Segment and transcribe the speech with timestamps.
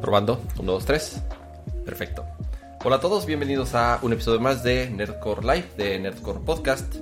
[0.00, 1.22] Probando, 1, 2, 3.
[1.84, 2.24] Perfecto.
[2.82, 6.96] Hola a todos, bienvenidos a un episodio más de Nerdcore Live, de Nerdcore Podcast.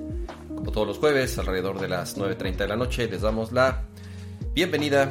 [0.48, 3.83] Como todos los jueves, alrededor de las 9.30 de la noche, les damos la
[4.54, 5.08] bienvenida.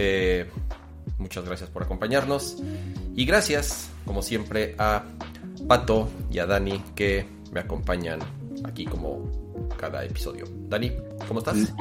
[0.00, 0.48] Eh,
[1.18, 2.58] muchas gracias por acompañarnos.
[3.16, 5.02] Y gracias, como siempre, a
[5.66, 8.20] Pato y a Dani que me acompañan
[8.64, 9.28] aquí como
[9.76, 10.44] cada episodio.
[10.68, 10.92] Dani,
[11.26, 11.56] ¿cómo estás?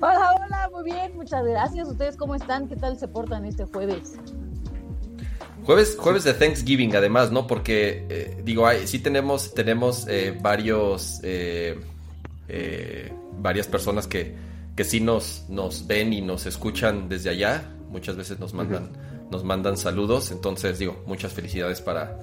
[0.00, 1.88] Hola, hola, muy bien, muchas gracias.
[1.88, 2.68] ¿Ustedes cómo están?
[2.68, 4.14] ¿Qué tal se portan este jueves?
[5.64, 7.46] Jueves, jueves de Thanksgiving, además, ¿no?
[7.46, 11.78] Porque, eh, digo, hay, sí tenemos, tenemos eh, varios, eh,
[13.38, 14.34] varias personas que,
[14.78, 17.68] que sí nos, nos ven y nos escuchan desde allá.
[17.90, 18.92] Muchas veces nos mandan,
[19.28, 20.30] nos mandan saludos.
[20.30, 22.16] Entonces, digo, muchas felicidades para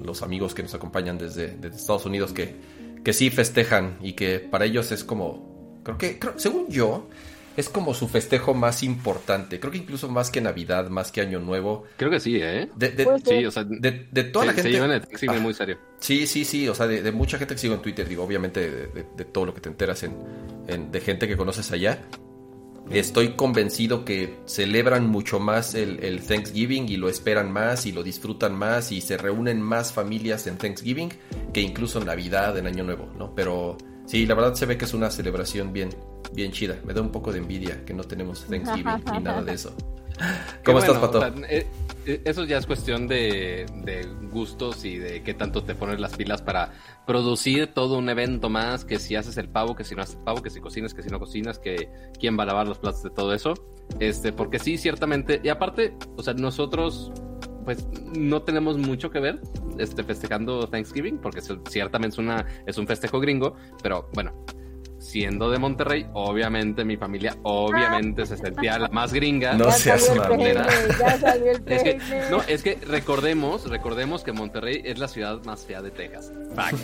[0.00, 2.54] los amigos que nos acompañan desde, desde Estados Unidos que,
[3.02, 7.08] que sí festejan y que para ellos es como Creo que, según yo,
[7.56, 9.60] es como su festejo más importante.
[9.60, 11.84] Creo que incluso más que Navidad, más que Año Nuevo.
[11.96, 12.68] Creo que sí, ¿eh?
[12.74, 12.90] De,
[13.24, 13.92] sí, o sea, de,
[14.24, 14.70] toda la gente.
[14.70, 15.78] Se llevan el muy serio.
[15.98, 16.68] Sí, sí, sí.
[16.68, 19.60] O sea, de, mucha gente que sigo en Twitter, digo, obviamente de, todo lo que
[19.60, 22.00] te enteras en, de gente que conoces allá.
[22.90, 28.02] Estoy convencido que celebran mucho más el, el, Thanksgiving y lo esperan más y lo
[28.02, 31.10] disfrutan más y se reúnen más familias en Thanksgiving
[31.54, 33.34] que incluso en Navidad, en Año Nuevo, ¿no?
[33.34, 35.90] Pero Sí, la verdad se ve que es una celebración bien,
[36.32, 36.76] bien chida.
[36.84, 39.74] Me da un poco de envidia que no tenemos Thanksgiving ni nada de eso.
[40.64, 41.26] ¿Cómo estás, Pato?
[41.48, 41.66] Eh,
[42.06, 43.66] eh, eso ya es cuestión de,
[44.30, 46.72] gustos y de qué tanto te pones las pilas para
[47.06, 50.22] producir todo un evento más, que si haces el pavo, que si no haces el
[50.22, 51.88] pavo, que si cocinas, que si no cocinas, que
[52.18, 53.54] quién va a lavar los platos de todo eso.
[54.00, 57.12] Este, porque sí, ciertamente, y aparte, o sea, nosotros
[57.64, 59.40] pues no tenemos mucho que ver
[59.78, 64.32] este, festejando Thanksgiving, porque ciertamente es, una, es un festejo gringo, pero bueno,
[65.04, 69.54] siendo de Monterrey, obviamente mi familia, obviamente se sentía la más gringa.
[69.54, 70.24] No seas una
[71.66, 75.90] es que, No, es que recordemos, recordemos que Monterrey es la ciudad más fea de
[75.90, 76.32] Texas.
[76.54, 76.78] Fact.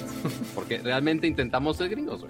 [0.55, 2.27] Porque realmente intentamos ser gringos,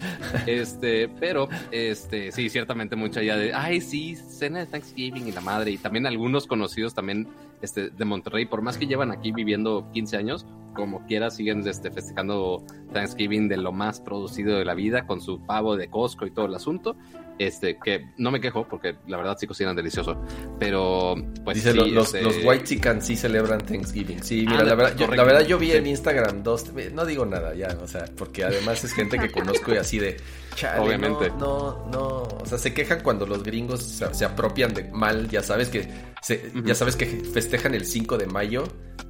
[0.46, 5.40] Este, pero, este, sí, ciertamente mucha ya de, ay, sí, cena de Thanksgiving y la
[5.40, 7.28] madre, y también algunos conocidos también
[7.62, 11.90] este, de Monterrey, por más que llevan aquí viviendo 15 años, como quiera siguen este,
[11.90, 16.30] festejando Thanksgiving de lo más producido de la vida, con su pavo de Costco y
[16.30, 16.96] todo el asunto.
[17.40, 20.22] Este, que no me quejo porque la verdad sí cocinan delicioso.
[20.58, 21.56] Pero, pues.
[21.56, 24.22] Dice, los, este, los, White Chicken sí celebran Thanksgiving.
[24.22, 26.70] Sí, mira, la, verdad, yo, la verdad yo vi en Instagram dos.
[26.92, 30.18] No digo nada ya, o sea, porque además es gente que conozco y así de.
[30.78, 31.30] Obviamente.
[31.38, 35.30] No, no, O sea, se quejan cuando los gringos se, apropian de mal.
[35.30, 35.88] Ya sabes que.
[36.62, 38.64] Ya sabes que festejan el 5 de mayo.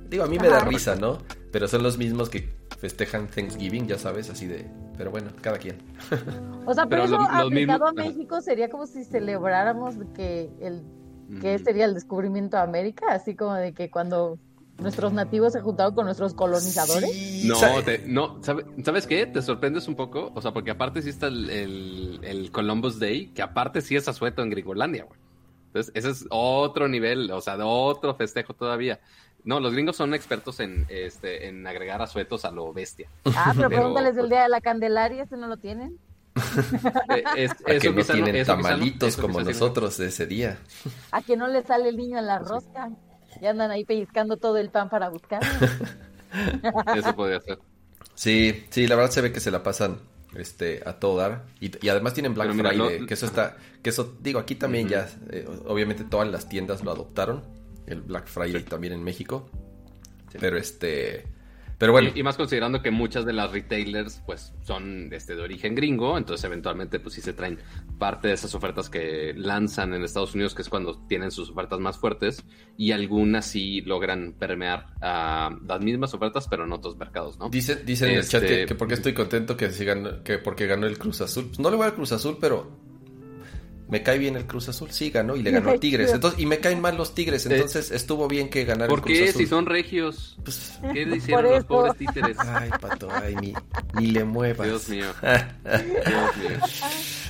[0.08, 1.18] Digo, a mí me da risa, ¿no?
[1.50, 5.78] Pero son los mismos que festejan Thanksgiving, ya sabes, así de, pero bueno, cada quien.
[6.66, 10.82] O sea, pero, eso aplicado a México sería como si celebráramos que el
[11.40, 14.38] que sería el descubrimiento de América, así como de que cuando
[14.78, 17.44] nuestros nativos se juntaron con nuestros colonizadores.
[17.44, 17.56] No,
[18.06, 19.26] no, ¿sabes qué?
[19.26, 23.42] Te sorprendes un poco, o sea, porque aparte sí está el, el, Columbus Day, que
[23.42, 25.18] aparte sí es asueto en Gringolandia, güey.
[25.66, 29.00] Entonces, ese es otro nivel, o sea, de otro festejo todavía.
[29.44, 33.08] No, los gringos son expertos en, este, en agregar asuetos a lo bestia.
[33.24, 35.98] Ah, pero, pregúntales del día de la Candelaria, ¿este no lo tienen?
[37.10, 40.58] Eh, es, a que no tienen tamalitos como nosotros de ese día.
[41.10, 42.90] A que no le sale el niño a la rosca.
[43.40, 45.40] Y andan ahí pellizcando todo el pan para buscar.
[46.96, 47.58] eso podría ser.
[48.14, 49.98] Sí, sí, la verdad se ve que se la pasan
[50.34, 54.38] este a todo dar y, además tienen Black Friday, que eso está que eso digo
[54.38, 57.42] aquí también ya eh, obviamente todas las tiendas lo adoptaron
[57.90, 59.50] el Black Friday también en México.
[60.38, 61.24] Pero este.
[61.78, 62.10] Pero bueno.
[62.14, 66.44] Y, más considerando que muchas de las retailers, pues, son este, de origen gringo, entonces
[66.44, 67.58] eventualmente, pues sí se traen
[67.98, 71.80] parte de esas ofertas que lanzan en Estados Unidos, que es cuando tienen sus ofertas
[71.80, 72.44] más fuertes,
[72.76, 77.48] y algunas sí logran permear a las mismas ofertas, pero en otros mercados, ¿no?
[77.48, 80.86] Dice, dice en el chat que, que, porque estoy contento que sigan, que porque ganó
[80.86, 81.46] el Cruz Azul.
[81.46, 82.89] Pues no le voy al Cruz Azul, pero
[83.90, 86.12] me cae bien el Cruz Azul, sí ganó y le ganó a Tigres.
[86.12, 89.16] Entonces, y me caen mal los Tigres, eh, entonces estuvo bien que ganara el Cruz
[89.16, 89.26] Azul.
[89.26, 89.38] ¿Por qué?
[89.38, 90.38] Si son regios.
[90.44, 92.36] Pues, ¿Qué le hicieron los pobres títeres?
[92.38, 93.54] Ay, pato, ay, ni,
[93.94, 94.66] ni le muevas.
[94.66, 95.06] Dios mío.
[95.22, 96.58] Dios mío.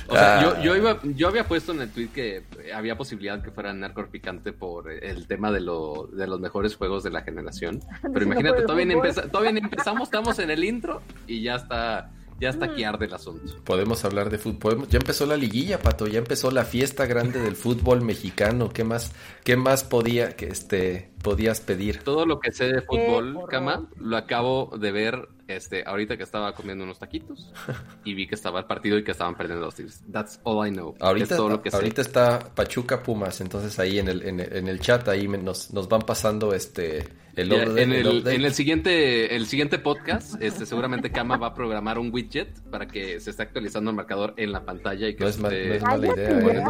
[0.07, 2.43] O sea, yo, yo, iba, yo había puesto en el tweet que
[2.75, 7.03] había posibilidad que fuera Narcor Picante por el tema de, lo, de los mejores juegos
[7.03, 7.79] de la generación.
[8.13, 12.83] Pero imagínate, todavía, todavía empezamos, estamos en el intro y ya está ya está aquí
[12.83, 13.55] arde el asunto.
[13.63, 14.87] Podemos hablar de fútbol.
[14.89, 16.07] Ya empezó la liguilla, Pato.
[16.07, 18.69] Ya empezó la fiesta grande del fútbol mexicano.
[18.69, 21.99] ¿Qué más, qué más podía, que este, podías pedir?
[22.03, 26.53] Todo lo que sé de fútbol, Cama, lo acabo de ver este, ahorita que estaba
[26.53, 27.51] comiendo unos taquitos
[28.05, 30.03] y vi que estaba el partido y que estaban perdiendo los Tigres.
[30.11, 30.95] That's all I know.
[30.99, 35.87] Ahorita, ahorita está Pachuca Pumas, entonces ahí en el, en el, chat ahí nos, nos
[35.87, 41.37] van pasando este el en, el, en el siguiente el siguiente podcast, este seguramente Kama
[41.37, 45.07] va a programar un widget para que se esté actualizando el marcador en la pantalla
[45.07, 46.39] y que no es, mala idea.
[46.39, 46.63] ¿eh?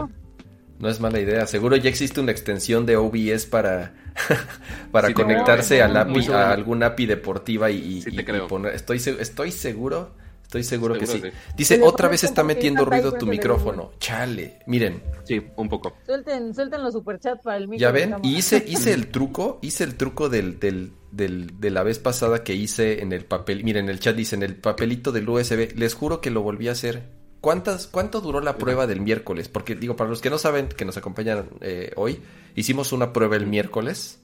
[0.81, 1.45] No es mala idea.
[1.45, 3.93] Seguro ya existe una extensión de OBS para,
[4.91, 8.03] para conectarse a, a algún API deportiva y,
[8.49, 8.73] poner.
[8.73, 10.19] Estoy, estoy seguro.
[10.41, 11.21] Estoy seguro, que sí.
[11.55, 13.91] Dice, otra vez está metiendo ruido tu micrófono.
[13.99, 15.01] Chale, miren.
[15.23, 15.95] Sí, un poco.
[16.05, 17.97] Suelten, suelten los superchats para el micrófono.
[17.97, 21.83] Ya ven, y hice, hice el truco, hice el truco del, del, del, de la
[21.83, 23.63] vez pasada que hice en el papel.
[23.63, 25.73] Miren, el chat dice, en el papelito del USB.
[25.77, 29.49] Les juro que lo volví a hacer ¿Cuántas, ¿Cuánto duró la prueba del miércoles?
[29.49, 32.21] Porque digo, para los que no saben, que nos acompañan eh, hoy,
[32.55, 34.19] hicimos una prueba el miércoles.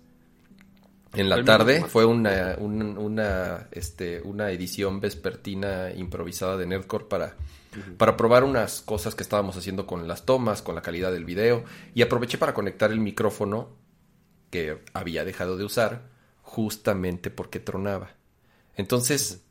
[1.13, 7.35] En la tarde fue una, una, este, una edición vespertina improvisada de Nerdcore para,
[7.97, 11.63] para probar unas cosas que estábamos haciendo con las tomas, con la calidad del video.
[11.95, 13.69] Y aproveché para conectar el micrófono
[14.51, 16.03] que había dejado de usar
[16.43, 18.11] justamente porque tronaba.
[18.75, 19.41] Entonces,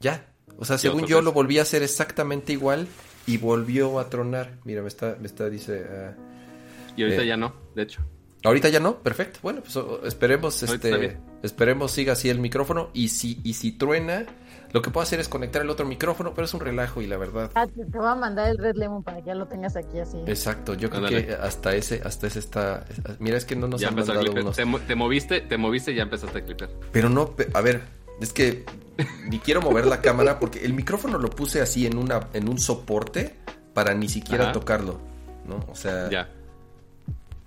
[0.00, 0.31] ya,
[0.62, 2.86] o sea, según yo lo volví a hacer exactamente igual
[3.26, 4.58] y volvió a tronar.
[4.62, 5.84] Mira, me está, me está, dice...
[5.90, 6.14] Ah,
[6.96, 8.00] y ahorita eh, ya no, de hecho.
[8.44, 9.40] Ahorita ya no, perfecto.
[9.42, 14.24] Bueno, pues esperemos, este, esperemos siga así el micrófono y si, y si truena,
[14.70, 17.16] lo que puedo hacer es conectar el otro micrófono, pero es un relajo y la
[17.16, 17.50] verdad.
[17.56, 20.18] Ah, te, voy a mandar el Red Lemon para que ya lo tengas aquí así.
[20.28, 22.84] Exacto, yo creo que hasta ese, hasta ese está.
[23.18, 24.54] Mira, es que no nos ya han mandado unos...
[24.54, 26.68] te, te, moviste, te moviste y ya empezaste a clipar.
[26.92, 27.82] Pero no, a ver,
[28.20, 28.64] es que
[29.28, 32.58] ni quiero mover la cámara porque el micrófono lo puse así en una en un
[32.58, 33.36] soporte
[33.74, 35.00] para ni siquiera tocarlo,
[35.46, 35.64] ¿no?
[35.70, 36.28] O sea, ya.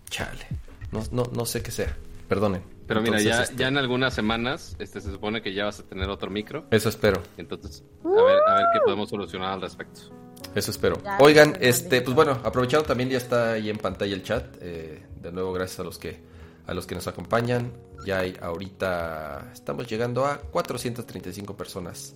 [0.10, 0.48] Chale.
[0.92, 1.96] No, no, no sé qué sea.
[2.28, 2.64] Perdonen.
[2.88, 5.84] Pero mira, ya, este ya en algunas semanas este, se supone que ya vas a
[5.84, 6.66] tener otro micro.
[6.72, 7.22] Eso espero.
[7.38, 10.02] Entonces, a ver, a ver qué podemos solucionar al respecto.
[10.54, 10.98] Eso espero.
[11.20, 14.56] Oigan, este, pues bueno, aprovechando también ya está ahí en pantalla el chat.
[14.62, 16.22] Eh, de nuevo, gracias a los que
[16.68, 17.72] a los que nos acompañan.
[18.06, 22.16] Ya hay ahorita, estamos llegando a 435 personas,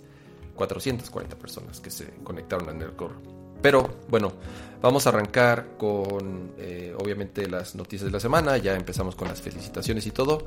[0.54, 3.14] 440 personas que se conectaron a Nerdcore.
[3.62, 4.32] Pero bueno,
[4.80, 8.56] vamos a arrancar con eh, obviamente las noticias de la semana.
[8.56, 10.44] Ya empezamos con las felicitaciones y todo.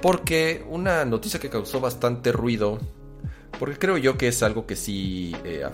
[0.00, 2.78] Porque una noticia que causó bastante ruido
[3.58, 5.64] porque creo yo que es algo que sí eh,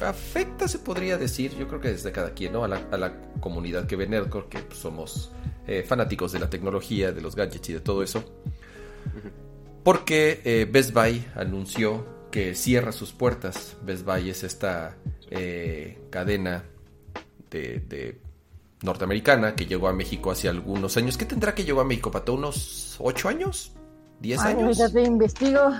[0.00, 2.64] afecta, se podría decir, yo creo que desde cada quien, ¿no?
[2.64, 5.32] A la, comunidad que ve Nerdcore, que pues, somos
[5.66, 8.22] eh, fanáticos de la tecnología, de los gadgets y de todo eso.
[9.82, 13.78] Porque eh, Best Buy anunció que cierra sus puertas.
[13.82, 14.96] Best Buy es esta
[16.10, 16.64] cadena
[17.50, 18.20] de,
[18.82, 21.16] norteamericana que llegó a México hace algunos años.
[21.16, 22.34] ¿Qué tendrá que llegó a México, Pato?
[22.34, 23.72] ¿Unos 8 años?
[24.20, 24.76] ¿10 años?
[24.76, 25.70] Ya te investigo.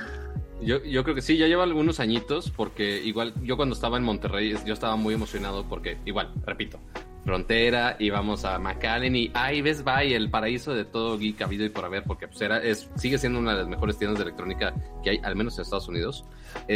[0.62, 4.04] Yo, yo creo que sí, ya lleva algunos añitos, porque igual yo cuando estaba en
[4.04, 6.78] Monterrey, yo estaba muy emocionado porque, igual, repito,
[7.24, 11.68] frontera, íbamos a McAllen y ahí ves Buy, el paraíso de todo geek habido y
[11.68, 14.74] por haber, porque pues era, es, sigue siendo una de las mejores tiendas de electrónica
[15.02, 16.24] que hay, al menos en Estados Unidos.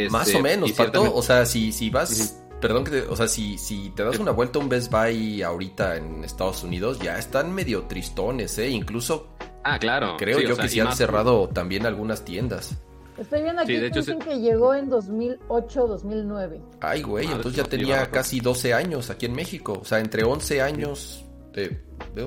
[0.09, 2.41] Más este, o menos, Pato, o sea, si, si vas...
[2.61, 5.43] Perdón que te, o sea, si, si te das una vuelta a un Best Buy
[5.43, 8.69] ahorita en Estados Unidos, ya están medio tristones, ¿eh?
[8.69, 9.27] Incluso...
[9.63, 10.15] Ah, claro.
[10.17, 12.81] Creo yo que sí han cerrado también algunas tiendas.
[13.17, 13.79] Estoy viendo aquí
[14.19, 16.59] que llegó en 2008-2009.
[16.81, 19.79] Ay, güey, entonces ya tenía casi 12 años aquí en México.
[19.81, 21.77] O sea, entre 11 años, de,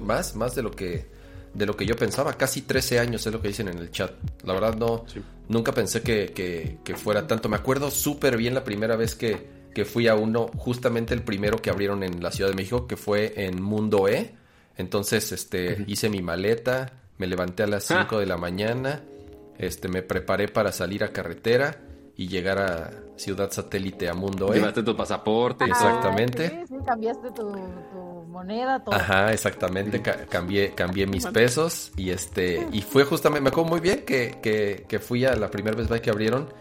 [0.01, 1.19] más, más de lo que
[1.55, 2.35] de lo que yo pensaba.
[2.35, 4.13] Casi 13 años es lo que dicen en el chat.
[4.45, 5.05] La verdad no,
[5.49, 7.49] nunca pensé que, fuera tanto.
[7.49, 11.71] Me acuerdo súper bien la primera vez que, fui a uno, justamente el primero que
[11.71, 14.35] abrieron en la Ciudad de México, que fue en Mundo E.
[14.77, 18.19] Entonces, este, hice mi maleta, me levanté a las 5 ah.
[18.19, 19.03] de la mañana
[19.59, 21.81] este, me preparé para salir a carretera
[22.17, 24.57] y llegar a Ciudad Satélite a Mundo E.
[24.57, 25.65] Llevaste tu pasaporte.
[25.65, 26.65] exactamente.
[26.69, 27.49] Sí, cambiaste tu,
[28.29, 28.95] moneda, todo.
[28.95, 30.03] Ajá, exactamente.
[30.03, 34.39] cambié, cambié mis pesos y este y fue justamente, me acuerdo muy bien que,
[34.87, 36.53] que, fui a la primera vez que abrieron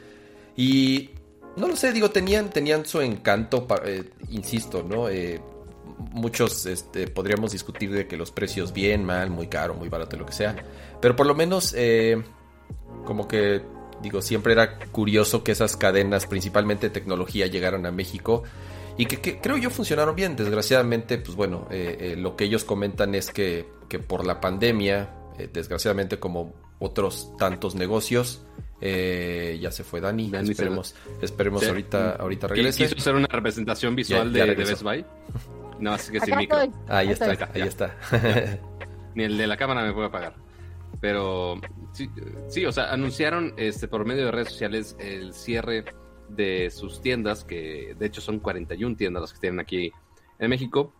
[0.55, 1.11] y
[1.55, 5.09] no lo sé, digo, tenían, tenían su encanto, eh, insisto, ¿no?
[5.09, 5.41] Eh,
[6.11, 10.25] muchos este, podríamos discutir de que los precios bien, mal, muy caro, muy barato, lo
[10.25, 10.55] que sea.
[11.01, 12.23] Pero por lo menos eh,
[13.07, 13.61] como que
[14.01, 18.43] digo, siempre era curioso que esas cadenas, principalmente de tecnología, llegaran a México
[18.97, 20.35] y que, creo yo funcionaron bien.
[20.35, 23.65] Desgraciadamente, pues bueno, eh, eh, lo que ellos comentan es que,
[24.07, 25.09] por la pandemia,
[25.39, 28.43] eh, desgraciadamente como otros tantos negocios,
[28.79, 30.29] Eh, ya se fue Dani.
[30.47, 32.83] esperemos, esperemos ahorita, ahorita regrese.
[32.83, 35.03] ¿Quiso hacer una representación visual de, Best Buy?
[35.79, 36.59] No, así que sin micro.
[36.87, 37.95] Ahí está, ahí está.
[39.15, 40.46] Ni el de la cámara me puede apagar.
[40.99, 41.59] Pero
[41.93, 42.09] sí,
[42.47, 45.85] sí, o sea, anunciaron este por medio de redes sociales el cierre
[46.29, 49.91] de sus tiendas, que de hecho son 41 tiendas las que tienen aquí
[50.39, 50.93] en México,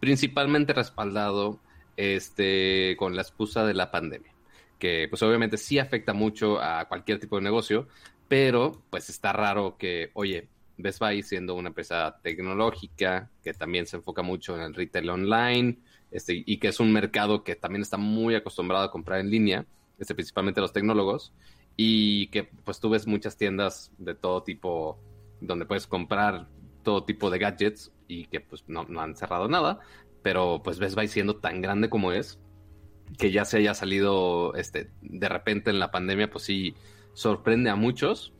[0.00, 1.60] principalmente respaldado
[1.96, 4.32] este, con la excusa de la pandemia,
[4.78, 7.88] que pues obviamente sí afecta mucho a cualquier tipo de negocio,
[8.28, 13.96] pero pues está raro que, oye, Best Buy siendo una empresa tecnológica que también se
[13.96, 15.78] enfoca mucho en el retail online
[16.10, 19.66] este, y que es un mercado que también está muy acostumbrado a comprar en línea,
[19.98, 21.32] este, principalmente los tecnólogos,
[21.76, 24.98] y que pues tú ves muchas tiendas de todo tipo
[25.40, 26.48] donde puedes comprar
[26.82, 29.80] todo tipo de gadgets y que pues no, no han cerrado nada,
[30.22, 32.38] pero pues Best Buy siendo tan grande como es,
[33.16, 36.74] que ya se haya salido este, de repente en la pandemia, pues sí
[37.14, 38.32] sorprende a muchos.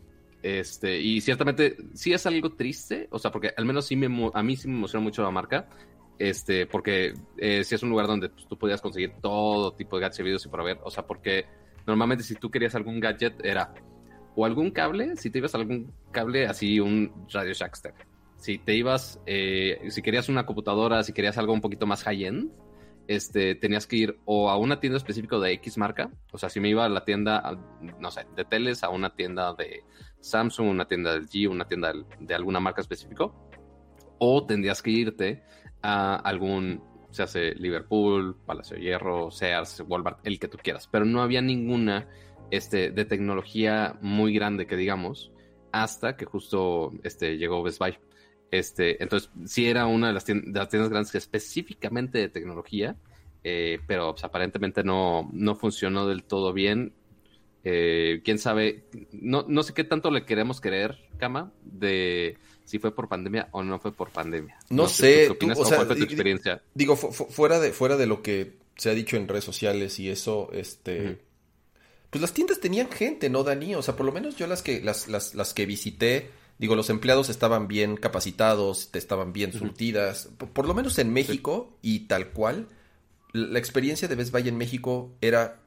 [0.42, 4.42] Este, y ciertamente sí es algo triste, o sea, porque al menos sí me, a
[4.42, 5.68] mí sí me emociona mucho la marca,
[6.18, 10.02] este, porque eh, sí es un lugar donde pues, tú podías conseguir todo tipo de
[10.02, 11.46] gadgets y videos y para ver, o sea, porque
[11.86, 13.72] normalmente si tú querías algún gadget era
[14.34, 17.94] o algún cable, si te ibas a algún cable así, un Radio Shackster,
[18.36, 22.52] si te ibas, eh, si querías una computadora, si querías algo un poquito más high-end,
[23.08, 26.60] este, tenías que ir o a una tienda específica de X marca, o sea, si
[26.60, 27.58] me iba a la tienda,
[27.98, 29.82] no sé, de teles, a una tienda de
[30.20, 33.34] Samsung, una tienda del G, una tienda de alguna marca específico,
[34.18, 35.42] o tendrías que irte
[35.82, 41.04] a algún, se hace Liverpool, Palacio de Hierro, Sears, Walmart, el que tú quieras, pero
[41.04, 42.08] no había ninguna
[42.50, 45.32] este, de tecnología muy grande que digamos,
[45.72, 47.98] hasta que justo este, llegó Best Buy.
[48.50, 52.96] Este, entonces, sí era una de las, tiendas, grandes que específicamente de tecnología,
[53.44, 56.94] eh, pero pues, aparentemente no, no funcionó del todo bien.
[57.64, 62.94] Eh, quién sabe, no, no sé qué tanto le queremos creer, Kama, de si fue
[62.94, 64.58] por pandemia o no fue por pandemia.
[64.68, 66.62] No, sé, ¿qué opinas, o sea, tu experiencia?
[66.74, 70.50] Digo, fuera de, fuera de lo que se ha dicho en redes sociales y eso,
[70.52, 71.18] este,
[72.10, 73.74] pues las tiendas tenían gente, ¿no, Dani?
[73.74, 76.90] O sea, por lo menos yo las que, las, las, las que visité, Digo, los
[76.90, 82.66] empleados estaban bien capacitados, estaban bien surtidas, por, lo menos en México y tal cual.
[83.32, 85.60] La experiencia de Best Buy en México era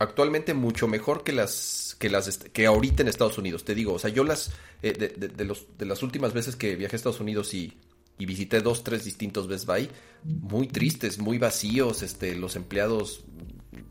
[0.00, 3.64] actualmente mucho mejor que las que las que ahorita en Estados Unidos.
[3.64, 4.52] Te digo, o sea, yo las
[4.82, 7.78] eh, de, los, de las últimas veces que viajé a Estados Unidos y,
[8.18, 9.88] y visité dos, tres distintos Best Buy,
[10.24, 13.24] muy tristes, muy vacíos, este, los empleados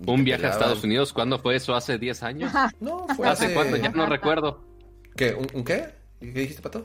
[0.06, 1.74] un viaje a Estados Unidos, ¿cuándo fue eso?
[1.76, 2.52] ¿Hace 10 años?
[2.80, 3.46] No, fue hace...
[3.46, 3.78] ¿Hace cuánto?
[3.78, 4.66] Ya no recuerdo.
[5.16, 5.34] ¿Qué?
[5.34, 5.94] ¿Un, qué?
[6.20, 6.82] ¿Qué dijiste, Pato?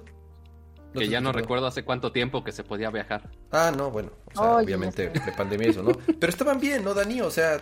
[0.92, 3.28] que ya no recuerdo hace cuánto tiempo que se podía viajar.
[3.50, 5.90] Ah, no, bueno, o sea, obviamente de pandemia eso, ¿no?
[6.20, 7.20] Pero estaban bien, ¿no, Dani?
[7.20, 7.60] O sea...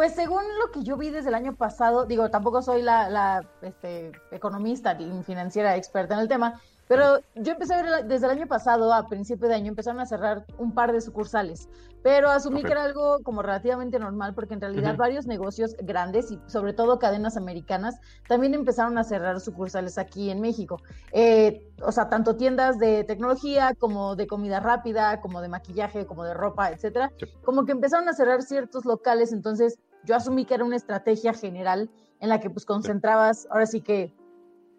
[0.00, 3.46] Pues según lo que yo vi desde el año pasado, digo, tampoco soy la, la
[3.60, 8.32] este, economista ni financiera experta en el tema, pero yo empecé a ver desde el
[8.32, 11.68] año pasado, a principio de año, empezaron a cerrar un par de sucursales,
[12.02, 16.40] pero asumí que era algo como relativamente normal porque en realidad varios negocios grandes y
[16.46, 20.80] sobre todo cadenas americanas también empezaron a cerrar sucursales aquí en México.
[21.12, 26.24] Eh, o sea, tanto tiendas de tecnología como de comida rápida, como de maquillaje, como
[26.24, 27.12] de ropa, etcétera,
[27.44, 31.90] como que empezaron a cerrar ciertos locales, entonces yo asumí que era una estrategia general
[32.20, 34.12] en la que pues concentrabas, ahora sí que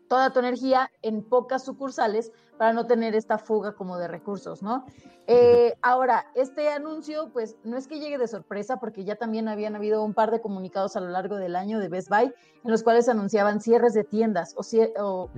[0.07, 4.85] toda tu energía en pocas sucursales para no tener esta fuga como de recursos, ¿no?
[5.25, 9.75] Eh, ahora, este anuncio, pues no es que llegue de sorpresa, porque ya también habían
[9.75, 12.83] habido un par de comunicados a lo largo del año de Best Buy, en los
[12.83, 14.63] cuales anunciaban cierres de tiendas o,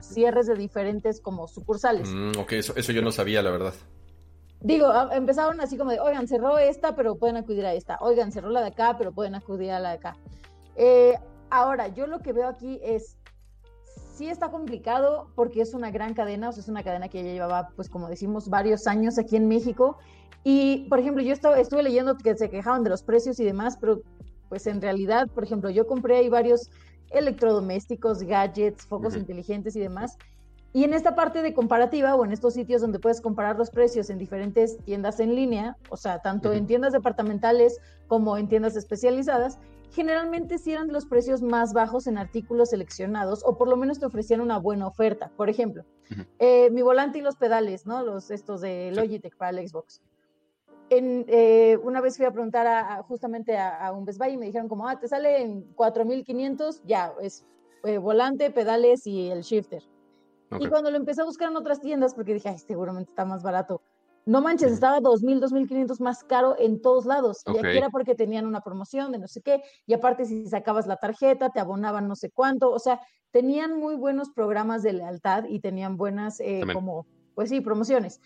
[0.02, 2.10] cierres de diferentes como sucursales.
[2.10, 3.75] Mm, ok, eso, eso yo no sabía, la verdad.
[4.63, 7.98] Digo, empezaron así como de, oigan, cerró esta, pero pueden acudir a esta.
[8.00, 10.15] Oigan, cerró la de acá, pero pueden acudir a la de acá.
[10.77, 13.17] Eh, ahora, yo lo que veo aquí es,
[14.15, 17.34] sí está complicado porque es una gran cadena, o sea, es una cadena que ya
[17.34, 19.98] llevaba, pues como decimos, varios años aquí en México.
[20.46, 24.01] Y, por ejemplo, yo estuve leyendo que se quejaban de los precios y demás, pero
[24.48, 26.70] pues en realidad, por ejemplo, yo compré ahí varios
[27.12, 30.17] electrodomésticos, gadgets, focos inteligentes y demás.
[30.75, 34.10] Y en esta parte de comparativa o en estos sitios donde puedes comparar los precios
[34.10, 39.60] en diferentes tiendas en línea, o sea, tanto en tiendas departamentales como en tiendas especializadas,
[39.92, 44.08] generalmente sí eran los precios más bajos en artículos seleccionados o por lo menos te
[44.08, 45.32] ofrecían una buena oferta.
[45.38, 45.86] Por ejemplo,
[46.39, 48.03] eh, mi volante y los pedales, ¿no?
[48.03, 50.01] Los estos de Logitech para el Xbox.
[50.89, 54.48] En, eh, una vez fui a preguntar a, justamente a, un Best Buy y me
[54.48, 57.46] dijeron como, ah, te sale en 4.500, ya, es
[57.84, 59.84] eh, volante, pedales y el shifter.
[60.60, 63.43] Y cuando lo empecé a buscar en otras tiendas, porque dije, ay, seguramente está más
[63.43, 63.81] barato,
[64.25, 67.43] no manches, estaba 2.000, 2.500 más caro en todos lados.
[67.48, 69.62] Y aquí era porque tenían una promoción de no sé qué.
[69.86, 72.72] Y aparte, si sacabas la tarjeta, te abonaban no sé cuánto.
[72.72, 77.05] O sea, tenían muy buenos programas de lealtad y tenían buenas, eh, como,
[77.36, 78.22] pues sí, promociones.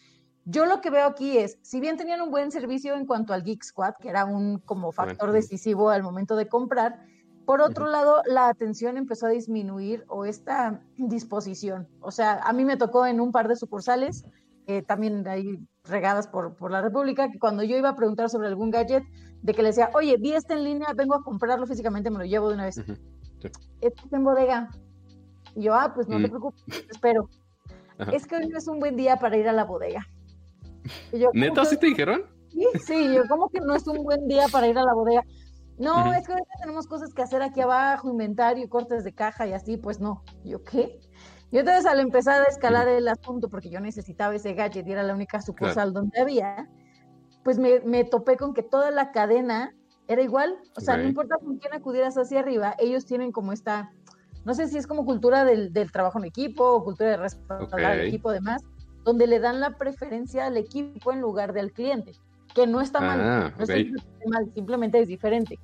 [0.46, 3.43] Yo lo que veo aquí es, si bien tenían un buen servicio en cuanto al
[3.43, 7.01] Geek Squad, que era un como factor decisivo al momento de comprar,
[7.48, 11.88] por otro lado, la atención empezó a disminuir o esta disposición.
[12.01, 14.25] O sea, a mí me tocó en un par de sucursales,
[14.68, 18.50] eh, también ahí regadas por, por la República, que cuando yo iba a preguntar sobre
[18.50, 19.06] algún gadget,
[19.42, 22.25] de que le decía, oye, vi este en línea, vengo a comprarlo físicamente, me lo
[22.25, 22.80] llevo de una vez.
[22.80, 23.00] Esto
[23.82, 24.70] está en bodega.
[25.56, 26.30] Y yo, ah, pues no te mm.
[26.30, 27.30] preocupes, espero.
[28.12, 30.06] Es que hoy no es un buen día para ir a la bodega.
[31.34, 32.24] ¿Neta sí te dijeron?
[32.50, 35.24] Sí, sí, yo como que no es un buen día para ir a la bodega.
[35.77, 39.53] No, es que ahorita tenemos cosas que hacer aquí abajo, inventario, cortes de caja y
[39.53, 40.24] así, pues no.
[40.43, 41.00] ¿Yo qué?
[41.51, 45.03] Y entonces al empezar a escalar el asunto, porque yo necesitaba ese gadget y era
[45.03, 46.67] la única sucursal donde había,
[47.43, 49.74] pues me, topé con que toda la cadena
[50.07, 50.57] era igual.
[50.75, 53.93] O sea, no importa con quién acudieras hacia arriba, ellos tienen como esta,
[54.46, 58.01] no sé si es como cultura del, trabajo en equipo o cultura de respetar al
[58.01, 58.63] equipo demás,
[59.05, 62.13] donde le dan la preferencia al equipo en lugar del cliente,
[62.53, 63.75] que no está mal, ah, no está
[64.25, 65.57] mal, simplemente es diferente.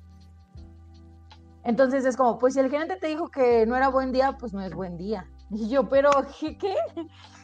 [1.64, 4.52] Entonces es como, pues si el gerente te dijo que no era buen día, pues
[4.52, 5.26] no es buen día.
[5.50, 6.74] Y yo, pero ¿qué?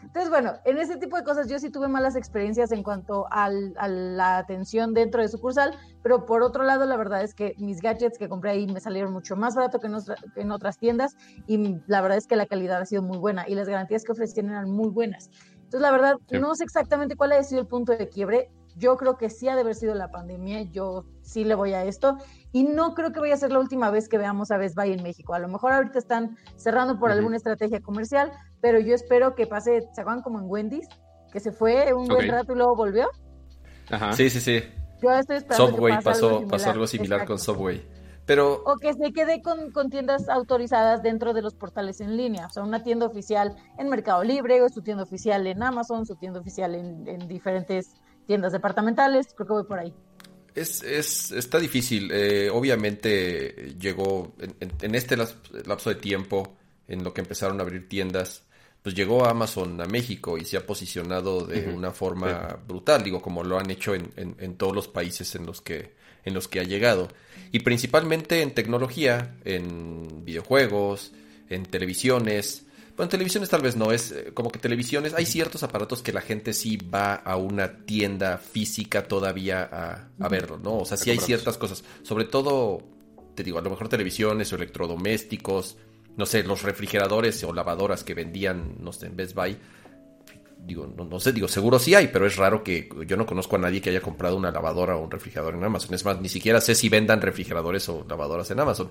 [0.02, 3.50] Entonces, bueno, en ese tipo de cosas yo sí tuve malas experiencias en cuanto a
[3.50, 8.18] la atención dentro de sucursal, pero por otro lado, la verdad es que mis gadgets
[8.18, 11.14] que compré ahí me salieron mucho más barato que en, otras tiendas
[11.46, 14.12] y la verdad es que la calidad ha sido muy buena y las garantías que
[14.12, 15.30] ofrecían eran muy buenas.
[15.54, 18.50] Entonces, la verdad, no sé exactamente cuál ha sido el punto de quiebre.
[18.80, 21.84] Yo creo que sí ha de haber sido la pandemia, yo sí le voy a
[21.84, 22.16] esto
[22.50, 24.92] y no creo que vaya a ser la última vez que veamos a Best Buy
[24.92, 25.34] en México.
[25.34, 28.32] A lo mejor ahorita están cerrando por alguna estrategia comercial,
[28.62, 30.88] pero yo espero que pase, ¿se acuerdan como en Wendy's?
[31.30, 33.10] Que se fue un buen rato y luego volvió.
[33.90, 34.14] Ajá.
[34.14, 34.64] Sí, sí, sí.
[35.02, 37.87] Yo estoy esperando Subway que pasó, algo pasó algo similar con Subway.
[38.25, 38.62] Pero...
[38.64, 42.46] O que se quede con, con, tiendas autorizadas dentro de los portales en línea.
[42.46, 46.16] O sea, una tienda oficial en Mercado Libre, o su tienda oficial en Amazon, su
[46.16, 47.94] tienda oficial en, en diferentes
[48.30, 49.26] tiendas departamentales.
[49.34, 49.92] Creo que voy por ahí.
[50.54, 52.12] Es, es, está difícil.
[52.12, 58.45] Eh, obviamente llegó en, este lapso de tiempo en lo que empezaron a abrir tiendas,
[58.84, 63.43] pues llegó Amazon a México y se ha posicionado de una forma brutal, digo, como
[63.43, 66.62] lo han hecho en, en, todos los países en los que en los que ha
[66.64, 67.08] llegado.
[67.50, 71.10] Y principalmente en tecnología, en videojuegos,
[71.49, 72.64] en televisiones,
[73.00, 76.21] bueno, televisiones tal vez no, es eh, como que televisiones, hay ciertos aparatos que la
[76.21, 80.80] gente sí va a una tienda física todavía a, a verlo, ¿no?
[80.80, 82.82] O sea, sí hay ciertas cosas, sobre todo,
[83.34, 85.78] te digo, a lo mejor televisiones o electrodomésticos,
[86.19, 89.56] no sé, los refrigeradores o lavadoras que vendían, no sé, en Best Buy,
[90.66, 93.58] digo, no, sé, digo, seguro sí hay, pero es raro que yo no conozco a
[93.58, 95.94] nadie que haya comprado una lavadora o un refrigerador en Amazon.
[95.94, 98.90] Es más, ni siquiera sé si vendan refrigeradores o lavadoras en Amazon.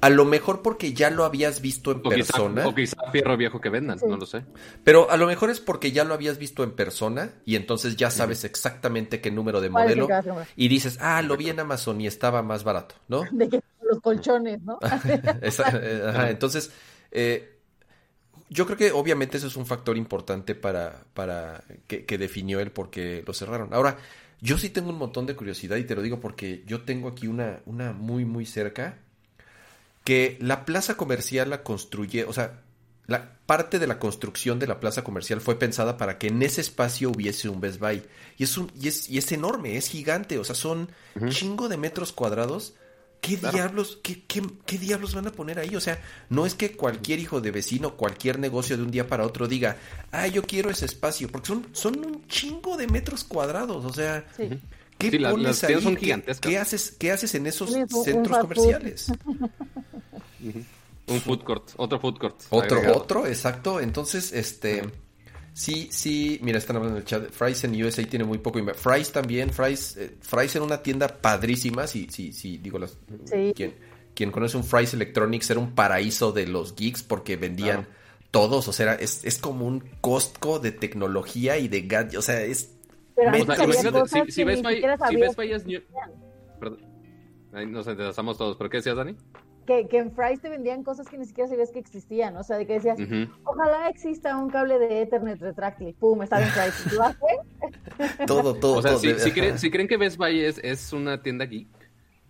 [0.00, 2.66] A lo mejor porque ya lo habías visto en persona.
[2.66, 4.44] o quizá fierro viejo que vendan, no lo sé.
[4.82, 8.10] Pero a lo mejor es porque ya lo habías visto en persona y entonces ya
[8.10, 10.08] sabes exactamente qué número de modelo
[10.56, 13.22] y dices, ah, lo vi en Amazon y estaba más barato, ¿no?
[13.30, 14.78] De que los colchones, ¿no?
[14.82, 16.72] Ajá, entonces...
[17.16, 17.53] Eh,
[18.54, 22.88] yo creo que obviamente eso es un factor importante para, para que, definió el por
[22.88, 23.74] qué lo cerraron.
[23.74, 23.98] Ahora,
[24.40, 27.26] yo sí tengo un montón de curiosidad y te lo digo porque yo tengo aquí
[27.26, 28.98] una, una muy, muy cerca,
[30.04, 32.60] que la plaza comercial la construye, o sea,
[33.08, 36.60] la parte de la construcción de la plaza comercial fue pensada para que en ese
[36.60, 38.04] espacio hubiese un Best Buy.
[38.38, 40.88] Y es, un, y es, y es enorme, es gigante, o sea, son
[41.28, 42.74] chingo de metros cuadrados
[43.24, 45.74] ¿Qué diablos, qué, qué, diablos van a poner ahí?
[45.76, 49.24] O sea, no es que cualquier hijo de vecino, cualquier negocio de un día para
[49.24, 49.78] otro diga,
[50.12, 54.26] ah, yo quiero ese espacio, porque son, son un chingo de metros cuadrados, o sea,
[54.98, 55.80] ¿qué pones ahí?
[55.80, 57.70] Son ¿Qué, haces, ¿Qué haces en esos
[58.04, 59.10] centros comerciales?
[61.06, 62.42] un food court, otro food court.
[62.50, 63.80] Otro, otro, exacto.
[63.80, 64.82] Entonces, este
[65.54, 67.30] Sí, sí, mira, están hablando en el chat.
[67.30, 68.60] Fry's en USA tiene muy poco.
[68.74, 71.86] Fry's también, Fry's, eh, Fry's en una tienda padrísima.
[71.86, 72.98] Sí, sí, sí, digo, las,
[73.54, 73.72] quien,
[74.16, 77.86] quien conoce un Fry's Electronics era un paraíso de los geeks porque vendían
[78.32, 78.66] todos.
[78.66, 82.16] O sea, es, es como un Costco de tecnología y de gadgets.
[82.16, 82.74] O sea, es.
[84.28, 85.80] si, ves si, es New...
[86.58, 86.80] Perdón.
[87.52, 88.56] Ahí nos interesamos todos.
[88.56, 89.16] ¿Pero qué decías, Dani?
[89.66, 92.56] Que, que, en Fry's te vendían cosas que ni siquiera sabías que existían, o sea,
[92.56, 92.98] de que decías,
[93.44, 96.98] ojalá exista un cable de Ethernet retráctil, pum, está en Fry's,
[98.26, 101.46] todo, todo, o sea, Si, creen, si, creen, que Best Buy es, es una tienda
[101.46, 101.68] geek,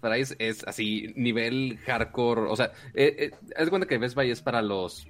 [0.01, 4.43] Fry's es así, nivel hardcore, o sea, eh, eh, es cuenta que Best Buy es
[4.43, 5.07] para los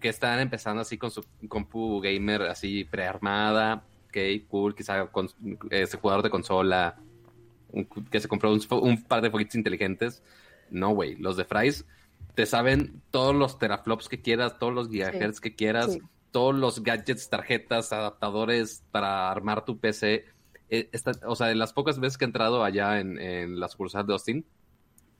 [0.00, 5.28] que están empezando así con su compu gamer así prearmada, ok, cool, quizá con,
[5.70, 6.96] ese jugador de consola
[8.10, 10.22] que se compró un, par de foguitos inteligentes.
[10.70, 11.84] No, güey, los de Fry's
[12.34, 15.98] te saben todos los teraflops que quieras, todos los gigahertz que quieras,
[16.30, 20.24] todos los gadgets, tarjetas, adaptadores para armar tu PC.
[20.70, 20.90] Eh,
[21.26, 24.12] o sea, de las pocas veces que he entrado allá en, en la sucursal de
[24.12, 24.46] Austin,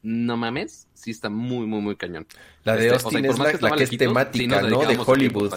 [0.03, 2.27] no mames, sí está muy, muy, muy cañón.
[2.65, 4.87] La de este, Austin es la, que, es temática, ¿no?
[4.87, 5.53] De Hollywood.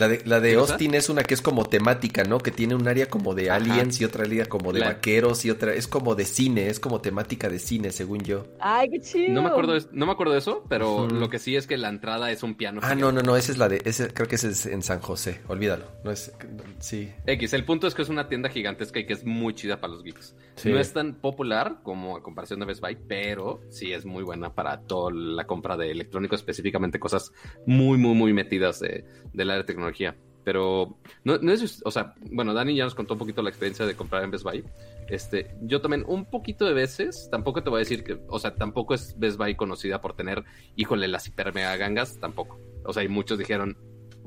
[0.00, 2.38] La de, la de Austin es una que es como temática, ¿no?
[2.38, 5.74] Que tiene un área como de aliens y otra área como de vaqueros y otra
[5.74, 8.46] es como de cine, es como temática de cine, según yo.
[8.60, 9.34] Ay, qué chido.
[9.34, 11.76] No me acuerdo de, no me acuerdo de eso, pero lo que sí es que
[11.76, 12.80] la entrada es un piano.
[12.82, 15.00] Ah, no, no, no, esa es la de ese creo que ese es en San
[15.00, 15.84] José, olvídalo.
[16.02, 16.32] No es
[16.78, 17.12] sí.
[17.26, 19.92] X, el punto es que es una tienda gigantesca y que es muy chida para
[19.92, 20.34] los geeks.
[20.64, 24.54] No es tan popular como a comparación de Best Buy, pero sí es muy buena
[24.54, 27.32] para toda la compra de electrónico, específicamente cosas
[27.66, 32.54] muy, muy, muy metidas de, del área de tecnología pero no, es, o sea, bueno,
[32.54, 34.64] Dani ya nos contó un poquito la experiencia de comprar en Best Buy.
[35.08, 38.54] Este, yo también un poquito de veces, tampoco te voy a decir que, o sea,
[38.54, 40.44] tampoco es Best Buy conocida por tener,
[40.76, 42.58] híjole, las hiper mega gangas, tampoco.
[42.84, 43.76] O sea, y muchos dijeron,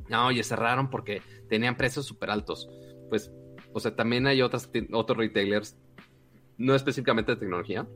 [0.09, 2.69] no, oye, cerraron porque tenían precios súper altos.
[3.09, 3.31] Pues,
[3.73, 5.77] o sea, también hay otras, otros retailers,
[6.57, 7.87] no específicamente de tecnología,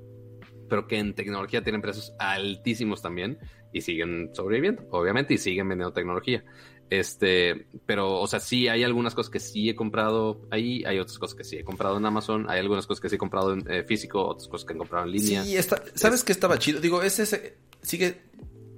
[0.70, 3.38] pero que en tecnología tienen precios altísimos también
[3.72, 6.44] y siguen sobreviviendo, obviamente, y siguen vendiendo tecnología.
[6.90, 11.18] Este, pero, o sea, sí hay algunas cosas que sí he comprado ahí, hay otras
[11.18, 13.70] cosas que sí he comprado en Amazon, hay algunas cosas que sí he comprado en
[13.70, 15.44] eh, físico, otras cosas que he comprado en línea.
[15.44, 16.80] Sí, está, ¿sabes qué estaba chido?
[16.80, 18.22] Digo, es ese, sigue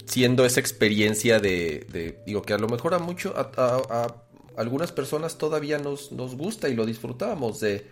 [0.05, 4.07] siendo esa experiencia de, digo, que a lo mejor a mucho, a,
[4.57, 7.85] algunas personas todavía nos, nos gusta y lo disfrutamos de,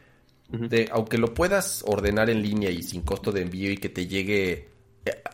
[0.49, 4.08] de, aunque lo puedas ordenar en línea y sin costo de envío y que te
[4.08, 4.77] llegue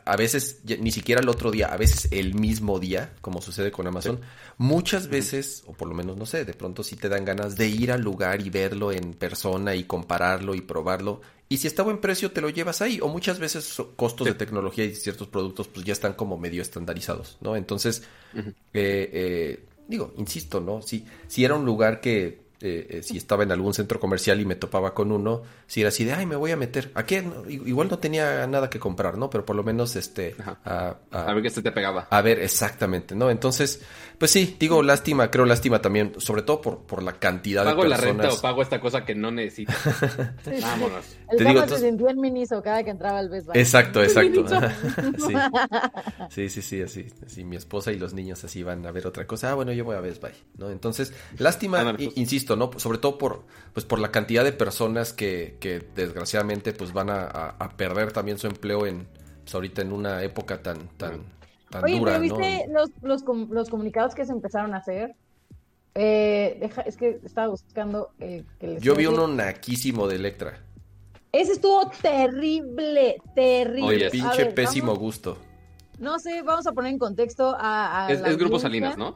[0.06, 3.88] a veces ni siquiera el otro día, a veces el mismo día, como sucede con
[3.88, 4.20] Amazon,
[4.58, 7.68] muchas veces, o por lo menos no sé, de pronto sí te dan ganas de
[7.68, 11.22] ir al lugar y verlo en persona y compararlo y probarlo.
[11.50, 13.00] Y si está buen precio, te lo llevas ahí.
[13.02, 17.38] O muchas veces costos de tecnología y ciertos productos pues ya están como medio estandarizados,
[17.42, 17.56] ¿no?
[17.56, 18.04] Entonces,
[18.36, 20.82] eh, eh, digo, insisto, ¿no?
[20.82, 24.46] Si, si era un lugar que eh, eh, si estaba en algún centro comercial y
[24.46, 26.92] me topaba con uno, si era así de, ay, me voy a meter.
[26.96, 27.22] ¿A qué?
[27.50, 29.30] Igual no tenía nada que comprar, ¿no?
[29.30, 30.34] Pero por lo menos, este...
[30.64, 32.08] A, ver qué se te pegaba.
[32.10, 33.30] A ver, exactamente, ¿no?
[33.30, 33.82] Entonces,
[34.18, 38.00] pues sí, digo lástima, creo lástima también, sobre todo por, por la cantidad de personas.
[38.00, 39.74] ¿Pago la renta o pago esta cosa que no necesito?
[40.62, 41.06] Vámonos.
[41.30, 43.60] El Te digo, se sentía en Miniso cada que entraba al Best Buy.
[43.60, 44.46] Exacto, exacto.
[46.30, 46.50] sí.
[46.50, 47.44] sí, sí, así, así.
[47.44, 49.52] Mi esposa y los niños así van a ver otra cosa.
[49.52, 50.70] Ah, bueno, yo voy a Best Buy, ¿no?
[50.70, 52.16] Entonces, lástima, pues.
[52.16, 52.72] insisto, ¿no?
[52.78, 57.26] Sobre todo por, pues, por la cantidad de personas que, que desgraciadamente pues van a,
[57.26, 59.08] a, perder también su empleo en,
[59.44, 61.24] pues, ahorita en una época tan, tan,
[61.82, 65.16] Oye, viste los, los, los, comunicados que se empezaron a hacer?
[65.96, 70.60] Eh, deja, es que estaba buscando eh, que Yo vi uno naquísimo de Electra.
[71.32, 73.88] Ese estuvo terrible, terrible.
[73.88, 75.38] Oye, pinche pésimo gusto.
[76.00, 78.08] No sé, vamos a poner en contexto a.
[78.10, 79.16] es, Grupo Salinas, ¿no?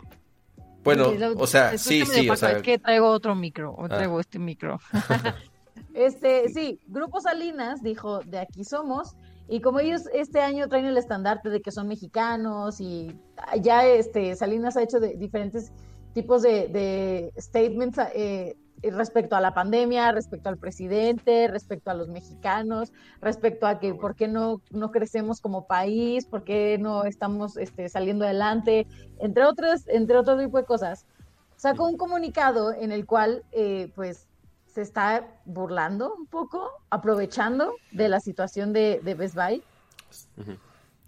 [0.84, 2.54] Bueno, o sea, sí, sí, o sea.
[2.54, 4.22] Es que traigo otro micro, o traigo ah.
[4.22, 4.80] este micro.
[5.94, 9.16] este, sí, Grupo Salinas dijo: de aquí somos
[9.48, 13.18] y como ellos este año traen el estandarte de que son mexicanos y
[13.62, 15.72] ya este, Salinas ha hecho de diferentes
[16.14, 22.92] tipos de, statements eh, respecto a la pandemia, respecto al presidente, respecto a los mexicanos,
[23.22, 27.90] respecto a que por qué no, no crecemos como país, por qué no estamos este,
[27.90, 28.86] saliendo adelante,
[29.20, 31.06] entre otras, entre otro tipo de cosas.
[31.56, 34.27] Sacó un comunicado en el cual eh, pues
[34.78, 39.64] se está burlando un poco, aprovechando de la situación de, Best Buy.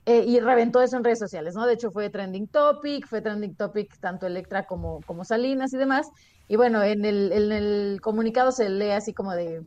[0.08, 1.68] Eh, y reventó eso en redes sociales, ¿no?
[1.68, 6.10] De hecho fue trending topic, fue trending topic tanto Electra como, como Salinas y demás.
[6.48, 9.64] Y bueno, en el, en el comunicado se lee así como de,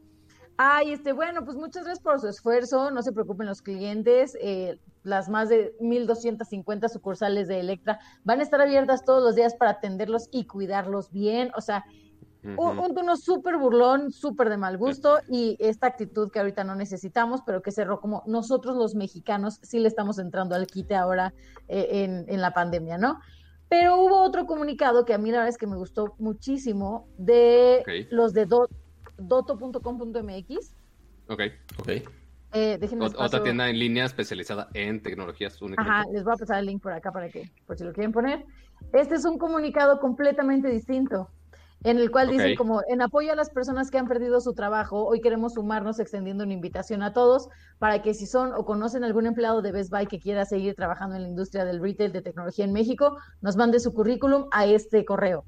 [0.56, 4.80] ay, este, bueno, pues muchas gracias por su esfuerzo, no se preocupen los clientes, eh,
[5.04, 9.70] las más de 1.250 sucursales de Electra van a estar abiertas todos los días para
[9.70, 11.84] atenderlos y cuidarlos bien, o sea,
[12.44, 17.40] un, tono súper burlón, súper de mal gusto y esta actitud que ahorita no necesitamos,
[17.46, 21.32] pero que cerró como nosotros los mexicanos sí le estamos entrando al quite ahora
[21.68, 23.20] eh, en, la pandemia, ¿no?
[23.68, 28.08] Pero hubo otro comunicado que a mí la verdad es que me gustó muchísimo de
[28.10, 30.74] los de doto.com.mx.
[31.28, 31.40] Ok,
[31.78, 31.88] ok.
[32.54, 32.78] Eh,
[33.16, 35.86] otra tienda en línea especializada en tecnologías únicas.
[35.86, 38.12] Ajá, les voy a pasar el link por acá para que, por si lo quieren
[38.12, 38.44] poner.
[38.92, 41.30] Este es un comunicado completamente distinto
[41.84, 45.04] en el cual dicen como en apoyo a las personas que han perdido su trabajo,
[45.04, 49.26] hoy queremos sumarnos extendiendo una invitación a todos para que si son o conocen algún
[49.26, 52.64] empleado de Best Buy que quiera seguir trabajando en la industria del retail de tecnología
[52.64, 55.44] en México, nos mande su currículum a este correo.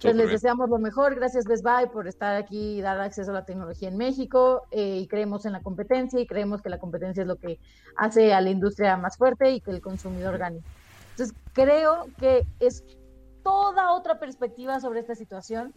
[0.00, 1.14] Pues les deseamos lo mejor.
[1.14, 4.62] Gracias Best Buy por estar aquí y dar acceso a la tecnología en México.
[4.72, 7.60] Eh, y creemos en la competencia y creemos que la competencia es lo que
[7.96, 10.60] hace a la industria más fuerte y que el consumidor gane.
[11.12, 12.84] Entonces creo que es
[13.42, 15.74] toda otra perspectiva sobre esta situación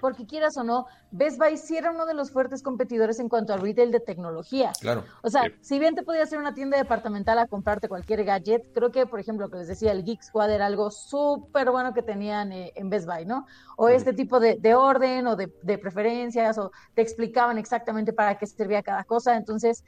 [0.00, 3.52] porque quieras o no, Best Buy sí era uno de los fuertes competidores en cuanto
[3.52, 4.72] al retail de tecnología.
[4.80, 5.04] Claro.
[5.22, 8.72] O sea, si bien te podías ir a una tienda departamental a comprarte cualquier gadget,
[8.72, 11.94] creo que, por ejemplo, lo que les decía, el Geek Squad era algo súper bueno
[11.94, 13.46] que tenían eh, en Best Buy, ¿no?
[13.76, 18.82] O este tipo de, orden o de, preferencias, o te explicaban exactamente para qué servía
[18.82, 19.36] cada cosa.
[19.36, 19.84] Entonces,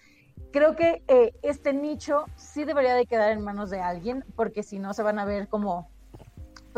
[0.52, 4.78] creo que eh, este nicho sí debería de quedar en manos de alguien, porque si
[4.78, 5.90] no se van a ver como,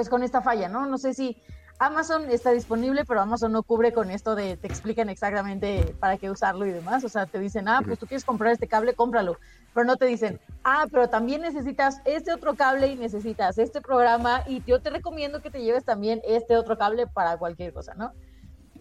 [0.00, 0.86] pues con esta falla, ¿no?
[0.86, 1.36] No sé si
[1.78, 6.30] Amazon está disponible, pero Amazon no cubre con esto de te explican exactamente para qué
[6.30, 7.04] usarlo y demás.
[7.04, 9.36] O sea, te dicen, ah, pues tú quieres comprar este cable, cómpralo.
[9.74, 14.42] Pero no te dicen, ah, pero también necesitas este otro cable y necesitas este programa
[14.46, 18.14] y yo te recomiendo que te lleves también este otro cable para cualquier cosa, ¿no?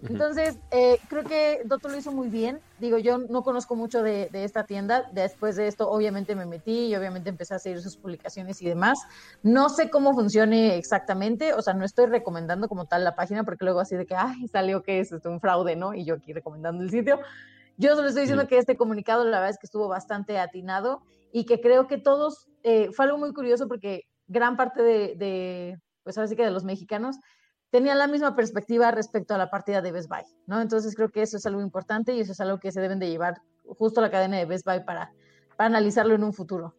[0.08, 2.62] Entonces, eh, creo que Dotto lo hizo muy bien.
[2.80, 5.10] Digo, yo no conozco mucho de, esta tienda.
[5.12, 9.00] Después de esto, obviamente me metí y obviamente empecé a seguir sus publicaciones y demás.
[9.44, 11.54] No sé cómo funcione exactamente.
[11.54, 14.48] O sea, no estoy recomendando como tal la página porque luego así de que, ay,
[14.48, 15.94] salió que es un fraude, ¿no?
[15.94, 17.20] Y yo aquí recomendando el sitio.
[17.78, 21.46] Yo solo estoy diciendo que este comunicado, la verdad es que estuvo bastante atinado y
[21.46, 26.18] que creo que todos, eh, fue algo muy curioso porque gran parte de, de pues
[26.18, 27.18] ahora sí que de los mexicanos
[27.72, 30.62] tenían la misma perspectiva respecto a la partida de Best Buy, ¿no?
[30.62, 33.10] Entonces creo que eso es algo importante y eso es algo que se deben de
[33.10, 35.12] llevar justo a la cadena de Best Buy para,
[35.56, 36.76] para analizarlo en un futuro.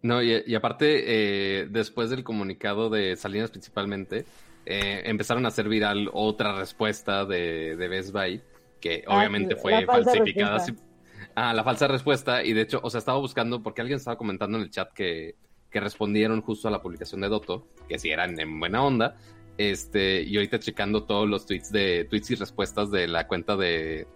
[0.00, 4.24] No, y, aparte, eh, después del comunicado de Salinas principalmente,
[4.64, 8.40] eh, empezaron a hacer viral otra respuesta de, Best Buy,
[8.80, 10.64] que ah, obviamente fue falsificada.
[11.34, 14.56] Ah, la falsa respuesta, y de hecho, o sea, estaba buscando, porque alguien estaba comentando
[14.58, 15.34] en el chat que
[15.70, 19.16] que respondieron justo a la publicación de Doto, que si eran en buena onda.
[19.56, 24.06] Este, y ahorita checando todos los tweets de tweets y respuestas de la cuenta de,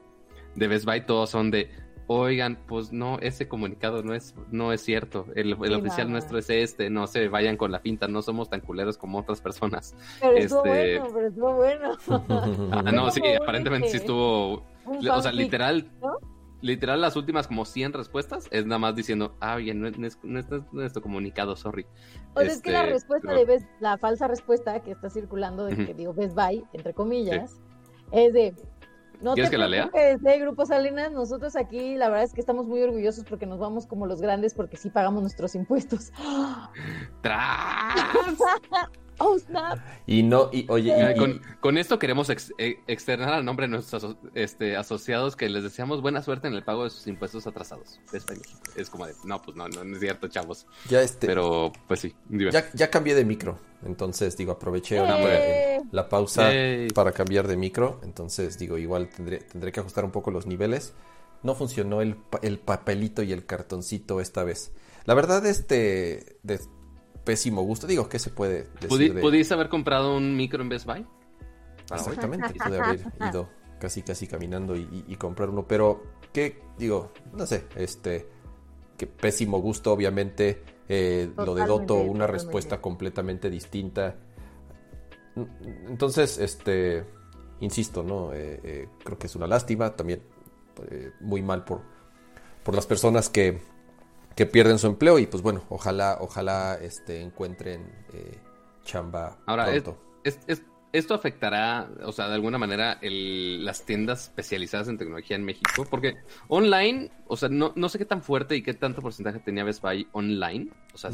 [0.55, 1.69] de Best Buy, todos son de
[2.07, 5.27] oigan, pues no, ese comunicado no es, no es cierto.
[5.35, 8.99] El, oficial nuestro es este, no se vayan con la pinta, no somos tan culeros
[8.99, 9.95] como otras personas.
[10.21, 11.99] Pero estuvo este, bueno, pero estuvo bueno.
[12.73, 14.65] ah, no, sí, aparentemente sí estuvo.
[14.85, 15.89] O sea, literal
[16.63, 21.03] literal las últimas como 100 respuestas es nada más diciendo, ah, bien, no, es, nuestro
[21.03, 21.85] comunicado, sorry.
[22.35, 25.67] O sea, es que la este, respuesta de Best, la falsa respuesta que está circulando
[25.67, 27.61] de que digo Best Buy, entre comillas,
[28.13, 28.55] es de...
[29.21, 29.89] No ¿Quieres que la lea?
[29.93, 33.87] De Grupo Salinas, nosotros aquí la verdad es que estamos muy orgullosos porque nos vamos
[33.87, 36.11] como los grandes porque sí pagamos nuestros impuestos.
[37.23, 37.95] ¡Tras!
[39.19, 39.79] Oh, snap.
[40.07, 41.15] Y no, y oye,
[41.61, 46.23] con, esto queremos eh, externar al nombre de nuestros este, asociados que les deseamos buena
[46.23, 48.01] suerte en el pago de sus impuestos atrasados.
[48.77, 50.67] Es como de, no, pues no, no, es cierto, chavos.
[50.89, 51.27] Ya este.
[51.27, 52.15] Pero, pues sí.
[52.29, 53.59] Ya, ya, cambié de micro.
[53.85, 55.01] Entonces, digo, aproveché
[55.91, 56.51] la pausa
[56.95, 58.01] para cambiar de micro.
[58.03, 60.95] Entonces, digo, igual tendré, tendré que ajustar un poco los niveles.
[61.43, 64.73] No funcionó el, el papelito y el cartoncito esta vez.
[65.05, 66.61] La verdad, este, de,
[67.25, 67.87] pésimo gusto.
[67.87, 69.21] Digo, ¿qué se puede decir?
[69.21, 71.07] ¿Pudiste haber comprado un micro en Best Buy?
[71.91, 73.49] Exactamente, pude haber ido
[73.83, 76.63] casi casi caminando y, comprar uno, pero ¿qué?
[76.79, 78.29] digo, no sé, este,
[78.97, 84.15] qué pésimo gusto, obviamente, eh, lo de Doto, una respuesta completamente distinta.
[85.89, 87.05] Entonces, este,
[87.59, 88.33] insisto, ¿no?
[88.33, 90.23] Eh, eh, creo que es una lástima, también
[91.21, 91.81] muy mal por,
[92.63, 93.61] por las personas que,
[94.35, 98.39] que pierden su empleo y pues bueno, ojalá, ojalá este, encuentren eh,
[98.85, 99.99] chamba Ahora, pronto.
[100.93, 106.17] esto afectará, o sea, de alguna manera las tiendas especializadas en tecnología en México, porque
[106.49, 109.83] online, o sea, no, no sé qué tan fuerte y qué tanto porcentaje tenía Best
[109.83, 111.11] Buy online, o sea,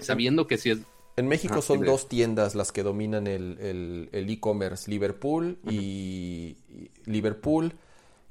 [0.00, 0.78] sabiendo que sí es...
[1.16, 6.56] En México son dos tiendas las que dominan el e-commerce, Liverpool y
[7.04, 7.74] Liverpool,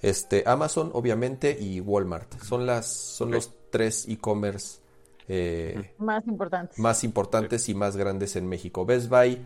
[0.03, 2.37] este, Amazon, obviamente, y Walmart.
[2.41, 4.77] Son las, son los tres e-commerce
[5.27, 6.77] eh, más importantes.
[6.77, 8.85] Más importantes y más grandes en México.
[8.85, 9.41] Best Buy,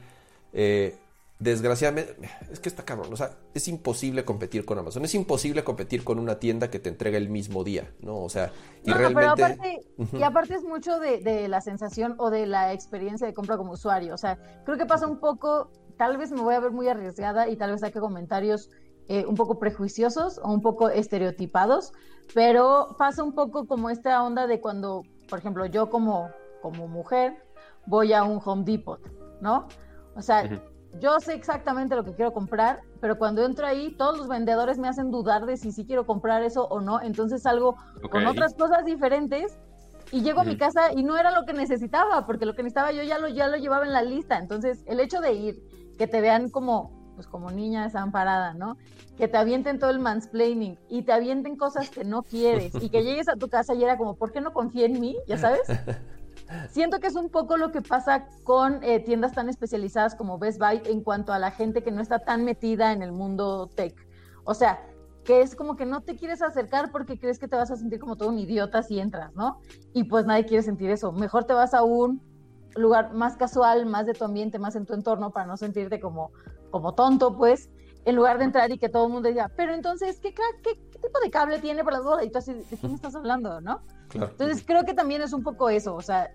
[0.52, 0.98] eh,
[1.40, 2.18] desgraciadamente,
[2.52, 6.20] es que está cabrón, o sea, es imposible competir con Amazon, es imposible competir con
[6.20, 8.18] una tienda que te entrega el mismo día, ¿no?
[8.22, 8.52] O sea,
[8.84, 9.22] y realmente...
[9.22, 9.80] Pero aparte,
[10.12, 13.72] Y aparte es mucho de, de, la sensación o de la experiencia de compra como
[13.72, 16.90] usuario, o sea, creo que pasa un poco, tal vez me voy a ver muy
[16.90, 18.70] arriesgada y tal vez saque comentarios
[19.10, 21.94] eh, un poco prejuiciosos o un poco estereotipados,
[22.34, 26.30] pero pasa un poco como esta onda de cuando, por ejemplo, yo como,
[26.62, 27.44] como mujer
[27.86, 29.00] voy a un Home Depot,
[29.42, 29.68] ¿no?
[30.16, 30.50] O sea,
[31.00, 34.88] yo sé exactamente lo que quiero comprar, pero cuando entro ahí, todos los vendedores me
[34.88, 37.76] hacen dudar de si sí quiero comprar eso o no, entonces salgo
[38.12, 39.58] con otras cosas diferentes
[40.12, 42.92] y llego a mi casa y no era lo que necesitaba, porque lo que necesitaba
[42.92, 44.38] yo ya lo, ya lo llevaba en la lista.
[44.38, 45.64] Entonces, el hecho de ir,
[45.98, 48.78] que te vean como, pues como niña desamparada, ¿no?
[49.18, 53.04] Que te avienten todo el mansplaining y te avienten cosas que no quieres y que
[53.04, 55.18] llegues a tu casa y era como, ¿por qué no confía en mí?
[55.28, 55.64] ¿Ya sabes?
[56.70, 60.60] Siento que es un poco lo que pasa con eh, tiendas tan especializadas como Best
[60.60, 63.96] Buy en cuanto a la gente que no está tan metida en el mundo tech.
[64.44, 64.80] O sea,
[65.26, 68.00] que es como que no te quieres acercar porque crees que te vas a sentir
[68.00, 69.60] como todo un idiota si entras, ¿no?
[69.92, 71.12] Y pues nadie quiere sentir eso.
[71.12, 72.22] Mejor te vas a un
[72.78, 76.32] lugar más casual, más de tu ambiente, más en tu entorno para no sentirte como,
[76.72, 77.70] como tonto, pues,
[78.06, 81.20] en lugar de entrar y que todo el mundo diga, pero entonces, ¿qué, qué, tipo
[81.24, 83.82] de cable tiene para la Y tú así, ¿de me estás hablando, no?
[84.14, 86.32] Entonces creo que también es un poco eso, o sea,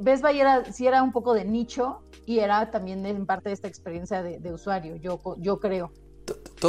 [0.00, 3.54] Best Buy era, sí era un poco de nicho y era también en parte de
[3.54, 5.90] esta experiencia de, de usuario, yo, yo creo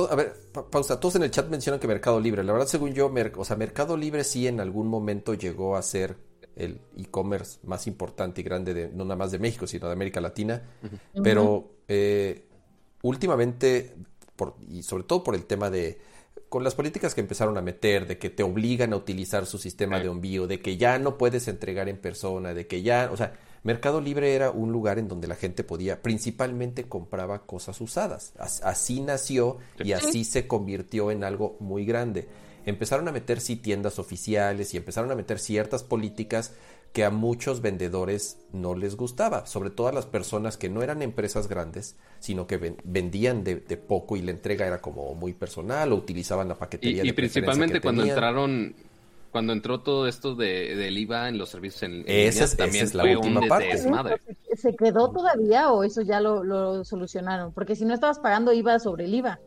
[0.10, 0.34] a ver,
[0.70, 1.00] pausa.
[1.00, 2.44] Todos en el chat mencionan que Mercado Libre.
[2.44, 6.18] La verdad, según yo, o sea, Mercado Libre sí en algún momento llegó a ser
[6.56, 10.22] el e-commerce más importante y grande de no nada más de México, sino de América
[10.22, 10.64] Latina.
[11.24, 12.48] Pero eh,
[13.06, 13.94] últimamente,
[14.36, 16.00] por, y sobre todo por el tema de
[16.50, 20.00] con las políticas que empezaron a meter, de que te obligan a utilizar su sistema
[20.00, 23.34] de envío, de que ya no puedes entregar en persona, de que ya, o sea,
[23.64, 28.34] Mercado Libre era un lugar en donde la gente podía, principalmente compraba cosas usadas.
[28.38, 32.28] Así nació y así se convirtió en algo muy grande.
[32.66, 36.54] Empezaron a meter sí tiendas oficiales y empezaron a meter ciertas políticas
[36.96, 41.02] que a muchos vendedores no les gustaba, sobre todo a las personas que no eran
[41.02, 45.98] empresas grandes, sino que vendían de, poco y la entrega era como muy personal o
[45.98, 47.04] utilizaban la paquetería.
[47.04, 48.74] Y, y principalmente cuando entraron
[49.30, 53.04] cuando entró todo esto de, del IVA en los servicios en, esa es, también la
[53.04, 53.78] última parte.
[54.56, 57.52] ¿Se quedó todavía o eso ya lo, solucionaron?
[57.52, 59.42] Porque si no estabas pagando IVA sobre el IVA.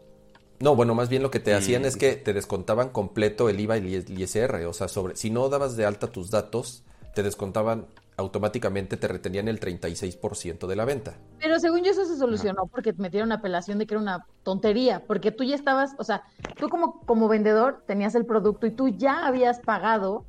[0.61, 3.78] No, bueno, más bien lo que te hacían es que te descontaban completo el IVA
[3.78, 6.84] y el ISR, o sea, sobre si no dabas de alta tus datos,
[7.18, 11.16] te descontaban automáticamente te retenían el 36% de la venta.
[11.40, 15.33] Pero según yo eso se solucionó porque metieron apelación de que era una tontería, porque
[15.33, 16.22] tú ya estabas, o sea,
[16.57, 20.26] tú como, como vendedor tenías el producto y tú ya habías pagado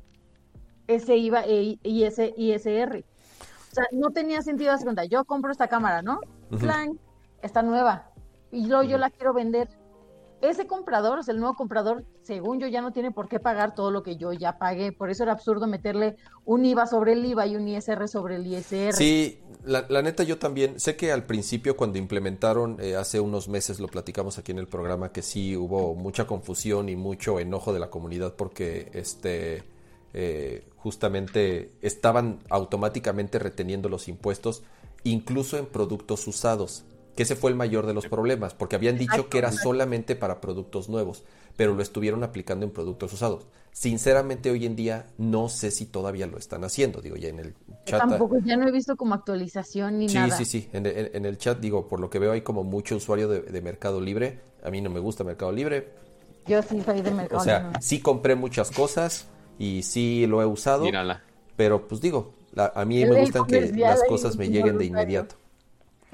[0.88, 3.04] ese IVA e, y ese ISR.
[3.70, 6.18] O sea, no tenía sentido hacer cuenta, yo compro esta cámara, ¿no?
[6.58, 6.98] Plan,
[7.40, 8.10] está nueva
[8.50, 9.68] y luego yo la quiero vender
[10.42, 13.74] ese comprador, o sea, el nuevo comprador, según yo, ya no tiene por qué pagar
[13.74, 14.92] todo lo que yo ya pagué.
[14.92, 18.46] Por eso era absurdo meterle un IVA sobre el IVA y un ISR sobre el
[18.46, 18.92] ISR.
[18.92, 23.80] Sí, la, neta yo también, sé que al principio cuando implementaron, eh, hace unos meses
[23.80, 27.80] lo platicamos aquí en el programa, que sí hubo mucha confusión y mucho enojo de
[27.80, 29.64] la comunidad porque este...
[30.12, 34.64] Eh, justamente estaban automáticamente reteniendo los impuestos
[35.04, 36.84] incluso en productos usados
[37.20, 40.40] que ese fue el mayor de los problemas, porque habían dicho que era solamente para
[40.40, 41.22] productos nuevos,
[41.54, 43.46] pero lo estuvieron aplicando en productos usados.
[43.72, 47.54] Sinceramente, hoy en día no sé si todavía lo están haciendo, digo, ya en el
[47.84, 48.08] chat.
[48.08, 50.34] Tampoco, ya no he visto como actualización ni nada.
[50.34, 53.28] Sí, sí, sí, en, el chat, digo, por lo que veo hay como mucho usuario
[53.28, 55.90] de, Mercado Libre, a mí no me gusta Mercado Libre.
[56.46, 59.26] Yo sí soy de Mercado O sea, sí compré muchas cosas
[59.58, 61.22] y sí lo he usado, Mírala.
[61.54, 65.34] pero pues digo, a mí me gustan que las cosas me lleguen de inmediato.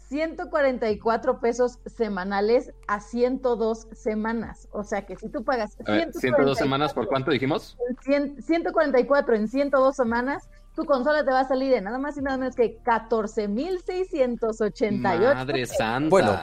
[0.08, 4.68] 144 pesos semanales a 102 semanas.
[4.72, 5.76] O sea que si tú pagas...
[6.20, 7.78] 102 semanas por cuánto dijimos?
[8.04, 12.36] 144 en 102 semanas, tu consola te va a salir de nada más y nada
[12.36, 15.34] menos que 14.688.
[15.34, 16.10] Madre santa.
[16.10, 16.38] Bueno,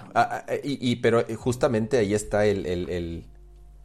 [0.63, 3.25] y, pero justamente ahí está el, el,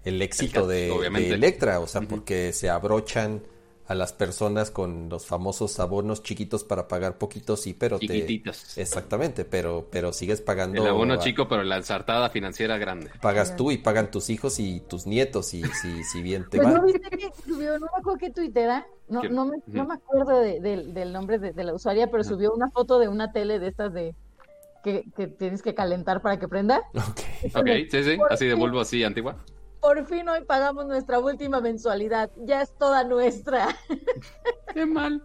[0.05, 3.43] el, éxito de, de, Electra, o sea, porque se abrochan
[3.89, 8.77] a las personas con los famosos abonos chiquitos para pagar poquitos, sí, pero Chiquititos.
[8.77, 10.83] Exactamente, pero, pero sigues pagando...
[10.83, 13.11] El abono chico, pero la ensartada financiera grande.
[13.21, 16.69] Pagas tú y pagan tus hijos y tus nietos, y si, si bien te pues
[16.69, 16.79] va...
[16.79, 20.41] ¿no viste que subió, no me acuerdo qué tuitera, no, no, me, no me acuerdo
[20.41, 24.15] del nombre de, la usuaria, pero subió una foto de una tele de estas de...
[24.83, 26.81] Que, que tienes que calentar para que prenda.
[26.95, 29.37] Ok, okay sí, sí, así de bulbo así antigua
[29.87, 32.29] por fin hoy pagamos nuestra última mensualidad.
[32.39, 33.69] Ya es toda nuestra.
[34.75, 35.23] Qué mal.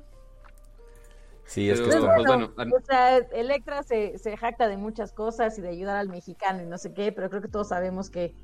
[1.45, 5.62] Sí, es que pues bueno, O sea, Electra se, se jacta de muchas cosas y
[5.62, 8.36] de ayudar al mexicano y no sé qué, pero creo que todos sabemos que,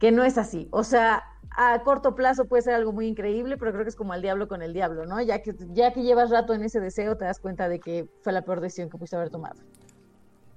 [0.00, 0.68] que no es así.
[0.70, 4.14] O sea, a corto plazo puede ser algo muy increíble, pero creo que es como
[4.14, 5.20] el diablo con el diablo, ¿no?
[5.20, 8.32] Ya que, ya que llevas rato en ese deseo, te das cuenta de que fue
[8.32, 9.60] la peor decisión que pudiste haber tomado.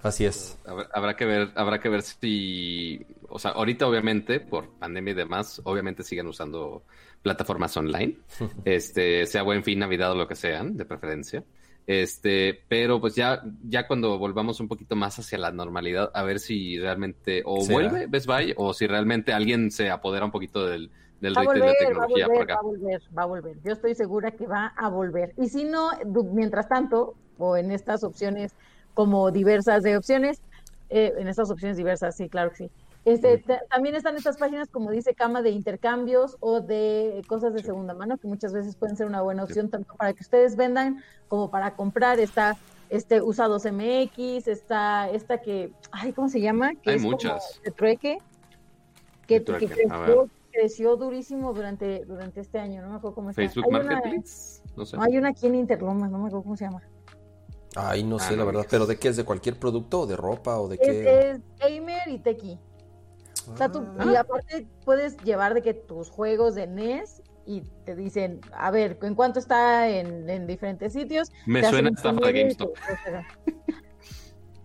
[0.01, 0.57] Así es.
[0.93, 5.61] Habrá que ver, habrá que ver si, o sea, ahorita obviamente por pandemia y demás,
[5.63, 6.83] obviamente siguen usando
[7.21, 8.17] plataformas online,
[8.65, 11.43] este, sea buen fin, navidad o lo que sean, de preferencia.
[11.85, 16.39] Este, pero pues ya, ya cuando volvamos un poquito más hacia la normalidad, a ver
[16.39, 20.91] si realmente o vuelve Best Buy o si realmente alguien se apodera un poquito del,
[21.21, 24.73] del retail de tecnología va a volver, Va a volver, Yo estoy segura que va
[24.75, 25.33] a volver.
[25.37, 25.91] Y si no,
[26.33, 28.53] mientras tanto, o en estas opciones
[28.93, 30.41] como diversas de opciones,
[30.89, 32.69] eh, en estas opciones diversas, sí, claro que sí.
[33.07, 37.93] Este, también están estas páginas, como dice Cama, de intercambios o de cosas de segunda
[37.93, 41.49] mano, que muchas veces pueden ser una buena opción tanto para que ustedes vendan como
[41.49, 42.19] para comprar.
[42.19, 42.57] Está
[42.89, 46.75] este usados MX, está esta que, ay, ¿cómo se llama?
[46.75, 47.61] Que Hay muchas.
[47.63, 48.17] de trueque,
[49.25, 49.41] que,
[50.51, 53.53] creció, durísimo durante, durante este año, no me acuerdo cómo se llama.
[53.53, 54.97] Facebook Marketplace, no sé.
[54.99, 56.81] Hay una aquí en Interlomas, no me acuerdo cómo se llama.
[57.73, 58.65] Ay, no sé, ah, la verdad.
[58.69, 59.15] ¿Pero de qué es?
[59.15, 61.29] ¿De cualquier producto o de ropa o de qué?
[61.31, 62.59] Es gamer y tequi.
[63.51, 64.05] O sea, tú, ah.
[64.11, 68.99] y aparte puedes llevar de que tus juegos de NES y te dicen, a ver,
[69.01, 71.31] ¿en cuánto está en, diferentes sitios?
[71.45, 72.75] Me suena estafa de GameStop.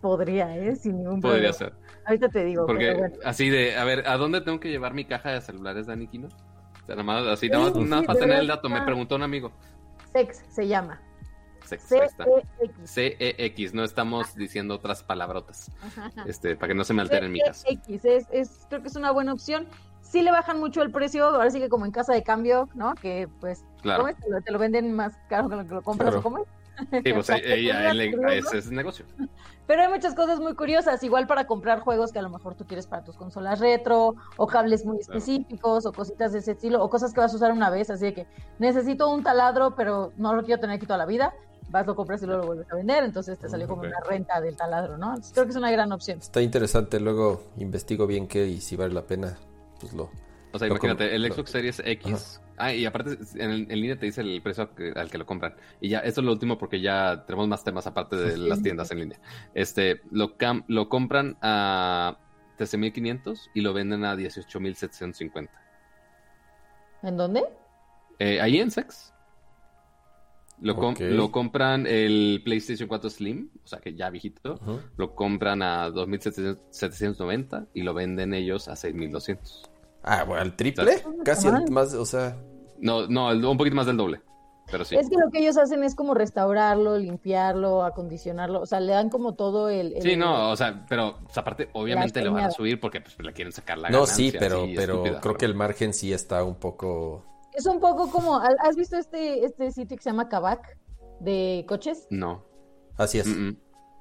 [0.00, 0.74] Podría, ¿eh?
[0.74, 1.52] Sin ningún problema.
[1.52, 1.74] Podría ser.
[2.04, 2.66] Ahorita te digo.
[2.66, 6.08] Porque así de, a ver, ¿a dónde tengo que llevar mi caja de celulares, Dani
[6.08, 6.26] Kino?
[6.26, 9.22] O sea, nada más, así, nada más, nada para tener el dato, me preguntó un
[9.22, 9.52] amigo.
[10.12, 11.00] Sex se llama.
[11.78, 13.74] CEX.
[13.74, 15.70] no estamos diciendo otras palabrotas.
[16.26, 17.66] Este, para que no se me alteren mi caso.
[17.66, 19.66] CEX, es, creo que es una buena opción.
[20.00, 22.94] Sí le bajan mucho el precio, ahora sí que como en casa de cambio, ¿no?
[22.94, 26.46] Que pues, Te, lo, venden más caro que lo que lo compras o comes.
[27.04, 29.04] Sí, pues ese es negocio.
[29.66, 32.66] Pero hay muchas cosas muy curiosas, igual para comprar juegos que a lo mejor tú
[32.66, 36.90] quieres para tus consolas retro, o cables muy específicos, o cositas de ese estilo, o
[36.90, 38.26] cosas que vas a usar una vez, así de que
[38.58, 41.32] necesito un taladro, pero no lo quiero tener aquí toda la vida
[41.72, 44.40] vas, lo compras y luego lo vuelves a vender, entonces te salió como una renta
[44.40, 45.14] del taladro, ¿no?
[45.32, 46.18] creo que es una gran opción.
[46.18, 49.38] Está interesante, luego investigo bien qué y si vale la pena,
[49.80, 50.10] pues lo...
[50.52, 52.42] O sea, imagínate, el Xbox Series X.
[52.58, 55.54] Ah, y aparte en, línea te dice el precio al que lo compran.
[55.80, 58.90] Y ya, esto es lo último porque ya tenemos más temas aparte de las tiendas
[58.90, 59.18] en línea.
[59.54, 60.36] Este, lo,
[60.68, 62.18] lo compran a
[62.58, 65.48] 13.500 y lo venden a 18.750.
[67.02, 67.44] ¿En dónde?
[68.18, 69.11] Eh, ahí en Sex.
[70.62, 74.60] Lo, lo, compran el PlayStation 4 Slim, o sea que ya viejito,
[74.96, 79.68] lo compran a 2.790 y lo venden ellos a 6.200.
[80.04, 82.36] Ah, bueno, al triple, casi más, o sea...
[82.78, 84.20] No, no, un poquito más del doble.
[84.70, 84.96] Pero sí.
[84.96, 89.10] Es que lo que ellos hacen es como restaurarlo, limpiarlo, acondicionarlo, o sea, le dan
[89.10, 89.94] como todo el...
[90.00, 93.52] sí, no, o sea, pero aparte, obviamente le van a subir porque pues, le quieren
[93.52, 97.66] sacar la No, sí, pero, pero creo que el margen sí está un poco es
[97.66, 100.78] un poco como, ¿has visto este, este sitio que se llama Kavak
[101.20, 102.06] de coches?
[102.10, 102.44] No.
[102.96, 103.28] Así es.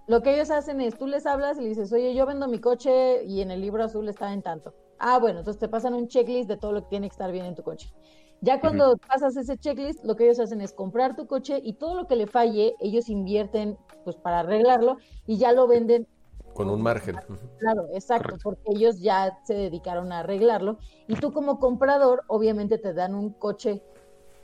[0.07, 2.59] Lo que ellos hacen es, tú les hablas y le dices, oye, yo vendo mi
[2.59, 4.73] coche y en el libro azul está en tanto.
[4.99, 7.45] Ah, bueno, entonces te pasan un checklist de todo lo que tiene que estar bien
[7.45, 7.93] en tu coche.
[8.41, 11.95] Ya cuando pasas ese checklist, lo que ellos hacen es comprar tu coche y todo
[11.95, 14.97] lo que le falle, ellos invierten pues para arreglarlo
[15.27, 16.07] y ya lo venden
[16.53, 17.17] con un margen.
[17.59, 20.77] Claro, exacto, porque ellos ya se dedicaron a arreglarlo
[21.07, 23.83] y tú como comprador obviamente te dan un coche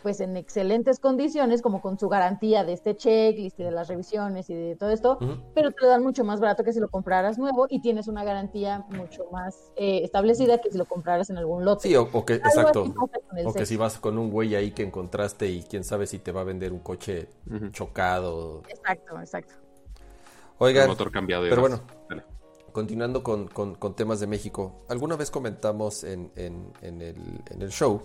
[0.04, 4.50] pues en excelentes condiciones, como con su garantía de este checklist y de las revisiones
[4.50, 5.18] y de todo esto,
[5.54, 8.24] pero te lo dan mucho más barato que si lo compraras nuevo y tienes una
[8.24, 11.90] garantía mucho más eh, establecida que si lo compraras en algún lote.
[11.90, 12.86] Sí, o, que, exacto,
[13.46, 16.32] o que si vas con un güey ahí que encontraste y quién sabe si te
[16.32, 17.28] va a vender un coche
[17.72, 18.62] chocado.
[18.70, 19.67] Exacto, exacto.
[20.60, 21.82] Oigan, pero bueno,
[22.72, 26.32] continuando con, temas de México, alguna vez comentamos en,
[26.82, 28.02] el, show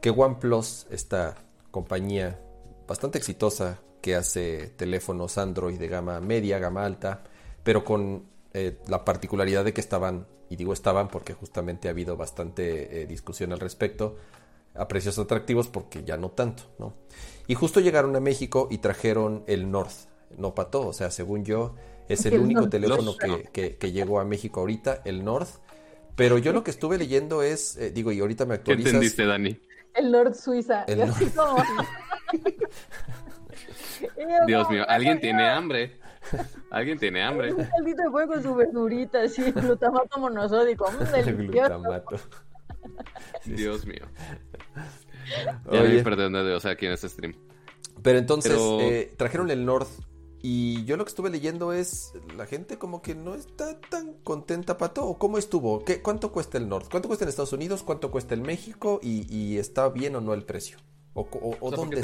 [0.00, 1.36] que OnePlus, esta
[1.70, 2.40] compañía
[2.86, 7.22] bastante exitosa que hace teléfonos Android de gama media, gama alta,
[7.62, 12.16] pero con eh, la particularidad de que estaban, y digo estaban porque justamente ha habido
[12.16, 14.16] bastante eh, discusión al respecto,
[14.74, 16.94] a precios atractivos porque ya no tanto, ¿no?
[17.46, 20.08] Y justo llegaron a México y trajeron el North,
[20.38, 21.74] no Pato, o sea, según yo,
[22.08, 23.14] es el, único teléfono
[23.52, 25.60] que, que, llegó a México ahorita, el North.
[26.16, 28.92] Pero yo lo que estuve leyendo es, eh, digo, y ahorita me actualizas.
[28.92, 29.58] ¿Qué entendiste, Dani?
[29.94, 30.84] El North Suiza.
[34.46, 35.98] Dios mío, alguien tiene hambre.
[36.70, 37.52] Alguien tiene hambre.
[37.52, 40.86] Un caldito de fuego con su verdurita, así, glutamato monosódico.
[41.14, 42.16] El glutamato.
[43.44, 44.06] Dios mío.
[45.36, 45.96] Ya Oye.
[45.96, 47.34] me perdí de o sea, aquí en este stream.
[48.02, 49.88] Pero entonces, Eh, trajeron el North
[50.46, 54.76] y yo lo que estuve leyendo es, la gente como que no está tan contenta,
[54.76, 55.06] Pato.
[55.06, 55.82] ¿O cómo estuvo?
[55.86, 56.90] ¿Qué, ¿Cuánto cuesta el North?
[56.90, 57.82] ¿Cuánto cuesta en Estados Unidos?
[57.82, 59.00] ¿Cuánto cuesta en México?
[59.02, 60.76] ¿Y, está bien o no el precio?
[61.14, 61.24] ¿O,
[61.70, 62.02] dónde,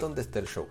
[0.00, 0.66] dónde está el show?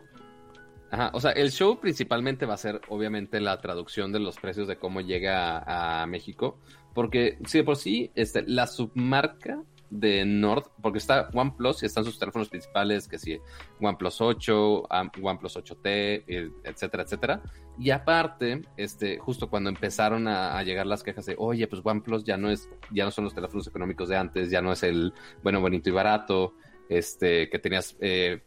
[0.90, 4.68] Ajá, o sea, el show principalmente va a ser obviamente la traducción de los precios
[4.68, 6.58] de cómo llega a, México,
[6.96, 9.62] porque si de por sí este, la submarca
[9.94, 13.40] de Nord, porque está OnePlus y están sus teléfonos principales, que sí,
[13.80, 14.88] OnePlus 8,
[15.22, 17.44] OnePlus 8T, etcétera, etcétera.
[17.78, 22.38] Y aparte, este, justo cuando empezaron a, llegar las quejas de, oye, pues OnePlus ya
[22.38, 25.14] no es, ya no son los teléfonos económicos de antes, ya no es el
[25.44, 26.56] bueno, bonito y barato,
[26.90, 28.42] este, que tenías eh,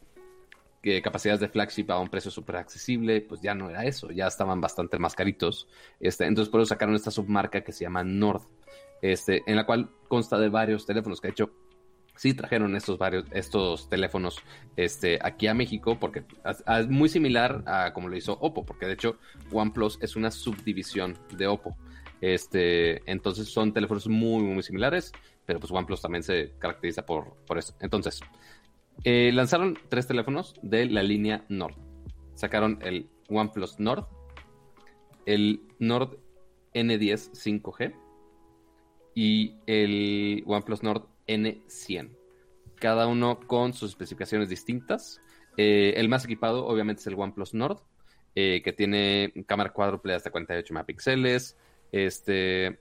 [0.81, 4.27] que capacidades de flagship a un precio súper accesible, pues ya no era eso, ya
[4.27, 5.69] estaban bastante más caritos.
[6.01, 8.41] Este, entonces por eso sacaron esta submarca que se llama Nord
[9.01, 11.51] este, en la cual consta de varios teléfonos, que de hecho
[12.17, 14.41] sí trajeron estos varios, estos teléfonos
[14.75, 18.93] este, aquí a México, porque es muy similar a como lo hizo Oppo, porque de
[18.93, 19.17] hecho
[19.51, 21.77] OnePlus es una subdivisión de Oppo.
[22.19, 25.11] Este, entonces son teléfonos muy, muy similares,
[25.45, 27.75] pero pues OnePlus también se caracteriza por, por eso.
[27.79, 28.19] Entonces,
[29.03, 31.75] eh, lanzaron tres teléfonos de la línea Nord.
[32.33, 34.07] Sacaron el OnePlus Nord,
[35.25, 36.17] el Nord
[36.73, 37.93] N10 5G,
[39.17, 42.11] y el OnePlus Nord N100.
[42.75, 45.19] Cada uno con sus especificaciones distintas.
[45.57, 47.79] Eh, el más equipado, obviamente, es el OnePlus Nord,
[48.35, 51.57] eh, que tiene cámara cuádruple hasta 48 megapíxeles,
[51.91, 52.77] este,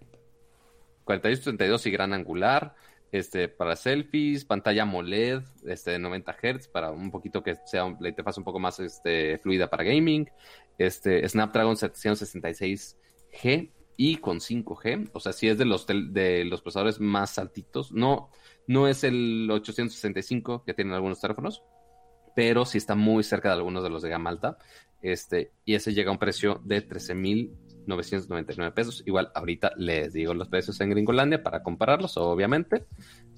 [1.04, 2.74] 48, 32 y gran angular,
[3.12, 8.10] este, para selfies, pantalla AMOLED este, de 90 Hz para un poquito que sea la
[8.10, 10.28] interfaz un poco más este, fluida para gaming,
[10.76, 17.00] este, Snapdragon 766G y con 5G, o sea, si es de los, de los procesadores
[17.00, 18.30] más altitos, no,
[18.66, 21.62] no es el 865 que tienen algunos teléfonos,
[22.34, 24.58] pero sí está muy cerca de algunos de los de gama alta,
[25.02, 30.48] este, y ese llega a un precio de 13.999 pesos, igual ahorita les digo los
[30.48, 32.86] precios en Gringolandia para compararlos, obviamente.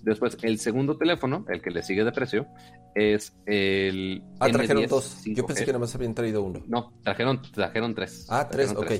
[0.02, 2.46] Después, el segundo teléfono, el que le sigue de precio,
[2.94, 4.22] es el.
[4.38, 5.22] Ah, trajeron dos.
[5.26, 6.62] Yo pensé que nada más habían traído uno.
[6.66, 8.26] No, trajeron, trajeron tres.
[8.30, 8.92] Ah, tres, ok.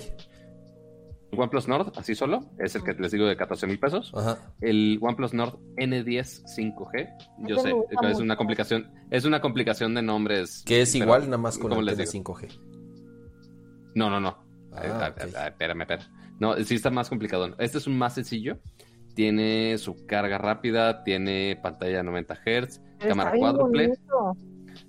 [1.31, 4.13] OnePlus Nord, así solo, es el que les digo de 14 mil pesos.
[4.61, 7.09] El OnePlus Nord N10 5G,
[7.47, 7.75] yo sé,
[8.09, 10.63] es una complicación, es una complicación de nombres.
[10.67, 12.61] Que es igual nada más con el N 5G.
[13.95, 14.39] No, no, no.
[14.73, 15.13] Ah,
[15.49, 16.07] espérame, espérame.
[16.39, 17.55] No, sí está más complicado.
[17.59, 18.59] Este es un más sencillo.
[19.15, 23.95] Tiene su carga rápida, tiene pantalla 90 Hz, cámara cuádruple.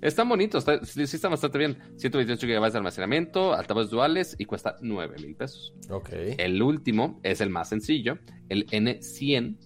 [0.00, 1.76] Está bonito, está, sí, está bastante bien.
[1.96, 5.74] 128 GB de almacenamiento, altavoces duales y cuesta 9 mil pesos.
[5.90, 6.08] Ok.
[6.38, 9.58] El último es el más sencillo, el N100.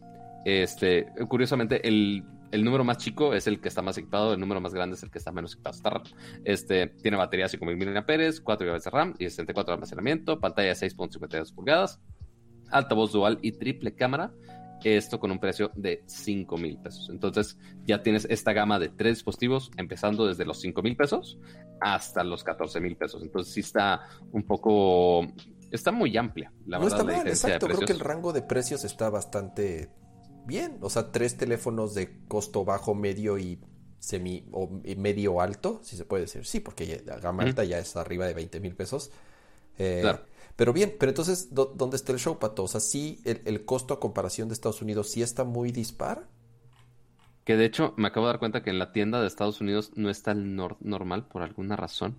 [0.44, 4.74] Este, curiosamente, el, número más chico es el que está más equipado, el número más
[4.74, 5.76] grande es el que está menos equipado.
[5.76, 6.04] Está raro.
[6.44, 8.04] Este, tiene batería 5000 mAh,
[8.42, 12.00] 4 GB de RAM y 64 de almacenamiento, pantalla de 6.52 pulgadas,
[12.70, 14.32] altavoz dual y triple cámara
[14.84, 17.08] esto con un precio de 5 mil pesos.
[17.10, 21.38] Entonces ya tienes esta gama de tres dispositivos empezando desde los 5 mil pesos
[21.80, 23.22] hasta los 14 mil pesos.
[23.22, 25.26] Entonces sí está un poco,
[25.70, 26.52] está muy amplia.
[26.66, 27.66] La no está mal, exacto.
[27.66, 29.90] Creo que el rango de precios está bastante
[30.46, 30.78] bien.
[30.80, 33.58] O sea, tres teléfonos de costo bajo, medio y
[33.98, 36.44] semi o medio alto, si se puede decir.
[36.44, 39.10] Sí, porque la gama alta ya es arriba de 20 mil pesos.
[39.78, 40.24] Eh, claro.
[40.56, 42.64] Pero bien, pero entonces, ¿dónde está el show, Pato?
[42.64, 46.28] O sea, sí, el, costo a comparación de Estados Unidos sí está muy dispar.
[47.44, 49.92] Que de hecho, me acabo de dar cuenta que en la tienda de Estados Unidos
[49.96, 52.18] no está el normal por alguna razón.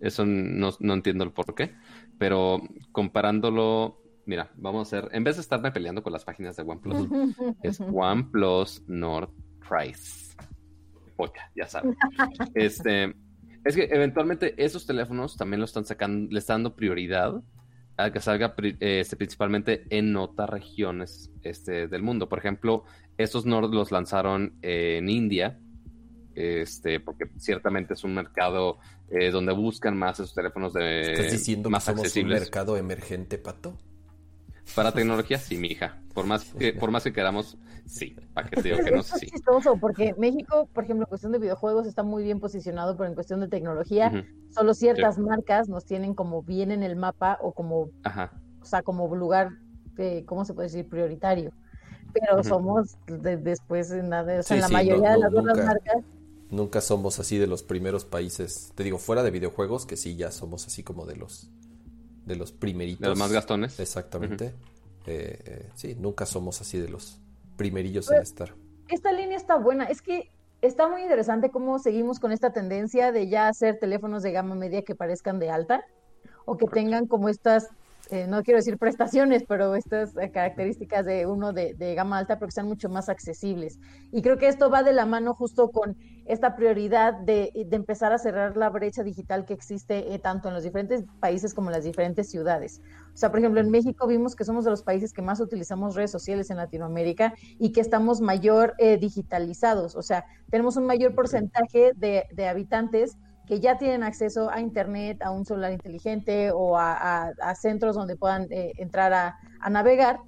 [0.00, 1.74] Eso no, entiendo el por qué.
[2.18, 2.60] Pero
[2.92, 7.08] comparándolo, mira, vamos a hacer, en vez de estarme peleando con las páginas de OnePlus,
[7.62, 9.30] es OnePlus Nord
[9.66, 10.36] Price.
[11.16, 11.96] Pocha, ya saben.
[12.54, 13.14] Este,
[13.64, 17.42] Es que eventualmente esos teléfonos también lo están sacando, le están dando prioridad
[17.96, 22.28] a que salga este, principalmente en otras regiones este, del mundo.
[22.28, 22.84] Por ejemplo,
[23.18, 25.58] estos Nord los lanzaron en India,
[26.34, 28.78] este, porque ciertamente es un mercado
[29.10, 33.38] eh, donde buscan más esos teléfonos de ¿Estás diciendo más que somos un mercado emergente,
[33.38, 33.76] Pato?
[34.74, 36.00] Para tecnología, sí, mi hija.
[36.14, 37.56] Por más que, por más que queramos,
[37.86, 38.16] sí.
[38.34, 39.26] Para que te digo que no sé.
[39.26, 43.08] Es chistoso porque México, por ejemplo, en cuestión de videojuegos está muy bien posicionado, pero
[43.08, 47.52] en cuestión de tecnología, solo ciertas marcas nos tienen como bien en el mapa o
[47.52, 47.90] como,
[48.60, 49.50] o sea, como lugar,
[49.94, 50.88] de, ¿cómo se puede decir?
[50.88, 51.52] Prioritario.
[52.12, 56.04] Pero somos después en, nada, o sea, en la mayoría de las otras marcas
[56.50, 58.72] nunca somos así de los primeros países.
[58.74, 61.50] Te digo, fuera de videojuegos, que sí, ya somos así como de los
[62.28, 63.00] de los primeritos.
[63.00, 63.80] De los más gastones.
[63.80, 64.54] Exactamente.
[65.06, 67.18] Eh, eh, sí, nunca somos así de los
[67.56, 68.54] primerillos en pues, estar.
[68.88, 69.84] Esta línea está buena.
[69.84, 70.30] Es que
[70.62, 74.82] está muy interesante cómo seguimos con esta tendencia de ya hacer teléfonos de gama media
[74.82, 75.84] que parezcan de alta
[76.44, 77.68] o que tengan como estas
[78.10, 82.46] eh, no quiero decir prestaciones, pero estas eh, características de uno de, gama alta, pero
[82.46, 83.78] que sean mucho más accesibles.
[84.12, 85.96] Y creo que esto va de la mano justo con
[86.28, 90.62] esta prioridad de, empezar a cerrar la brecha digital que existe eh, tanto en los
[90.62, 92.80] diferentes países como en las diferentes ciudades.
[93.14, 95.94] O sea, por ejemplo, en México vimos que somos de los países que más utilizamos
[95.94, 99.96] redes sociales en Latinoamérica y que estamos mayor digitalizados.
[99.96, 103.16] O sea, tenemos un mayor porcentaje de, de habitantes
[103.48, 108.46] que ya tienen acceso a Internet, a un celular inteligente o a, centros donde puedan
[108.50, 109.38] eh, entrar a,
[109.70, 110.20] navegar.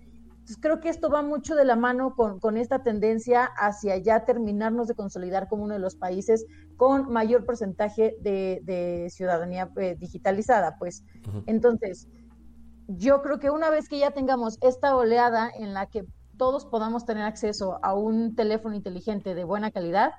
[0.51, 4.89] Entonces creo que esto va mucho de la mano con, esta tendencia hacia ya terminarnos
[4.89, 6.45] de consolidar como uno de los países
[6.77, 10.77] con mayor porcentaje de, ciudadanía eh, digitalizada.
[10.77, 11.05] Pues
[11.47, 12.09] entonces,
[12.89, 16.05] yo creo que una vez que ya tengamos esta oleada en la que
[16.37, 20.15] todos podamos tener acceso a un teléfono inteligente de buena calidad,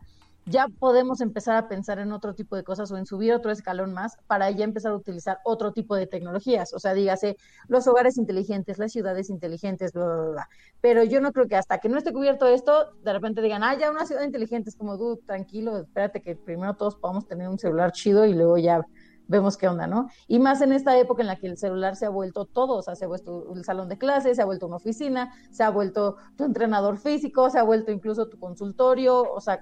[0.46, 3.94] ya podemos empezar a pensar en otro tipo de cosas o en subir otro escalón
[3.94, 6.74] más para ya empezar a utilizar otro tipo de tecnologías.
[6.74, 7.38] O sea, dígase,
[7.68, 10.50] los hogares inteligentes, las ciudades inteligentes, bla, bla, bla.
[10.82, 13.78] Pero yo no creo que hasta que no esté cubierto esto, de repente digan, ah,
[13.78, 17.60] ya una ciudad inteligente es como, tú, tranquilo, espérate que primero todos podamos tener un
[17.60, 18.82] celular chido y luego ya
[19.28, 20.10] vemos qué onda, ¿no?
[20.28, 22.82] Y más en esta época en la que el celular se ha vuelto todo, o
[22.82, 25.70] sea, se ha vuelto el salón de clases, se ha vuelto una oficina, se ha
[25.70, 29.60] vuelto tu entrenador físico, se ha vuelto incluso tu consultorio, o sea,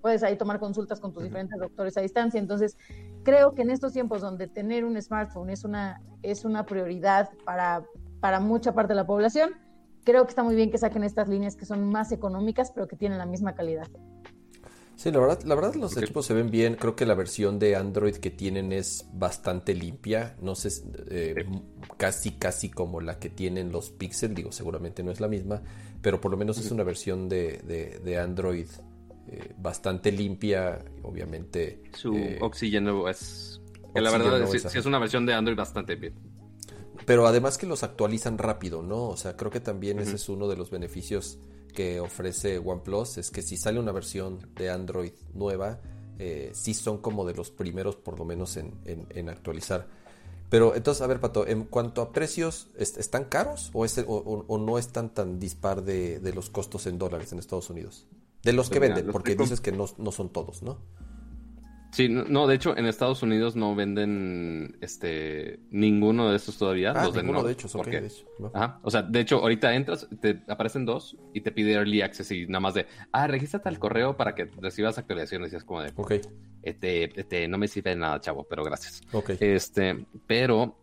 [0.00, 2.38] puedes ahí tomar consultas con tus diferentes doctores a distancia.
[2.38, 2.76] Entonces,
[3.22, 7.84] creo que en estos tiempos donde tener un smartphone es una, es una prioridad para,
[8.20, 9.50] para mucha parte de la población,
[10.04, 12.96] creo que está muy bien que saquen estas líneas que son más económicas, pero que
[12.96, 13.88] tienen la misma calidad.
[14.96, 16.74] Sí, la verdad, la verdad los equipos se ven bien.
[16.74, 20.36] Creo que la versión de Android que tienen es bastante limpia.
[20.40, 20.70] No sé,
[21.10, 21.44] eh,
[21.98, 24.34] casi, casi como la que tienen los Pixel.
[24.34, 25.62] Digo, seguramente no es la misma,
[26.00, 28.68] pero por lo menos es una versión de, de, de Android
[29.28, 31.82] eh, bastante limpia, obviamente.
[31.94, 33.60] Su eh, oxígeno es...
[33.94, 36.14] la verdad es, sí, es una versión de Android bastante bien.
[37.04, 39.08] Pero además que los actualizan rápido, ¿no?
[39.08, 41.38] O sea, creo que también ese es uno de los beneficios
[41.74, 45.80] que ofrece OnePlus, es que si sale una versión de Android nueva,
[46.18, 49.86] eh, sí son como de los primeros por lo menos en, actualizar.
[50.48, 54.78] Pero entonces, a ver, Pato, en cuanto a precios, ¿están caros o, es, o, no
[54.78, 58.06] están tan dispar de, de, los costos en dólares en Estados Unidos?
[58.46, 60.78] De los que venden, porque dices que no, son todos, ¿no?
[61.92, 66.92] Sí, no, de hecho en Estados Unidos no venden este ninguno de estos todavía.
[66.94, 68.26] Ah, los ninguno de, hecho, de hecho.
[68.52, 68.80] Ajá.
[68.82, 72.46] O sea, de hecho, ahorita entras, te aparecen dos y te pide Early Access y
[72.46, 75.52] nada más de, ah, regístrate al correo para que recibas actualizaciones.
[75.52, 76.12] Y es como de, ok.
[76.62, 79.00] Este, este, no me sirve de nada, chavo, pero gracias.
[79.12, 79.30] Ok.
[79.40, 80.76] Este, pero,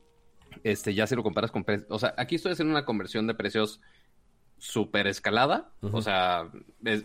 [0.64, 3.36] este, ya si lo comparas con precios, o sea, aquí estoy haciendo una conversión de
[3.36, 3.82] precios
[4.64, 5.74] super escalada.
[5.92, 6.50] O sea,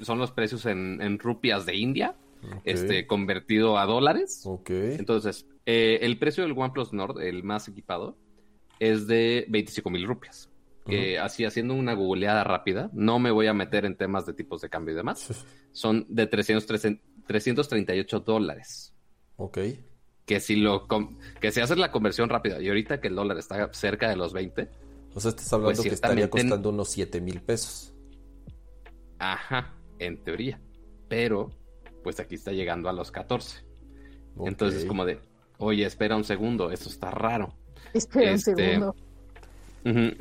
[0.02, 2.14] son los precios en, rupias de India,
[2.64, 4.42] este, convertido a dólares.
[4.44, 4.70] Ok.
[4.70, 8.16] Entonces, eh, el precio del OnePlus Nord, el más equipado,
[8.78, 10.48] es de 25 mil rupias.
[11.20, 14.70] así haciendo una googleada rápida, no me voy a meter en temas de tipos de
[14.70, 15.44] cambio y demás.
[15.72, 18.94] Son de 338 dólares.
[19.36, 19.58] Ok.
[20.24, 20.86] Que si lo
[21.40, 24.32] que si haces la conversión rápida y ahorita que el dólar está cerca de los
[24.32, 24.68] 20,
[25.14, 27.92] o sea, estás hablando pues que estaría costando unos 7 mil pesos.
[29.18, 30.60] Ajá, en teoría.
[31.08, 31.50] Pero,
[32.04, 33.64] pues aquí está llegando a los 14.
[34.40, 35.20] Entonces, como de,
[35.58, 37.54] oye, espera un segundo, esto está raro.
[37.92, 38.94] Espera un este, segundo.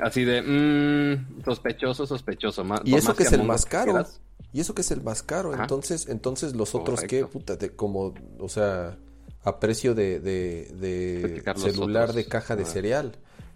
[0.00, 2.64] así de, mmm, sospechoso, sospechoso.
[2.84, 4.04] y eso que es el más caro.
[4.52, 5.54] Y eso que es el más caro.
[5.54, 8.96] Entonces, entonces los otros que, puta, como, o sea,
[9.44, 13.12] a precio de, de, celular de caja de cereal.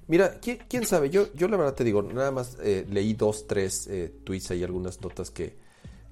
[0.08, 1.10] Mira, ¿quién, sabe?
[1.10, 4.64] Yo, yo la verdad te digo, nada más eh, leí dos, tres eh, tweets y
[4.64, 5.56] algunas notas que,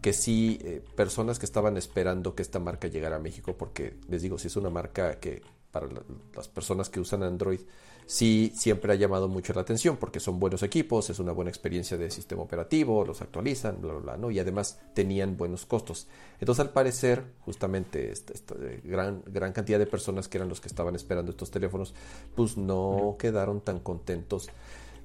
[0.01, 4.23] que sí, eh, personas que estaban esperando que esta marca llegara a México, porque les
[4.23, 5.89] digo, si es una marca que para
[6.35, 7.61] las personas que usan Android,
[8.11, 11.97] sí siempre ha llamado mucho la atención, porque son buenos equipos, es una buena experiencia
[11.97, 14.33] de sistema operativo, los actualizan, bla, bla, bla, ¿no?
[14.33, 16.09] Y además tenían buenos costos.
[16.41, 20.97] Entonces, al parecer, justamente esta, eh, gran, cantidad de personas que eran los que estaban
[20.97, 21.95] esperando estos teléfonos,
[22.35, 24.49] pues no quedaron tan contentos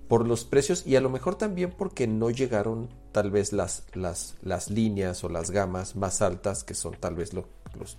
[0.07, 3.85] por los precios y a lo mejor también porque no llegaron tal vez las
[4.71, 7.45] líneas o las gamas más altas, que son tal vez los,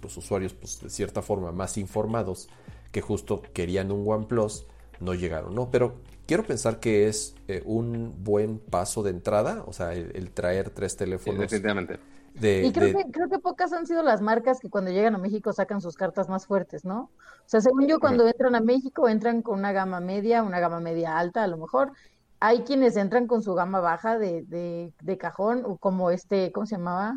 [0.02, 2.48] los, usuarios pues, de cierta forma más informados,
[2.90, 4.66] que justo querían un OnePlus,
[5.00, 5.70] no llegaron, ¿no?
[5.70, 10.70] Pero quiero pensar que es eh, un buen paso de entrada, o sea, el, traer
[10.70, 11.40] tres teléfonos.
[11.40, 11.98] definitivamente.
[12.34, 15.52] y creo, que, creo que pocas han sido las marcas que cuando llegan a México
[15.52, 17.10] sacan sus cartas más fuertes, ¿no?
[17.46, 20.80] O sea, según yo, cuando entran a México, entran con una gama media, una gama
[20.80, 21.92] media alta a lo mejor.
[22.40, 26.76] Hay quienes entran con su gama baja de, de, de cajón, como este, ¿cómo se
[26.76, 27.16] llamaba?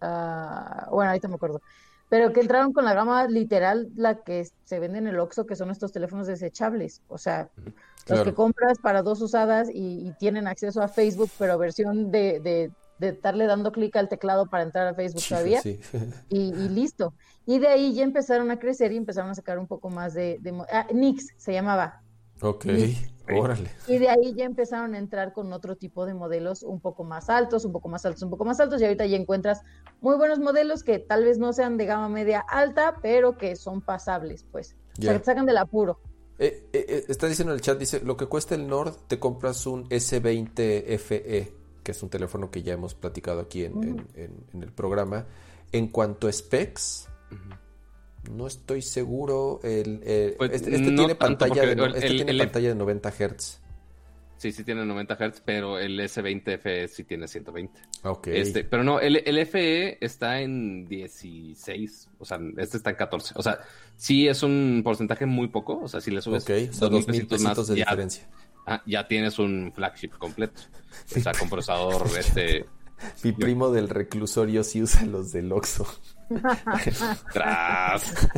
[0.00, 1.60] Uh, bueno, ahorita me acuerdo.
[2.14, 5.56] Pero que entraron con la gama literal, la que se vende en el Oxxo, que
[5.56, 7.02] son estos teléfonos desechables.
[7.08, 7.48] O sea,
[8.06, 12.70] los que compras para dos usadas y, tienen acceso a Facebook, pero versión de, de,
[13.00, 15.60] de estarle dando clic al teclado para entrar a Facebook todavía.
[16.28, 17.14] Y, listo.
[17.46, 20.38] Y de ahí ya empezaron a crecer y empezaron a sacar un poco más de...
[20.40, 22.00] de ah, Nix se llamaba.
[22.40, 22.66] Ok,
[23.32, 23.70] órale.
[23.86, 27.30] Y de ahí ya empezaron a entrar con otro tipo de modelos un poco más
[27.30, 29.62] altos, un poco más altos, un poco más altos, y ahorita ya encuentras
[30.00, 33.80] muy buenos modelos que tal vez no sean de gama media alta, pero que son
[33.80, 34.76] pasables, pues.
[34.98, 35.98] O sea, que te sacan del apuro.
[36.38, 39.18] Eh, eh, eh, está diciendo en el chat, dice, lo que cuesta el Nord, te
[39.18, 41.52] compras un S20 FE,
[41.82, 44.06] que es un teléfono que ya hemos platicado aquí en,
[44.52, 45.26] el programa.
[45.70, 47.08] En cuanto a specs,
[48.30, 49.60] no estoy seguro.
[49.62, 50.00] El,
[50.36, 53.60] pues, este, este tiene, pantalla de, este tiene pantalla de 90 Hz.
[54.36, 57.80] Sí, sí tiene 90 Hz, pero el S20 FE sí tiene 120.
[58.02, 58.26] Ok.
[58.26, 63.34] Este, pero no, el, el, FE está en 16, o sea, este está en 14.
[63.36, 63.60] O sea,
[63.96, 66.70] sí es un porcentaje muy poco, o sea, si le subes okay,
[67.08, 68.28] mil pesitos de diferencia.
[68.66, 70.60] Ah, ya tienes un flagship completo.
[71.16, 72.66] O sea, con procesador este...
[73.24, 75.86] Mi primo del reclusorio sí usa los del Oxxo.
[77.32, 78.28] Tras.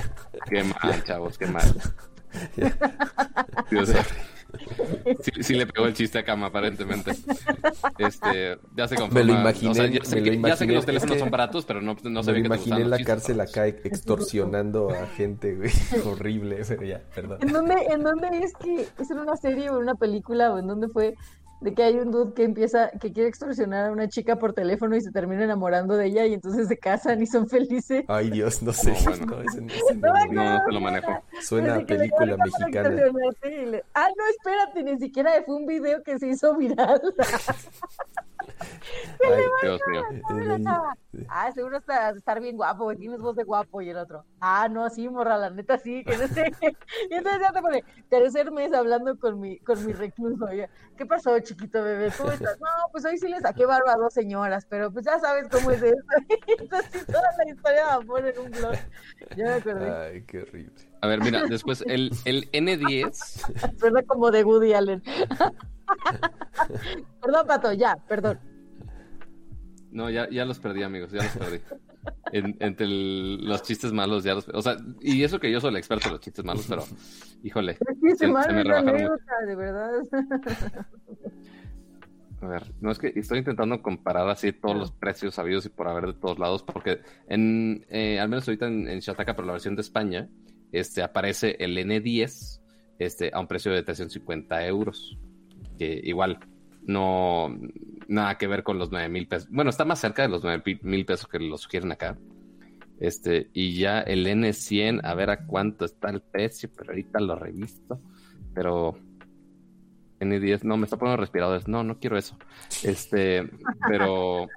[0.48, 1.74] Qué mal, chavos, qué mal.
[3.70, 3.90] Dios
[5.40, 7.12] sí, le pegó el chiste a Cama, aparentemente.
[7.98, 9.20] Este, ya se conforma.
[9.20, 9.90] Me lo imaginé.
[9.90, 12.90] ya, sé que, los teléfonos son baratos, pero no, no se ve que imaginé en
[12.90, 15.70] la cárcel acá extorsionando a gente, güey.
[16.04, 17.38] Horrible, pero ya, perdón.
[17.40, 20.58] ¿En dónde, ¿En dónde es que es en una serie o en una película o
[20.58, 21.14] en dónde fue
[21.60, 24.96] de que hay un dude que empieza, que quiere extorsionar a una chica por teléfono
[24.96, 28.04] y se termina enamorando de ella y entonces se casan y son felices.
[28.08, 28.92] Ay Dios, no sé.
[29.04, 31.22] No, no, ese, no, no, te lo manejo.
[31.40, 32.90] Suena a película mexicana.
[33.94, 37.00] Ah, no, espérate, ni siquiera fue un video que se hizo viral.
[38.58, 40.02] Ay, Dios mío.
[41.28, 42.96] Ah, seguro está, estar bien guapo, güey.
[42.96, 43.80] Tienes voz de guapo.
[43.82, 46.04] Y el otro, ah, no, sí, morra, la neta sí.
[46.04, 46.52] Que no sé.
[47.10, 50.46] y entonces ya te pone tercer mes hablando con mi, con mi recluso.
[50.96, 52.10] ¿Qué pasó, chiquito bebé?
[52.16, 52.58] ¿Cómo estás?
[52.60, 55.70] No, pues hoy sí le saqué barba a dos señoras, pero pues ya sabes cómo
[55.70, 55.96] es eso.
[56.58, 58.74] entonces toda la historia va a poner en un blog.
[59.36, 59.90] Ya me acordé.
[59.90, 60.85] Ay, qué horrible.
[61.00, 63.78] A ver, mira, después el, el N10.
[63.78, 65.02] Suena como de Woody Allen.
[67.22, 68.38] perdón, Pato, ya, perdón.
[69.90, 71.60] No, ya, ya los perdí, amigos, ya los perdí.
[72.32, 76.08] entre los chistes malos, ya los O sea, y eso que yo soy el experto
[76.08, 76.84] en los chistes malos, pero,
[77.42, 77.78] híjole.
[78.16, 79.92] Se, me rebajaron de verdad.
[82.42, 85.88] A ver, no es que estoy intentando comparar así todos los precios sabidos y por
[85.88, 89.52] haber de todos lados, porque en, eh, al menos ahorita en, en Shataka, pero la
[89.52, 90.28] versión de España,
[90.78, 92.60] este, aparece el N10
[92.98, 95.18] este, a un precio de 350 euros.
[95.78, 96.38] Que igual,
[96.82, 97.54] no
[98.08, 99.48] nada que ver con los 9 mil pesos.
[99.50, 102.16] Bueno, está más cerca de los 9 mil pesos que lo sugieren acá.
[102.98, 107.36] Este, y ya el N100, a ver a cuánto está el precio, pero ahorita lo
[107.36, 108.00] revisto.
[108.54, 108.98] Pero
[110.20, 111.68] N10, no, me está poniendo respiradores.
[111.68, 112.38] No, no quiero eso.
[112.82, 113.48] Este,
[113.88, 114.48] pero,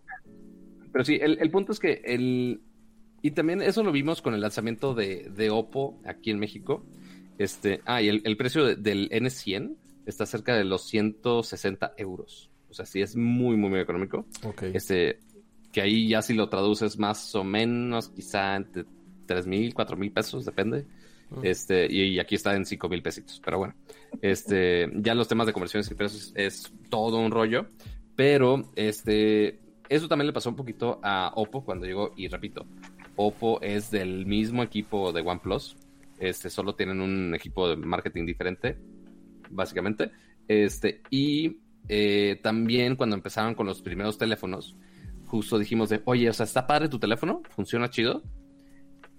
[0.91, 2.61] pero sí, el, el punto es que el,
[3.21, 6.85] y también eso lo vimos con el lanzamiento de, de Oppo aquí en México.
[7.37, 12.49] Este, ah, y el, el precio del N100 está cerca de los 160 euros.
[12.69, 14.25] O sea, sí es muy, muy, muy económico.
[14.73, 15.19] Este,
[15.71, 18.85] que ahí ya si lo traduces más o menos, quizá entre
[19.25, 20.85] 3 mil, 4 mil pesos, depende.
[21.31, 21.39] Ah.
[21.43, 23.41] Este, y, aquí está en 5 mil pesitos.
[23.43, 23.75] Pero bueno,
[24.21, 27.67] este, ya los temas de conversiones y precios es todo un rollo.
[28.15, 32.13] Pero este, eso también le pasó un poquito a Oppo cuando llegó.
[32.17, 32.65] Y repito,
[33.21, 35.75] Oppo es del mismo equipo de OnePlus.
[36.19, 38.77] Este, solo tienen un equipo de marketing diferente,
[39.49, 40.11] básicamente.
[40.47, 41.57] Este, y
[41.89, 44.77] eh, también cuando empezaron con los primeros teléfonos,
[45.25, 48.23] justo dijimos de, oye, o sea, está padre tu teléfono, funciona chido,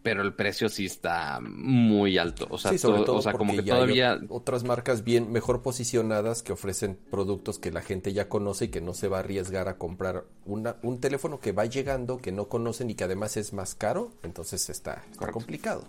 [0.03, 2.46] pero el precio sí está muy alto.
[2.51, 4.18] O sea, o sea como que todavía.
[4.28, 8.80] otras marcas bien mejor posicionadas que ofrecen productos que la gente ya conoce y que
[8.80, 12.48] no se va a arriesgar a comprar una, un teléfono que va llegando, que no
[12.48, 14.12] conocen y que además es más caro.
[14.22, 15.86] Entonces está, está complicado.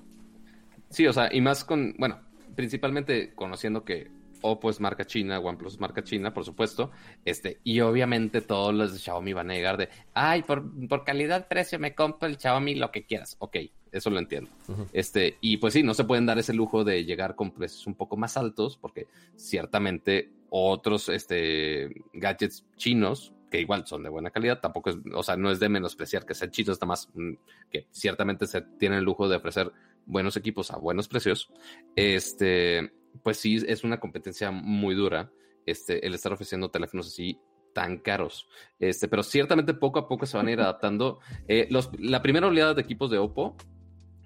[0.89, 1.95] Sí, o sea, y más con.
[1.97, 2.20] Bueno,
[2.55, 6.91] principalmente conociendo que Oppo es marca china, OnePlus es marca china, por supuesto.
[7.24, 11.80] Este, y obviamente todos los de Xiaomi van a negar de, ay, por, por calidad-precio
[11.80, 13.36] me compro el Xiaomi lo que quieras.
[13.39, 13.57] Ok,
[13.92, 14.50] eso lo entiendo.
[14.94, 17.96] Este, y pues sí, no se pueden dar ese lujo de llegar con precios un
[17.96, 24.62] poco más altos, porque ciertamente otros este, gadgets chinos, que igual son de buena calidad,
[24.62, 27.34] tampoco es, o sea, no es de menospreciar que sean chinos, nada más mm,
[27.70, 29.72] que ciertamente se tienen el lujo de ofrecer
[30.06, 31.50] buenos equipos a buenos precios.
[31.96, 32.92] Este,
[33.24, 35.32] pues sí, es una competencia muy dura,
[35.66, 37.39] este, el estar ofreciendo teléfonos así
[37.74, 38.48] tan caros.
[38.80, 41.20] Este, pero ciertamente poco a poco se van a ir adaptando.
[41.48, 43.56] Eh, los, la primera oleada de equipos de Oppo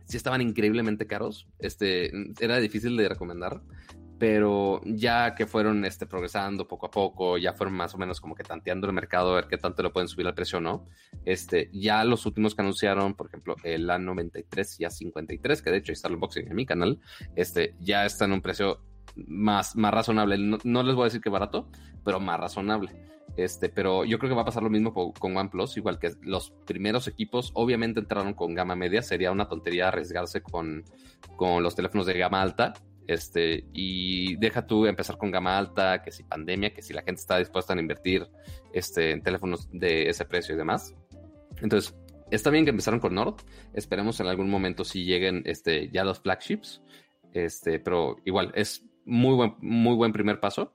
[0.06, 1.47] sí estaban increíblemente caros.
[1.60, 3.62] Este, era difícil de recomendar,
[4.18, 8.36] pero ya que fueron este, progresando poco a poco, ya fueron más o menos como
[8.36, 10.88] que tanteando el mercado a ver qué tanto le pueden subir al precio no.
[11.26, 15.91] Este, ya los últimos que anunciaron, por ejemplo, el A93 y A53, que de hecho
[15.91, 16.99] está el unboxing en mi canal,
[17.36, 18.80] este, ya está en un precio
[19.16, 20.38] más, más razonable.
[20.38, 21.70] No, les voy a decir que barato,
[22.03, 22.91] pero más razonable.
[23.38, 26.51] Este, pero yo creo que va a pasar lo mismo con, OnePlus, igual que los
[26.66, 30.84] primeros equipos obviamente entraron con gama media, sería una tontería arriesgarse con,
[31.36, 32.74] con los teléfonos de gama alta,
[33.07, 37.22] este, y deja tú empezar con gama alta, que si pandemia, que si la gente
[37.22, 38.28] está dispuesta a invertir
[38.74, 40.95] este, en teléfonos de ese precio y demás.
[41.61, 41.95] Entonces,
[42.32, 43.36] está bien que empezaron con Nord,
[43.74, 46.82] esperemos en algún momento si lleguen este, ya los flagships,
[47.34, 50.74] este, pero igual es muy buen, muy buen primer paso.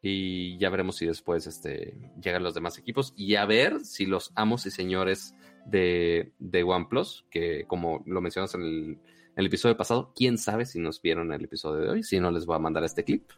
[0.00, 3.12] Y ya veremos si después este, llegan los demás equipos.
[3.16, 5.34] Y a ver si los amos y señores
[5.66, 9.00] de, de OnePlus, que como lo mencionas en
[9.36, 12.02] el, episodio pasado, quién sabe si nos vieron en el episodio de hoy.
[12.02, 13.28] Si no, les voy a mandar este clip.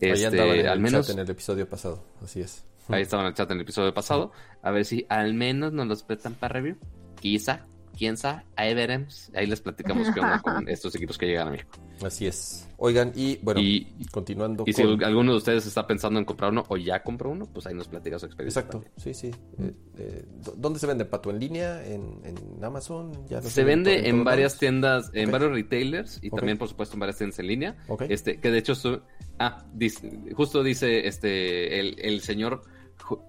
[0.00, 2.64] Ahí este, en el al menos, chat en el episodio pasado, así es.
[2.88, 4.32] Ahí estaba en el chat en el episodio pasado.
[4.62, 6.76] A ver si al menos nos los prestan para review.
[7.20, 7.66] Quizá,
[7.98, 9.30] quién sabe, ahí veremos.
[9.34, 11.70] Ahí les platicamos qué onda con estos equipos que llegan a México.
[12.02, 12.68] Así es.
[12.76, 13.60] Oigan, y bueno,
[14.12, 14.62] continuando.
[14.66, 17.66] Y si alguno de ustedes está pensando en comprar uno o ya compró uno, pues
[17.66, 18.60] ahí nos platica su experiencia.
[18.60, 19.32] Exacto, sí, sí.
[19.58, 20.24] Eh, eh,
[20.56, 21.30] ¿Dónde se vende, Pato?
[21.30, 21.84] ¿En línea?
[21.84, 22.20] ¿En,
[22.62, 23.26] Amazon?
[23.28, 27.18] ¿Ya se vende en, varias tiendas, en varios retailers y también, por supuesto, en varias
[27.18, 27.76] tiendas en línea.
[28.08, 28.74] Este, que de hecho,
[29.40, 29.64] ah,
[30.34, 32.62] justo dice este el, el señor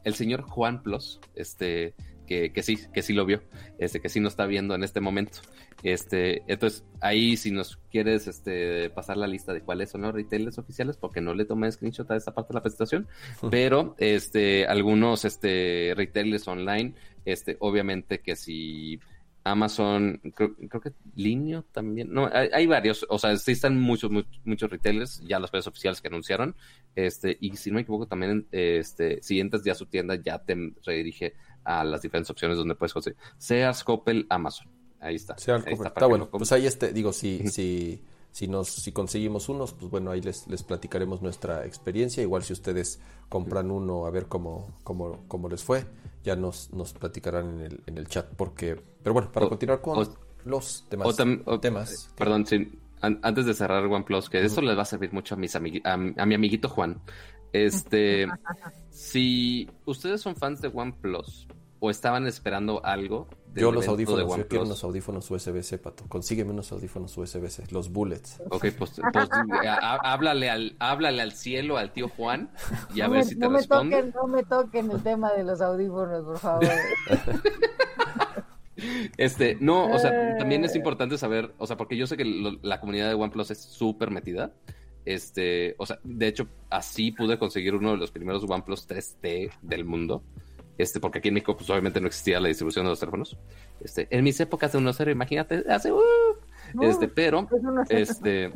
[0.03, 1.93] el señor Juan Plus, este,
[2.30, 3.41] que, sí, que sí lo vio,
[3.80, 5.39] este, que sí nos está viendo en este momento.
[5.82, 10.59] Este, entonces, ahí si nos quieres este, pasar la lista de cuáles son los retailers
[10.59, 13.07] oficiales, porque no le tomé screenshot a esta parte de la presentación,
[13.49, 16.93] pero este, algunos este, retailers online,
[17.25, 18.99] este, obviamente que si
[19.43, 24.11] Amazon, creo, que Linio también, no, hay, varios, o sea, sí están muchos,
[24.43, 26.55] muchos, retailers, ya los precios oficiales que anunciaron,
[26.95, 30.39] este, y si no me equivoco también, este, si entras ya a su tienda, ya
[30.39, 30.55] te
[30.86, 31.34] redirige
[31.70, 33.17] a las diferentes opciones donde puedes conseguir.
[33.38, 34.67] Sears, Coppel, Amazon.
[34.99, 35.36] Ahí está.
[35.36, 36.28] está, bueno.
[36.30, 38.01] Pues ahí este, digo, si, si,
[38.32, 42.24] si nos, si conseguimos unos, pues bueno, ahí les, les platicaremos nuestra experiencia.
[42.24, 42.99] Igual si ustedes
[43.30, 45.86] compran uno, a ver cómo, cómo, cómo les fue,
[46.24, 48.26] ya nos, nos platicarán en el, en el chat.
[48.36, 50.07] Porque, pero bueno, para continuar con
[50.43, 51.05] los temas.
[52.17, 52.45] Perdón,
[53.01, 55.97] antes de cerrar OnePlus, que eso les va a servir mucho a mis a, a
[56.26, 56.99] mi amiguito Juan.
[57.53, 58.28] Este,
[58.89, 61.47] si ustedes son fans de OnePlus
[61.80, 63.27] o estaban esperando algo.
[63.55, 66.05] Yo los audífonos, yo quiero unos audífonos USB-C, Pato.
[66.07, 68.41] Consígueme unos audífonos USB-C, los bullets.
[68.49, 69.30] Ok, pues, pues
[70.03, 72.51] háblale, al, háblale al cielo, al tío Juan,
[72.93, 73.95] y a ver si te no responde.
[73.95, 76.67] Me toquen, no me toquen el tema de los audífonos, por favor.
[79.17, 82.23] Este, no, o sea, también es importante saber, o sea, porque yo sé que
[82.61, 84.53] la comunidad de OnePlus es súper metida.
[85.05, 89.86] Este, o sea, de hecho, así pude conseguir uno de los primeros OnePlus 3T del
[89.86, 90.23] mundo.
[90.80, 93.38] Este, porque aquí en México, pues obviamente no existía la distribución de los teléfonos.
[93.82, 95.99] Este, en mis épocas de 1.0, imagínate, hace, uh,
[96.82, 97.49] este, pero,
[97.89, 98.53] este,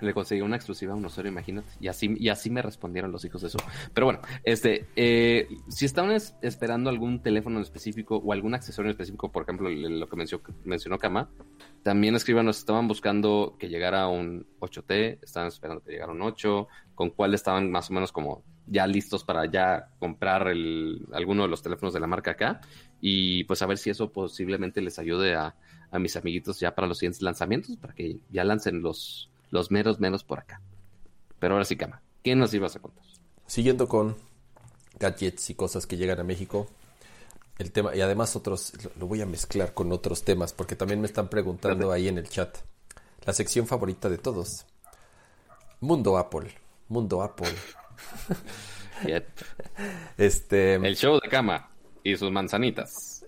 [0.00, 1.68] le conseguí una exclusiva a 1.0, imagínate.
[1.78, 3.58] Y así, y así me respondieron los hijos de eso.
[3.92, 8.92] Pero bueno, este, eh, si estaban esperando algún teléfono en específico o algún accesorio en
[8.92, 11.28] específico, por ejemplo, lo que mencionó, mencionó Kama,
[11.82, 17.10] también escríbanos, estaban buscando que llegara un 8T, estaban esperando que llegara un 8, con
[17.10, 21.62] cuál estaban más o menos como ya listos para ya comprar el, alguno de los
[21.62, 22.60] teléfonos de la marca acá
[23.00, 25.54] y pues a ver si eso posiblemente les ayude a,
[25.90, 30.00] a mis amiguitos ya para los siguientes lanzamientos, para que ya lancen los, los meros
[30.00, 30.60] menos por acá.
[31.38, 33.04] Pero ahora sí, Cama, ¿qué nos ibas a contar?
[33.46, 34.16] Siguiendo con
[34.98, 36.68] gadgets y cosas que llegan a México,
[37.58, 41.06] el tema, y además otros, lo, voy a mezclar con otros temas, porque también me
[41.06, 42.56] están preguntando ahí en el chat.
[43.24, 44.66] La sección favorita de todos.
[45.80, 46.54] Mundo Apple.
[46.88, 47.50] Mundo Apple.
[50.18, 50.74] este.
[50.74, 51.70] El show de cama
[52.02, 53.26] y sus manzanitas.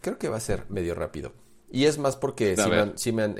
[0.00, 1.32] Creo que va a ser medio rápido.
[1.70, 2.56] Y es más porque
[2.94, 3.36] sí me han,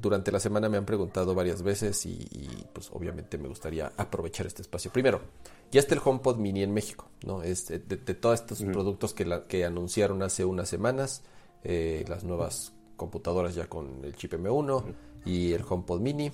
[0.00, 2.28] durante la semana me han preguntado varias veces y,
[2.74, 4.92] pues obviamente me gustaría aprovechar este espacio.
[4.92, 5.22] Primero,
[5.70, 7.42] ya está el HomePod Mini en México, ¿no?
[7.42, 11.22] Es de, todos estos productos que, la, que anunciaron hace unas semanas,
[11.64, 14.84] eh, las nuevas computadoras ya con el chip M1
[15.24, 16.30] y el HomePod Mini,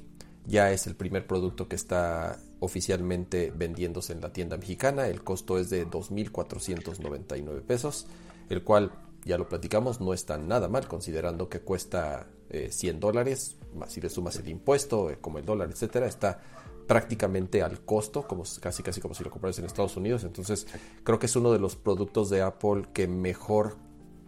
[0.46, 5.08] ya es el primer producto que está oficialmente vendiéndose en la tienda mexicana.
[5.08, 8.06] El costo es de 2.499 pesos,
[8.48, 8.92] el cual
[9.24, 14.00] ya lo platicamos, no está nada mal considerando que cuesta 100 eh, dólares, más si
[14.00, 16.40] le sumas el impuesto, eh, como el dólar, etcétera, está
[16.86, 20.22] prácticamente al costo, como casi casi como si lo compras en Estados Unidos.
[20.22, 20.68] Entonces,
[21.02, 23.76] creo que es uno de los productos de Apple que mejor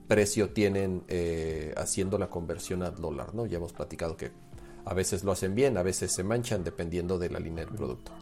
[0.09, 3.47] precio tienen eh, haciendo la conversión al dólar, ¿no?
[3.47, 4.33] Ya hemos platicado que
[4.89, 8.13] a veces lo hacen bien, a veces se manchan dependiendo de la línea del producto.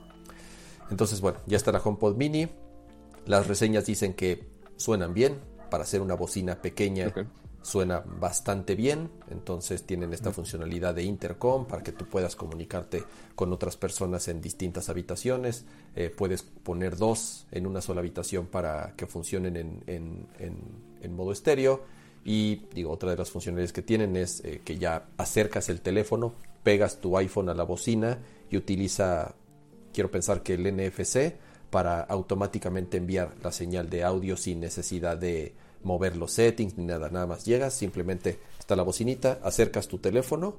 [0.90, 2.48] Entonces, bueno, ya está la HomePod Mini.
[3.26, 5.38] Las reseñas dicen que suenan bien,
[5.70, 7.12] para hacer una bocina pequeña
[7.66, 9.10] suena bastante bien.
[9.30, 13.02] Entonces tienen esta funcionalidad de intercom para que tú puedas comunicarte
[13.34, 15.64] con otras personas en distintas habitaciones.
[15.96, 21.82] Eh, puedes poner dos en una sola habitación para que funcionen en, modo estéreo.
[22.24, 26.34] Y digo, otra de las funcionalidades que tienen es eh, que ya acercas el teléfono,
[26.66, 28.18] pegas tu iPhone a la bocina
[28.50, 29.36] y utiliza,
[29.94, 31.36] quiero pensar que el NFC
[31.70, 35.54] para automáticamente enviar la señal de audio sin necesidad de
[35.84, 40.56] mover los settings ni nada, nada más llegas, simplemente está la bocinita, acercas tu teléfono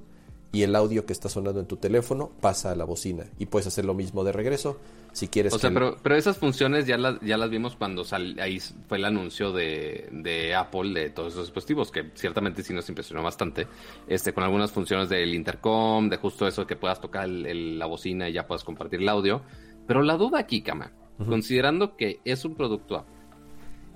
[0.50, 3.66] y el audio que está sonando en tu teléfono pasa a la bocina y puedes
[3.66, 4.78] hacer lo mismo de regreso
[5.12, 5.52] si quieres.
[5.52, 8.98] O sea, pero, pero esas funciones ya las, ya las vimos cuando sal, ahí fue
[8.98, 13.66] el anuncio de, de, Apple de todos esos dispositivos, que ciertamente sí nos impresionó bastante,
[14.06, 18.32] este con algunas funciones del intercom, de justo eso que puedas tocar la bocina y
[18.32, 19.42] ya puedas compartir el audio.
[19.86, 20.92] Pero la duda aquí, Kama,
[21.26, 23.14] considerando que es un producto Apple,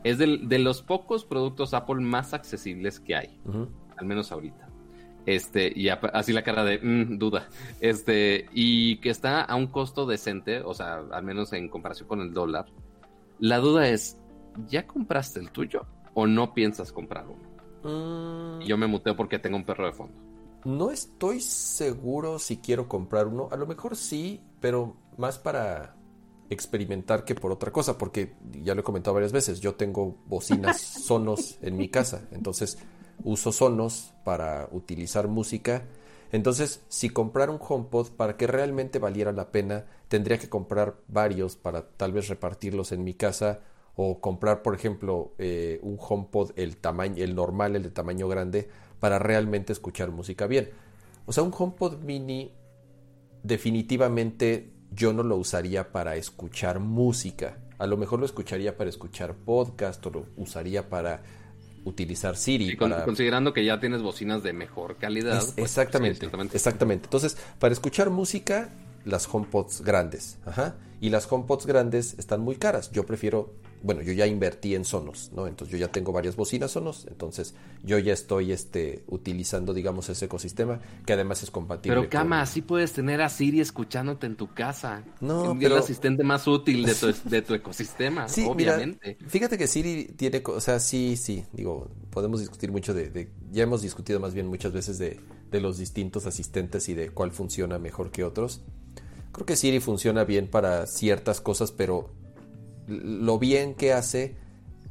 [0.05, 3.41] es de los pocos productos Apple más accesibles que hay,
[3.97, 4.72] al menos ahorita.
[5.25, 7.49] Este, y así la cara de mm, duda.
[7.81, 12.21] Este, y que está a un costo decente, o sea, al menos en comparación con
[12.21, 12.67] el dólar.
[13.39, 14.19] La duda es,
[14.69, 17.53] ¿ya compraste el tuyo o no piensas comprar uno?
[17.85, 18.63] Mm.
[18.63, 20.15] Yo me muteo porque tengo un perro de fondo.
[20.65, 23.49] No estoy seguro si quiero comprar uno.
[23.51, 25.97] A lo mejor sí, pero más para
[26.51, 30.81] experimentar que por otra cosa, porque ya lo he comentado varias veces, yo tengo bocinas
[31.07, 32.79] sonos en mi casa, entonces
[33.25, 35.85] uso sonos para utilizar música.
[36.33, 41.57] Entonces, si comprar un HomePod para que realmente valiera la pena, tendría que comprar varios
[41.57, 43.61] para tal vez repartirlos en mi casa
[43.95, 48.69] o comprar, por ejemplo, eh, un HomePod el tamaño, el normal, el de tamaño grande,
[49.01, 50.71] para realmente escuchar música bien.
[51.27, 52.53] O sea, un HomePod mini
[53.43, 57.59] definitivamente yo no lo usaría para escuchar música.
[57.79, 61.23] A lo mejor lo escucharía para escuchar podcast o lo usaría para
[61.85, 62.77] utilizar Siri.
[62.77, 65.39] Considerando que ya tienes bocinas de mejor calidad.
[65.41, 67.07] Pues, exactamente, exactamente.
[67.07, 68.71] Entonces, para escuchar música,
[69.05, 70.39] las HomePods grandes.
[70.45, 70.77] Ajá.
[71.01, 72.93] Y las HomePods grandes están muy caras.
[72.93, 75.47] Yo prefiero bueno, yo ya invertí en Sonos, ¿no?
[75.47, 80.27] Entonces yo ya tengo varias bocinas Sonos, entonces yo ya estoy este, utilizando, digamos, ese
[80.27, 81.97] ecosistema que además es compatible.
[81.97, 85.05] Pero Cama, así puedes tener a Siri escuchándote en tu casa.
[85.21, 89.19] No, es el asistente más útil de tu, de tu ecosistema, sí, obviamente.
[89.27, 93.65] fíjate que Siri tiene, o sea, sí, sí, digo, podemos discutir mucho de, de ya
[93.65, 95.21] hemos discutido más bien muchas veces de,
[95.51, 98.63] de los distintos asistentes y de cuál funciona mejor que otros.
[99.33, 102.11] Creo que Siri funciona bien para ciertas cosas, pero
[102.87, 104.37] lo bien que hace,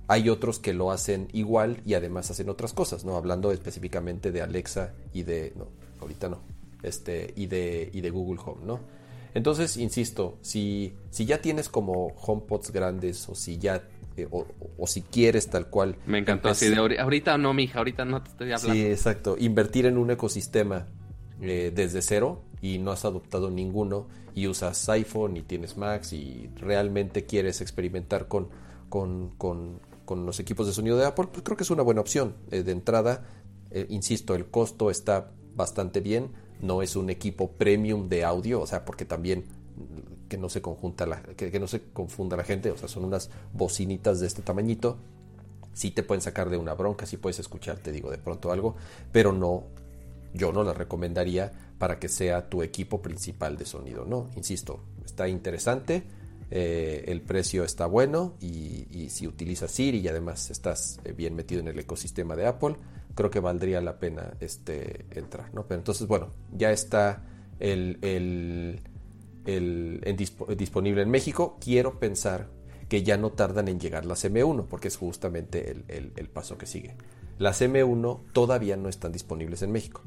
[0.08, 3.16] hay otros que lo hacen igual y además hacen otras cosas, ¿no?
[3.16, 5.68] Hablando específicamente de Alexa y de, no,
[6.02, 6.42] ahorita no,
[6.84, 8.80] este, y de, y de Google Home, ¿no?
[9.34, 13.82] Entonces, insisto, si, si ya tienes como HomePods grandes o si ya
[14.18, 14.46] eh, o,
[14.88, 15.96] si quieres tal cual.
[16.06, 18.74] Me encantó así de ahorita no, mija, ahorita no te estoy hablando.
[18.74, 19.38] Sí, exacto.
[19.40, 20.88] Invertir en un ecosistema
[21.42, 26.50] eh, desde cero y no has adoptado ninguno y usas iPhone y tienes Max y
[26.56, 28.50] realmente quieres experimentar con,
[28.90, 32.36] con, los equipos de sonido de Apple, pues creo que es una buena opción.
[32.52, 33.26] Eh, de entrada,
[33.72, 36.32] eh, insisto, el costo está bastante bien,
[36.62, 39.46] no es un equipo premium de audio, o sea, porque también
[40.28, 43.30] que no se conjunta la, que, no se confunda la gente, o sea, son unas
[43.54, 44.98] bocinitas de este tamañito.
[45.74, 48.76] Sí te pueden sacar de una bronca, sí puedes escuchar, te digo, de pronto algo,
[49.14, 49.64] pero no
[50.34, 51.52] yo no la recomendaría
[51.82, 54.06] para que sea tu equipo principal de sonido.
[54.06, 56.04] No, insisto, está interesante.
[56.52, 61.60] eh, el precio está bueno y, si utilizas Siri y además estás eh, bien metido
[61.60, 62.76] en el ecosistema de Apple,
[63.16, 65.66] creo que valdría la pena este, entrar, ¿no?
[65.66, 67.24] Pero entonces, bueno, ya está
[67.60, 68.80] el,
[70.56, 71.58] disponible en México.
[71.60, 72.48] Quiero pensar
[72.90, 76.94] que ya no tardan en llegar las M1, porque es justamente el paso que sigue.
[77.40, 80.04] Las M1 todavía no están disponibles en México.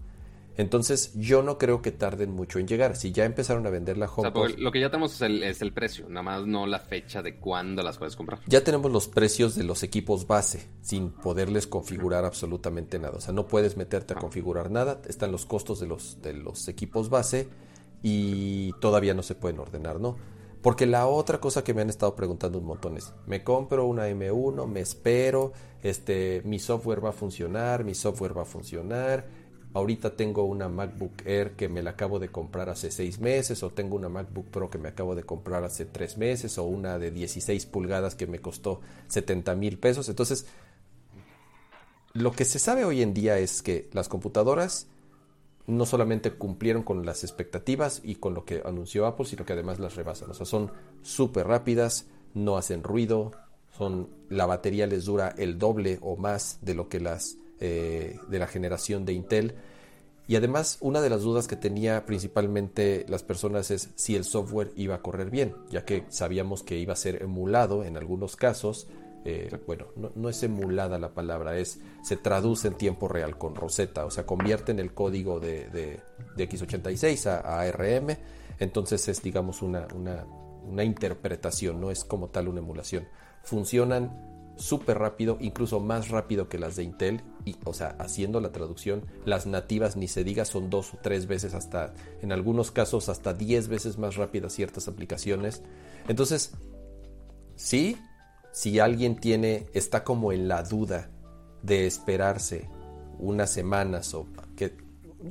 [0.57, 2.94] Entonces, yo no creo que tarden mucho en llegar.
[2.96, 4.59] Si ya empezaron a vender la HomePod...
[4.59, 7.98] lo que ya tenemos es el, precio, nada más no la fecha de cuándo las
[7.98, 8.40] puedes comprar.
[8.46, 13.16] Ya tenemos los precios de los equipos base, sin poderles configurar absolutamente nada.
[13.16, 15.02] O sea, no puedes meterte a configurar nada.
[15.09, 17.48] Están los costos de los, de los equipos base
[18.02, 20.16] y todavía no se pueden ordenar, ¿no?
[20.62, 24.09] Porque la otra cosa que me han estado preguntando un montón es, me compro una
[24.09, 25.52] M1, me espero,
[25.82, 29.26] este, mi software va a funcionar, mi software va a funcionar
[29.75, 33.70] Ahorita tengo una MacBook Air que me la acabo de comprar hace seis meses, o
[33.70, 37.11] tengo una MacBook Pro que me acabo de comprar hace tres meses, o una de
[37.11, 40.09] 16 pulgadas que me costó 70 mil pesos.
[40.09, 40.47] Entonces,
[42.12, 44.87] lo que se sabe hoy en día es que las computadoras
[45.66, 49.81] no solamente cumplieron con las expectativas y con lo que anunció Apple, sino que además
[49.81, 50.31] las rebasan.
[50.31, 50.70] O sea, son
[51.03, 53.33] súper rápidas, no hacen ruido,
[53.77, 58.38] son, la batería les dura el doble o más de lo que las eh, de
[58.38, 59.55] la generación de Intel.
[60.26, 64.72] Y además, una de las dudas que tenía principalmente las personas es si el software
[64.74, 68.88] iba a correr bien, ya que sabíamos que iba a ser emulado en algunos casos.
[69.26, 74.05] Eh, bueno, no, es emulada la palabra, es se traduce en tiempo real con Rosetta,
[74.05, 76.00] o sea, convierten el código de, de,
[76.36, 78.18] x86 a, ARM,
[78.59, 80.26] entonces es, digamos, una, una,
[80.66, 83.09] una interpretación, no es como tal una emulación.
[83.42, 87.22] Funcionan súper rápido, incluso más rápido que las de Intel.
[87.45, 91.26] Y, o sea, haciendo la traducción, las nativas ni se diga son dos o tres
[91.26, 91.92] veces hasta,
[92.22, 95.62] en algunos casos, hasta diez veces más rápidas ciertas aplicaciones.
[96.09, 96.53] Entonces,
[97.57, 97.99] sí,
[98.53, 101.11] si alguien tiene, está como en la duda
[101.62, 102.68] de esperarse
[103.18, 104.26] unas semanas o
[104.57, 104.76] que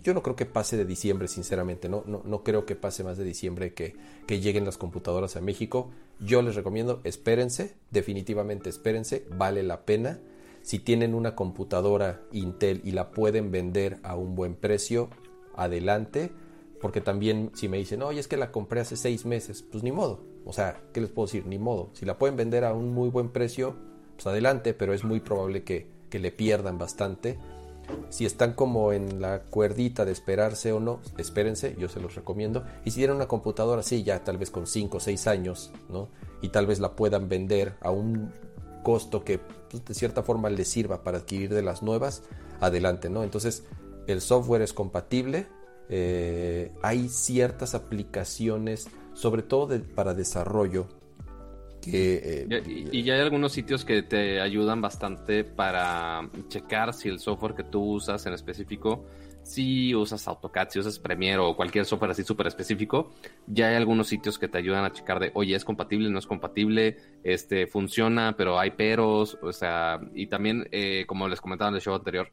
[0.02, 1.88] yo no creo que pase de diciembre, sinceramente.
[1.90, 3.96] No, no, no creo que pase más de diciembre que,
[4.26, 5.92] que, lleguen las computadoras a México.
[6.20, 10.20] Yo les recomiendo, espérense, definitivamente espérense, vale la pena.
[10.64, 15.10] Si tienen una computadora Intel y la pueden vender a un buen precio,
[15.56, 16.32] adelante.
[16.82, 19.92] Porque también si me dicen, oye, es que la compré hace seis meses, pues ni
[19.92, 20.20] modo.
[20.46, 21.46] O sea, ¿qué les puedo decir?
[21.46, 21.92] Ni modo.
[21.94, 23.76] Si la pueden vender a un muy buen precio,
[24.16, 27.38] pues adelante, pero es muy probable que, que le pierdan bastante
[28.10, 32.64] si están como en la cuerdita de esperarse o no, espérense, yo se los recomiendo.
[32.86, 36.10] Y si tienen una computadora así, ya tal vez con 5 o 6 años, ¿no?
[36.42, 38.32] Y tal vez la puedan vender a un
[38.84, 42.24] costo que pues, de cierta forma les sirva para adquirir de las nuevas,
[42.60, 43.24] adelante, ¿no?
[43.24, 43.66] Entonces,
[44.06, 45.48] el software es compatible.
[45.90, 50.88] Eh, hay ciertas aplicaciones, sobre todo para desarrollo,
[51.92, 52.48] eh,
[52.92, 57.64] y, ya hay algunos sitios que te ayudan bastante para checar si el software que
[57.64, 59.06] tú usas en específico,
[59.44, 63.12] si usas AutoCAD, si usas Premiere o cualquier software así súper específico,
[63.46, 66.26] ya hay algunos sitios que te ayudan a checar de, oye, es compatible, no es
[66.26, 71.76] compatible, este, funciona, pero hay peros, o sea, y también, eh, como les comentaba en
[71.76, 72.32] el show anterior,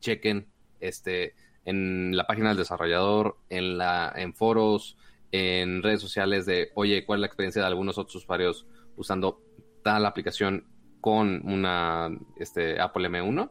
[0.00, 0.48] chequen,
[0.80, 4.96] este, en la página del desarrollador, en la, en foros,
[5.30, 8.66] en redes sociales de, oye, ¿cuál es la experiencia de algunos otros usuarios
[8.96, 9.40] usando
[9.82, 10.66] tal aplicación
[11.00, 13.50] con una este, Apple M1?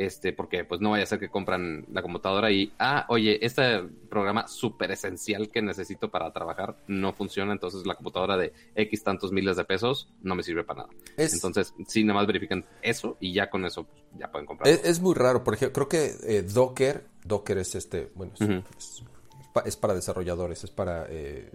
[0.00, 3.82] Este, porque pues no vaya a ser que compran la computadora y, ah, oye, este
[4.08, 9.30] programa súper esencial que necesito para trabajar no funciona, entonces la computadora de X tantos
[9.30, 10.94] miles de pesos no me sirve para nada.
[11.18, 14.72] Entonces, sí, nada más verifican eso y ya con eso pues, ya pueden comprar.
[14.72, 18.32] Es, muy raro, por ejemplo, creo que eh, Docker, Docker es este, bueno,
[18.78, 19.04] es,
[19.64, 21.50] es para desarrolladores, es para, eh,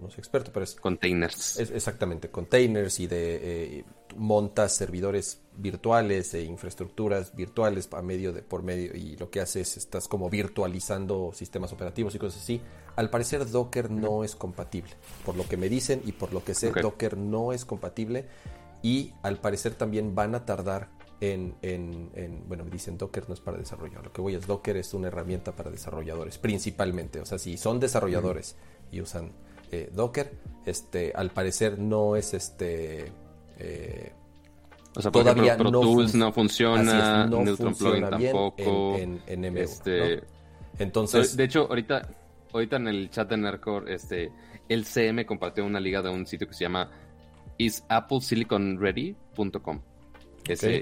[0.00, 0.74] no, soy experto, pero es...
[0.74, 1.58] Containers.
[1.58, 3.84] exactamente, containers y de eh,
[4.16, 9.76] montas servidores virtuales e infraestructuras virtuales a medio de, por medio y lo que haces
[9.76, 12.60] estás como virtualizando sistemas operativos y cosas así.
[12.96, 14.92] Al parecer Docker no es compatible,
[15.24, 18.26] por lo que me dicen y por lo que sé, Docker no es compatible
[18.82, 20.88] y al parecer también van a tardar
[21.20, 24.06] en, en, bueno, me dicen Docker no es para desarrolladores.
[24.06, 27.20] Lo que voy es Docker es una herramienta para desarrolladores, principalmente.
[27.20, 28.56] O sea, si son desarrolladores
[28.90, 29.32] y usan
[29.70, 30.32] eh, Docker,
[30.64, 33.12] este, al parecer no es este.
[33.58, 34.12] Eh,
[34.96, 38.96] o sea, todavía Pro, no Tools no funciona, no Neutron funciona tampoco.
[38.96, 40.22] En, en, este,
[40.78, 41.36] Entonces.
[41.36, 42.08] De hecho, ahorita,
[42.52, 44.32] ahorita en el chat de Nerdcore, este,
[44.68, 46.90] el CM compartió una liga de un sitio que se llama
[47.58, 49.82] isappleSiliconReady.com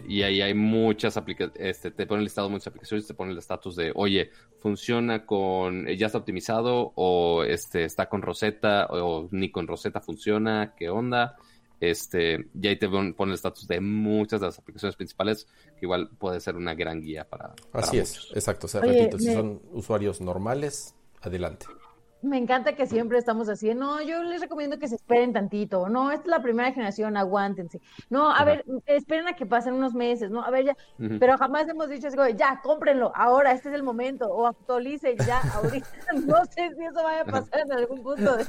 [0.07, 3.33] y ahí hay muchas aplicaciones, este, te pone el listado de muchas aplicaciones, te pone
[3.33, 9.29] el estatus de, oye, funciona con, ya está optimizado o este, está con Rosetta o
[9.31, 11.37] ni con Rosetta funciona, qué onda.
[11.81, 15.47] Este, y ahí te pone el estatus de muchas de las aplicaciones principales,
[15.79, 17.55] que igual puede ser una gran guía para.
[17.73, 18.67] Así es, exacto.
[18.67, 21.67] O sea, repito, si son usuarios normales, adelante
[22.23, 26.11] me encanta que siempre estamos así, no, yo les recomiendo que se esperen tantito, no,
[26.11, 27.81] esta es la primera generación, aguántense,
[28.11, 30.77] no, a ver, esperen a que pasen unos meses, no, a ver, ya,
[31.21, 35.41] pero jamás hemos dicho así, ya, cómprenlo, ahora, este es el momento, o actualicen ya,
[35.55, 35.89] ahorita,
[36.27, 38.45] no sé si eso vaya a pasar en algún punto de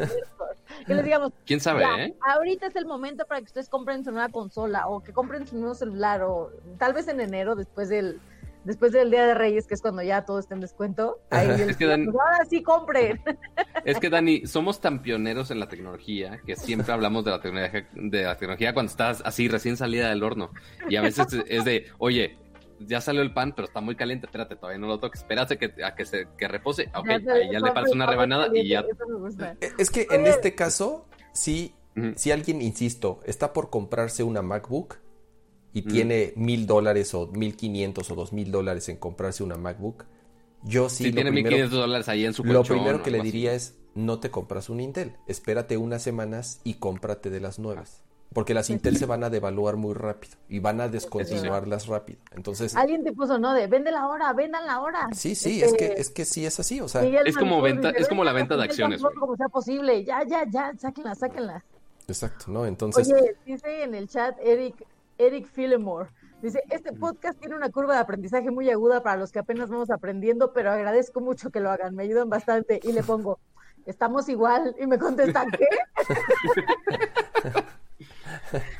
[0.85, 2.15] que les digamos, quién sabe, eh?
[2.27, 5.57] ahorita es el momento para que ustedes compren su nueva consola, o que compren su
[5.57, 8.19] nuevo celular, o tal vez en enero, después del
[8.63, 11.77] después del Día de Reyes, que es cuando ya todo está en descuento, ahí es
[11.77, 13.21] que Dani, ahora sí compren.
[13.85, 17.87] Es que Dani, somos tan pioneros en la tecnología que siempre hablamos de la tecnología,
[17.93, 20.51] de la tecnología cuando estás así recién salida del horno.
[20.89, 22.37] Y a veces es de, oye,
[22.79, 25.83] ya salió el pan, pero está muy caliente, espérate, todavía no lo toques, espérate que,
[25.83, 26.89] a que se que repose.
[26.95, 28.83] Ok, ahí ya le parece una rebanada y ya.
[29.77, 31.73] Es que en este caso, sí,
[32.15, 34.97] si alguien, insisto, está por comprarse una MacBook,
[35.73, 40.05] y tiene mil dólares o mil quinientos o dos mil dólares en comprarse una MacBook,
[40.63, 41.05] yo sí.
[41.05, 44.19] Si tiene mil quinientos dólares ahí en su Lo primero que le diría es, no
[44.19, 48.01] te compras un Intel, espérate unas semanas y cómprate de las nuevas.
[48.33, 52.19] Porque las Intel se van a devaluar muy rápido y van a descontinuarlas rápido.
[52.35, 52.75] Entonces.
[52.75, 53.55] Alguien te puso, ¿no?
[53.55, 55.09] De vende la hora, vendan la hora.
[55.13, 56.79] Sí, sí, es que, este, es que sí es así.
[56.79, 59.01] O sea, es como venta, es como la venta de acciones.
[59.01, 60.03] Como sea posible.
[60.05, 61.65] Ya, ya, ya, sáquenla, sáquenla.
[62.07, 62.67] Exacto, ¿no?
[62.67, 63.11] Entonces.
[63.11, 64.75] Oye, dice en el chat Eric,
[65.19, 66.09] Eric Fillemore.
[66.41, 69.91] Dice, este podcast tiene una curva de aprendizaje muy aguda para los que apenas vamos
[69.91, 72.79] aprendiendo, pero agradezco mucho que lo hagan, me ayudan bastante.
[72.81, 73.39] Y le pongo,
[73.85, 74.73] estamos igual.
[74.79, 75.67] Y me contestan, ¿qué?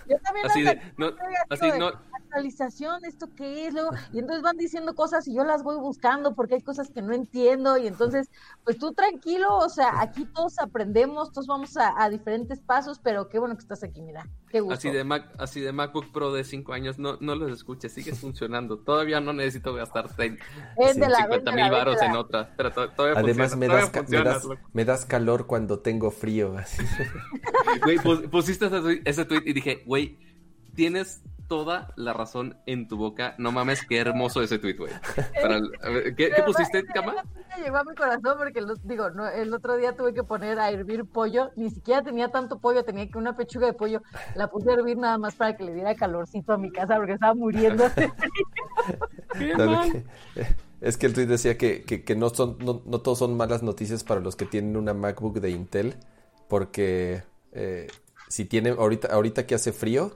[0.08, 1.12] Yo también así de, no,
[1.50, 1.92] así no,
[2.30, 3.74] actualización, ¿esto qué es?
[3.74, 7.02] Luego, y entonces van diciendo cosas y yo las voy buscando porque hay cosas que
[7.02, 8.30] no entiendo y entonces,
[8.64, 13.40] pues tú tranquilo, o sea, aquí todos aprendemos, todos vamos a, diferentes pasos, pero qué
[13.40, 14.76] bueno que estás aquí, mira, qué gusto.
[14.76, 18.14] Así de, Mac, así de MacBook Pro de 5 años, no, no los escuches, sigue
[18.14, 23.92] funcionando, todavía no necesito gastar 50 mil baros en otra, pero todavía Además me, das,
[24.08, 26.58] me, das, me, das, calor cuando tengo frío.
[26.58, 26.84] Así.
[27.84, 28.00] Güey,
[28.30, 30.18] pusiste ese, ese tweet y dije, güey,
[30.76, 33.36] tienes toda la razón en tu boca.
[33.38, 34.94] No mames, qué hermoso ese tweet, güey.
[36.16, 37.16] ¿Qué, ¿qué, pusiste, Cama?
[37.62, 41.06] llegó a mi corazón porque, digo, no, el otro día tuve que poner a hervir
[41.06, 41.52] pollo.
[41.58, 44.02] Ni siquiera tenía tanto pollo, tenía que una pechuga de pollo.
[44.36, 47.14] La puse a hervir nada más para que le diera calorcito a mi casa porque
[47.14, 47.86] estaba muriendo.
[50.82, 54.04] es que el tweet decía que, que, no, son, no, no, todos son malas noticias
[54.04, 55.96] para los que tienen una MacBook de Intel,
[56.48, 57.88] porque eh,
[58.28, 60.12] si tienen, ahorita, ahorita que hace frío,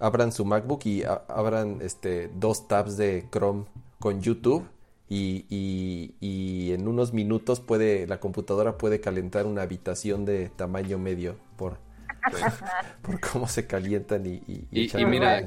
[0.00, 3.66] abran su MacBook y abran este, dos tabs de Chrome
[3.98, 4.66] con YouTube
[5.08, 10.98] y, y, y, en unos minutos puede la computadora puede calentar una habitación de tamaño
[10.98, 11.78] medio por
[13.02, 15.42] por cómo se calientan y, y, y, mira,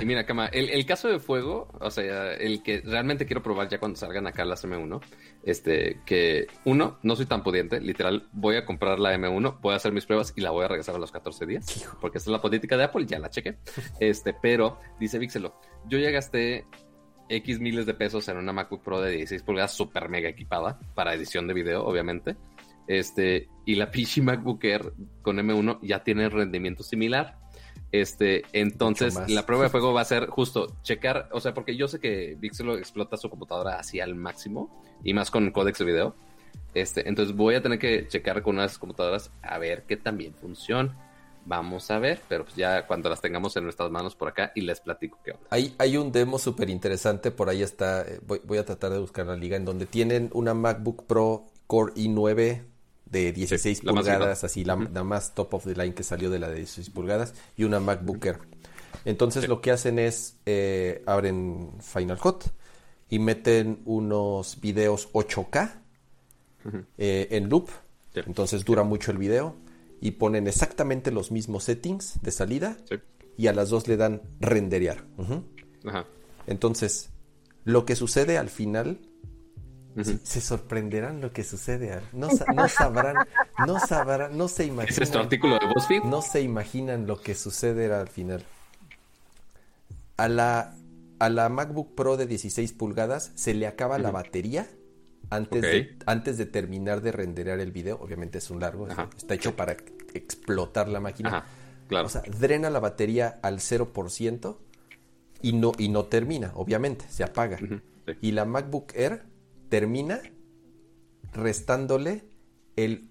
[0.00, 3.68] y mira, Cama, el, el, caso de fuego, o sea, el que realmente quiero probar
[3.68, 5.00] ya cuando salgan acá las M1,
[5.42, 9.76] este, que uno, no soy tan pudiente, literal, voy a comprar la M1, voy a
[9.76, 12.32] hacer mis pruebas y la voy a regresar a los 14 días, porque esta es
[12.32, 13.56] la política de Apple, ya la chequé,
[14.00, 16.66] este, pero, dice Vixelo, yo ya gasté
[17.28, 21.14] X miles de pesos en una MacBook Pro de 16 pulgadas super mega equipada para
[21.14, 22.36] edición de video, obviamente.
[22.86, 24.92] Este, y la PC MacBook Air
[25.22, 27.38] con M1 ya tiene rendimiento similar.
[27.92, 31.86] Este, entonces la prueba de fuego va a ser justo checar, o sea, porque yo
[31.86, 36.16] sé que Pixel explota su computadora así al máximo y más con códex de video.
[36.74, 40.98] Este, entonces voy a tener que checar con unas computadoras a ver qué también funciona.
[41.46, 44.62] Vamos a ver, pero pues ya cuando las tengamos en nuestras manos por acá y
[44.62, 45.46] les platico qué onda.
[45.50, 48.98] Hay, hay un demo súper interesante, por ahí está, eh, voy, voy, a tratar de
[48.98, 52.73] buscar la liga, en donde tienen una MacBook Pro Core i9
[53.06, 56.56] de 16 pulgadas, así la, más top of the line que salió de la de
[56.56, 58.38] 16 pulgadas, y una MacBook Air.
[59.04, 62.44] Entonces lo que hacen es, eh, abren Final Cut
[63.08, 65.82] y meten unos videos 8K
[66.98, 67.68] eh, en loop.
[68.14, 69.56] Entonces dura mucho el video
[70.00, 72.76] y ponen exactamente los mismos settings de salida
[73.36, 75.04] y a las dos le dan renderear.
[76.46, 77.10] Entonces,
[77.64, 79.00] lo que sucede al final
[80.02, 82.00] se sorprenderán lo que sucede.
[82.12, 83.16] No, no, sabrán,
[83.66, 85.02] no sabrán, no se imaginan.
[85.02, 86.02] ¿Es artículo de BuzzFeed?
[86.04, 88.44] No se imaginan lo que sucede al final.
[90.16, 90.74] A la,
[91.18, 94.68] a la MacBook Pro de 16 pulgadas se le acaba la batería
[95.30, 97.98] antes, de, antes de terminar de renderear el video.
[98.00, 99.76] Obviamente es un largo, está hecho para
[100.12, 101.44] explotar la máquina.
[101.88, 102.06] claro.
[102.06, 104.56] O sea, drena la batería al 0%
[105.42, 107.58] y no, y no termina, obviamente, se apaga.
[108.20, 109.22] Y la MacBook Air
[109.74, 110.20] termina
[111.32, 112.22] restándole
[112.76, 113.10] el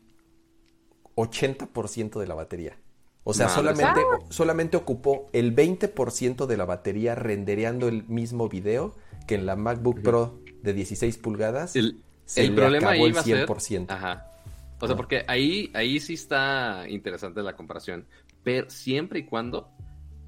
[1.17, 2.77] 80% de la batería.
[3.25, 3.99] O sea, solamente,
[4.29, 8.95] solamente ocupó el 20% de la batería rendereando el mismo video
[9.27, 11.75] que en la MacBook Pro de 16 pulgadas.
[11.75, 12.01] El,
[12.37, 13.87] el problema ahí el 100%.
[13.89, 14.31] ajá.
[14.79, 18.05] O sea, porque ahí, ahí sí está interesante la comparación.
[18.41, 19.69] Pero siempre y cuando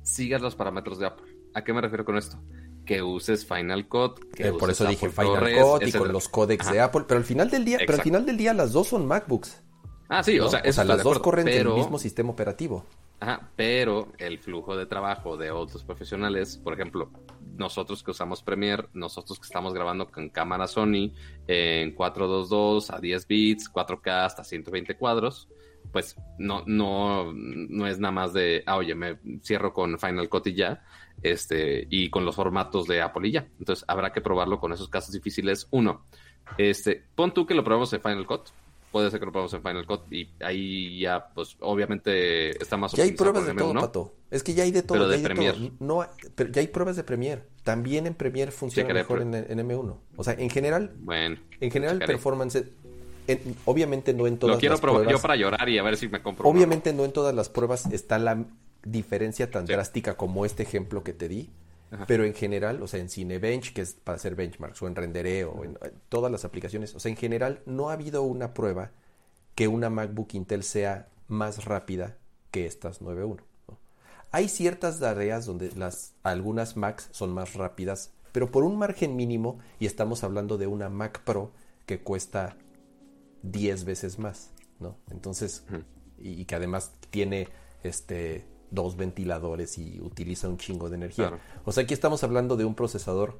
[0.04, 1.32] sigas los parámetros de Apple.
[1.54, 2.38] ¿A qué me refiero con esto?
[2.86, 4.20] Que uses Final Cut.
[4.34, 7.06] Que eh, por eso dije Final Cut y con los códecs de Apple.
[7.08, 9.62] Pero al final del día, pero al final del día las dos son MacBooks.
[10.08, 12.86] Ah, sí, o sea, las dos corren el mismo sistema operativo.
[13.20, 17.10] Ajá, pero el flujo de trabajo de otros profesionales, por ejemplo,
[17.58, 21.14] nosotros que usamos Premiere, nosotros que estamos grabando con cámara Sony
[21.48, 25.48] en 422 a 10 bits, 4K hasta 120 cuadros,
[25.92, 30.48] pues no, no, no es nada más de, ah, oye, me cierro con Final Cut
[30.48, 30.84] y ya,
[31.22, 33.48] este, y con los formatos de Apple y ya.
[33.60, 35.68] Entonces habrá que probarlo con esos casos difíciles.
[35.72, 36.04] Uno,
[36.58, 38.50] este, pon tú que lo probamos en Final Cut,
[38.92, 42.94] puede ser que lo probemos en Final Cut y ahí ya, pues obviamente está más
[42.94, 44.14] Ya hay pruebas de todo, Pato.
[44.32, 44.98] Es que ya hay de todo.
[44.98, 45.72] Pero de Premiere.
[45.80, 46.06] No,
[46.36, 47.44] pero ya hay pruebas de Premiere.
[47.64, 49.98] También en Premiere funciona mejor en, M1.
[50.16, 52.64] O sea, en general, bueno, en general el performance,
[53.66, 55.08] obviamente no en todas Lo quiero las pruebas.
[55.12, 56.48] yo para llorar y a ver si me compro.
[56.48, 58.46] Obviamente no en todas las pruebas está la
[58.86, 61.50] diferencia tan drástica como este ejemplo que te di.
[62.08, 65.52] Pero en general, o sea, en Cinebench, que es para hacer benchmarks, o en Rendereo,
[65.52, 65.78] o en,
[66.10, 68.92] todas las aplicaciones, o sea, en general no ha habido una prueba
[69.54, 72.18] que una MacBook Intel sea más rápida
[72.52, 73.40] que estas 9.1.
[74.32, 79.60] Hay ciertas tareas donde las, algunas Macs son más rápidas, pero por un margen mínimo,
[79.80, 81.54] y estamos hablando de una Mac Pro
[81.86, 82.58] que cuesta
[83.44, 84.98] 10 veces más, ¿no?
[85.12, 85.64] Entonces,
[86.18, 87.48] y, y, que además tiene
[87.84, 91.40] este dos ventiladores y utiliza un chingo de energía.
[91.64, 93.40] O sea, aquí estamos hablando de un procesador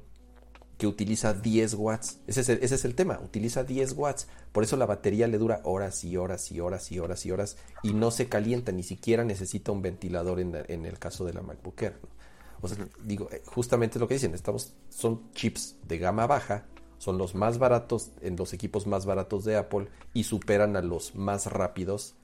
[0.78, 2.20] que utiliza 10 watts.
[2.26, 4.28] Ese es, el, ese es el tema, utiliza 10 watts.
[4.52, 7.56] Por eso la batería le dura horas y horas y horas y horas y horas
[7.82, 11.42] y no se calienta, ni siquiera necesita un ventilador en, en el caso de la
[11.42, 11.98] MacBook Air.
[12.60, 16.66] O sea, digo, eh, justamente lo que dicen, estamos, son chips de gama baja,
[16.98, 21.14] son los más baratos en los equipos más baratos de Apple y superan a los
[21.14, 22.14] más rápidos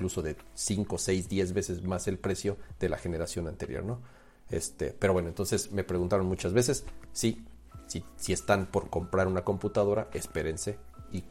[0.00, 4.00] incluso de 5, 6, 10 veces más el precio de la generación anterior, ¿no?
[4.48, 7.44] Este, pero bueno, entonces me preguntaron muchas veces, sí,
[7.86, 10.78] si, si están por comprar una computadora, espérense
[11.12, 11.24] y,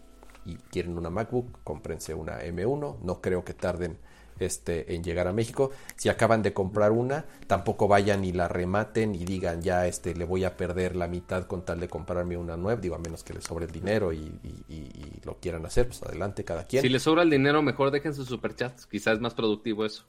[0.45, 3.97] y quieren una MacBook, cómprense una M1, no creo que tarden
[4.39, 5.71] este, en llegar a México.
[5.95, 10.25] Si acaban de comprar una, tampoco vayan y la rematen y digan ya este, le
[10.25, 13.33] voy a perder la mitad con tal de comprarme una nueva, digo, a menos que
[13.33, 14.31] les sobre el dinero y,
[15.23, 16.81] lo quieran hacer, pues adelante cada quien.
[16.81, 20.03] Si les sobra el dinero, mejor dejen sus superchats, quizás es más productivo eso.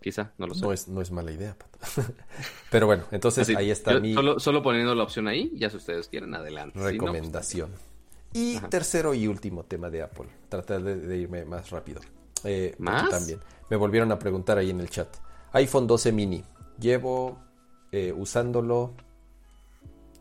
[0.00, 0.62] Quizá, no lo sé.
[0.62, 1.56] No es, no es mala idea,
[2.70, 4.14] Pero bueno, entonces ahí está mi...
[4.14, 6.78] Solo, poniendo la opción ahí, ya si ustedes quieren, adelante.
[6.78, 7.70] Pues, Recomendación.
[8.32, 10.28] y tercero y último tema de Apple.
[10.48, 12.00] Tratar de irme más rápido.
[12.44, 13.10] Eh, ¿Más?
[13.10, 13.40] También.
[13.68, 15.08] Me volvieron a preguntar ahí en el chat.
[15.52, 16.44] iPhone 12 mini.
[16.78, 17.38] Llevo
[17.92, 18.94] eh, usándolo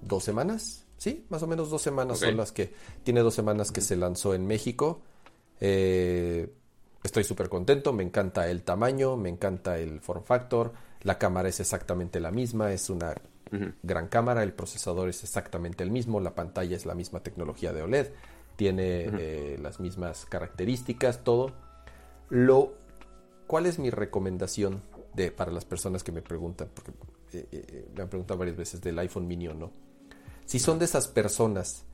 [0.02, 0.86] dos semanas.
[0.98, 2.74] Sí, más o menos dos semanas son las que.
[3.04, 5.02] Tiene dos semanas que se lanzó en México.
[5.60, 6.54] Eh,
[7.04, 7.94] estoy súper contento.
[7.94, 10.74] Me encanta el tamaño, me encanta el form factor.
[11.02, 12.74] La cámara es exactamente la misma.
[12.74, 13.16] Es una
[13.82, 14.44] gran cámara.
[14.44, 16.20] El procesador es exactamente el mismo.
[16.20, 18.08] La pantalla es la misma tecnología de OLED.
[18.58, 21.54] Tiene las mismas características, todo
[22.30, 22.74] lo,
[23.48, 24.84] ¿Cuál es mi recomendación
[25.16, 26.70] de, para las personas que me preguntan?
[26.74, 26.92] Porque
[27.34, 29.72] eh, eh, eh, me han preguntado varias veces del iPhone mini o no.
[30.46, 31.86] Si son de esas personas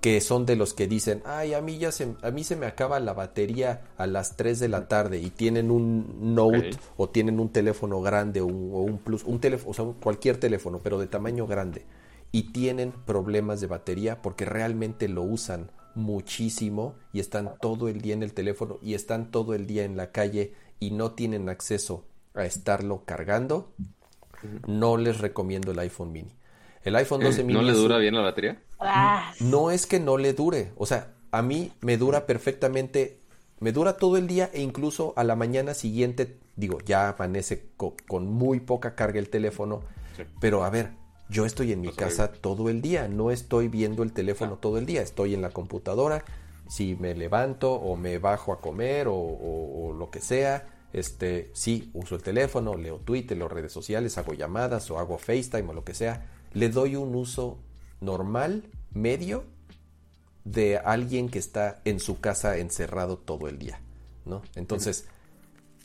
[0.00, 2.66] que son de los que dicen, ay, a mí ya se, a mí se me
[2.66, 7.40] acaba la batería a las 3 de la tarde y tienen un Note o tienen
[7.40, 11.46] un teléfono grande o un, Plus, un teléfono, o sea, cualquier teléfono, pero de tamaño
[11.46, 11.86] grande
[12.32, 18.14] y tienen problemas de batería porque realmente lo usan muchísimo y están todo el día
[18.14, 22.04] en el teléfono y están todo el día en la calle y no tienen acceso
[22.34, 23.72] a estarlo cargando,
[24.66, 26.34] no les recomiendo el iPhone mini.
[26.82, 27.54] El iPhone 12 mini.
[27.58, 28.62] ¿No le dura bien la batería?
[28.78, 29.32] Ah.
[29.40, 30.72] No es que no le dure.
[30.76, 33.20] O sea, a mí me dura perfectamente.
[33.60, 38.26] Me dura todo el día e incluso a la mañana siguiente, digo, ya amanece con,
[38.26, 39.82] muy poca carga el teléfono.
[40.40, 40.90] Pero a ver,
[41.34, 44.86] yo estoy en mi casa todo el día, no estoy viendo el teléfono todo el
[44.86, 46.24] día, estoy en la computadora.
[46.68, 52.14] Si me levanto o me bajo a comer o, lo que sea, este, sí, uso
[52.14, 55.92] el teléfono, leo Twitter, leo redes sociales, hago llamadas o hago FaceTime o lo que
[55.92, 56.30] sea.
[56.52, 57.58] Le doy un uso
[58.00, 59.42] normal, medio,
[60.44, 63.80] de alguien que está en su casa encerrado todo el día,
[64.24, 64.42] ¿no?
[64.54, 65.06] Entonces,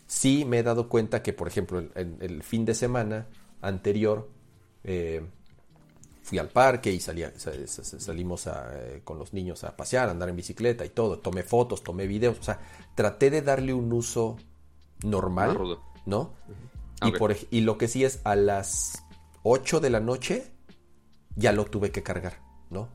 [0.05, 3.25] sí me he dado cuenta que, por ejemplo, en el fin de semana
[3.61, 4.29] anterior
[4.83, 5.23] eh,
[6.29, 10.35] fui al parque y salía, salimos eh, con los niños a pasear, a andar en
[10.35, 11.17] bicicleta y todo.
[11.17, 12.37] Tomé fotos, tomé videos.
[12.39, 12.59] O sea,
[12.93, 14.37] traté de darle un uso
[15.03, 15.57] normal,
[16.05, 16.33] ¿no?
[17.01, 19.03] y, por, y lo que sí es a las
[19.41, 20.51] 8 de la noche
[21.35, 22.89] ya lo tuve que cargar, ¿no?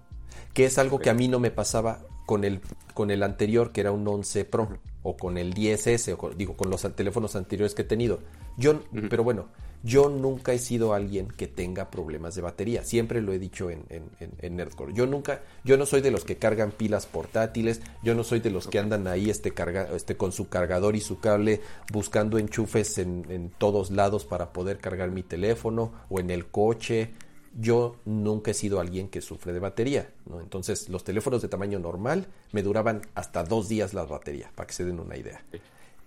[0.53, 2.61] Que es algo que a mí no me pasaba con el,
[2.93, 6.71] con el anterior, que era un 11 Pro, o con el 10S, o digo, con
[6.71, 8.21] los teléfonos anteriores que he tenido.
[8.57, 8.81] Yo,
[9.11, 9.49] pero bueno,
[9.85, 12.83] yo nunca he sido alguien que tenga problemas de batería.
[12.85, 14.95] Siempre lo he dicho en, en, Nerdcore.
[14.95, 17.83] Yo nunca, yo no soy de los que cargan pilas portátiles.
[18.03, 21.03] Yo no soy de los que andan ahí este, carga, este con su cargador y
[21.03, 21.61] su cable
[21.93, 27.11] buscando enchufes en, en todos lados para poder cargar mi teléfono o en el coche.
[27.55, 30.15] Yo nunca he sido alguien que sufre de batería.
[30.25, 30.41] ¿no?
[30.41, 34.73] Entonces, los teléfonos de tamaño normal me duraban hasta dos días la batería, para que
[34.73, 35.45] se den una idea.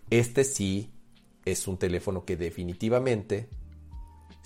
[0.10, 0.90] Este sí
[1.46, 3.48] es un teléfono que definitivamente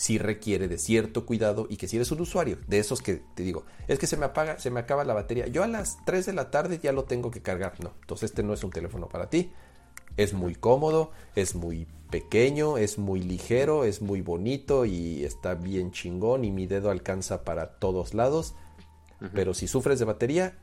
[0.02, 3.44] sí requiere de cierto cuidado y que si eres un usuario de esos que te
[3.44, 6.26] digo, es que se me apaga, se me acaba la batería, yo a las 3
[6.26, 7.74] de la tarde ya lo tengo que cargar.
[7.84, 9.52] No, entonces este no es un teléfono para ti.
[10.18, 15.92] Es muy cómodo, es muy pequeño, es muy ligero, es muy bonito y está bien
[15.92, 18.56] chingón y mi dedo alcanza para todos lados.
[19.36, 20.58] Pero si sufres de batería,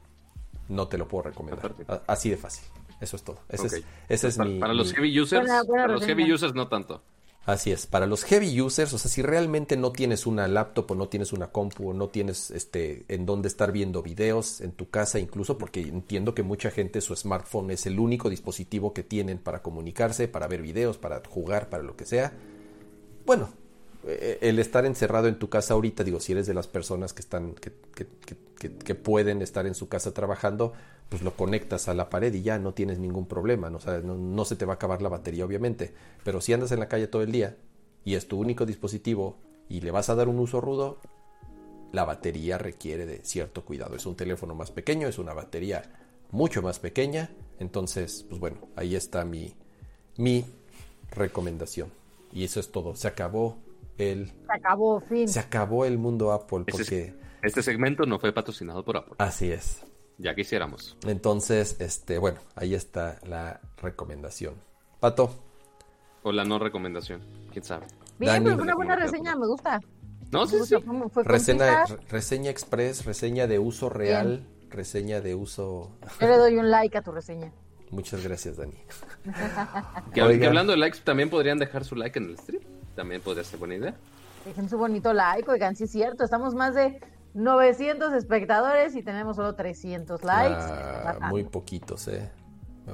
[0.69, 1.77] no te lo puedo recomendar.
[2.09, 2.65] Así de fácil.
[3.01, 3.39] Eso es todo.
[3.49, 6.67] Ese es, ese es para, mi, para los heavy users, para los heavy users no
[6.67, 7.05] tanto.
[7.45, 10.95] Así es, para los heavy users, o sea, si realmente no tienes una laptop o
[10.95, 14.91] no tienes una compu o no tienes este en dónde estar viendo videos en tu
[14.91, 19.39] casa incluso porque entiendo que mucha gente su smartphone es el único dispositivo que tienen
[19.39, 22.35] para comunicarse, para ver videos, para jugar, para lo que sea.
[23.25, 23.49] Bueno,
[24.07, 27.21] eh, el estar encerrado en tu casa ahorita, digo, si eres de las personas que
[27.21, 30.73] están, que, que, pueden estar en su casa trabajando,
[31.09, 33.79] pues lo conectas a la pared y ya no tienes ningún problema, ¿no?
[34.03, 35.95] no, se te va a acabar la batería, obviamente.
[36.25, 37.57] Pero si andas en la calle todo el día
[38.05, 39.37] y es tu único dispositivo
[39.69, 40.99] y le vas a dar un uso rudo,
[41.93, 43.97] la batería requiere de cierto cuidado.
[43.97, 45.83] Es un teléfono más pequeño, es una batería
[46.31, 47.31] mucho más pequeña.
[47.59, 49.55] Entonces, pues bueno, ahí está mi,
[50.17, 50.45] mi
[51.11, 51.91] recomendación.
[52.33, 52.95] Y eso es todo.
[52.95, 53.57] Se acabó
[53.99, 55.29] se acabó, fin.
[55.29, 57.15] Se acabó el mundo Apple este porque...
[57.43, 59.15] Este, segmento no fue patrocinado por Apple.
[59.19, 59.85] Así es.
[60.19, 60.97] Ya quisiéramos.
[61.07, 64.55] Entonces, este, bueno, ahí está la recomendación.
[65.01, 65.31] Pato.
[66.23, 67.23] O la no recomendación,
[67.53, 67.87] quién sabe.
[68.19, 69.81] Bien, pero una buena reseña, me gusta.
[70.31, 70.75] No, sí, sí.
[71.25, 75.93] reseña, reseña express, reseña de uso real, reseña de uso...
[76.21, 77.53] Yo le doy un like a tu reseña.
[77.91, 78.77] Muchas gracias, Dani.
[80.13, 82.63] que, hablando de likes, también podrían dejar su like en el stream
[82.99, 83.95] también podría ser buena idea.
[84.45, 87.01] Dejen su bonito like, oigan, sí es cierto, estamos más de
[87.39, 90.57] 900 espectadores y tenemos solo 300 likes.
[90.59, 92.31] Ah, muy poquitos, ¿eh?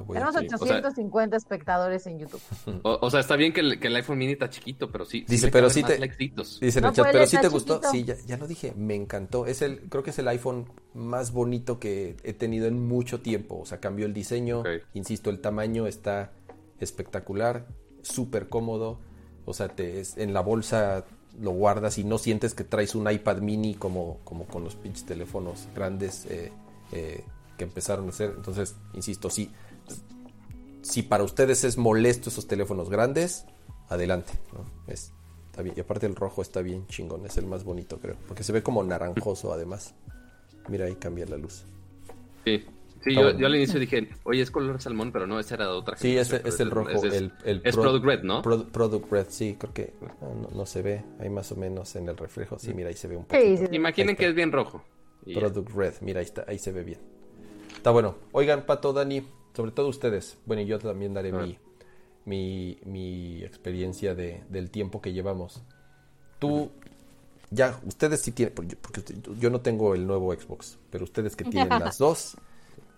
[0.07, 2.41] Tenemos 850 espectadores en YouTube.
[2.83, 5.25] O, sea, está bien que el, iPhone mini está chiquito, pero sí.
[5.27, 5.97] Dice, pero sí te.
[5.97, 7.81] Dice en el chat, pero sí te gustó.
[7.91, 9.45] Sí, ya, ya, lo dije, me encantó.
[9.47, 13.59] Es el, creo que es el iPhone más bonito que he tenido en mucho tiempo.
[13.59, 14.63] O sea, cambió el diseño.
[14.93, 16.31] Insisto, el tamaño está
[16.79, 17.67] espectacular,
[18.01, 18.99] súper cómodo.
[19.45, 21.05] O sea, te, es, en la bolsa
[21.39, 25.05] lo guardas y no sientes que traes un iPad mini como, como con los pinches
[25.05, 26.51] teléfonos grandes eh,
[26.91, 27.23] eh,
[27.57, 28.33] que empezaron a hacer.
[28.35, 29.51] Entonces, insisto, si
[31.03, 33.45] para ustedes es molesto esos teléfonos grandes,
[33.89, 34.33] adelante.
[34.87, 35.11] Es.
[35.75, 38.61] Y aparte el rojo está bien chingón, es el más bonito creo, porque se ve
[38.61, 39.93] como naranjoso además.
[40.67, 41.63] Mira ahí cambia la luz.
[42.43, 42.65] Sí.
[43.05, 45.95] Sí, yo, al inicio dije, oye, es color salmón, pero no, ese era de otra.
[45.95, 46.89] Sí, ese es el rojo.
[46.89, 48.41] Es, el, es Product Red, ¿no?
[48.41, 49.93] product Red, sí, creo que
[50.51, 51.03] no, se ve.
[51.19, 52.57] Ahí más o menos en el reflejo.
[52.57, 53.39] Sí, mira, ahí se ve un poco.
[53.71, 54.83] Imaginen que es bien rojo.
[55.31, 56.99] Product Red, mira, ahí, está, ahí se ve bien.
[57.75, 58.15] Está bueno.
[58.31, 59.21] Oigan, Pato, Dani,
[59.55, 60.39] sobre todo ustedes.
[60.47, 61.59] Bueno, y yo también daré mi,
[62.25, 65.61] mi, mi, experiencia de, del tiempo que llevamos.
[66.39, 66.71] Tú,
[67.51, 68.75] ya, ustedes sí tienen, porque
[69.37, 72.35] yo no tengo el nuevo Xbox, pero ustedes que tienen las dos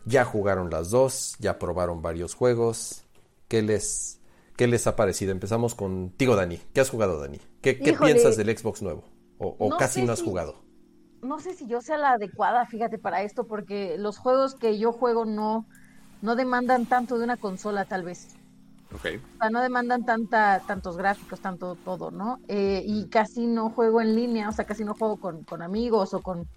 [0.06, 3.04] ya jugaron las dos, ya probaron varios juegos.
[3.48, 4.20] ¿Qué les,
[4.56, 5.32] qué les ha parecido?
[5.32, 6.58] Empezamos contigo, Dani.
[6.74, 7.40] ¿Qué has jugado, Dani?
[7.62, 9.04] ¿Qué, piensas del Xbox nuevo?
[9.40, 10.56] ¿O, casi no has jugado?
[11.22, 14.92] No sé si yo sea la adecuada, fíjate, para esto, porque los juegos que yo
[14.94, 15.66] juego no,
[16.22, 18.36] no demandan tanto de una consola, tal vez.
[18.96, 19.18] Okay.
[19.18, 22.40] O sea, no demandan tanta, tantos gráficos, tanto todo, ¿no?
[22.48, 26.14] Eh, y casi no juego en línea, o sea, casi no juego con, con amigos
[26.14, 26.48] o con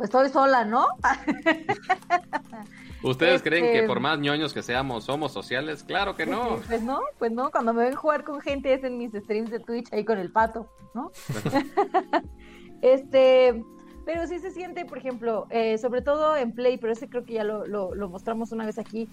[0.00, 0.86] pues estoy sola, ¿no?
[3.02, 5.84] ¿Ustedes creen que este, por más ñoños que seamos, somos sociales?
[5.84, 6.56] Claro que no.
[6.66, 7.50] Pues no, pues no.
[7.50, 10.32] Cuando me ven jugar con gente es en mis streams de Twitch ahí con el
[10.32, 11.12] pato, ¿no?
[12.80, 13.62] este,
[14.06, 17.34] pero sí se siente, por ejemplo, eh, sobre todo en Play, pero ese creo que
[17.34, 19.06] ya lo, lo, mostramos una vez aquí,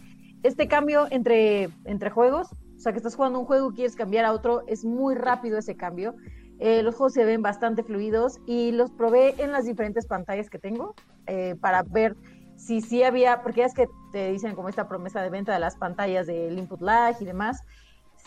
[0.43, 4.23] este cambio entre, entre juegos, o sea, que estás jugando un juego y quieres cambiar
[4.23, 6.15] a otro, es muy rápido ese cambio.
[6.59, 10.57] Eh, los juegos se ven bastante fluidos y los probé en las diferentes pantallas que
[10.57, 10.95] tengo
[11.27, 12.15] eh, para ver
[12.55, 15.75] si sí había, porque es que te dicen como esta promesa de venta de las
[15.75, 17.61] pantallas del input lag y demás,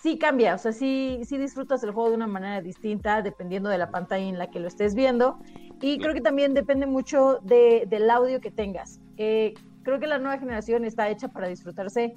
[0.03, 3.79] sí cambia, o sea, sí, sí disfrutas el juego de una manera distinta dependiendo de
[3.79, 5.39] la pantalla en la que lo estés viendo.
[5.83, 9.01] Y creo que también depende mucho de, del audio que tengas.
[9.17, 12.15] Eh, creo que la nueva generación está hecha para disfrutarse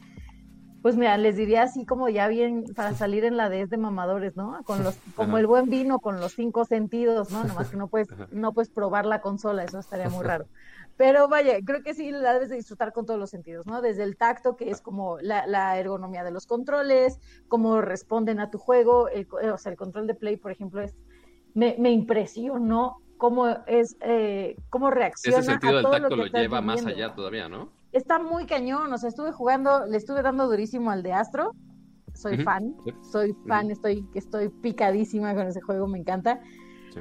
[0.83, 4.35] pues mira, les diría así como ya bien para salir en la DS de mamadores,
[4.35, 4.61] ¿no?
[4.65, 7.45] Con los, como el buen vino con los cinco sentidos, ¿no?
[7.45, 10.45] Nomás que no puedes, no puedes probar la consola, eso estaría muy raro.
[10.97, 13.81] Pero vaya, creo que sí la debes de disfrutar con todos los sentidos, ¿no?
[13.81, 18.57] Desde el tacto, que es como la, ergonomía de los controles, cómo responden a tu
[18.57, 20.97] juego, el, o sea, el control de play, por ejemplo, es
[21.53, 25.37] me, me impresionó cómo es, eh, cómo reacciona.
[25.37, 27.71] Ese sentido del tacto lo, lleva más allá todavía, ¿no?
[27.93, 31.53] Está muy cañón, o sea, estuve jugando, le estuve dando durísimo al de Astro,
[32.13, 32.75] soy fan,
[33.11, 36.41] soy fan, estoy, estoy picadísima con ese juego, me encanta.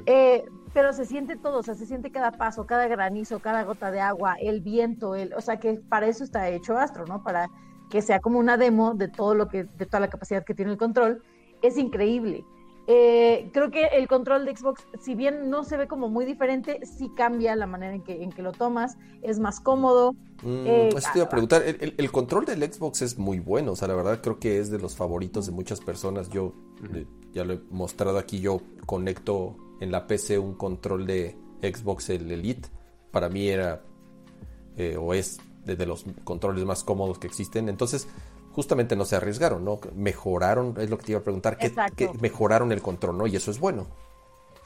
[0.07, 0.43] Eh,
[0.73, 3.99] pero se siente todo, o sea, se siente cada paso, cada granizo, cada gota de
[3.99, 7.21] agua, el viento, el, o sea, que para eso está hecho Astro, ¿no?
[7.23, 7.47] Para
[7.91, 10.71] que sea como una demo de todo lo que, de toda la capacidad que tiene
[10.71, 11.21] el control,
[11.61, 12.43] es increíble.
[12.85, 16.81] Eh, creo que el control de Xbox, si bien no se ve como muy diferente,
[16.85, 20.13] sí cambia la manera en que, en que lo tomas, es más cómodo.
[20.41, 23.87] Mm, eh, te iba a preguntar, el, control del Xbox es muy bueno, o sea,
[23.87, 26.29] la verdad creo que es de los favoritos de muchas personas.
[26.29, 26.53] Yo
[26.93, 32.09] eh, ya lo he mostrado aquí, yo conecto en la PC un control de Xbox,
[32.09, 32.67] el Elite.
[33.11, 33.81] Para mí era
[34.99, 37.69] o es de los controles más cómodos que existen.
[37.69, 38.07] Entonces,
[38.53, 39.79] justamente no se arriesgaron, ¿no?
[39.95, 43.27] Mejoraron, es lo que te iba a preguntar, que, mejoraron el control, ¿no?
[43.27, 43.87] Y eso es bueno.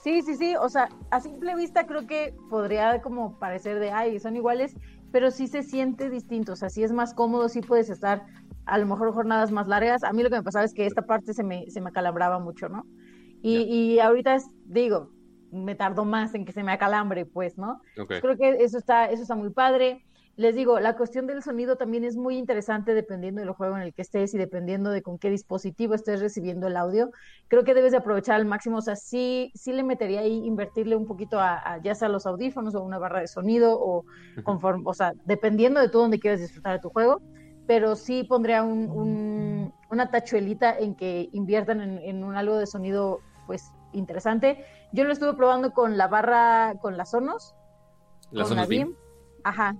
[0.03, 4.19] Sí, sí, sí, o sea, a simple vista creo que podría como parecer de, ay,
[4.19, 4.75] son iguales,
[5.11, 8.25] pero sí se siente distinto, o sea, sí es más cómodo, sí puedes estar
[8.65, 10.03] a lo mejor jornadas más largas.
[10.03, 12.39] A mí lo que me pasaba es que esta parte se me, se me acalabraba
[12.39, 12.85] mucho, ¿no?
[13.41, 15.11] Y, y ahorita es, digo,
[15.51, 17.81] me tardó más en que se me acalambre, pues, ¿no?
[17.95, 20.06] Creo que eso está, eso está muy padre
[20.37, 23.93] les digo, la cuestión del sonido también es muy interesante dependiendo del juego en el
[23.93, 27.09] que estés y dependiendo de con qué dispositivo estés recibiendo el audio.
[27.47, 30.95] Creo que debes de aprovechar al máximo, o sea, sí, sí le metería ahí invertirle
[30.95, 34.05] un poquito a, ya sea los audífonos o una barra de sonido o
[34.43, 37.19] conforme, o sea, dependiendo de tú donde quieres disfrutar de tu juego,
[37.65, 43.71] pero sí pondría un, una tachuelita en que inviertan en, un algo de sonido, pues,
[43.91, 44.63] interesante.
[44.93, 47.55] Yo lo estuve probando con la barra, con las Sonos,
[48.29, 48.93] la con la BIM.
[49.43, 49.75] Ajá,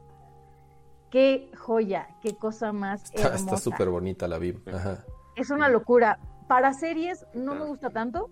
[1.09, 3.35] qué joya, qué cosa más hermosa.
[3.35, 4.61] Está súper bonita la BIM.
[5.35, 6.19] Es una locura.
[6.47, 8.29] Para series no me gusta tanto.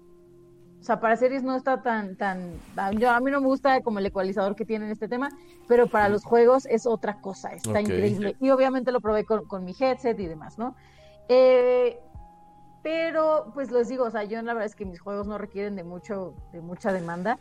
[0.80, 2.60] O sea, para series no está tan, tan,
[3.00, 5.30] yo a mí no me gusta como el ecualizador que tiene en este tema,
[5.68, 8.36] pero para los juegos es otra cosa, está increíble.
[8.40, 10.76] Y obviamente lo probé con, mi headset y demás, ¿no?
[11.28, 11.98] Eh,
[12.84, 15.76] pero, pues les digo, o sea, yo la verdad es que mis juegos no requieren
[15.76, 17.40] de mucho, de mucha demanda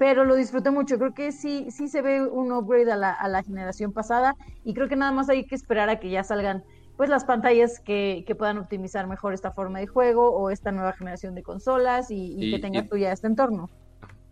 [0.00, 0.96] pero lo disfruté mucho.
[0.96, 4.72] Creo que sí, sí se ve un upgrade a la, a la generación pasada y
[4.72, 6.64] creo que nada más hay que esperar a que ya salgan
[6.96, 10.94] pues las pantallas que, que puedan optimizar mejor esta forma de juego o esta nueva
[10.94, 13.68] generación de consolas y, que tengas tú ya este entorno.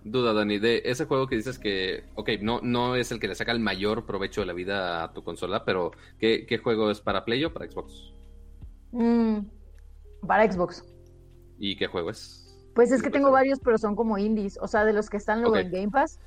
[0.05, 3.35] Duda, Dani, de ese juego que dices que, ok, no, no es el que le
[3.35, 7.03] saca el mayor provecho de la vida a tu consola, pero ¿qué, qué juego es
[7.03, 8.15] para Play o para Xbox?
[8.93, 9.41] Mm,
[10.27, 10.83] para Xbox.
[11.59, 12.48] ¿Y qué juego es?
[12.79, 15.41] Pues es que tengo varios, pero son como indies, o sea, de los que están
[15.41, 16.21] luego en Game Pass.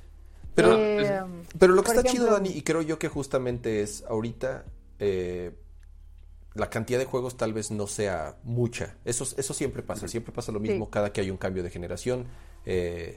[0.54, 1.22] Pero, eh,
[1.58, 4.66] pero lo que está chido, Dani, y creo yo que justamente es ahorita
[4.98, 5.56] eh,
[6.52, 8.98] la cantidad de juegos tal vez no sea mucha.
[9.06, 12.26] Eso, eso siempre pasa, siempre pasa lo mismo cada que hay un cambio de generación.
[12.66, 13.16] Eh,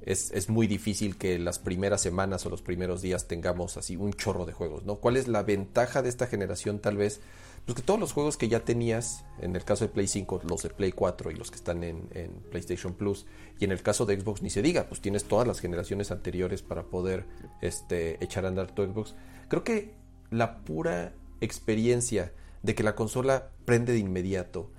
[0.00, 4.14] es, es, muy difícil que las primeras semanas o los primeros días tengamos así un
[4.14, 4.96] chorro de juegos, ¿no?
[4.96, 7.20] ¿Cuál es la ventaja de esta generación tal vez?
[7.64, 10.64] Pues que todos los juegos que ya tenías, en el caso de Play 5, los
[10.64, 12.08] de Play 4 y los que están en,
[12.50, 13.26] PlayStation Plus,
[13.60, 16.60] y en el caso de Xbox ni se diga, pues tienes todas las generaciones anteriores
[16.62, 17.24] para poder
[17.60, 19.14] este, echar a andar tu Xbox.
[19.48, 19.94] Creo que
[20.30, 22.32] la pura experiencia
[22.62, 24.72] de que la consola prende de inmediato,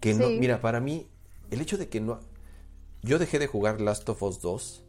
[0.00, 1.06] que no, mira, para mí,
[1.50, 2.20] el hecho de que no...
[3.02, 4.84] Yo dejé de jugar Last of Us 2,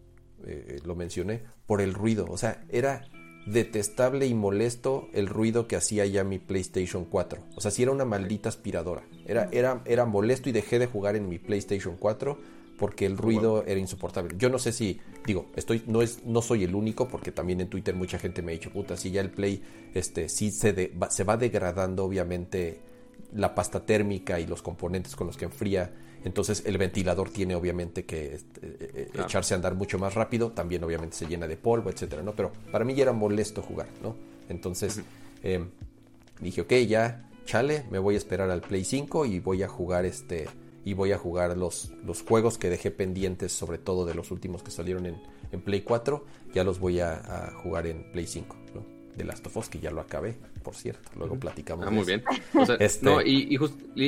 [0.45, 3.07] eh, lo mencioné, por el ruido, o sea, era
[3.45, 7.41] detestable y molesto el ruido que hacía ya mi PlayStation 4.
[7.55, 9.03] O sea, si era una maldita aspiradora.
[9.25, 12.37] Era, era, era molesto y dejé de jugar en mi PlayStation 4
[12.77, 14.35] porque el ruido era insoportable.
[14.37, 17.69] Yo no sé si, digo, estoy, no es, no soy el único, porque también en
[17.69, 19.63] Twitter mucha gente me ha dicho, puta, si ya el Play,
[19.93, 22.81] este, sí se, se va degradando obviamente
[23.33, 25.93] la pasta térmica y los componentes con los que enfría
[26.25, 30.51] entonces el ventilador tiene obviamente que este, eh, eh, echarse a andar mucho más rápido,
[30.51, 32.35] también obviamente se llena de polvo, etcétera, ¿no?
[32.35, 34.15] Pero para mí ya era molesto jugar, ¿no?
[34.49, 35.01] Entonces
[35.43, 35.69] em,
[36.41, 40.05] dije, ok, ya, chale, me voy a esperar al Play 5 y voy a jugar
[40.05, 40.47] este
[40.83, 44.63] y voy a jugar los, los juegos que dejé pendientes, sobre todo de los últimos
[44.63, 45.21] que salieron en,
[45.51, 48.55] en Play 4, ya los voy a, jugar en Play 5.
[48.73, 48.94] ¿no?
[49.15, 51.09] De Last of Us, que ya lo acabé, por cierto.
[51.15, 51.87] Luego platicamos.
[51.87, 52.23] Ah, muy bien.
[52.79, 53.57] Este no, y,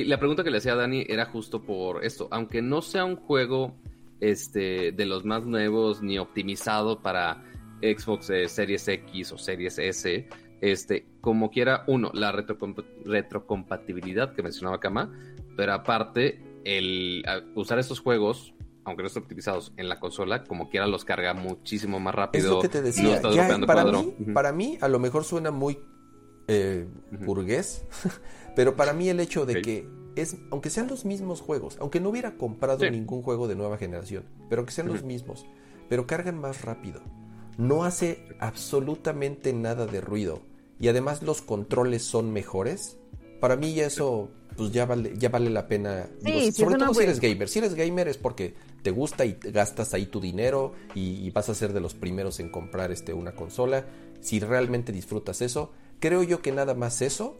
[0.05, 2.27] la pregunta que le hacía a Dani era justo por esto.
[2.31, 3.75] Aunque no sea un juego
[4.19, 7.43] este, de los más nuevos ni optimizado para
[7.81, 10.27] Xbox eh, Series X o Series S,
[10.61, 15.11] este, como quiera, uno, la retrocompatibilidad que mencionaba Kama,
[15.55, 17.23] pero aparte, el
[17.55, 18.53] usar estos juegos,
[18.87, 22.45] aunque no estén optimizados en la consola, como quiera los carga muchísimo más rápido.
[22.45, 23.21] Es lo que te decía.
[23.65, 25.79] para, mí, para mí, a lo mejor suena muy
[26.47, 27.85] eh, burgués,
[28.55, 32.09] pero para mí el hecho de que es, aunque sean los mismos juegos, aunque no
[32.09, 35.45] hubiera comprado ningún juego de nueva generación, pero que sean los mismos,
[35.89, 37.01] pero cargan más rápido
[37.57, 40.41] no hace absolutamente nada de ruido
[40.79, 42.97] y además los controles son mejores,
[43.41, 46.07] para mí eso pues ya vale, ya vale la pena.
[46.53, 47.47] sobre todo si eres gamer.
[47.47, 51.55] Si eres gamer es porque te gusta y gastas ahí tu dinero y, vas a
[51.55, 53.85] ser de los primeros en comprar este, una consola.
[54.21, 57.39] Si realmente disfrutas eso, creo yo que nada más eso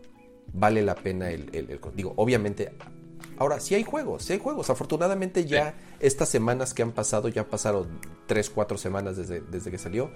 [0.53, 2.72] vale la pena el, el, digo, obviamente.
[3.38, 4.69] Ahora, si hay juegos, si hay juegos.
[4.69, 7.88] Afortunadamente ya estas semanas que han pasado, ya pasaron
[8.26, 10.11] 3, 4 semanas desde, desde que salió,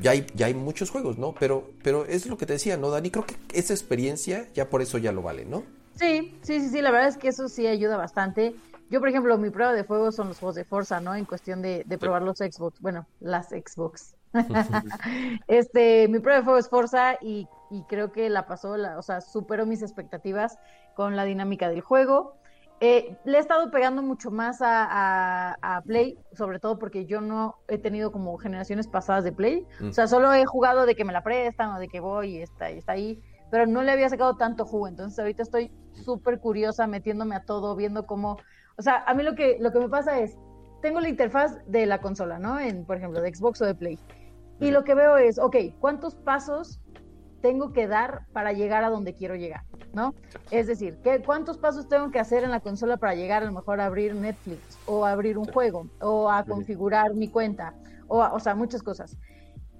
[0.00, 1.34] ya hay, ya hay muchos juegos, ¿no?
[1.38, 3.10] Pero, pero es lo que te decía, ¿no, Dani?
[3.10, 5.64] Creo que esa experiencia ya por eso ya lo vale, ¿no?
[5.96, 8.54] Sí, sí, sí, sí, la verdad es que eso sí ayuda bastante.
[8.92, 11.14] Yo, por ejemplo, mi prueba de fuego son los juegos de Forza, ¿no?
[11.14, 14.14] En cuestión de, de probar los Xbox, bueno, las Xbox.
[15.46, 19.02] este, mi prueba de fuego es Forza y, y creo que la pasó, la, o
[19.02, 20.58] sea, superó mis expectativas
[20.94, 22.36] con la dinámica del juego.
[22.80, 27.78] Eh, le he estado pegando mucho más a, Play, sobre todo porque yo no he
[27.78, 29.66] tenido como generaciones pasadas de Play.
[29.80, 29.88] Mm.
[29.88, 32.42] O sea, solo he jugado de que me la prestan o de que voy y
[32.42, 34.88] está, y está ahí, pero no le había sacado tanto jugo.
[34.88, 35.70] Entonces ahorita estoy
[36.04, 38.36] súper curiosa, metiéndome a todo, viendo cómo...
[38.78, 40.36] O sea, a mí lo que, lo que me pasa es,
[40.80, 42.58] tengo la interfaz de la consola, ¿no?
[42.58, 43.98] En, por ejemplo, de Xbox o de Play.
[44.60, 46.80] Y lo que veo es, ok, ¿cuántos pasos
[47.40, 50.14] tengo que dar para llegar a donde quiero llegar, ¿no?
[50.50, 53.52] Es decir, ¿qué, ¿cuántos pasos tengo que hacer en la consola para llegar a lo
[53.52, 57.74] mejor a abrir Netflix o abrir un juego o a configurar mi cuenta
[58.06, 59.16] o, o sea, muchas cosas.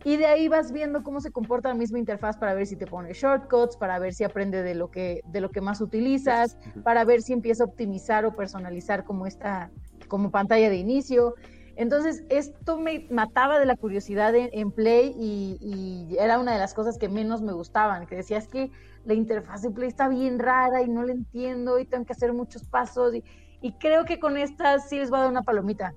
[0.04, 2.86] Y de ahí vas viendo cómo se comporta la misma interfaz para ver si te
[2.86, 7.04] pone shortcuts, para ver si aprende de lo que, de lo que más utilizas, para
[7.04, 9.70] ver si empieza a optimizar o personalizar como esta,
[10.08, 11.34] como pantalla de inicio.
[11.76, 16.98] Entonces, esto me mataba de la curiosidad en, Play y, era una de las cosas
[16.98, 18.70] que menos me gustaban, que decía, es que
[19.04, 22.32] la interfaz de Play está bien rara y no la entiendo y tengo que hacer
[22.32, 25.94] muchos pasos y, creo que con esta sí les voy a dar una palomita.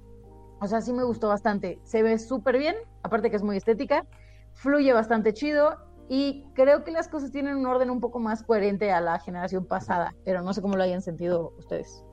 [0.60, 1.80] O sea, sí me gustó bastante.
[1.84, 4.06] Se ve súper bien, aparte que es muy estética,
[4.53, 5.77] fluye bastante chido
[6.10, 9.65] y creo que las cosas tienen un orden un poco más coherente a la generación
[9.65, 12.03] pasada, pero no sé cómo lo hayan sentido ustedes.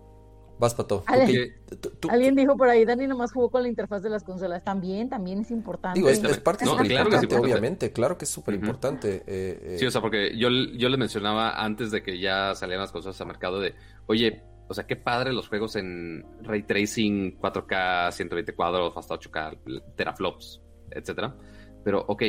[0.59, 1.03] Vas, Pato.
[1.09, 4.63] Alguien dijo por ahí, Dani nomás jugó con la interfaz de las consolas.
[4.63, 5.99] También, también es importante.
[5.99, 7.93] Digo, es, parte súper importante, obviamente.
[7.93, 9.25] Claro que es súper importante.
[9.27, 9.77] Eh, eh.
[9.81, 13.21] Sí, o sea, porque yo, yo le mencionaba antes de que ya salieran las consolas
[13.21, 13.75] al mercado de,
[14.07, 19.95] oye, o sea, qué padre los juegos en ray tracing, 4K, 120 cuadros, hasta 8K,
[19.95, 21.37] teraflops, etcétera.
[21.85, 22.23] Pero, ok,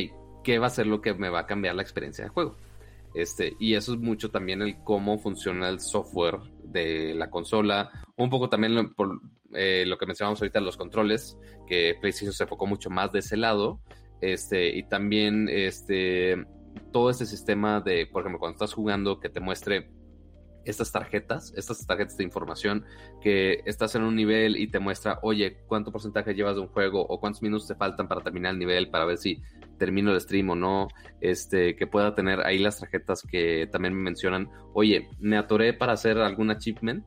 [0.43, 2.57] ¿qué va a ser lo que me va a cambiar la experiencia de juego?
[3.15, 8.29] Este, y eso es mucho también el cómo funciona el software de la consola, un
[8.29, 9.21] poco también por
[9.53, 13.37] eh, lo que mencionamos ahorita, los controles, que PlayStation se enfocó mucho más de ese
[13.37, 13.79] lado,
[14.19, 16.45] este, y también este,
[16.91, 19.89] todo este sistema de, por ejemplo, cuando estás jugando, que te muestre
[20.65, 22.85] estas tarjetas, estas tarjetas de información,
[23.21, 27.01] que estás en un nivel y te muestra, oye, cuánto porcentaje llevas de un juego
[27.01, 29.41] o cuántos minutos te faltan para terminar el nivel, para ver si
[29.77, 30.87] termino el stream o no,
[31.21, 35.93] este, que pueda tener ahí las tarjetas que también me mencionan, oye, me atoré para
[35.93, 37.05] hacer algún achievement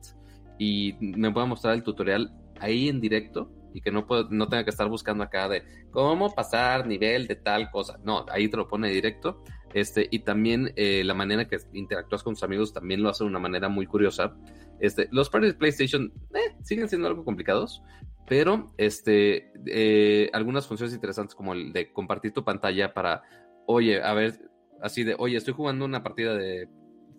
[0.59, 4.63] y me pueda mostrar el tutorial ahí en directo y que no, puedo, no tenga
[4.63, 7.99] que estar buscando acá de cómo pasar nivel de tal cosa.
[8.03, 9.43] No, ahí te lo pone directo.
[9.73, 13.29] Este, y también eh, la manera que interactúas con tus amigos también lo hace de
[13.29, 14.35] una manera muy curiosa.
[14.79, 17.81] Este, los parties de PlayStation eh, siguen siendo algo complicados,
[18.27, 23.23] pero este, eh, algunas funciones interesantes como el de compartir tu pantalla para,
[23.65, 24.49] oye, a ver,
[24.81, 26.69] así de, oye, estoy jugando una partida de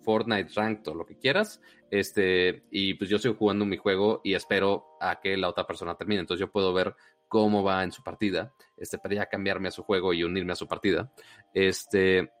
[0.03, 1.61] Fortnite Ranked o lo que quieras,
[1.91, 5.95] este, y pues yo estoy jugando mi juego y espero a que la otra persona
[5.95, 6.95] termine, entonces yo puedo ver
[7.27, 10.55] cómo va en su partida, este, para ya cambiarme a su juego y unirme a
[10.55, 11.11] su partida,
[11.53, 12.31] este,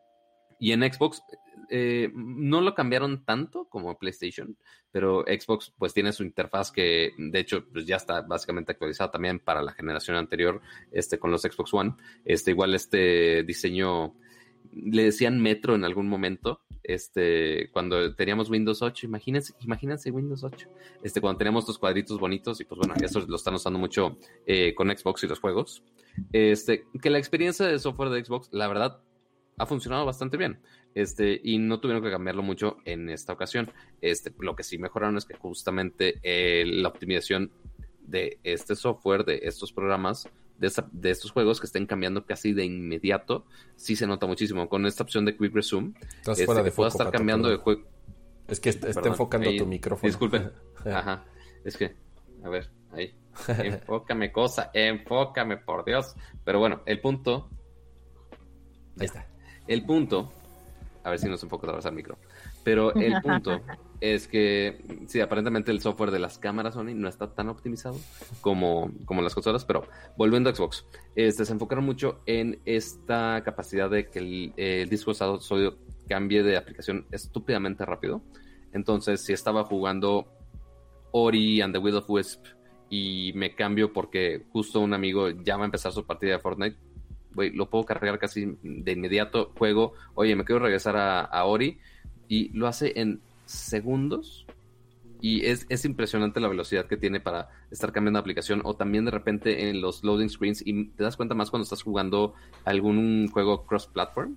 [0.59, 1.23] y en Xbox
[1.69, 4.57] eh, no lo cambiaron tanto como PlayStation,
[4.91, 9.39] pero Xbox pues tiene su interfaz que de hecho pues ya está básicamente actualizada también
[9.39, 10.61] para la generación anterior,
[10.91, 11.93] este con los Xbox One,
[12.25, 14.15] este igual este diseño
[14.73, 20.67] le decían Metro en algún momento, este, cuando teníamos Windows 8, imagínense, imagínense Windows 8,
[21.03, 24.73] este, cuando teníamos estos cuadritos bonitos, y pues bueno, eso lo están usando mucho eh,
[24.75, 25.83] con Xbox y los juegos,
[26.31, 29.01] este, que la experiencia de software de Xbox, la verdad,
[29.59, 30.59] ha funcionado bastante bien.
[30.95, 33.71] Este, y no tuvieron que cambiarlo mucho en esta ocasión.
[34.01, 37.51] Este, lo que sí mejoraron es que justamente eh, la optimización
[38.01, 40.27] de este software, de estos programas,
[40.57, 43.45] de, estos juegos que estén cambiando casi de inmediato,
[43.75, 44.67] sí se nota muchísimo.
[44.67, 47.83] Con esta opción de Quick Resume, Estás fuera este, de puedo estar cambiando de juego.
[48.47, 50.07] Es que está, enfocando tu micrófono.
[50.07, 50.51] Disculpen.
[50.85, 51.25] Ajá.
[51.63, 51.95] Es que,
[52.43, 53.13] a ver, ahí.
[53.47, 56.15] Enfócame, cosa, enfócame, por Dios.
[56.43, 57.49] Pero bueno, el punto.
[58.97, 59.27] Ahí está.
[59.69, 60.33] El punto.
[61.03, 62.17] A ver si nos enfoca otra vez al micro.
[62.63, 63.61] Pero el punto
[64.01, 67.95] es que, sí, aparentemente el software de las cámaras Sony no está tan optimizado
[68.41, 69.83] como, como las consolas, pero
[70.17, 70.85] volviendo a Xbox,
[71.15, 74.19] este, se enfocaron mucho en esta capacidad de que
[74.55, 75.77] el, disco de sólido
[76.07, 78.23] cambie de aplicación estúpidamente rápido.
[78.73, 80.27] Entonces, si estaba jugando
[81.11, 82.43] Ori and the Will of Wisp
[82.89, 86.77] y me cambio porque justo un amigo ya va a empezar su partida de Fortnite,
[87.35, 91.79] lo puedo cargar casi de inmediato, juego, oye, me quiero regresar a Ori
[92.29, 93.19] y lo hace en
[93.49, 94.45] segundos.
[95.21, 99.03] Y es, es, impresionante la velocidad que tiene para estar cambiando de aplicación o también
[99.03, 103.27] de repente en los loading screens y te das cuenta más cuando estás jugando algún
[103.27, 104.35] juego cross-platform.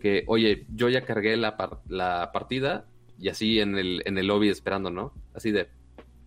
[0.00, 1.56] Que, oye, yo ya cargué la,
[1.88, 2.84] la partida
[3.18, 5.14] y así en el, en el lobby esperando, ¿no?
[5.34, 5.68] Así de,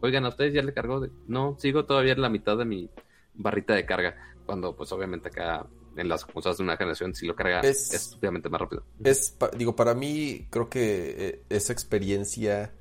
[0.02, 1.00] oigan, ¿a ustedes ya le cargó?
[1.00, 2.90] De, no, sigo todavía en la mitad de mi
[3.36, 4.34] barrita de carga.
[4.48, 8.50] Cuando pues obviamente acá en las consolas de una generación si lo carga es, estúpidamente
[8.50, 8.84] más rápido.
[9.04, 12.74] Es, digo, para mí creo que eh, esa experiencia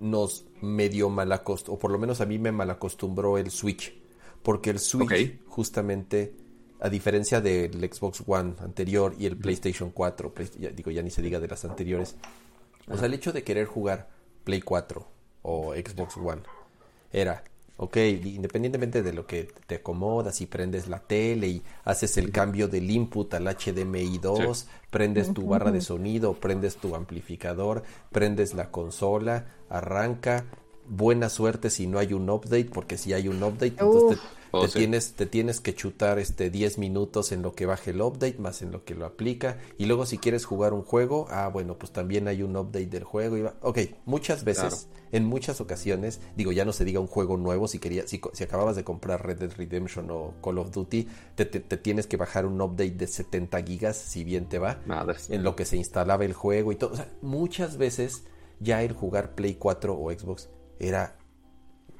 [0.00, 3.94] nos medio malacostumbró, o por lo menos a mí me malacostumbró el Switch,
[4.42, 6.34] porque el Switch justamente,
[6.80, 10.34] a diferencia del Xbox One anterior y el PlayStation 4,
[10.74, 12.16] digo, ya ni se diga de las anteriores,
[12.88, 14.10] o sea, el hecho de querer jugar
[14.44, 15.08] Play 4
[15.42, 16.42] o Xbox One
[17.12, 17.44] era
[17.76, 22.68] Ok, independientemente de lo que te acomodas y prendes la tele y haces el cambio
[22.68, 27.82] del input al HDMI 2, prendes tu barra de sonido, prendes tu amplificador,
[28.12, 30.44] prendes la consola, arranca.
[30.86, 34.20] Buena suerte si no hay un update, porque si hay un update, entonces
[34.60, 38.00] te, oh, tienes, te tienes que chutar este 10 minutos en lo que baje el
[38.00, 39.58] update, más en lo que lo aplica.
[39.78, 43.04] Y luego si quieres jugar un juego, ah, bueno, pues también hay un update del
[43.04, 43.36] juego.
[43.36, 43.54] Y va.
[43.60, 47.78] Ok, muchas veces, en muchas ocasiones, digo, ya no se diga un juego nuevo, si,
[47.78, 52.06] quería, si, si acababas de comprar Red Dead Redemption o Call of Duty, te, tienes
[52.06, 54.80] que bajar un update de 70 gigas, si bien te va,
[55.28, 56.92] en lo que se instalaba el juego y todo.
[56.92, 58.24] O sea, muchas veces
[58.60, 60.48] ya el jugar Play 4 o Xbox
[60.78, 61.16] era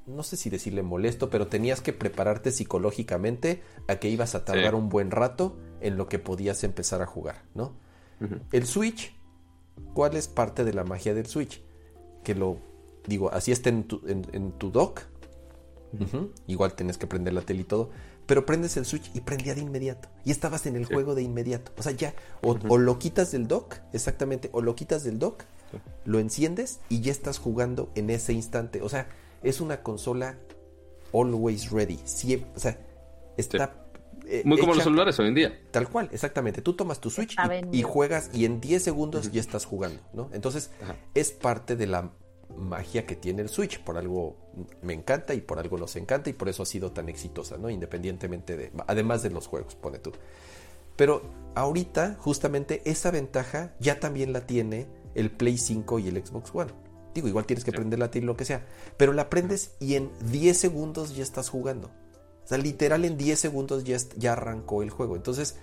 [0.07, 4.75] no sé si decirle molesto, pero tenías que prepararte psicológicamente a que ibas a tardar
[4.75, 7.73] un buen rato en lo que podías empezar a jugar, ¿no?
[8.53, 9.15] El Switch,
[9.93, 11.63] ¿cuál es parte de la magia del Switch?
[12.23, 12.59] Que lo,
[13.07, 15.03] digo, así está en tu, en, tu dock,
[16.47, 17.91] igual tienes que prender la tele y todo,
[18.27, 21.73] pero prendes el Switch y prendía de inmediato, y estabas en el juego de inmediato,
[21.79, 25.45] o sea, ya, o, o, lo quitas del dock, exactamente, o lo quitas del dock,
[26.05, 29.09] lo enciendes y ya estás jugando en ese instante, o sea,
[29.45, 30.39] es una consola
[31.12, 31.99] always ready.
[32.05, 32.79] Siempre, o sea,
[33.37, 33.81] está...
[34.27, 35.61] Eh, Muy como los celulares hoy en día.
[35.71, 36.62] Tal cual, exactamente.
[36.62, 37.37] Tú tomas tu Switch
[37.73, 40.31] y, juegas y en 10 segundos ya estás jugando, ¿no?
[40.33, 40.71] Entonces,
[41.12, 42.11] es parte de la
[42.57, 43.81] magia que tiene el Switch.
[43.81, 44.37] Por algo
[44.81, 47.69] me encanta y por algo nos encanta y por eso ha sido tan exitosa, ¿no?
[47.69, 48.73] Independientemente de...
[48.87, 50.12] Además de los juegos, pone tú.
[50.97, 51.23] Pero
[51.55, 56.73] ahorita, justamente, esa ventaja ya también la tiene el Play 5 y el Xbox One.
[57.15, 58.66] Digo, igual tienes que prender la tele, lo que sea.
[58.97, 61.89] Pero la prendes y en 10 segundos ya estás jugando.
[62.45, 65.16] O sea, literal en 10 segundos ya, ya arrancó el juego.
[65.16, 65.57] Entonces,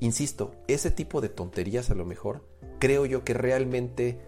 [0.00, 2.44] insisto, ese tipo de tonterías a lo mejor,
[2.78, 4.20] creo yo que realmente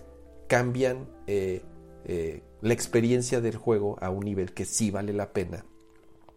[0.48, 1.62] cambian eh,
[2.04, 5.64] eh, la experiencia del juego a un nivel que sí vale la pena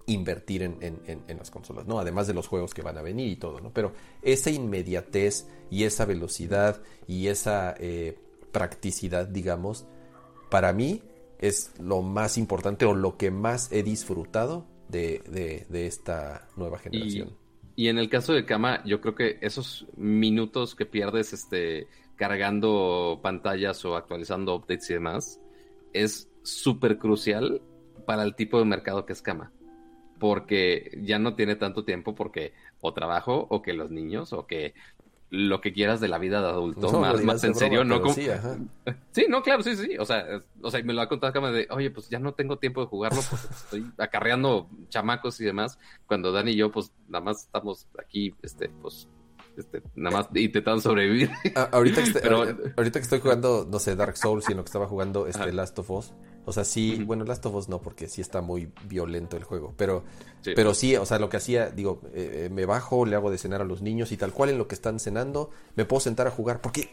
[0.06, 1.98] invertir en, las consolas, ¿no?
[1.98, 3.72] Además de los juegos que van a venir y todo, ¿no?
[3.72, 8.18] Pero esa inmediatez y esa velocidad y esa eh,
[8.52, 9.86] practicidad, digamos,
[10.54, 11.02] para mí
[11.40, 17.36] es lo más importante o lo que más he disfrutado de, esta nueva generación.
[17.76, 23.20] Y, en el caso de Kama, yo creo que esos minutos que pierdes este, cargando
[23.24, 25.40] pantallas o actualizando updates y demás
[25.92, 27.64] es súper crucial
[28.06, 29.52] para el tipo de mercado que es Kama.
[30.20, 34.76] Porque ya no tiene tanto tiempo porque o trabajo o que los niños o que
[35.34, 38.14] lo que quieras de la vida de adulto, más, en serio, no como...
[39.12, 40.28] Sí, no, claro, sí, sí, o sea,
[40.62, 42.88] o sea, me lo ha contado acá de, oye, pues ya no tengo tiempo de
[42.88, 47.88] jugarlo porque estoy acarreando chamacos y demás, cuando Dani y yo, pues, nada más estamos
[47.98, 49.08] aquí, este, pues,
[49.58, 51.32] este, nada más intentando sobrevivir.
[51.56, 52.30] Ah, ahorita, que
[52.78, 55.90] ahorita que estoy jugando, no sé, Dark Souls, sino que estaba jugando este Last of
[55.90, 56.14] Us.
[56.46, 59.74] O sea, sí, bueno, Last of Us no, porque sí está muy violento el juego.
[59.78, 60.04] Pero
[60.42, 63.38] sí, pero sí o sea, lo que hacía, digo, eh, me bajo, le hago de
[63.38, 66.28] cenar a los niños y tal cual en lo que están cenando, me puedo sentar
[66.28, 66.62] a jugar.
[66.62, 66.90] Porque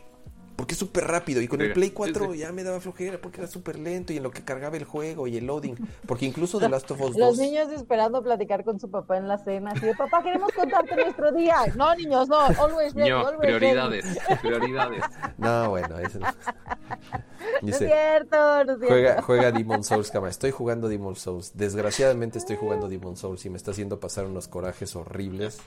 [0.61, 1.41] porque es súper rápido.
[1.41, 4.23] Y con el Play 4 ya me daba flojera porque era súper lento y en
[4.23, 5.75] lo que cargaba el juego y el loading.
[6.07, 7.17] Porque incluso The Last of Us 2.
[7.17, 9.71] Los niños esperando platicar con su papá en la cena.
[9.71, 11.57] Así de, papá, queremos contarte nuestro día.
[11.77, 12.41] No, niños, no.
[12.41, 14.05] Always ready, always prioridades,
[14.43, 15.03] prioridades.
[15.39, 16.27] No, bueno, eso no.
[17.67, 18.87] es cierto, no es cierto.
[18.87, 20.29] Juega, juega Demon Souls, cama.
[20.29, 21.53] Estoy jugando Demon Souls.
[21.55, 25.59] Desgraciadamente estoy jugando Demon Souls y me está haciendo pasar unos corajes horribles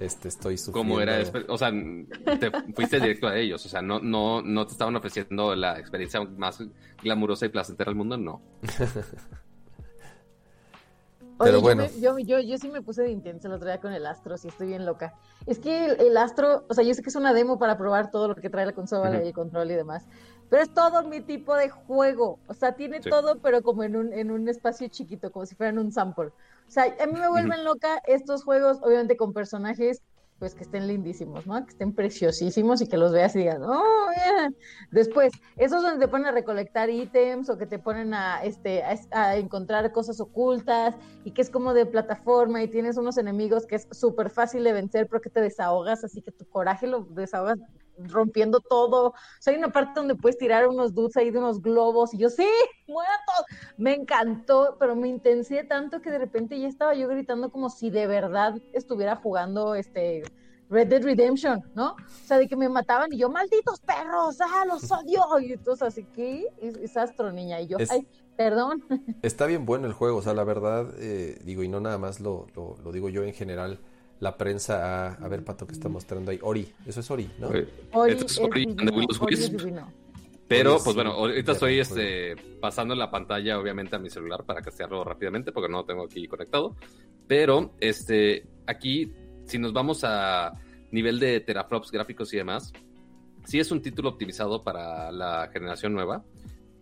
[0.00, 0.94] este, estoy sufriendo.
[0.94, 1.18] ¿Cómo era?
[1.48, 3.64] O sea, te fuiste directo a ellos.
[3.64, 6.62] O sea, no, no, no te estaban ofreciendo la experiencia más
[7.02, 8.40] glamurosa y placentera del mundo, no.
[11.42, 11.86] Pero bueno.
[12.00, 14.48] Yo, yo, yo, sí me puse de intenso el otro día con el Astro, sí
[14.48, 15.14] estoy bien loca.
[15.46, 18.28] Es que el, Astro, o sea, yo sé que es una demo para probar todo
[18.28, 20.04] lo que trae la consola y el control y demás,
[20.50, 22.38] pero es todo mi tipo de juego.
[22.46, 25.78] O sea, tiene todo, pero como en un, en un espacio chiquito, como si fueran
[25.78, 26.30] un sample.
[26.70, 30.02] O sea, a mí me vuelven loca estos juegos, obviamente con personajes
[30.38, 31.66] pues que estén lindísimos, ¿no?
[31.66, 34.48] Que estén preciosísimos y que los veas y digas, oh, yeah.
[34.92, 39.36] Después, esos donde te ponen a recolectar ítems o que te ponen a, este, a,
[39.36, 40.94] encontrar cosas ocultas
[41.24, 44.72] y que es como de plataforma y tienes unos enemigos que es súper fácil de
[44.72, 47.58] vencer porque te desahogas, así que tu coraje lo desahogas
[48.08, 49.08] rompiendo todo.
[49.08, 52.18] O sea, hay una parte donde puedes tirar unos dudes ahí de unos globos y
[52.18, 52.48] yo, sí,
[52.86, 53.44] muertos.
[53.76, 57.90] Me encantó, pero me intensé tanto que de repente ya estaba yo gritando como si
[57.90, 60.22] de verdad estuviera jugando este
[60.68, 61.92] Red Dead Redemption, ¿no?
[61.92, 65.40] O sea, de que me mataban y yo, malditos perros, ah, los odio.
[65.40, 67.60] Y entonces así que es, astro, niña.
[67.60, 68.06] Y yo, ay,
[68.36, 68.84] perdón.
[69.22, 72.20] Está bien bueno el juego, o sea, la verdad, eh, digo, y no nada más
[72.20, 73.80] lo, lo, lo digo yo en general
[74.20, 76.38] la prensa a, ver, Pato, que está mostrando ahí.
[76.42, 77.48] Ori, eso es Ori, ¿no?
[77.48, 79.82] Ori es Ori, de
[80.46, 85.02] Pero, pues bueno, ahorita estoy este, pasando la pantalla, obviamente, a mi celular para castearlo
[85.04, 86.76] rápidamente, porque no lo tengo aquí conectado.
[87.26, 89.10] Pero, este, aquí,
[89.46, 90.52] si nos vamos a
[90.90, 92.72] nivel de teraflops gráficos y demás,
[93.46, 96.24] sí es un título optimizado para la generación nueva,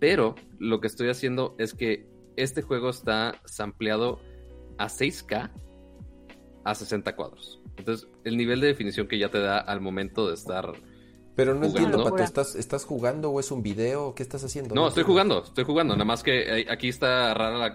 [0.00, 2.06] pero lo que estoy haciendo es que
[2.36, 4.20] este juego está sampleado
[4.76, 5.50] a 6K
[6.70, 7.60] a 60 cuadros.
[7.76, 10.72] Entonces, el nivel de definición que ya te da al momento de estar.
[11.34, 14.14] Pero no entiendo, Pato, ¿estás, ¿estás jugando o es un video?
[14.14, 14.74] ¿Qué estás haciendo?
[14.74, 15.94] No, estoy jugando, estoy jugando.
[15.94, 17.74] Nada más que aquí está rara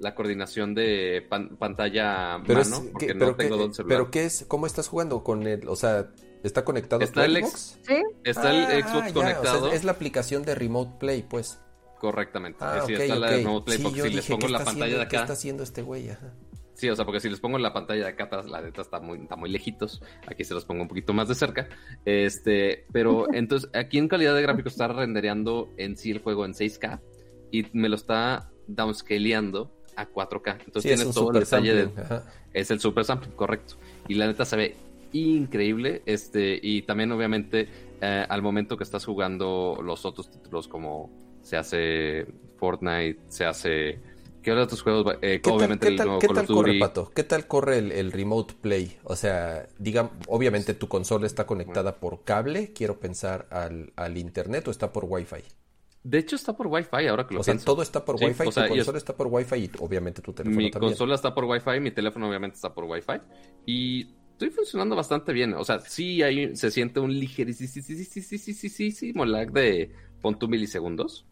[0.00, 3.96] la, coordinación de pantalla pero mano, porque no tengo qué, celular.
[3.98, 4.44] Pero ¿qué es?
[4.48, 6.08] ¿Cómo estás jugando con el, o sea,
[6.42, 7.78] está conectado está el Xbox?
[7.86, 8.02] ¿Sí?
[8.24, 9.70] Está el ah, Xbox conectado.
[9.70, 11.60] es la aplicación de Remote Play, pues.
[12.00, 12.58] Correctamente.
[12.62, 15.08] Ah, sí, está la de Remote Play, porque si les pongo la pantalla de acá.
[15.08, 16.08] ¿Qué está haciendo este güey?
[16.10, 16.32] Ajá.
[16.82, 18.98] Sí, o sea, porque si les pongo la pantalla de acá atrás, la neta está
[18.98, 20.02] muy, está muy lejitos.
[20.26, 21.68] Aquí se los pongo un poquito más de cerca.
[22.04, 26.54] Este, pero entonces, aquí en calidad de gráfico está rendereando en sí el juego en
[26.54, 26.98] 6K
[27.52, 30.64] y me lo está downscaleando a 4K.
[30.66, 31.88] Entonces tiene todo el detalle de.
[32.52, 33.76] Es el super sample, correcto.
[34.08, 34.76] Y la neta se ve
[35.12, 36.02] increíble.
[36.04, 37.68] Este, y también, obviamente,
[38.00, 42.26] eh, al momento que estás jugando los otros títulos, como se hace
[42.56, 44.00] Fortnite, se hace
[44.42, 45.16] ¿Qué otros juegos?
[45.22, 47.10] Eh, ¿Qué obviamente tal, el ¿qué tal corre, Pato?
[47.14, 48.98] ¿Qué tal corre el, remote play?
[49.04, 54.66] O sea, diga, obviamente tu consola está conectada por cable, quiero pensar al, al internet
[54.68, 55.42] o está por Wi-Fi.
[56.04, 58.68] De hecho está por Wi-Fi ahora que lo O sea, todo está por Wi-Fi, tu
[58.68, 60.90] consola está por Wi-Fi y obviamente tu teléfono mi también.
[60.90, 63.20] Mi consola está por Wi-Fi, mi teléfono obviamente está por Wi-Fi
[63.66, 65.54] y estoy funcionando bastante bien.
[65.54, 71.24] O sea, sí hay, se siente un ligerísimo lag de pon milisegundos,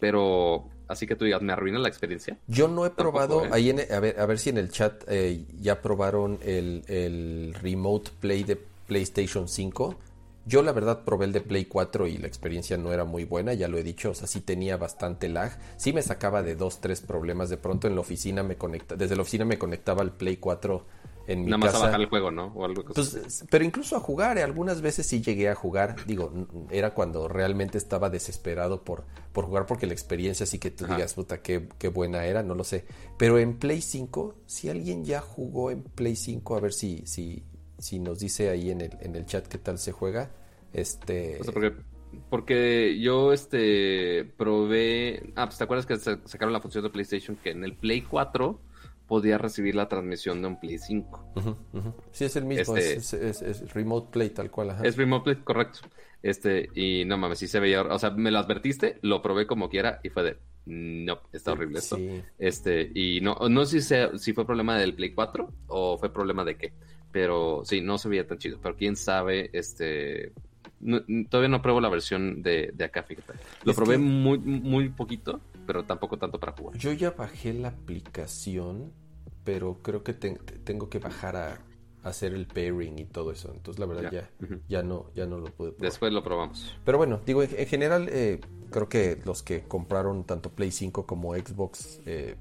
[0.00, 2.38] pero así que tú digas, ¿me arruina la experiencia?
[2.46, 3.48] Yo no he probado, ¿eh?
[3.52, 8.44] ahí a, ver, a ver si en el chat eh, ya probaron el, Remote Play
[8.44, 9.96] de PlayStation 5.
[10.46, 13.54] Yo la verdad probé el de Play 4 y la experiencia no era muy buena,
[13.54, 16.80] ya lo he dicho, o sea, sí tenía bastante lag, sí me sacaba de dos,
[16.80, 20.12] tres problemas, de pronto en la oficina me conecta, desde la oficina me conectaba al
[20.12, 20.84] Play 4
[21.26, 22.52] en mi Nada más a bajar el juego, ¿no?
[22.54, 25.96] O algo pues, pero incluso a jugar, eh, algunas veces sí llegué a jugar.
[26.06, 26.32] Digo,
[26.70, 31.14] era cuando realmente estaba desesperado por, por jugar porque la experiencia sí que tú digas,
[31.14, 32.84] puta, qué, qué, buena era, no lo sé.
[33.16, 37.42] Pero en Play 5, si alguien ya jugó en Play 5, a ver si, si,
[37.78, 40.30] si nos dice ahí en el, en el chat qué tal se juega.
[40.72, 41.40] Este...
[41.52, 41.72] porque,
[42.28, 45.32] porque yo este probé...
[45.36, 48.60] Ah, pues te acuerdas que sacaron la función de PlayStation que en el Play 4
[49.06, 51.32] podía recibir la transmisión de un Play 5.
[52.12, 54.76] Sí, es el mismo, este es, Remote Play tal cual.
[54.82, 55.80] Es Remote Play, correcto.
[56.22, 59.68] Este, y no mames, sí se veía, o sea, me lo advertiste, lo probé como
[59.68, 61.98] quiera y fue de, no, está horrible esto.
[62.38, 66.44] Este, y no, no sé si, si fue problema del Play 4 o fue problema
[66.44, 66.72] de qué,
[67.12, 68.58] Pero sí, no se veía tan chido.
[68.62, 70.32] Pero quién sabe, este.
[71.28, 73.34] todavía no pruebo la versión de, de acá, fíjate.
[73.64, 76.76] Lo probé muy, muy poquito, pero tampoco tanto para jugar.
[76.78, 78.92] Yo ya bajé la aplicación,
[79.44, 81.58] pero creo que tengo que bajar a
[82.04, 83.50] hacer el pairing y todo eso.
[83.52, 84.30] Entonces, la verdad, ya,
[84.68, 85.90] ya, no, ya no lo pude probar.
[85.90, 86.76] Después lo probamos.
[86.84, 91.34] Pero bueno, digo, en, general, eh, creo que los que compraron tanto Play 5 como
[91.34, 92.36] Xbox, eh,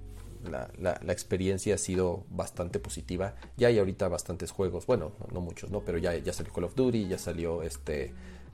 [0.50, 3.36] la, la, experiencia ha sido bastante positiva.
[3.56, 5.82] Ya hay ahorita bastantes juegos, bueno, no, muchos, ¿no?
[5.82, 8.14] Pero ya, ya salió Call of Duty, ya salió este.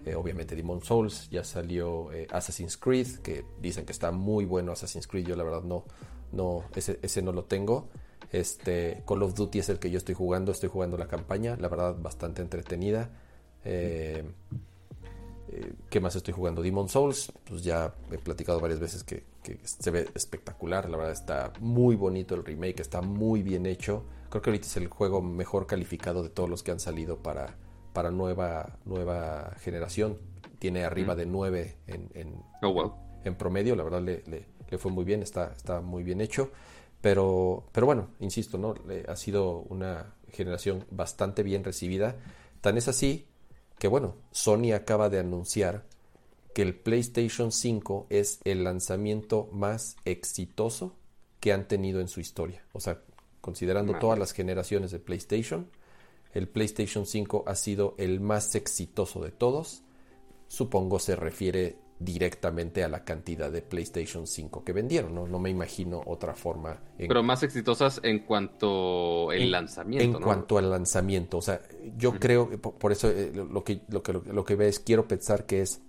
[0.09, 5.07] Eh, obviamente Demon Souls, ya salió Assassin's Creed, que dicen que está muy bueno Assassin's
[5.07, 5.85] Creed, yo la verdad no,
[6.31, 7.89] no, ese, ese no lo tengo.
[8.31, 11.67] Este, Call of Duty es el que yo estoy jugando, estoy jugando la campaña, la
[11.67, 13.09] verdad bastante entretenida.
[13.65, 14.23] Eh,
[15.51, 16.61] eh, ¿Qué más estoy jugando?
[16.61, 19.23] Demon Souls, pues ya he platicado varias veces que,
[19.63, 24.03] se ve espectacular, la verdad está muy bonito el remake, está muy bien hecho.
[24.29, 27.55] Creo que ahorita es el juego mejor calificado de todos los que han salido para,
[27.99, 30.17] para nueva, nueva generación.
[30.57, 35.21] Tiene arriba de 9 en, oh, en, promedio, la verdad le, le, fue muy bien,
[35.21, 36.49] está, está muy bien hecho.
[37.01, 38.73] Pero, pero bueno, insisto, ¿no?
[39.05, 42.15] ha sido una generación bastante bien recibida.
[42.61, 43.27] Tan es así
[43.77, 45.83] que, bueno, Sony acaba de anunciar
[46.53, 50.95] que el PlayStation 5 es el lanzamiento más exitoso
[51.41, 52.63] que han tenido en su historia.
[52.71, 53.01] O sea,
[53.41, 55.67] considerando todas las generaciones de PlayStation,
[56.33, 59.83] el PlayStation 5 ha sido el más exitoso de todos.
[60.47, 65.27] Supongo se refiere directamente a la cantidad de PlayStation 5 que vendieron, ¿no?
[65.27, 66.81] No me imagino otra forma.
[66.97, 70.17] Pero más exitosas en cuanto el lanzamiento.
[70.17, 71.61] En cuanto al lanzamiento, o sea,
[71.97, 75.61] yo creo, por, eso eh, lo, que, lo, que, lo que ves, quiero pensar que
[75.61, 75.81] es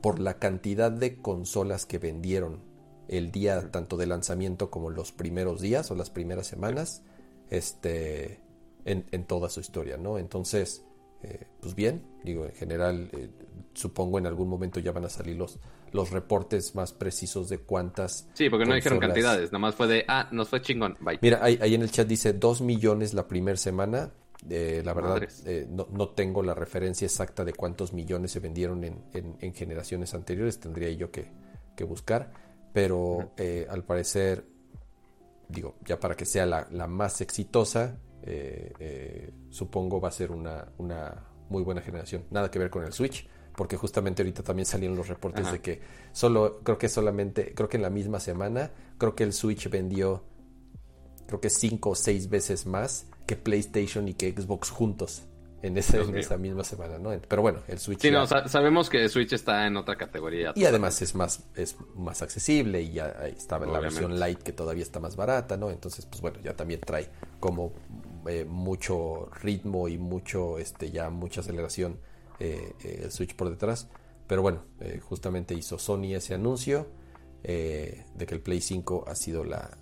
[0.00, 2.60] por la cantidad de consolas que vendieron
[3.08, 7.04] el día tanto de lanzamiento como los primeros días o las primeras semanas,
[7.50, 8.40] este,
[8.86, 10.16] en, en toda su historia, ¿no?
[10.16, 10.86] Entonces,
[11.22, 13.28] eh, pues bien, digo, en general, eh,
[13.74, 15.58] supongo en algún momento ya van a salir los,
[15.92, 18.28] los reportes más precisos de cuántas.
[18.34, 21.18] Sí, porque no dijeron cantidades, nomás fue de, ah, nos fue chingón, bye.
[21.20, 24.12] Mira, ahí, en el chat dice 2 millones la primera semana.
[24.48, 25.26] Eh, la verdad,
[25.70, 30.60] no, no, tengo la referencia exacta de cuántos millones se vendieron en, en, generaciones anteriores,
[30.60, 31.32] tendría yo que,
[31.74, 32.30] que buscar,
[32.72, 33.32] pero
[33.68, 34.44] al parecer,
[35.48, 40.32] digo, ya para que sea la, la más exitosa, eh, eh, supongo va a ser
[40.32, 41.14] una, una,
[41.48, 42.24] muy buena generación.
[42.30, 45.80] Nada que ver con el Switch, porque justamente ahorita también salieron los reportes de que
[46.12, 50.24] solo, creo que solamente, creo que en la misma semana, creo que el Switch vendió,
[51.26, 55.22] creo que cinco o seis veces más que PlayStation y que Xbox juntos.
[55.62, 57.10] En, esa misma semana, ¿no?
[57.26, 58.00] Pero bueno, el Switch.
[58.00, 60.52] Sí, no, sabemos que el Switch está en otra categoría.
[60.54, 64.52] Y además es más, es más accesible y ya estaba en la versión light que
[64.52, 65.70] todavía está más barata, ¿no?
[65.70, 67.08] Entonces, pues bueno, ya también trae
[67.40, 67.72] como
[68.28, 71.98] eh, mucho ritmo y mucho, este, ya mucha aceleración
[72.38, 73.88] eh, eh, el Switch por detrás.
[74.26, 74.64] Pero bueno,
[75.02, 76.88] justamente hizo Sony ese anuncio
[77.44, 79.78] de que el Play 5 ha sido la,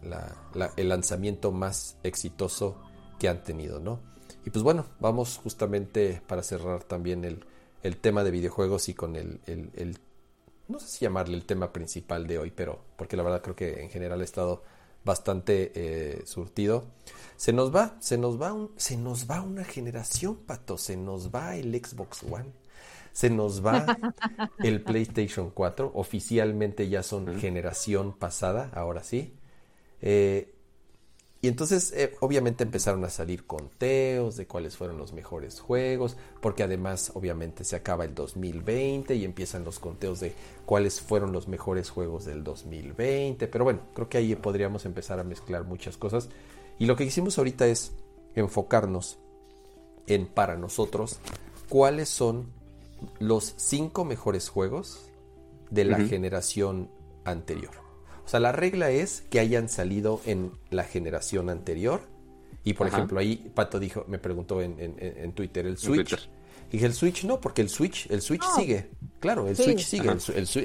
[0.77, 2.79] el lanzamiento más exitoso
[3.19, 4.01] que han tenido, ¿no?
[4.45, 7.47] Y pues bueno, vamos justamente para cerrar también el,
[7.83, 9.99] el tema de videojuegos y con el, el,
[10.69, 13.83] no sé si llamarle el tema principal de hoy, pero porque la verdad creo que
[13.83, 14.63] en general ha estado
[15.05, 16.85] bastante eh, surtido.
[17.37, 20.79] Se nos va, se nos va, un, se nos va una generación, pato.
[20.79, 22.53] Se nos va el Xbox One.
[23.13, 23.87] Se nos va
[24.59, 25.93] el PlayStation 4.
[25.95, 29.35] Oficialmente ya son generación pasada, ahora sí.
[30.01, 30.54] Eh,
[31.45, 36.63] y entonces, eh, obviamente, empezaron a salir conteos de cuáles fueron los mejores juegos, porque
[36.63, 40.33] además, obviamente, se acaba el 2020 y empiezan los conteos de
[40.65, 43.47] cuáles fueron los mejores juegos del 2020.
[43.47, 46.31] Pero bueno, creo que ahí podríamos empezar a mezclar muchas cosas.
[46.79, 47.93] Y lo que hicimos ahorita es
[48.35, 49.19] enfocarnos
[50.07, 51.19] en, para nosotros,
[51.69, 52.47] cuáles son
[53.19, 55.11] los cinco mejores juegos
[55.69, 56.89] de la generación
[57.27, 57.84] anterior.
[58.25, 62.01] O sea, la regla es que hayan salido en la generación anterior.
[62.65, 66.29] Y por ejemplo, ahí Pato dijo, me preguntó en, Twitter el Switch.
[66.71, 68.91] Y dije, el Switch no, porque el Switch, el Switch sigue.
[69.21, 70.09] Claro, el Switch sigue.
[70.09, 70.17] El,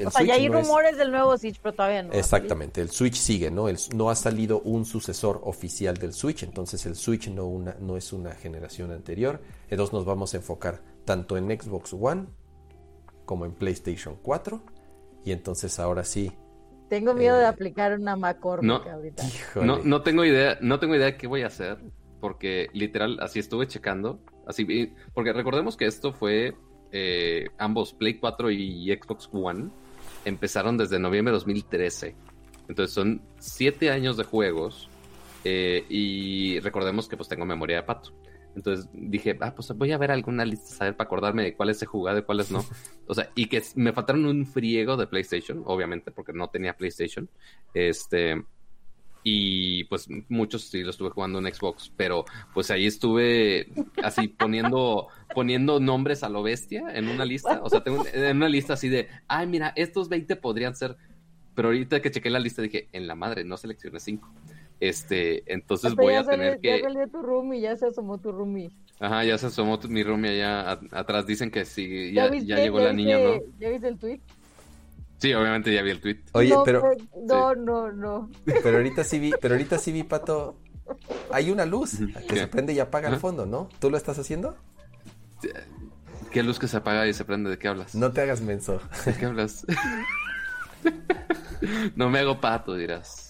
[0.07, 2.14] o sea, ya hay rumores del nuevo Switch, pero todavía no.
[2.14, 3.68] Exactamente, el Switch sigue, ¿no?
[3.94, 8.14] no ha salido un sucesor oficial del Switch, entonces el Switch no, una, no es
[8.14, 9.41] una generación anterior.
[9.69, 12.27] Entonces nos vamos a enfocar tanto en Xbox One
[13.26, 14.61] como en PlayStation 4.
[15.26, 16.31] Y entonces ahora sí,
[16.89, 19.23] tengo miedo de eh, aplicar una McCormick no, ahorita.
[19.63, 21.77] No, no tengo idea, no tengo idea de qué voy a hacer,
[22.19, 26.55] porque literal así estuve checando, así porque recordemos que esto fue
[26.91, 29.69] eh, ambos Play 4 y Xbox One
[30.25, 32.15] empezaron desde noviembre de 2013,
[32.67, 34.89] entonces son siete años de juegos
[35.43, 38.11] eh, y recordemos que pues tengo memoria de pato.
[38.60, 41.86] Entonces dije, ah, pues voy a ver alguna lista, saber para acordarme de cuáles he
[41.86, 42.64] jugado y cuáles no.
[43.07, 47.30] O sea, y que me faltaron un friego de PlayStation, obviamente, porque no tenía PlayStation.
[47.73, 48.44] Este,
[49.23, 53.72] y pues muchos sí lo estuve jugando en Xbox, pero pues ahí estuve
[54.03, 58.49] así poniendo poniendo nombres a lo bestia en una lista, o sea, tengo en una
[58.49, 60.98] lista así de, ay, mira, estos 20 podrían ser,
[61.56, 64.30] pero ahorita que chequé la lista dije, en la madre, no seleccioné 5.
[64.80, 68.69] Este, entonces voy a tener que Ya salió tu roomie, ya se asomó tu roomie.
[68.99, 72.93] Ajá, ya se asomó mi roomie allá atrás, dicen que sí, ya, ya, llegó la
[72.93, 73.39] niña, ¿no?
[73.60, 74.19] ¿Ya viste el tweet?
[75.18, 76.19] Sí, obviamente ya vi el tweet.
[76.31, 76.81] Oye, pero.
[77.27, 78.31] No, no, no.
[78.45, 80.57] Pero ahorita sí vi, pero ahorita sí vi, Pato.
[81.31, 83.69] Hay una luz que se prende y apaga al fondo, ¿no?
[83.80, 84.56] ¿Tú lo estás haciendo?
[86.31, 87.49] ¿Qué luz que se apaga y se prende?
[87.49, 87.95] ¿De qué hablas?
[87.95, 88.80] No te hagas menso.
[89.06, 89.65] ¿De qué hablas?
[91.95, 93.28] no me hago pato, dirás.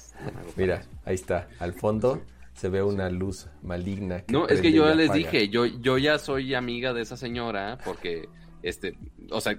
[0.55, 1.47] Mira, ahí está.
[1.59, 2.21] Al fondo
[2.53, 4.23] se ve una luz maligna.
[4.27, 8.27] no, es que yo les dije, yo, yo ya soy amiga de esa señora porque
[8.61, 8.97] este,
[9.31, 9.57] o sea,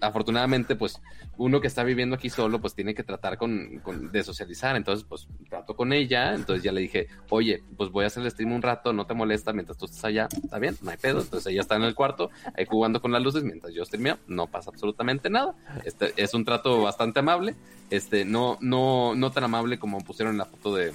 [0.00, 1.00] afortunadamente, pues
[1.36, 4.76] uno que está viviendo aquí solo, pues tiene que tratar con, de socializar.
[4.76, 6.34] Entonces, pues trato con ella.
[6.34, 9.14] Entonces ya le dije, oye, pues voy a hacer el stream un rato, no te
[9.14, 11.20] molesta mientras tú estás allá, está bien, no hay pedo.
[11.20, 14.46] Entonces ella está en el cuarto, ahí jugando con las luces mientras yo streameo, no
[14.46, 15.54] pasa absolutamente nada.
[15.84, 17.54] Este es un trato bastante amable,
[17.90, 20.92] este, no, no, no tan amable como pusieron en la foto de,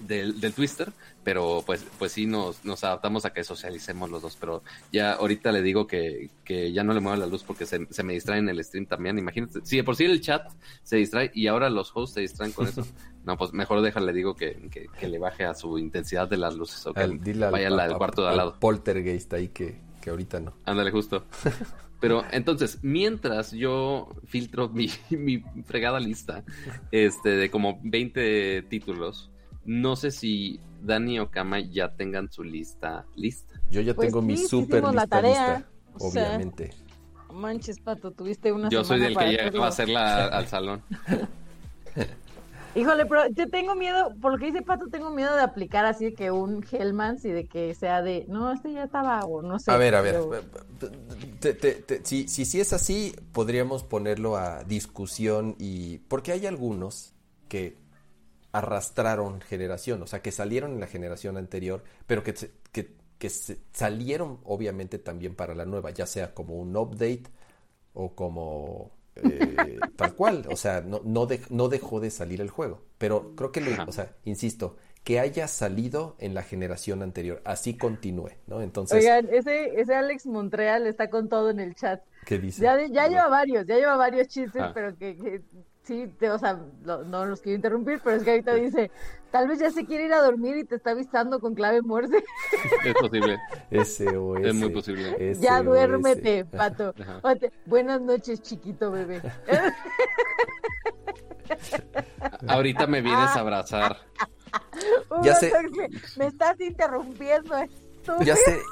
[0.00, 0.92] del, del Twister,
[1.26, 4.36] pero pues, pues sí nos, nos adaptamos a que socialicemos los dos.
[4.38, 4.62] Pero
[4.92, 8.04] ya ahorita le digo que, que ya no le mueva la luz porque se, se,
[8.04, 9.18] me distrae en el stream también.
[9.18, 10.48] Imagínate, si de por sí el chat
[10.84, 12.86] se distrae y ahora los hosts se distraen con eso,
[13.24, 16.86] no, pues mejor déjale, digo que, que, le baje a su intensidad de las luces
[16.86, 17.04] o que
[17.50, 18.56] vaya al, cuarto de al lado.
[18.60, 20.54] Poltergeist ahí que, que ahorita no.
[20.64, 21.24] Ándale, justo.
[21.98, 26.44] Pero entonces, mientras yo filtro mi, mi fregada lista
[26.92, 29.32] este, de como 20 títulos,
[29.66, 33.60] no sé si Dani o Kama ya tengan su lista lista.
[33.70, 35.68] Yo ya pues tengo mi super lista, lista
[35.98, 36.70] obviamente.
[37.32, 40.82] manches, Pato, tuviste una Yo soy del que ya va a hacerla al salón.
[42.76, 46.04] Híjole, pero yo tengo miedo, por lo que dice Pato, tengo miedo de aplicar así
[46.04, 49.58] de que un Hellmans y de que sea de, no, este ya estaba, o no
[49.58, 49.70] sé.
[49.70, 50.20] A ver, a ver,
[52.04, 57.14] si, si, si es así, podríamos ponerlo a discusión y, porque hay algunos
[57.48, 57.78] que
[58.56, 62.34] arrastraron generación, o sea, que salieron en la generación anterior, pero que,
[62.72, 67.24] que, que salieron obviamente también para la nueva, ya sea como un update
[67.92, 72.82] o como eh, tal cual, o sea, no, no, no, dejó de salir el juego,
[72.98, 78.32] pero creo que, o sea, insisto, que haya salido en la generación anterior, así continúe,
[78.46, 78.62] ¿no?
[78.62, 78.98] Entonces...
[78.98, 82.02] Oigan, ese, ese Alex Montreal está con todo en el chat.
[82.24, 82.62] ¿Qué dice?
[82.62, 85.42] Ya, ya lleva varios, ya lleva varios chistes, pero que
[85.86, 88.90] sí, o sea, no los quiero interrumpir, pero es que ahorita dice,
[89.30, 92.24] tal vez ya se quiere ir a dormir y te está avisando con clave morse.
[92.84, 93.38] Es posible.
[93.70, 94.44] SOS.
[94.44, 95.36] Es muy posible.
[95.40, 96.94] Ya duérmete, pato.
[97.66, 99.22] Buenas noches, chiquito bebé.
[102.48, 103.98] ahorita me vienes a abrazar.
[105.22, 105.52] ya sé.
[106.16, 107.54] Me, estás interrumpiendo.
[108.24, 108.58] Ya sé.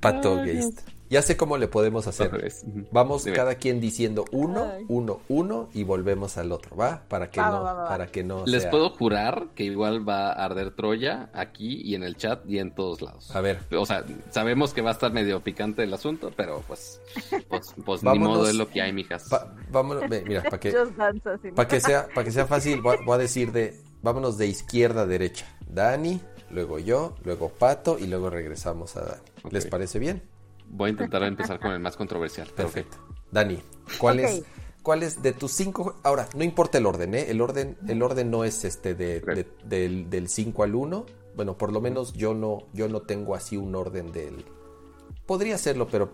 [0.00, 0.80] Pato Geist.
[1.10, 2.52] Ya sé cómo le podemos hacer.
[2.92, 7.02] Vamos cada quien diciendo uno, uno, uno y volvemos al otro, ¿va?
[7.08, 8.44] Para que no, para que no.
[8.46, 12.58] Les puedo jurar que igual va a arder Troya aquí y en el chat y
[12.58, 13.34] en todos lados.
[13.34, 13.60] A ver.
[13.72, 17.00] O sea, sabemos que va a estar medio picante el asunto, pero pues,
[17.48, 19.28] pues, pues ni modo es lo que hay, mijas.
[19.70, 20.72] vámonos, mira, para que,
[21.54, 25.06] para que sea, para que sea fácil, voy a decir de, vámonos de izquierda a
[25.06, 25.46] derecha.
[25.66, 26.20] Dani,
[26.50, 29.22] luego yo, luego Pato y luego regresamos a Dani.
[29.50, 30.22] ¿Les parece bien?
[30.70, 32.48] Voy a intentar empezar con el más controversial.
[32.54, 32.98] Perfecto.
[33.30, 33.62] Dani,
[33.98, 34.42] ¿cuál es,
[34.82, 35.96] ¿cuál es de tus cinco?
[36.02, 37.26] Ahora, no importa el orden, ¿eh?
[37.30, 39.20] El orden, el orden no es este de,
[39.64, 41.06] del 5 al 1.
[41.34, 44.44] Bueno, por lo menos yo no, yo no tengo así un orden del.
[45.26, 46.12] Podría hacerlo, pero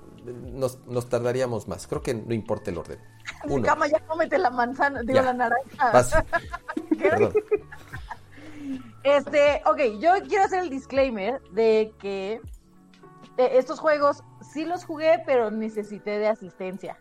[0.52, 0.78] nos,
[1.08, 1.86] tardaríamos más.
[1.86, 2.98] Creo que no importa el orden.
[3.48, 3.64] Uno.
[3.64, 6.24] Cama, ya cómete la manzana, digo la naranja.
[6.98, 7.32] Perdón.
[9.04, 12.40] Este, ok, yo quiero hacer el disclaimer de que
[13.36, 14.22] eh, estos juegos
[14.54, 16.96] sí los jugué, pero necesité de asistencia.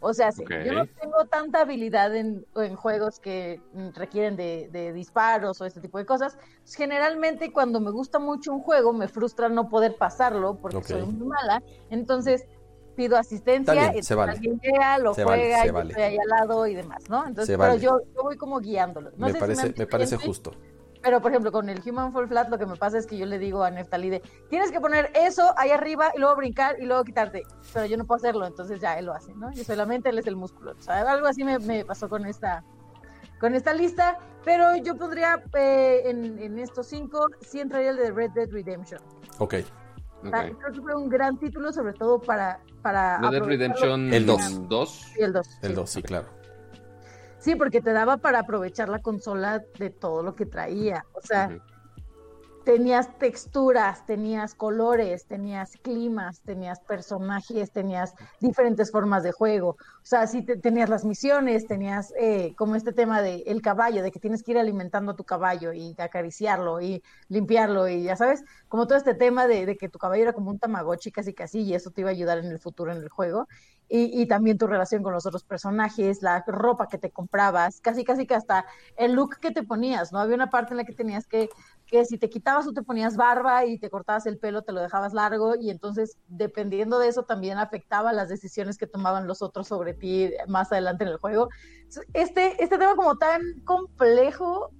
[0.00, 2.44] O sea, sí, yo no tengo tanta habilidad en,
[2.76, 3.60] juegos que
[3.94, 6.36] requieren de, disparos o este tipo de cosas.
[6.76, 11.28] Generalmente cuando me gusta mucho un juego me frustra no poder pasarlo porque soy muy
[11.28, 11.62] mala.
[11.90, 12.46] Entonces
[12.96, 14.32] pido asistencia, y se vale.
[14.32, 17.26] alguien llega, lo juega, yo estoy ahí al lado y demás, ¿no?
[17.26, 19.10] Entonces, pero yo, voy como guiándolo.
[19.16, 20.52] me, parece, me parece justo.
[21.04, 23.26] Pero, por ejemplo, con el Human Fall Flat lo que me pasa es que yo
[23.26, 27.04] le digo a Neftalide, tienes que poner eso ahí arriba y luego brincar y luego
[27.04, 27.42] quitarte.
[27.74, 29.52] Pero yo no puedo hacerlo, entonces ya él lo hace, ¿no?
[29.52, 30.72] Yo solamente él es el músculo.
[30.72, 32.64] O sea, algo así me, pasó con esta
[33.38, 34.16] con esta lista,
[34.46, 39.02] pero yo pondría eh, en, estos cinco, sí entraría el de Red Dead Redemption.
[39.38, 39.56] Ok.
[40.22, 42.60] Creo que fue un gran título, sobre todo para...
[42.80, 44.40] para Red Dead Redemption el 2.
[45.18, 45.58] el 2.
[45.60, 46.43] El 2, sí, claro.
[47.44, 51.04] Sí, porque te daba para aprovechar la consola de todo lo que traía.
[51.12, 51.50] O sea,
[52.64, 59.72] tenías texturas, tenías colores, tenías climas, tenías personajes, tenías diferentes formas de juego.
[59.72, 64.10] O sea, sí tenías las misiones, tenías eh, como este tema de el caballo, de
[64.10, 68.42] que tienes que ir alimentando a tu caballo y acariciarlo y limpiarlo y ya sabes,
[68.68, 71.60] como todo este tema de, de que tu caballo era como un tamagotchi casi casi
[71.60, 73.46] y eso te iba a ayudar en el futuro en el juego.
[73.96, 78.02] Y, y, también tu relación con los otros personajes, la ropa que te comprabas, casi
[78.02, 78.64] casi que hasta
[78.96, 80.18] el look que te ponías, ¿no?
[80.18, 81.48] Había una parte en la que tenías que
[81.86, 84.80] que si te quitabas o te ponías barba y te cortabas el pelo, te lo
[84.80, 89.68] dejabas largo y entonces dependiendo de eso también afectaba las decisiones que tomaban los otros
[89.68, 91.48] sobre ti más adelante en el juego.
[92.12, 94.70] Este, este tema como tan complejo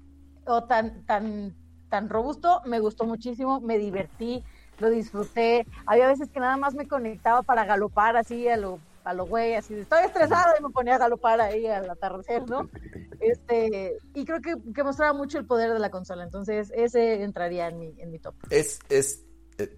[0.46, 1.54] o tan, tan,
[1.88, 4.42] tan robusto me gustó muchísimo, me divertí,
[4.78, 5.66] lo disfruté.
[5.86, 9.54] Había veces que nada más me conectaba para galopar así a lo a lo güey,
[9.54, 12.68] así estoy estresada y me ponía a galopar ahí al atardecer, ¿no?
[13.20, 17.68] Este, y creo que, que, mostraba mucho el poder de la consola, entonces ese entraría
[17.68, 18.34] en mi, en mi top.
[18.50, 19.24] Es, es,
[19.56, 19.74] eh,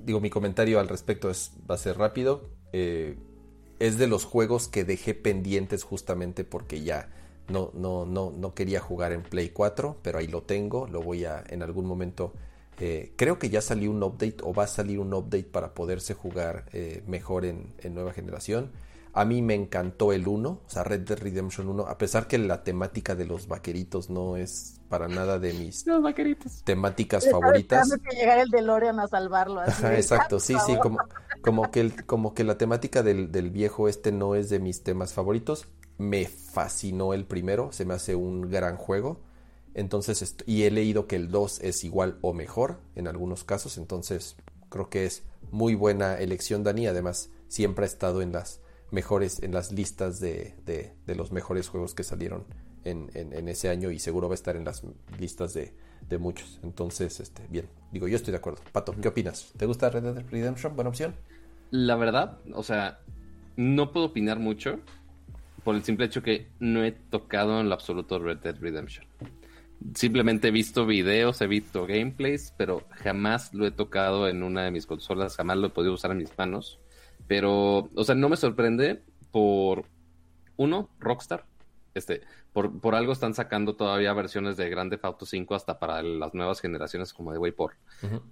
[0.00, 2.50] digo, mi comentario al respecto es, va a ser rápido.
[2.74, 3.16] Eh,
[3.78, 7.08] es de los juegos que dejé pendientes justamente porque ya
[7.48, 11.24] no, no, no, no quería jugar en Play 4, pero ahí lo tengo, lo voy
[11.24, 12.34] a en algún momento
[12.80, 16.14] eh, creo que ya salió un update o va a salir un update para poderse
[16.14, 18.70] jugar eh, mejor en, nueva generación.
[19.12, 22.38] A mí me encantó el 1, o sea, Red Dead Redemption 1, a pesar que
[22.38, 25.84] la temática de los vaqueritos no es para nada de mis
[26.64, 27.90] temáticas favoritas.
[27.90, 29.62] que llegar el DeLorean a salvarlo.
[29.62, 31.00] exacto, sí, sí, como,
[31.42, 35.12] como, que como que la temática del, del viejo este no es de mis temas
[35.12, 35.68] favoritos.
[35.98, 39.20] Me fascinó el primero, se me hace un gran juego.
[39.74, 44.36] Entonces, y he leído que el 2 es igual o mejor en algunos casos, entonces
[44.68, 48.60] creo que es muy buena elección Dani, además siempre ha estado en las
[48.90, 52.44] mejores, en las listas de, de, los mejores juegos que salieron
[52.84, 54.82] en, en, ese año y seguro va a estar en las
[55.18, 55.72] listas de,
[56.08, 56.58] de, muchos.
[56.62, 58.60] Entonces, este, bien, digo, yo estoy de acuerdo.
[58.72, 59.52] Pato, ¿qué opinas?
[59.56, 60.74] ¿Te gusta Red Dead Redemption?
[60.74, 61.14] ¿Buena opción?
[61.70, 63.00] La verdad, o sea,
[63.56, 64.80] no puedo opinar mucho
[65.62, 69.06] por el simple hecho que no he tocado en lo absoluto Red Dead Redemption
[69.94, 74.70] simplemente he visto videos, he visto gameplays, pero jamás lo he tocado en una de
[74.70, 76.78] mis consolas, jamás lo he podido usar en mis manos.
[77.26, 79.84] Pero, o sea, no me sorprende por,
[80.56, 81.46] uno, Rockstar.
[81.94, 86.02] Este, por, por algo están sacando todavía versiones de Grand Theft Auto 5 hasta para
[86.02, 87.76] las nuevas generaciones como de Wayport.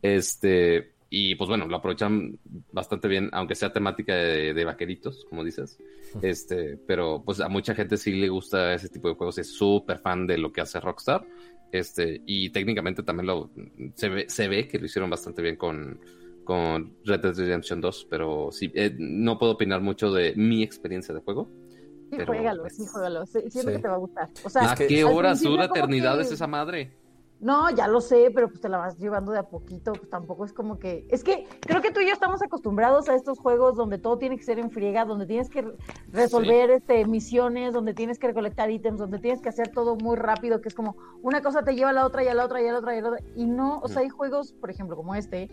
[0.02, 2.38] Este, y pues bueno, lo aprovechan
[2.70, 5.78] bastante bien, aunque sea temática de, vaqueritos, como dices.
[6.20, 9.98] Este, pero pues a mucha gente sí le gusta ese tipo de juegos, es súper
[9.98, 11.26] fan de lo que hace Rockstar.
[11.72, 13.50] Este, y técnicamente también lo
[13.94, 16.00] se ve, se ve que lo hicieron bastante bien con,
[16.44, 21.14] con Red Dead Redemption 2, pero sí, eh, no puedo opinar mucho de mi experiencia
[21.14, 21.50] de juego.
[22.10, 23.26] Sí, juégalo, sí, juégalo.
[23.26, 24.28] Siento que te va a gustar.
[24.44, 26.90] O sea, ¿A qué horas dura eternidad es esa madre?
[27.40, 30.44] No, ya lo sé, pero pues te la vas llevando de a poquito, pues tampoco
[30.44, 31.06] es como que...
[31.08, 34.36] Es que creo que tú y yo estamos acostumbrados a estos juegos donde todo tiene
[34.36, 35.64] que ser en friega, donde tienes que
[36.10, 40.60] resolver este, misiones, donde tienes que recolectar ítems, donde tienes que hacer todo muy rápido,
[40.60, 42.66] que es como una cosa te lleva a la otra y a la otra y
[42.66, 43.24] a la otra y a la otra.
[43.36, 45.48] Y no, o sea, hay juegos, por ejemplo, como este,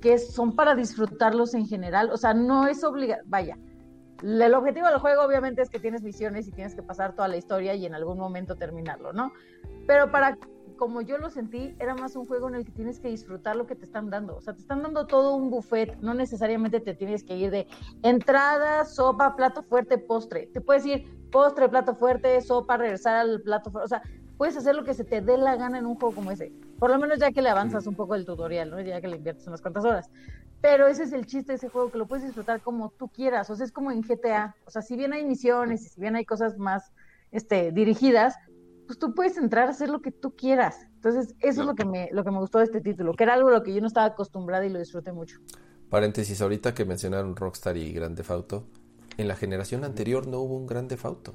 [0.00, 3.58] que son para disfrutarlos en general, o sea, no es obligado, vaya.
[4.22, 7.36] El objetivo del juego obviamente es que tienes misiones y tienes que pasar toda la
[7.36, 9.32] historia y en algún momento terminarlo, ¿no?
[9.86, 10.38] Pero para
[10.76, 13.66] como yo lo sentí, era más un juego en el que tienes que disfrutar lo
[13.66, 14.36] que te están dando.
[14.36, 17.66] O sea, te están dando todo un buffet, no necesariamente te tienes que ir de
[18.02, 20.46] entrada, sopa, plato fuerte, postre.
[20.46, 23.84] Te puedes ir postre, plato fuerte, sopa, regresar al plato fuerte.
[23.84, 24.02] O sea,
[24.36, 26.52] puedes hacer lo que se te dé la gana en un juego como ese.
[26.78, 28.80] Por lo menos ya que le avanzas un poco el tutorial, ¿no?
[28.80, 30.10] Ya que le inviertes unas cuantas horas.
[30.60, 33.50] Pero ese es el chiste de ese juego, que lo puedes disfrutar como tú quieras.
[33.50, 34.54] O sea, es como en GTA.
[34.66, 36.92] O sea, si bien hay misiones y si bien hay cosas más
[37.30, 38.36] este, dirigidas,
[38.86, 40.86] pues tú puedes entrar a hacer lo que tú quieras.
[40.94, 43.34] Entonces, eso es lo que, me, lo que me gustó de este título, que era
[43.34, 45.38] algo a lo que yo no estaba acostumbrada y lo disfruté mucho.
[45.90, 48.66] Paréntesis, ahorita que mencionaron Rockstar y Grande Fauto,
[49.16, 51.34] en la generación anterior no hubo un Grande Fauto.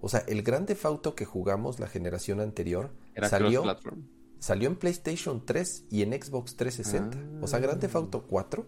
[0.00, 2.90] O sea, el Grande Fauto que jugamos la generación anterior
[3.28, 3.64] salió,
[4.38, 7.44] salió en PlayStation 3 y en Xbox 360.
[7.44, 8.66] O sea, Grande Fauto 4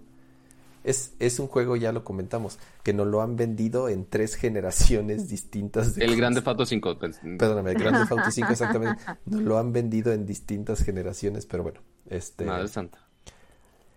[0.84, 5.28] es, es un juego, ya lo comentamos, que nos lo han vendido en tres generaciones
[5.28, 5.94] distintas.
[5.94, 6.98] De el Grande Auto 5.
[6.98, 9.02] Pues, Perdóname, el Grande Auto 5 exactamente.
[9.26, 11.80] Nos lo han vendido en distintas generaciones, pero bueno.
[12.08, 12.44] Este...
[12.44, 12.98] Madre Santa.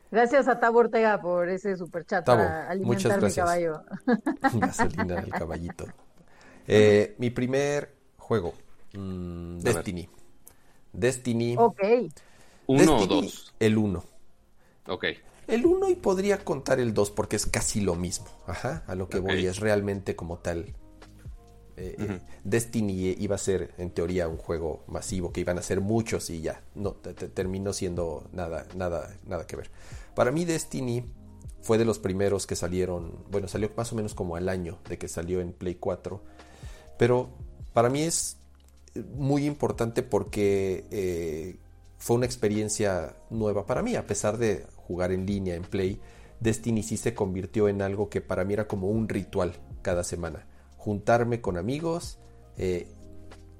[0.09, 3.81] Gracias a Tabo Ortega por ese super chat para alimentar mi caballo.
[4.53, 5.85] Gasolina del caballito.
[6.65, 8.53] Eh, mi primer juego
[8.93, 10.09] Mm, Destiny.
[10.93, 11.55] Destiny.
[11.57, 11.81] Ok.
[12.67, 13.53] ¿Uno o dos?
[13.59, 14.03] El uno.
[14.87, 15.05] Ok.
[15.47, 18.27] El uno y podría contar el dos porque es casi lo mismo.
[18.45, 20.73] Ajá, a lo que voy es realmente como tal.
[21.77, 25.79] Eh, eh, Destiny iba a ser en teoría un juego masivo que iban a ser
[25.79, 29.69] muchos y ya no terminó siendo nada nada nada que ver.
[30.15, 31.05] Para mí Destiny
[31.61, 34.97] fue de los primeros que salieron, bueno, salió más o menos como al año de
[34.97, 36.19] que salió en Play 4,
[36.97, 37.29] pero
[37.73, 38.37] para mí es
[39.15, 41.57] muy importante porque eh,
[41.99, 45.99] fue una experiencia nueva para mí, a pesar de jugar en línea, en Play,
[46.39, 50.45] Destiny sí se convirtió en algo que para mí era como un ritual cada semana.
[50.77, 52.19] Juntarme con amigos,
[52.57, 52.87] eh,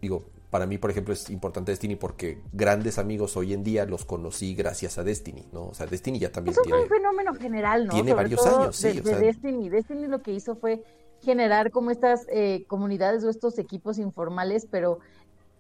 [0.02, 4.06] digo, para mí, por ejemplo, es importante Destiny porque grandes amigos hoy en día los
[4.06, 5.68] conocí gracias a Destiny, ¿no?
[5.68, 6.78] O sea, Destiny ya también Eso tiene...
[6.78, 7.94] fue un fenómeno general, ¿no?
[7.94, 9.02] Tiene varios años, sí.
[9.02, 9.70] De, Destiny.
[9.70, 10.84] Destiny lo que hizo fue
[11.22, 15.00] generar como estas eh, comunidades o estos equipos informales, pero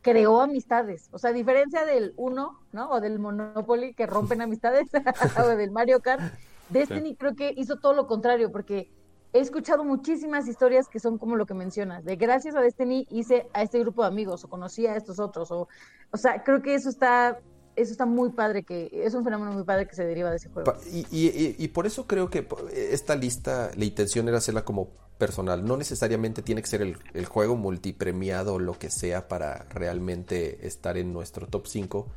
[0.08, 1.10] creó amistades.
[1.12, 2.90] O sea, a diferencia del Uno, ¿no?
[2.92, 4.88] O del Monopoly que rompen amistades,
[5.44, 6.22] o del Mario Kart,
[6.70, 8.90] Destiny creo que hizo todo lo contrario, porque
[9.34, 13.50] he escuchado muchísimas historias que son como lo que mencionas, de gracias a Destiny hice
[13.54, 15.68] a este grupo de amigos, o conocí a estos otros, o,
[16.12, 17.40] o sea, creo que eso está
[17.78, 20.49] eso está muy padre, que es un fenómeno muy padre que se deriva de ese
[20.49, 20.74] juego.
[20.91, 25.66] Y, y, y, por eso creo que esta lista, la intención era hacerla como personal.
[25.66, 30.98] No necesariamente tiene que ser el, juego multipremiado o lo que sea para realmente estar
[30.98, 32.08] en nuestro top 5.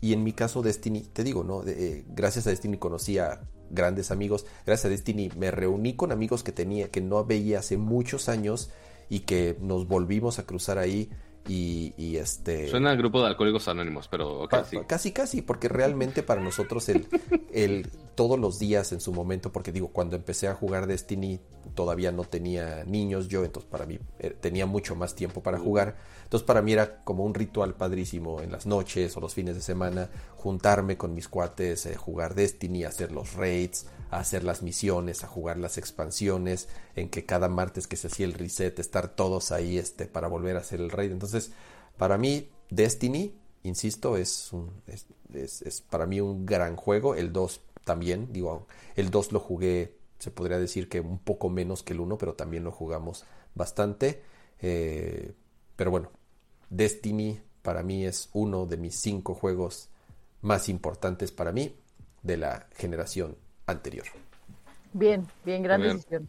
[0.00, 1.62] Y en mi caso, Destiny, te digo, ¿no?
[1.66, 4.46] Eh, gracias a Destiny conocí a grandes amigos.
[4.66, 8.70] Gracias a Destiny me reuní con amigos que tenía, que no veía hace muchos años
[9.08, 11.10] y que nos volvimos a cruzar ahí
[11.48, 12.68] y, este...
[12.68, 14.78] Suena al grupo de alcohólicos anónimos, pero casi.
[14.86, 17.08] Casi, casi, porque realmente para nosotros el,
[17.52, 21.40] el todos los días en su momento, porque digo, cuando empecé a jugar Destiny
[21.74, 25.96] todavía no tenía niños yo, entonces para mí eh, tenía mucho más tiempo para jugar.
[26.30, 29.62] Entonces para mí era como un ritual padrísimo en las noches o los fines de
[29.62, 35.26] semana, juntarme con mis cuates, eh, jugar Destiny, hacer los raids, hacer las misiones, a
[35.26, 39.76] jugar las expansiones, en que cada martes que se hacía el reset, estar todos ahí
[39.76, 41.10] este, para volver a hacer el raid.
[41.10, 41.50] Entonces,
[41.96, 43.34] para mí, Destiny,
[43.64, 47.16] insisto, es, un, es, es, para mí un gran juego.
[47.16, 51.82] El 2 también, digo, el 2 lo jugué, se podría decir que un poco menos
[51.82, 53.24] que el 1, pero también lo jugamos
[53.56, 54.22] bastante.
[54.60, 55.32] Eh,
[55.74, 56.10] pero bueno,
[56.70, 59.90] Destiny para mí es uno de mis cinco juegos
[60.40, 61.74] más importantes para mí
[62.22, 63.36] de la generación
[63.66, 64.06] anterior.
[64.92, 66.28] Bien, bien, gran decisión.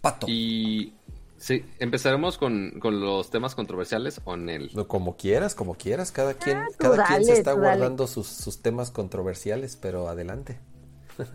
[0.00, 0.26] Pato.
[0.28, 0.94] Y
[1.36, 4.86] sí, empezaremos con, los temas controversiales o en el...
[4.86, 9.76] Como quieras, como quieras, cada quien, ah, cada quien se está guardando sus, temas controversiales,
[9.76, 10.58] pero adelante.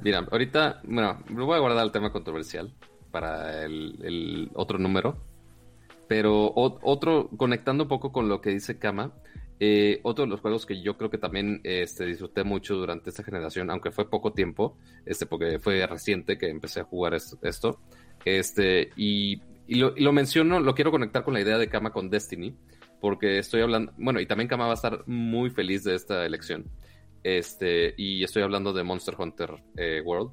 [0.01, 2.73] Mira, ahorita, bueno, lo voy a guardar el tema controversial
[3.11, 5.17] para el, otro número,
[6.07, 9.13] pero otro, conectando un poco con lo que dice Kama,
[9.59, 13.23] eh, otro de los juegos que yo creo que también este, disfruté mucho durante esta
[13.23, 17.79] generación, aunque fue poco tiempo, este, porque fue reciente que empecé a jugar esto,
[18.23, 22.55] este, y, lo, menciono, lo quiero conectar con la idea de Kama con Destiny,
[23.01, 26.65] porque estoy hablando, bueno, y también Kama va a estar muy feliz de esta elección,
[27.23, 30.31] este, y estoy hablando de Monster Hunter eh, World,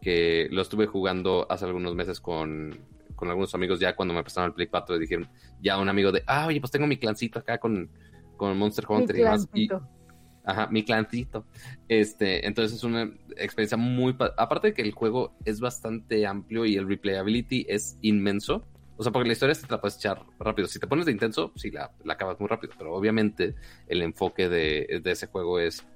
[0.00, 2.78] que lo estuve jugando hace algunos meses con,
[3.20, 5.28] con algunos amigos ya cuando me prestaron el Play 4 y dijeron,
[5.62, 7.88] ya un amigo de, ah, oye, pues tengo mi clancito acá con
[8.40, 9.46] con Monster Hunter y demás.
[10.44, 11.44] ajá, mi clancito.
[11.88, 13.02] Este, entonces es una
[13.36, 14.16] experiencia muy...
[14.38, 18.66] Aparte de que el juego es bastante amplio y el replayability es inmenso.
[18.96, 20.68] O sea, porque la historia se te la puedes echar rápido.
[20.68, 22.72] Si te pones de intenso, sí, la, la acabas muy rápido.
[22.78, 23.54] Pero obviamente
[23.88, 25.86] el enfoque de, ese juego es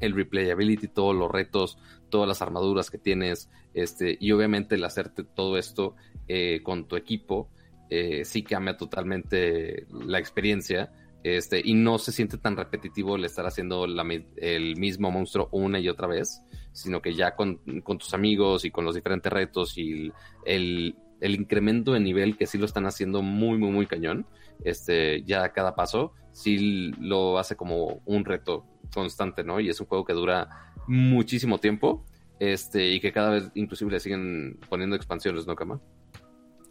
[0.00, 1.76] el replayability, todos los retos,
[2.08, 5.96] todas las armaduras que tienes, este, y obviamente el hacerte todo esto
[6.28, 7.50] eh, con tu equipo,
[7.90, 10.92] eh, sí cambia totalmente la experiencia.
[11.22, 15.88] Este, y no se siente tan repetitivo el estar haciendo el mismo monstruo una y
[15.88, 17.60] otra vez, sino que ya con,
[17.98, 20.12] tus amigos y con los diferentes retos y
[20.44, 24.26] el, incremento de nivel que sí lo están haciendo muy, muy, muy cañón,
[24.64, 29.60] este, ya cada paso sí lo hace como un reto constante, ¿no?
[29.60, 32.04] Y es un juego que dura muchísimo tiempo,
[32.38, 35.80] este, y que cada vez inclusive le siguen poniendo expansiones, ¿no, Kama?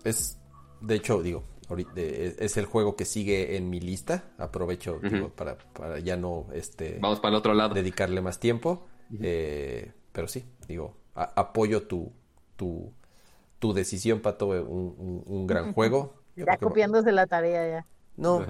[0.03, 0.39] Es,
[0.81, 1.43] de hecho, digo,
[1.95, 4.23] es el juego que sigue en mi lista.
[4.37, 4.99] Aprovecho
[5.35, 8.87] para, ya no este vamos para el otro lado dedicarle más tiempo.
[9.21, 12.11] Eh, pero sí, digo, apoyo tu,
[12.55, 12.93] tu,
[13.59, 16.15] tu decisión, Pato, un, un, gran juego.
[16.35, 17.85] Ya copiándose la tarea ya.
[18.17, 18.45] No,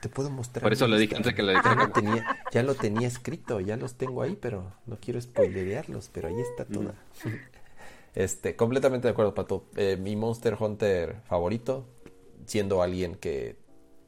[0.00, 0.62] te puedo mostrar.
[0.62, 3.76] Por eso lo dije antes que lo ya, lo tenía, ya lo tenía escrito, ya
[3.76, 6.94] los tengo ahí, pero no quiero spoilerearlos, pero ahí está toda.
[8.14, 9.66] Este, completamente de acuerdo, Pato.
[9.76, 11.86] Eh, mi Monster Hunter favorito,
[12.46, 13.56] siendo alguien que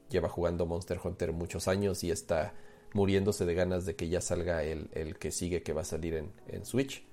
[0.08, 2.52] lleva jugando Monster Hunter muchos años y está
[2.92, 6.14] muriéndose de ganas de que ya salga el, el que sigue que va a salir
[6.14, 7.04] en, en Switch.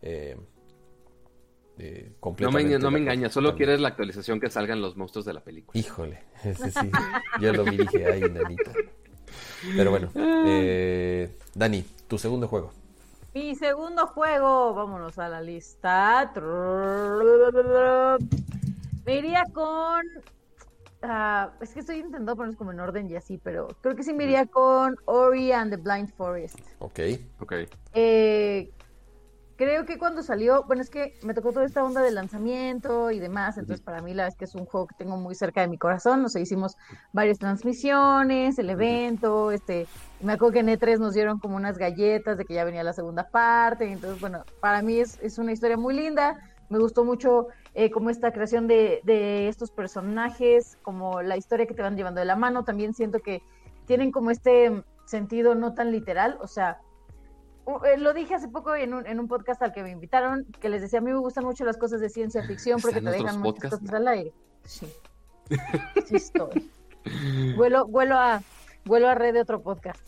[0.00, 0.38] Eh,
[1.78, 5.32] eh, no me, no me engañas, solo quieres la actualización que salgan los monstruos de
[5.32, 5.78] la película.
[5.78, 6.90] Híjole, ese sí,
[7.40, 8.72] yo lo dije ahí, nanita.
[9.76, 12.72] Pero bueno, eh, Dani, tu segundo juego.
[13.34, 16.32] Mi segundo juego, vámonos a la lista.
[19.04, 20.04] Me iría con.
[21.02, 24.12] Ah, es que estoy intentando ponerlos como en orden y así, pero creo que sí
[24.12, 26.58] me iría con Ori and the Blind Forest.
[26.80, 27.00] Ok,
[27.38, 27.52] ok.
[27.94, 28.70] Eh,
[29.58, 33.18] creo que cuando salió, bueno, es que me tocó toda esta onda de lanzamiento y
[33.18, 35.60] demás, entonces para mí la verdad es que es un juego que tengo muy cerca
[35.60, 36.76] de mi corazón, nos hicimos
[37.12, 39.88] varias transmisiones, el evento, este,
[40.22, 42.92] me acuerdo que en E3 nos dieron como unas galletas de que ya venía la
[42.92, 47.48] segunda parte, entonces bueno, para mí es, es una historia muy linda, me gustó mucho
[47.74, 52.20] eh, como esta creación de, de estos personajes, como la historia que te van llevando
[52.20, 53.42] de la mano, también siento que
[53.86, 56.78] tienen como este sentido no tan literal, o sea,
[57.98, 60.82] lo dije hace poco en un, en un podcast al que me invitaron, que les
[60.82, 63.70] decía, a mí me gustan mucho las cosas de ciencia ficción porque te dejan muchas
[63.70, 64.32] cosas al aire.
[64.64, 64.86] Sí.
[66.06, 66.70] Sí estoy.
[67.56, 68.42] vuelo, vuelo a
[68.88, 70.00] vuelo a red de otro podcast.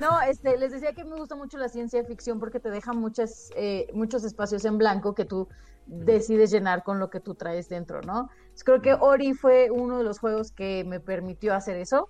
[0.00, 3.50] no, este, les decía que me gusta mucho la ciencia ficción porque te deja muchas,
[3.56, 5.48] eh, muchos espacios en blanco que tú
[5.86, 8.28] decides llenar con lo que tú traes dentro, ¿no?
[8.64, 12.08] creo que Ori fue uno de los juegos que me permitió hacer eso.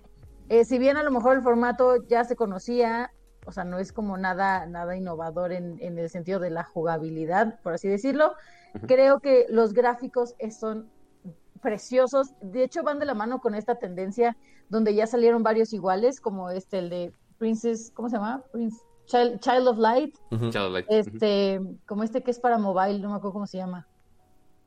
[0.49, 3.11] Eh, si bien a lo mejor el formato ya se conocía,
[3.49, 7.59] o sea, no es como nada, nada innovador en, en el sentido de la jugabilidad,
[7.61, 8.33] por así decirlo.
[8.87, 10.89] Creo que los gráficos son
[11.61, 12.33] preciosos.
[12.41, 14.37] De hecho, van de la mano con esta tendencia
[14.69, 18.43] donde ya salieron varios iguales, como este, el de Princess, ¿cómo se llama?
[19.07, 20.15] Child, of Light.
[20.87, 23.87] Este, como este que es para mobile, no me acuerdo cómo se llama.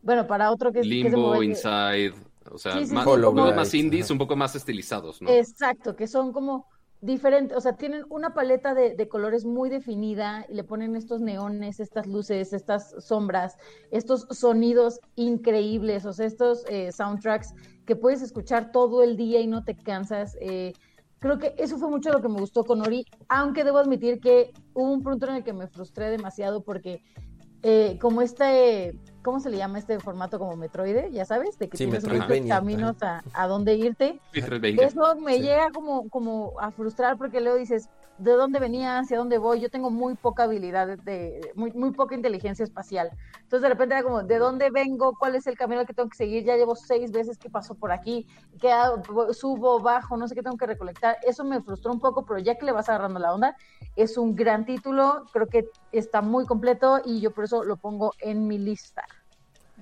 [0.02, 2.14] Bueno, para otro que es, Limbo, Inside,
[2.50, 5.30] o sea, más, un poco más indies, un poco más estilizados, ¿no?
[5.30, 6.66] Exacto, que son como
[7.02, 11.80] diferente, o sea, tienen una paleta de, colores muy definida y le ponen estos neones,
[11.80, 13.58] estas luces, estas sombras,
[13.90, 17.54] estos sonidos increíbles, o sea, estos eh, soundtracks
[17.86, 20.36] que puedes escuchar todo el día y no te cansas.
[20.40, 20.74] Eh,
[21.18, 24.52] creo que eso fue mucho lo que me gustó con Ori, aunque debo admitir que
[24.72, 27.02] hubo un punto en el que me frustré demasiado porque
[27.62, 31.10] eh, como este ¿cómo se le llama este formato como Metroide?
[31.12, 34.20] Ya sabes, de que tienes muchos caminos a, a, dónde irte.
[34.32, 37.89] Eso me llega como, como a frustrar porque luego dices,
[38.23, 38.99] ¿de dónde venía?
[38.99, 39.61] ¿Hacia dónde voy?
[39.61, 43.11] Yo tengo muy poca habilidad, de, muy, muy poca inteligencia espacial.
[43.35, 45.15] Entonces de repente era como, ¿de dónde vengo?
[45.19, 46.44] ¿Cuál es el camino que tengo que seguir?
[46.44, 48.27] Ya llevo seis veces que paso por aquí,
[48.61, 48.73] que
[49.32, 51.16] subo, bajo, no sé qué tengo que recolectar.
[51.27, 53.57] Eso me frustró un poco, pero ya que le vas agarrando la onda,
[53.97, 58.12] es un gran título, creo que está muy completo y yo por eso lo pongo
[58.20, 59.05] en mi lista.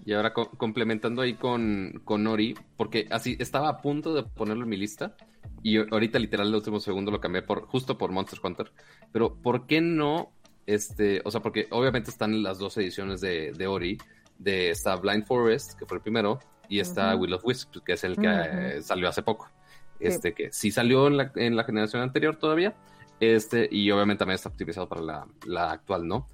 [0.04, 4.70] Y ahora complementando ahí con, con Ori, porque así estaba a punto de ponerlo en
[4.70, 5.14] mi lista
[5.62, 8.72] y ahorita literal el último segundo lo cambié por justo por Monster Hunter.
[9.12, 10.32] Pero ¿por qué no?
[10.66, 13.98] Este, o sea, porque obviamente están las dos ediciones de, de Ori,
[14.38, 18.04] de está Blind Forest, que fue el primero, y está Will of Wisp, que es
[18.04, 19.50] el que eh, salió hace poco.
[19.98, 22.74] Este, que sí salió en la, en la generación anterior todavía,
[23.18, 26.26] este, y obviamente también está optimizado para la, la actual, ¿no?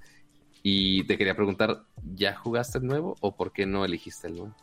[0.69, 4.53] Y te quería preguntar, ¿ya jugaste el nuevo o por qué no elegiste el nuevo?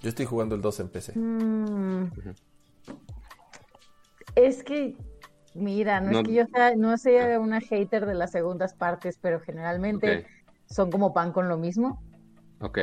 [0.00, 1.12] Yo estoy jugando el 2 en PC.
[1.14, 2.10] Mm.
[4.34, 4.96] Es que,
[5.54, 9.38] mira, no, es que yo sea, no sea una hater de las segundas partes, pero
[9.38, 10.26] generalmente
[10.64, 12.02] son como pan con lo mismo.
[12.62, 12.78] Ok.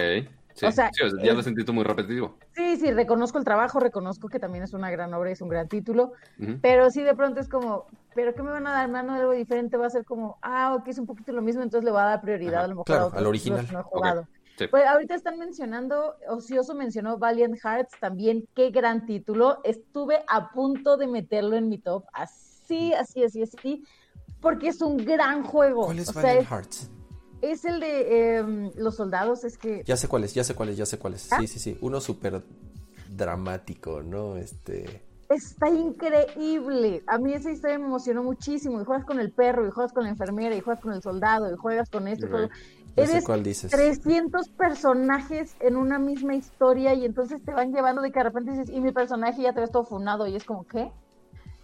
[0.53, 0.91] Sí, o sea,
[1.23, 2.37] ya lo sentido muy repetitivo.
[2.51, 5.67] Sí, sí, reconozco el trabajo, reconozco que también es una gran obra, es un gran
[5.67, 6.13] título,
[6.61, 8.89] pero sí de pronto es como, ¿pero qué me van a dar?
[8.89, 9.77] ¿Mano algo diferente?
[9.77, 12.05] Va a ser como, ah, ok, es un poquito lo mismo, entonces le voy a
[12.05, 13.67] dar prioridad a lo mejor a al original.
[13.71, 14.27] no he jugado.
[14.69, 19.59] Pues ahorita están mencionando, Ocioso mencionó Valiant Hearts también, qué gran título.
[19.63, 23.83] Estuve a punto de meterlo en mi top, así, así, así, así,
[24.39, 25.85] porque es un gran juego.
[25.85, 26.91] ¿Cuál es Valiant Hearts?
[27.43, 29.83] Es el de em, los soldados, es que...
[29.85, 31.31] Ya sé cuál es, ya sé cuál es, ya sé cuál es.
[31.33, 31.39] ¿Ah?
[31.41, 31.77] Sí, sí, sí.
[31.81, 32.41] Uno súper
[33.09, 34.37] dramático, ¿no?
[34.37, 35.03] Este...
[35.27, 37.03] Está increíble.
[37.05, 38.81] A mí esa historia me emocionó muchísimo.
[38.81, 41.53] Y juegas con el perro, y juegas con la enfermera, y juegas con el soldado,
[41.53, 42.27] y juegas con esto.
[42.95, 43.71] Eres cuál dices.
[43.71, 48.51] 300 personajes en una misma historia y entonces te van llevando de que de repente
[48.51, 50.91] dices, y mi personaje ya te ves todo funado y es como, ¿qué?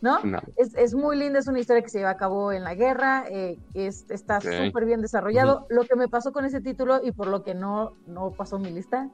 [0.02, 0.20] ¿No?
[0.58, 3.26] Es, es, muy linda, es una historia que se lleva a cabo en la guerra,
[3.30, 5.66] eh, es, está súper bien desarrollado.
[5.70, 8.72] Lo que me pasó con ese título y por lo que no, no pasó mi
[8.72, 9.10] lista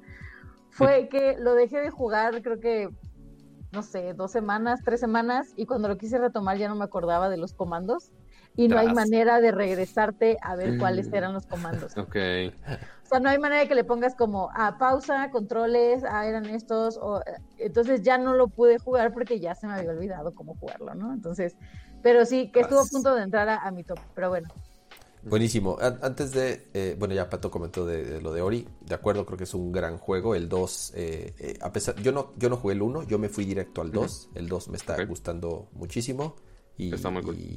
[0.69, 2.89] fue que lo dejé de jugar, creo que,
[3.71, 7.29] no sé, dos semanas, tres semanas, y cuando lo quise retomar ya no me acordaba
[7.29, 8.11] de los comandos.
[8.55, 11.93] Y no hay manera de regresarte a ver cuáles eran los comandos.
[12.05, 12.15] Ok.
[13.03, 16.25] O sea, no hay manera de que le pongas como a ah, pausa, controles, ah,
[16.25, 17.21] eran estos, o,
[17.57, 21.13] entonces ya no lo pude jugar porque ya se me había olvidado cómo jugarlo, ¿no?
[21.13, 21.55] Entonces,
[22.01, 24.47] pero sí, que estuvo a punto de entrar a, mi top, pero bueno.
[25.21, 25.77] Buenísimo.
[25.79, 29.43] Antes de, eh, bueno, ya Pato comentó de, lo de Ori, de acuerdo, creo que
[29.45, 30.35] es un gran juego.
[30.35, 33.29] El 2, eh, eh, a pesar, yo no, yo no jugué el 1, yo me
[33.29, 34.29] fui directo al 2.
[34.35, 36.35] El 2 me está gustando muchísimo
[36.77, 36.93] y,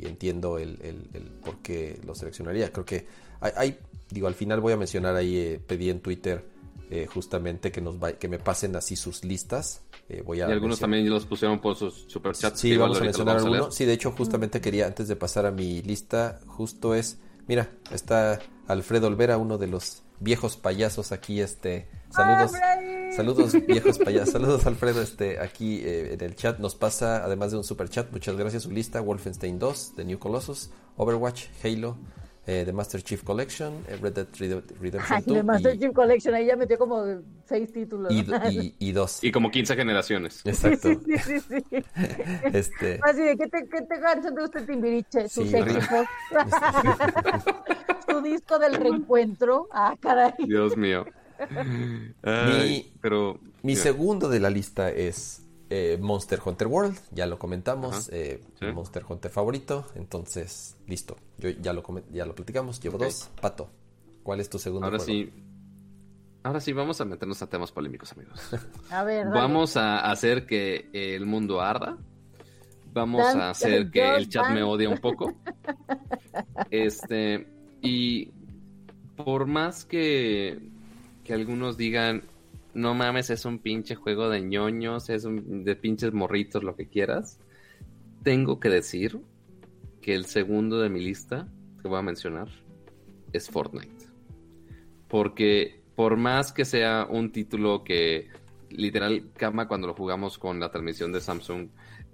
[0.07, 2.73] entiendo el, el, por qué lo seleccionaría.
[2.73, 3.07] Creo que
[3.41, 3.79] hay,
[4.11, 6.45] digo, al final voy a mencionar ahí, eh, pedí en Twitter
[6.91, 9.83] eh, justamente que nos que me pasen así sus listas.
[10.09, 12.59] Eh, voy a y algunos también los pusieron por sus superchats.
[12.61, 13.75] Sí, vamos a mencionar algunos.
[13.75, 18.39] Sí, de hecho, justamente quería, antes de pasar a mi lista, justo es, mira, está
[18.67, 22.53] Alfredo Olvera, uno de los viejos payasos aquí, este, saludos,
[23.15, 27.59] saludos viejos payasos, saludos Alfredo, este, aquí eh, en el chat nos pasa, además de
[27.59, 31.97] un super chat, muchas gracias, su lista, Wolfenstein 2, The New Colossus, Overwatch, Halo,
[32.49, 34.27] eh, The Master Chief Collection, eh, Red Dead
[34.81, 35.35] Redemption 2.
[35.35, 37.05] The Master Chief Collection, ahí ya metió como
[37.45, 38.11] seis títulos.
[38.11, 39.23] Y, dos.
[39.23, 40.41] Y como 15 generaciones.
[40.47, 40.89] Exacto.
[40.89, 41.61] Sí, sí, sí.
[41.69, 41.85] sí,
[42.55, 43.01] este...
[43.03, 45.29] Así de, ¿qué te, qué te canción de usted Timbiriche?
[45.29, 46.07] Sus éxitos.
[48.09, 49.69] Su disco del reencuentro.
[49.71, 50.33] Ah, caray.
[50.39, 51.05] Dios mío.
[52.25, 58.09] mi, pero, mi segundo de la lista es eh, Monster Hunter World, ya lo comentamos,
[58.13, 58.41] eh,
[58.73, 63.69] Monster Hunter favorito, entonces listo, yo ya lo ya lo platicamos, llevo dos, Pato,
[64.23, 64.87] ¿cuál es tu segundo?
[64.87, 65.31] Ahora sí,
[66.43, 68.41] ahora sí vamos a meternos a temas polémicos, amigos.
[68.91, 71.99] a ver, vamos a hacer que el mundo arda,
[72.95, 75.35] vamos a hacer que el chat me odie un poco,
[76.71, 77.47] este
[77.83, 78.31] y
[79.17, 80.59] por más que
[81.25, 82.23] que algunos digan
[82.79, 86.89] no mames, es un pinche juego de ñoños, es un, de pinches morritos, lo que
[86.89, 87.41] quieras.
[88.23, 89.21] Tengo que decir
[90.01, 91.49] que el segundo de mi lista
[91.83, 92.49] que voy a mencionar
[93.33, 94.07] es Fortnite.
[95.09, 98.29] Porque por más que sea un título que
[98.71, 101.69] literal cama cuando lo jugamos con la transmisión de Samsung,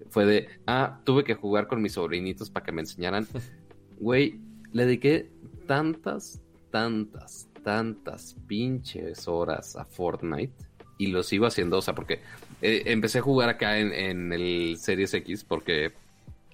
[0.09, 3.27] fue de, ah, tuve que jugar con mis sobrinitos para que me enseñaran.
[4.01, 4.41] Güey,
[4.73, 5.31] le dediqué
[5.67, 10.53] tantas, tantas, tantas pinches horas a Fortnite
[10.99, 12.21] y lo sigo haciendo, o sea, porque
[12.63, 15.93] eh, empecé a jugar acá en, el Series X porque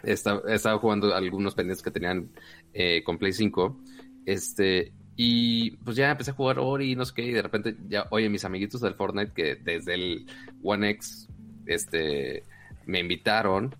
[0.02, 2.30] estaba, jugando algunos pendientes que tenían
[2.72, 3.76] eh, con Play 5,
[4.24, 7.76] este, y pues ya empecé a jugar Ori y no sé qué, y de repente
[7.88, 10.26] ya, oye, mis amiguitos del Fortnite que desde el
[10.62, 11.28] One X,
[11.66, 12.44] este,
[12.86, 13.74] me invitaron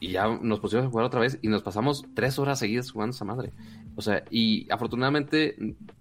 [0.00, 3.14] y ya nos pusimos a jugar otra vez y nos pasamos tres horas seguidas jugando
[3.14, 3.52] esa madre.
[3.96, 5.56] O sea, y afortunadamente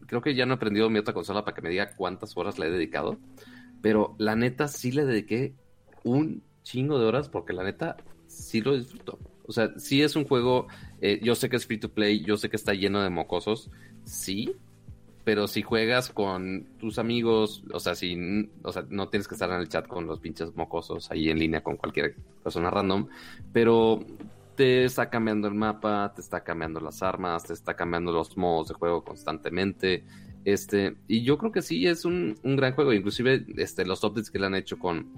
[0.08, 2.58] creo que ya no he aprendido mi otra consola para que me diga cuántas horas
[2.58, 3.18] le he dedicado.
[3.82, 5.54] Pero la neta sí le dediqué
[6.04, 7.98] un chingo de horas porque la neta
[8.28, 9.20] sí lo disfruto.
[9.46, 10.68] O sea, sí es un juego,
[11.02, 13.70] eh, yo sé que es free to play, yo sé que está lleno de mocosos,
[14.04, 14.54] sí,
[15.24, 19.50] pero si juegas con tus amigos, o sea, si, o sea, no tienes que estar
[19.50, 23.08] en el chat con los pinches mocosos ahí en línea con cualquier persona random,
[23.54, 24.06] pero
[24.58, 28.70] te está cambiando el mapa, te está cambiando las armas, te está cambiando los modos
[28.70, 30.04] de juego constantemente.
[30.44, 32.92] Este, y yo creo que sí es un, gran juego.
[32.92, 35.12] Inclusive, este, los updates que le han hecho con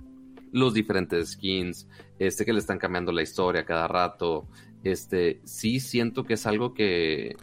[0.51, 1.87] los diferentes skins,
[2.19, 4.45] este, que le están cambiando la historia cada rato.
[4.83, 7.37] Este, sí siento que es algo que,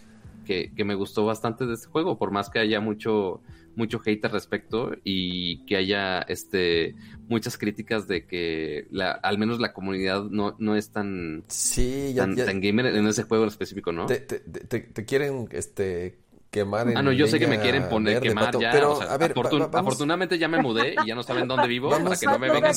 [0.44, 3.40] que, que me gustó bastante de este juego, por más que haya mucho,
[3.76, 6.96] mucho hate al respecto y que haya este
[7.28, 12.34] muchas críticas de que la, al menos la comunidad no, no es tan, sí, tan,
[12.60, 14.06] gamer en ese juego específico, ¿no?
[14.06, 14.40] Te, te,
[14.80, 16.18] te, quieren este
[16.50, 18.70] quemar Ah, no, yo sé que me quieren poner quemar ya.
[18.72, 19.34] Pero, a ver,
[19.72, 22.74] afortunadamente ya me mudé y ya no saben dónde vivo para que no me vengan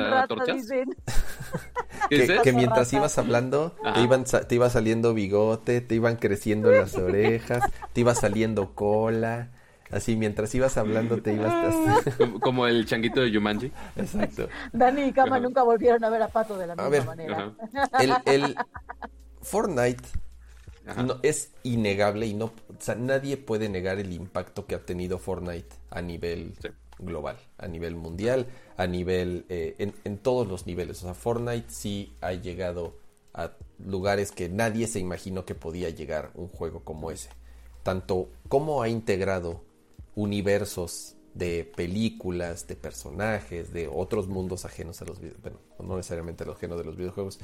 [0.00, 0.66] a, torchas.
[2.08, 6.94] que, que, mientras ibas hablando, te, iban, te iba saliendo bigote, te iban creciendo las
[6.96, 9.50] orejas, te iba saliendo cola.
[9.90, 11.74] Así, mientras ibas hablando, te ibas.
[12.40, 13.72] Como, el changuito de Yumanji.
[13.96, 14.48] Exacto.
[14.72, 17.52] Dani y Kama nunca volvieron a ver a Pato de la misma manera.
[17.98, 18.56] El, el
[19.42, 20.02] Fortnite
[21.04, 22.46] no, es innegable y no.
[22.46, 26.54] O sea, nadie puede negar el impacto que ha tenido Fortnite a nivel
[26.98, 28.46] global, a nivel mundial,
[28.76, 29.44] a nivel.
[29.48, 31.02] Eh, en, en todos los niveles.
[31.02, 32.94] O sea, Fortnite sí ha llegado
[33.34, 37.30] a lugares que nadie se imaginó que podía llegar un juego como ese.
[37.82, 39.62] Tanto como ha integrado
[40.20, 46.56] universos de películas, de personajes, de otros mundos ajenos a los bueno, no necesariamente los
[46.56, 47.38] ajenos de los videojuegos,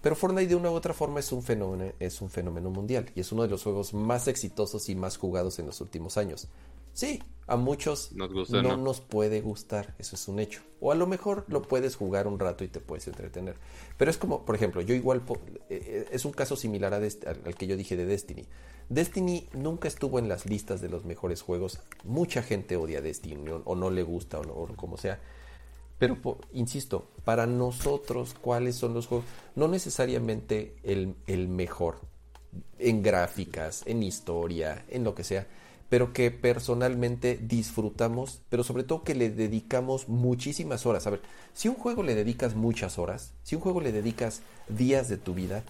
[0.00, 3.20] pero Fortnite de una u otra forma es un fenómeno, es un fenómeno mundial y
[3.20, 6.48] es uno de los juegos más exitosos y más jugados en los últimos años.
[6.92, 10.62] Sí, a muchos no, nos puede gustar, eso es un hecho.
[10.80, 13.56] O a lo mejor lo puedes jugar un rato y te puedes entretener.
[13.98, 15.22] Pero es como, por ejemplo, yo igual,
[15.68, 18.46] eh, eh, es un caso similar a al que yo dije de Destiny.
[18.88, 21.80] Destiny nunca estuvo en las listas de los mejores juegos.
[22.04, 25.20] Mucha gente odia Destiny o, no le gusta o, no, como sea.
[25.98, 26.18] Pero,
[26.52, 29.26] insisto, para nosotros, ¿cuáles son los juegos?
[29.54, 32.00] No necesariamente el, el mejor
[32.78, 35.46] en gráficas, en historia, en lo que sea
[35.92, 41.06] pero que personalmente disfrutamos, pero sobre todo que le dedicamos muchísimas horas.
[41.06, 41.20] A ver,
[41.52, 45.34] si un juego le dedicas muchas horas, si un juego le dedicas días de tu
[45.34, 45.64] vida,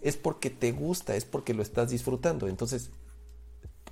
[0.00, 2.48] es porque te gusta, es porque lo estás disfrutando.
[2.48, 2.90] Entonces,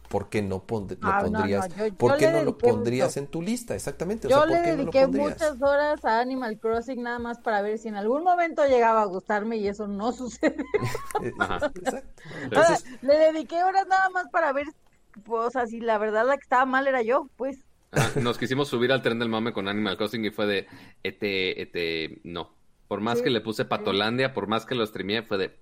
[0.09, 1.69] ¿por qué no lo pondrías?
[1.98, 3.74] ¿Por qué no lo pondrías en tu lista?
[3.74, 4.27] Exactamente.
[4.27, 8.24] Yo le dediqué muchas horas a Animal Crossing nada más para ver si en algún
[8.24, 10.65] momento llegaba a gustarme y eso no sucede.
[11.23, 11.82] Exacto.
[13.02, 14.65] le dediqué horas nada más para ver
[15.23, 17.59] pues, o sea, si la verdad la que estaba mal era yo, pues.
[18.20, 20.66] nos quisimos subir al tren del mame con Animal Crossing y fue de,
[21.03, 22.55] este, este, no.
[22.89, 25.57] Por más que le puse Patolandia, por más que lo streamé, fue de,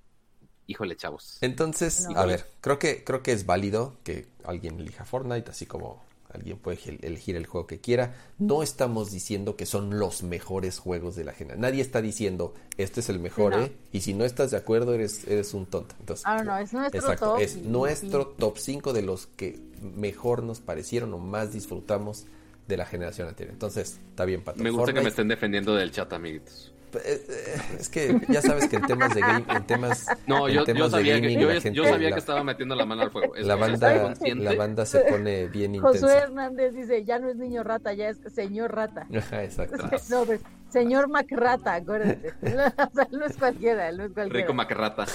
[0.66, 1.38] híjole, chavos.
[1.40, 6.02] Entonces, a ver, creo que, creo que es válido que alguien elija Fortnite, así como
[6.34, 8.14] Alguien puede elegir el juego que quiera.
[8.38, 11.60] No estamos diciendo que son los mejores juegos de la generación.
[11.60, 13.72] Nadie está diciendo, este es el mejor, ¿eh?
[13.92, 15.94] Y si no estás de acuerdo, eres, eres un tonto.
[16.00, 17.40] Entonces, ah, no, es nuestro top.
[17.40, 22.26] Es nuestro top 5 de los que mejor nos parecieron o más disfrutamos
[22.68, 23.52] de la generación anterior.
[23.52, 24.62] Entonces, está bien, Pato.
[24.62, 26.71] Me gusta que me estén defendiendo del chat, amiguitos.
[26.98, 30.64] Eh, eh, es que ya sabes que en temas de game, en temas, no, yo,
[30.90, 31.34] sabía, que,
[31.72, 33.34] yo, sabía que estaba metiendo la mano al fuego.
[33.36, 35.98] la banda, la banda se pone bien intensa.
[35.98, 39.06] Josué Hernández dice, ya no es niño rata, ya es señor rata.
[39.10, 39.88] Exacto.
[40.10, 42.34] No, pues, señor Macrata, acuérdate.
[42.42, 44.40] o sea, no es cualquiera, no es cualquiera.
[44.40, 45.06] Rico Macrata.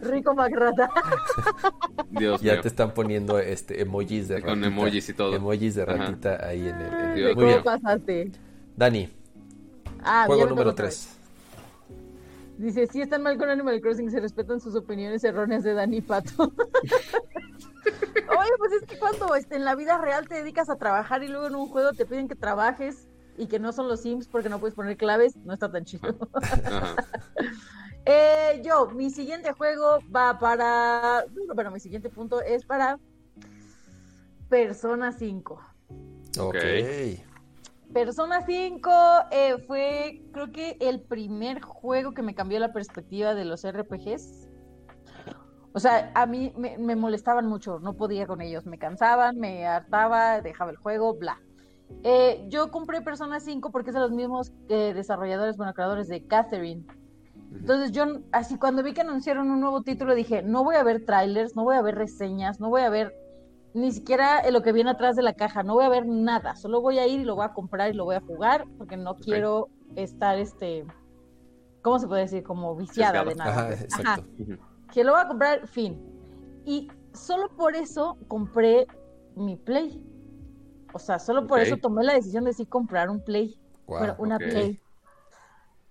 [0.00, 0.90] Rico Macrata.
[2.10, 4.50] Dios ya te están poniendo este emojis de ratita.
[4.50, 5.34] Con emojis y todo.
[5.34, 7.26] Emojis de ratita ahí en el.
[7.28, 8.30] En ¿Cómo pasaste?
[8.76, 9.10] Dani.
[10.02, 11.15] Ah, juego número 3.
[12.58, 16.52] Dice, si están mal con Animal Crossing, se respetan sus opiniones erróneas de Dani Pato.
[18.38, 21.28] Oye, pues es que cuando este, en la vida real te dedicas a trabajar y
[21.28, 24.48] luego en un juego te piden que trabajes y que no son los Sims porque
[24.48, 26.16] no puedes poner claves, no está tan chido.
[28.06, 31.26] eh, yo, mi siguiente juego va para...
[31.54, 32.98] Bueno, mi siguiente punto es para
[34.48, 35.60] Persona 5.
[36.38, 36.56] Ok.
[37.92, 38.90] Persona 5
[39.30, 44.48] eh, fue, creo que, el primer juego que me cambió la perspectiva de los RPGs.
[45.72, 50.40] O sea, a mí me, molestaban mucho, no podía con ellos, me cansaban, me hartaba,
[50.40, 51.40] dejaba el juego, bla.
[52.02, 56.26] Eh, yo compré Persona 5 porque es de los mismos eh, desarrolladores, bueno, creadores de
[56.26, 56.84] Catherine.
[57.52, 61.04] Entonces yo, así cuando vi que anunciaron un nuevo título, dije, no voy a ver
[61.04, 63.14] trailers, no voy a ver reseñas, no voy a ver
[63.76, 66.80] ni siquiera lo que viene atrás de la caja, no voy a ver nada, solo
[66.80, 69.16] voy a ir y lo voy a comprar y lo voy a jugar porque no
[69.16, 70.86] quiero estar, este,
[71.82, 72.42] ¿cómo se puede decir?
[72.42, 73.76] Como viciada de nada.
[74.02, 74.22] Ajá,
[74.94, 76.00] Que lo voy a comprar, fin.
[76.64, 78.86] Y solo por eso compré
[79.34, 80.02] mi Play.
[80.94, 83.60] O sea, solo por eso tomé la decisión de sí comprar un Play.
[83.86, 84.80] bueno, una Play.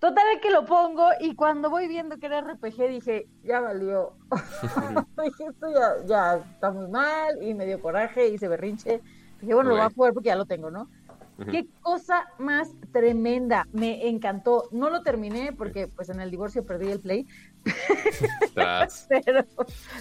[0.05, 4.13] Total que lo pongo y cuando voy viendo que era RPG dije, ya valió.
[5.23, 5.67] dije, esto
[6.05, 9.01] ya, está muy mal y me dio coraje y se berrinche.
[9.41, 10.87] Dije, bueno, lo voy a jugar porque ya lo tengo, ¿no?
[11.49, 14.69] Qué cosa más tremenda, me encantó.
[14.71, 17.25] No lo terminé porque pues en el divorcio perdí el play.
[19.25, 19.43] pero,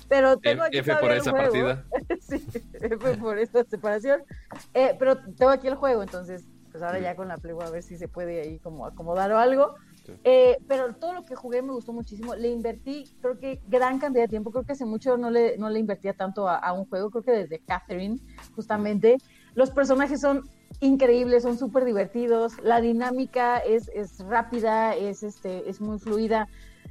[0.07, 1.83] pero tengo aquí F por esa partida.
[2.21, 4.23] sí, F por esta separación.
[4.75, 7.71] Eh, pero tengo aquí el juego, entonces pues ahora ya con la Play voy a
[7.71, 9.77] ver si se puede ahí como acomodar o algo.
[10.25, 12.35] Eh, pero todo lo que jugué me gustó muchísimo.
[12.35, 14.51] Le invertí, creo que gran cantidad de tiempo.
[14.51, 17.11] Creo que hace mucho no le, no le invertía tanto a, un juego.
[17.11, 18.19] Creo que desde Catherine,
[18.55, 19.19] justamente.
[19.55, 20.43] Los personajes son
[20.81, 22.55] increíbles, son súper divertidos.
[22.63, 26.49] La dinámica es, es rápida, es, este, es muy fluida.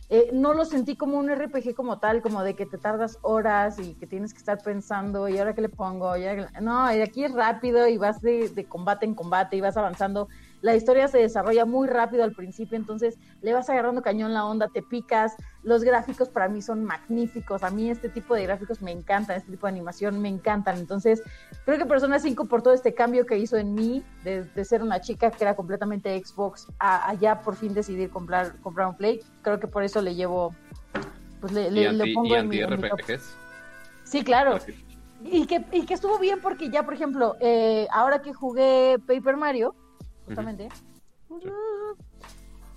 [0.09, 3.79] Eh, no lo sentí como un RPG como tal, como de que te tardas horas
[3.79, 6.13] y que tienes que estar pensando, ¿y ahora qué le pongo?
[6.61, 10.27] No, aquí es rápido y vas de, de combate en combate y vas avanzando
[10.63, 14.69] la historia se desarrolla muy rápido al principio, entonces le vas agarrando cañón la onda,
[14.69, 18.91] te picas, los gráficos para mí son magníficos, a mí este tipo de gráficos me
[18.91, 21.21] encantan, este tipo de animación me encantan, entonces
[21.65, 25.01] creo que Persona 5 por todo este cambio que hizo en mí, de, ser una
[25.01, 29.59] chica que era completamente Xbox, a, allá por fin decidir comprar, comprar un Play, creo
[29.59, 30.55] que por eso le llevo,
[31.41, 32.61] pues le, le, pongo en, mi,
[34.05, 34.59] Sí, claro.
[35.25, 39.35] Y que, y que estuvo bien porque ya, por ejemplo, eh, ahora que jugué Paper
[39.35, 39.75] Mario,
[40.25, 40.69] justamente.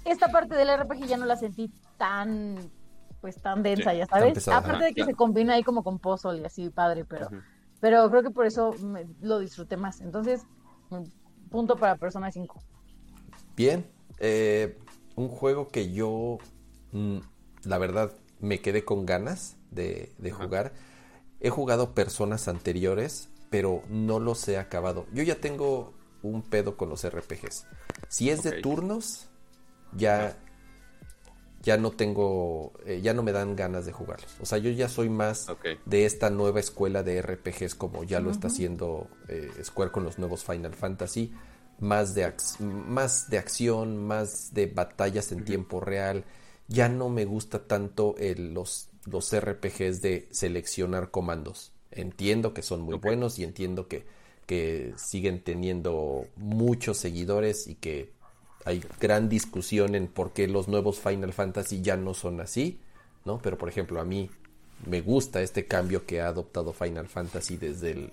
[0.05, 2.57] Esta parte del RPG ya no la sentí tan,
[3.21, 4.47] pues tan densa, ya sabes.
[4.49, 7.29] Aparte de que se combina ahí como con puzzle y así, padre, pero
[7.81, 8.75] pero creo que por eso
[9.21, 10.01] lo disfruté más.
[10.01, 10.43] Entonces,
[11.51, 12.63] punto para Persona 5.
[13.57, 13.87] Bien,
[14.19, 14.79] eh,
[15.15, 16.39] un juego que yo,
[16.93, 17.19] mm,
[17.65, 20.73] la verdad, me quedé con ganas de, jugar.
[21.41, 25.07] He jugado personas anteriores, pero no los he acabado.
[25.13, 25.95] Yo ya tengo
[26.27, 27.67] un pedo con los RPGs.
[28.09, 29.29] Si es de turnos,
[29.93, 30.37] ya
[31.67, 34.37] ya no tengo, eh, ya no me dan ganas de jugarlos.
[34.41, 35.49] O sea, yo ya soy más
[35.85, 40.17] de esta nueva escuela de RPGs como ya lo está haciendo eh, Square con los
[40.17, 41.33] nuevos Final Fantasy.
[41.81, 46.25] Más de, más de acción, más de batallas en tiempo real.
[46.69, 51.73] Ya no me gusta tanto los, los RPGs de seleccionar comandos.
[51.91, 54.07] Entiendo que son muy buenos y entiendo que,
[54.47, 58.13] que siguen teniendo muchos seguidores y que
[58.65, 62.81] hay gran discusión en por qué los nuevos Final Fantasy ya no son así,
[63.25, 63.39] ¿no?
[63.43, 64.31] Pero por ejemplo, a mí
[64.87, 68.13] me gusta este cambio que ha adoptado Final Fantasy desde el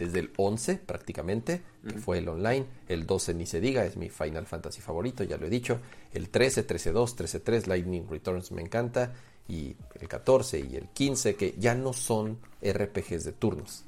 [0.00, 4.08] desde el 11 prácticamente, que fue el online, el 12 ni se diga, es mi
[4.08, 5.78] Final Fantasy favorito, ya lo he dicho,
[6.14, 9.12] el 13, 13-2, 13-3, Lightning Returns me encanta,
[9.50, 13.84] y el 14 y el 15, que ya no son RPGs de turnos,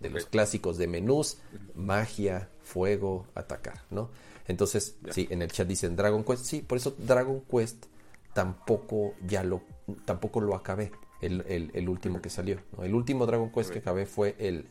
[0.00, 1.38] de los clásicos de menús,
[1.74, 4.10] magia, fuego, atacar, ¿no?
[4.46, 7.86] Entonces, sí, en el chat dicen Dragon Quest, sí, por eso Dragon Quest
[8.32, 9.62] tampoco ya lo,
[10.04, 12.60] tampoco lo acabé, el, último que salió.
[12.80, 14.66] El último Dragon Quest que acabé fue el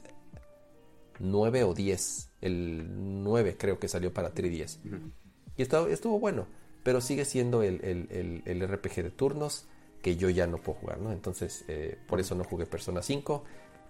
[1.19, 4.79] 9 o 10, el 9 creo que salió para 3DS.
[5.57, 6.47] Y estuvo, estuvo bueno,
[6.83, 7.81] pero sigue siendo el,
[8.45, 9.67] el, RPG de turnos
[10.01, 11.11] que yo ya no puedo jugar, ¿no?
[11.11, 13.43] Entonces, eh, por eso no jugué Persona 5,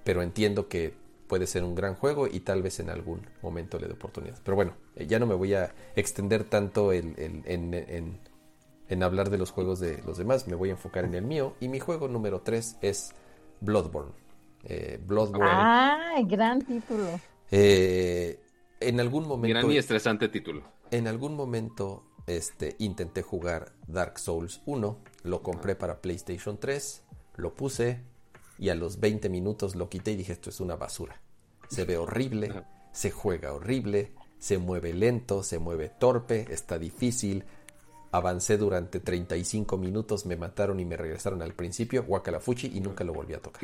[0.03, 0.93] pero entiendo que
[1.31, 4.37] puede ser un gran juego y tal vez en algún momento le dé oportunidad.
[4.43, 9.51] Pero bueno, eh, ya no me voy a extender tanto en, en, hablar de los
[9.51, 11.55] juegos de los demás, me voy a enfocar en el mío.
[11.61, 13.13] Y mi juego número 3 es
[13.61, 14.11] Bloodborne.
[14.65, 15.49] Eh, Bloodborne.
[15.49, 17.07] Ah, gran título.
[17.49, 18.37] Eh,
[18.81, 19.57] en algún momento.
[19.57, 20.63] Gran y estresante título.
[20.91, 27.03] En algún momento este, intenté jugar Dark Souls 1, lo compré para PlayStation 3,
[27.35, 28.01] lo puse,
[28.57, 31.19] y a los 20 minutos lo quité y dije esto es una basura.
[31.69, 37.43] Se ve horrible, se juega horrible, se mueve lento, se mueve torpe, está difícil.
[38.11, 43.13] Avancé durante 35 minutos, me mataron y me regresaron al principio, Wakalafuchi, y nunca lo
[43.13, 43.63] volví a tocar.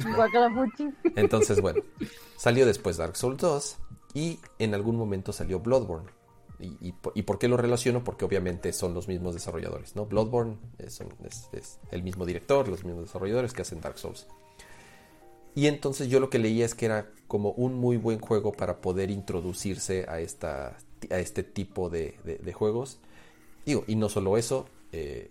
[1.15, 1.81] Entonces, bueno,
[2.37, 3.77] salió después Dark Souls 2
[4.13, 6.16] y en algún momento salió Bloodborne.
[6.59, 8.03] Y, y, por qué lo relaciono?
[8.03, 10.07] Porque obviamente son los mismos desarrolladores, ¿no?
[10.07, 11.01] Bloodborne es,
[11.51, 14.25] es, el mismo director, los mismos desarrolladores que hacen Dark Souls.
[15.53, 18.81] Y entonces yo lo que leía es que era como un muy buen juego para
[18.81, 20.77] poder introducirse a, esta,
[21.09, 22.15] a este tipo de,
[22.53, 22.99] juegos.
[23.65, 25.29] Digo, y no solo eso, eh,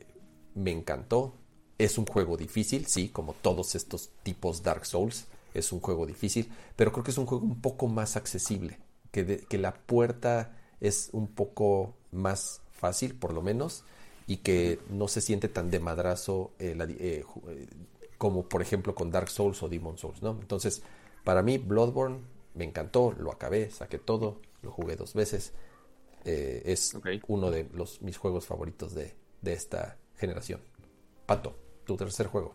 [0.55, 1.35] me encantó.
[1.79, 5.27] Es un juego difícil, sí, como todos estos tipos Dark Souls.
[5.55, 8.79] Es un juego difícil, pero creo que es un juego un poco más accesible.
[9.11, 13.85] Que, que la puerta es un poco más fácil, por lo menos,
[14.27, 17.25] y que no se siente tan de madrazo eh, eh,
[18.19, 20.39] como por ejemplo con Dark Souls o Demon Souls, ¿no?
[20.41, 20.83] Entonces,
[21.25, 22.21] para mí Bloodborne
[22.55, 25.53] me encantó, lo acabé, saqué todo, lo jugué dos veces.
[26.25, 26.97] Eh, es
[27.29, 29.15] uno de los, mis juegos favoritos de,
[29.45, 30.61] esta generación.
[31.25, 32.55] Pato, tu tercer juego.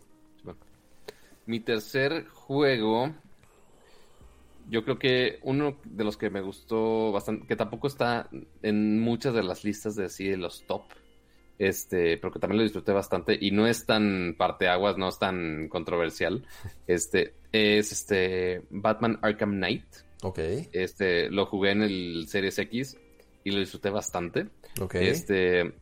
[1.45, 3.14] Mi tercer juego,
[4.72, 8.30] yo creo que uno de los que me gustó bastante, que tampoco está
[8.61, 10.83] en muchas de las listas de así de los top,
[11.59, 15.67] este, pero que también lo disfruté bastante y no es tan parteaguas, no es tan
[15.67, 16.45] controversial.
[16.88, 19.85] Este, es este Batman Arkham Knight.
[20.24, 20.40] Ok.
[20.72, 22.98] Este, lo jugué en el Series X
[23.43, 24.48] y lo disfruté bastante.
[24.80, 24.95] Ok.
[24.95, 25.74] Este,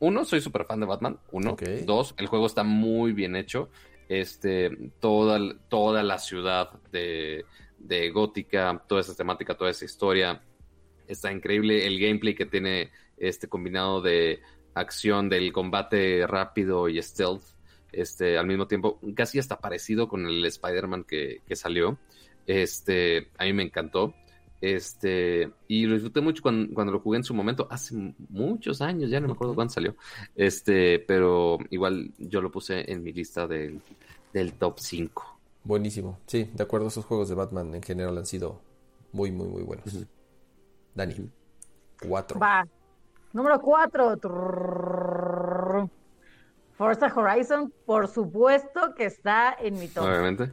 [0.00, 1.20] uno, soy súper fan de Batman.
[1.30, 1.56] Uno.
[1.86, 3.70] Dos, el juego está muy bien hecho.
[4.08, 7.44] Este, toda, toda la ciudad de,
[7.80, 10.42] de Gótica, toda esa temática, toda esa historia
[11.08, 11.86] está increíble.
[11.86, 14.40] El gameplay que tiene este combinado de
[14.74, 17.42] acción del combate rápido y stealth,
[17.92, 21.98] este, al mismo tiempo, casi hasta parecido con el Spider-Man que, salió.
[22.46, 24.14] Este, a mí me encantó.
[24.60, 27.94] Este, y lo disfruté mucho cuando, lo jugué en su momento, hace
[28.28, 29.96] muchos años, ya no me acuerdo cuándo salió.
[30.36, 33.80] Este, pero igual yo lo puse en mi lista del,
[34.58, 35.39] top 5.
[35.64, 36.18] Buenísimo.
[36.26, 38.60] Sí, de acuerdo, esos juegos de Batman en general han sido
[39.12, 40.06] muy, muy, muy buenos.
[40.94, 41.30] Dani,
[42.00, 42.38] cuatro.
[42.40, 42.66] Va,
[43.32, 44.18] Número 4.
[46.72, 50.04] Forza Horizon, por supuesto que está en mi top.
[50.04, 50.50] Obviamente.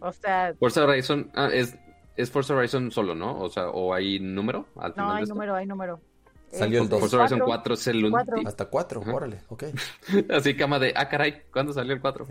[0.00, 0.52] O sea.
[0.58, 1.76] Forza Horizon ah, es,
[2.16, 3.38] es Forza Horizon solo, ¿no?
[3.40, 4.66] O sea, ¿o hay número?
[4.76, 6.00] Al no, hay número, hay número.
[6.50, 6.98] Salió el 2.
[7.00, 8.48] Forza Horizon 4 es el último.
[8.48, 9.64] Hasta 4, órale, ok.
[10.30, 12.26] Así cama de, ah, caray, ¿cuándo salió el 4?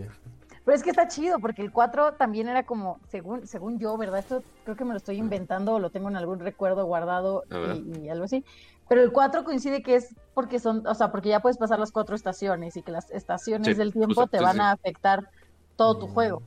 [0.67, 4.19] Pero es que está chido, porque el 4 también era como, según, según yo, ¿verdad?
[4.19, 8.09] Esto creo que me lo estoy inventando o lo tengo en algún recuerdo guardado y,
[8.09, 8.43] algo así.
[8.89, 11.93] Pero el 4 coincide que es porque son, o sea, porque ya puedes pasar las
[11.93, 15.29] cuatro estaciones y que las estaciones del tiempo te van a afectar
[15.77, 16.43] todo tu juego.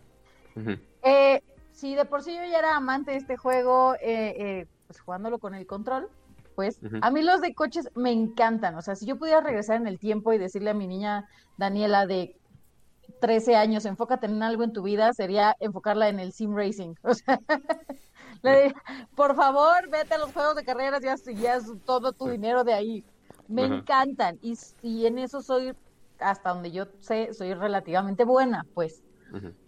[1.03, 1.41] eh,
[1.73, 5.39] si de por sí yo ya era amante de este juego, eh, eh, pues jugándolo
[5.39, 6.11] con el control,
[6.57, 8.75] pues a mí los de coches me encantan.
[8.75, 11.27] O sea, si yo pudiera regresar en el tiempo y decirle a mi niña
[11.57, 12.37] Daniela de
[13.11, 16.95] 13 años, enfócate en algo en tu vida, sería enfocarla en el sim racing.
[17.05, 17.41] O sea,
[18.43, 18.83] le diría,
[19.15, 23.05] por favor, vete a los juegos de carreras y haz, todo tu dinero de ahí.
[23.49, 25.75] Me encantan y, y en eso soy,
[26.21, 29.03] hasta donde yo sé, soy relativamente buena, pues.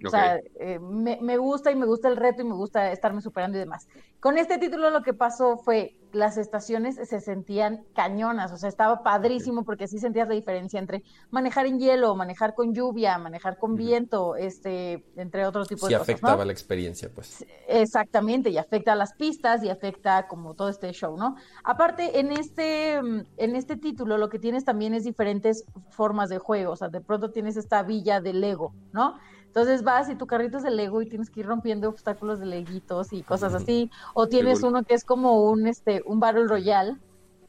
[0.05, 3.21] O sea, eh, me, me, gusta y me gusta el reto y me gusta estarme
[3.21, 3.89] superando y demás.
[4.21, 9.03] Con este título lo que pasó fue las estaciones se sentían cañonas, o sea, estaba
[9.03, 13.77] padrísimo porque sí sentías la diferencia entre manejar en hielo, manejar con lluvia, manejar con
[13.77, 16.07] viento, este, entre otros tipos de cosas.
[16.07, 17.45] Sí afectaba la experiencia, pues.
[17.69, 21.37] Exactamente, y afecta a las pistas y afecta como todo este show, ¿no?
[21.65, 26.73] Aparte, en este, en este título lo que tienes también es diferentes formas de juego,
[26.73, 29.17] o sea, de pronto tienes esta villa de Lego, ¿no?
[29.53, 32.47] Entonces vas y tu carrito es de Lego y tienes que ir rompiendo obstáculos de
[32.47, 33.91] leguitos y cosas así.
[34.15, 36.97] O tienes uno que es como un este un Battle Royale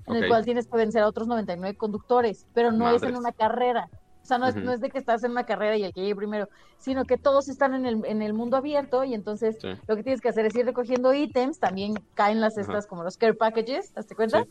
[0.08, 3.32] en el cual tienes que vencer a otros 99 conductores, pero no es en una
[3.32, 3.90] carrera.
[4.22, 6.02] O sea, no es, no es de que estás en una carrera y el que
[6.02, 9.58] llegue primero, sino que todos están en el, en el mundo abierto y entonces
[9.88, 13.18] lo que tienes que hacer es ir recogiendo ítems, también caen las estas como los
[13.18, 14.46] care packages, ¿te cuenta?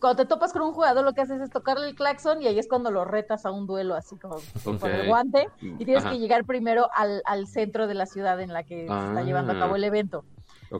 [0.00, 2.58] cuando te topas con un jugador, lo que haces es tocarle el claxon y ahí
[2.58, 6.18] es cuando lo retas a un duelo, así como con el guante, y tienes que
[6.18, 9.58] llegar primero al, al, centro de la ciudad en la que se está llevando a
[9.58, 9.84] cabo el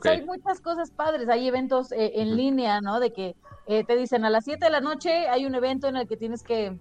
[0.05, 3.01] hay muchas cosas padres, hay eventos eh, en línea, ¿no?
[3.01, 5.97] De que eh, te dicen a las 7 de la noche hay un evento en
[5.97, 6.79] el que tienes que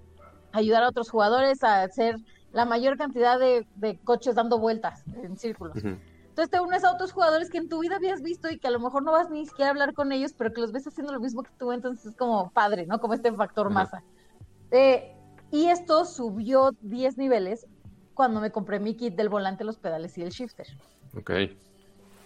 [0.51, 2.17] ayudar a otros jugadores a hacer
[2.51, 5.75] la mayor cantidad de, de coches dando vueltas en círculos.
[5.77, 8.71] Entonces te unes a otros jugadores que en tu vida habías visto y que a
[8.71, 11.13] lo mejor no vas ni siquiera a hablar con ellos, pero que los ves haciendo
[11.13, 12.99] lo mismo que tú, entonces es como padre, ¿no?
[12.99, 14.03] Como este factor masa.
[14.71, 15.15] Eh,
[15.51, 17.67] y esto subió 10 niveles
[18.15, 20.67] cuando me compré mi kit del volante, los pedales y el shifter.
[21.15, 21.31] Ok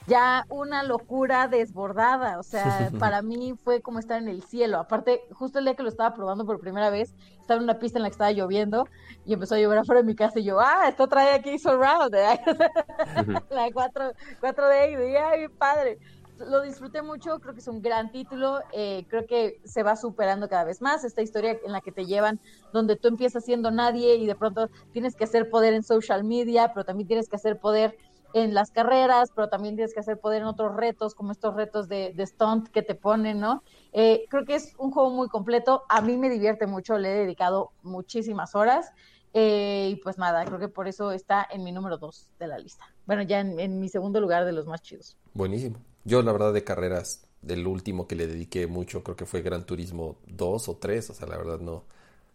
[0.07, 4.79] ya una locura desbordada, o sea, para mí fue como estar en el cielo.
[4.79, 7.99] Aparte, justo el día que lo estaba probando por primera vez, estaba en una pista
[7.99, 8.87] en la que estaba lloviendo
[9.25, 12.15] y empezó a llover afuera de mi casa y yo, ah, esto trae aquí Surround,
[13.49, 14.11] la 4,
[14.41, 15.99] 4D y ay, padre.
[16.37, 20.47] Lo disfruté mucho, creo que es un gran título, eh, creo que se va superando
[20.47, 22.39] cada vez más esta historia en la que te llevan,
[22.71, 26.73] donde tú empiezas siendo nadie y de pronto tienes que hacer poder en social media,
[26.75, 27.97] pero también tienes que hacer poder
[28.33, 31.87] en las carreras, pero también tienes que hacer poder en otros retos, como estos retos
[31.87, 33.63] de, stunt que te ponen, ¿no?
[33.93, 37.19] Eh, creo que es un juego muy completo, a mí me divierte mucho, le he
[37.19, 38.91] dedicado muchísimas horas.
[39.33, 42.57] Eh, y pues nada, creo que por eso está en mi número dos de la
[42.57, 42.85] lista.
[43.05, 45.17] Bueno, ya en, mi segundo lugar de los más chidos.
[45.33, 45.77] Buenísimo.
[46.05, 49.65] Yo, la verdad, de carreras, del último que le dediqué mucho, creo que fue Gran
[49.65, 51.09] Turismo 2 o 3.
[51.11, 51.83] O sea, la verdad, no,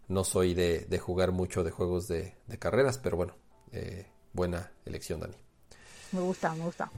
[0.08, 3.34] no soy de, jugar mucho de juegos de, carreras, pero bueno,
[3.72, 5.36] eh, buena elección, Dani.
[6.12, 6.90] Me gusta, me gusta.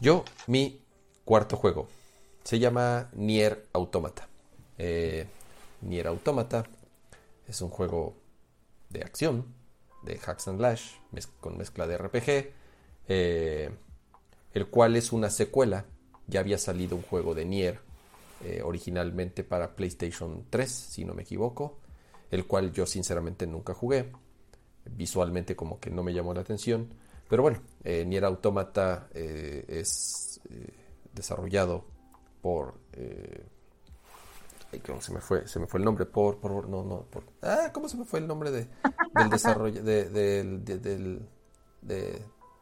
[0.00, 0.80] Yo, mi
[1.24, 1.88] cuarto juego
[2.44, 4.28] se llama Nier Automata.
[4.78, 5.26] Eh,
[5.82, 6.64] Nier Automata
[7.46, 8.14] es un juego
[8.90, 9.46] de acción,
[10.02, 10.92] de hacks and slash,
[11.40, 12.52] con mezcla de RPG,
[13.08, 13.70] eh,
[14.52, 15.86] el cual es una secuela.
[16.26, 17.80] Ya había salido un juego de Nier
[18.44, 21.78] eh, originalmente para PlayStation 3, si no me equivoco,
[22.30, 24.12] el cual yo sinceramente nunca jugué.
[24.84, 26.92] Visualmente como que no me llamó la atención.
[27.32, 30.68] Pero bueno, eh, Nier Automata eh, es eh,
[31.14, 31.82] desarrollado
[32.42, 32.74] por...
[32.92, 33.46] Eh,
[34.86, 35.48] ¿cómo se me fue?
[35.48, 36.36] Se me fue el nombre por...
[36.40, 37.24] por no, no, por...
[37.40, 38.68] Ah, ¿cómo se me fue el nombre de,
[39.14, 39.82] del desarrollo...
[39.82, 41.26] De, del, del,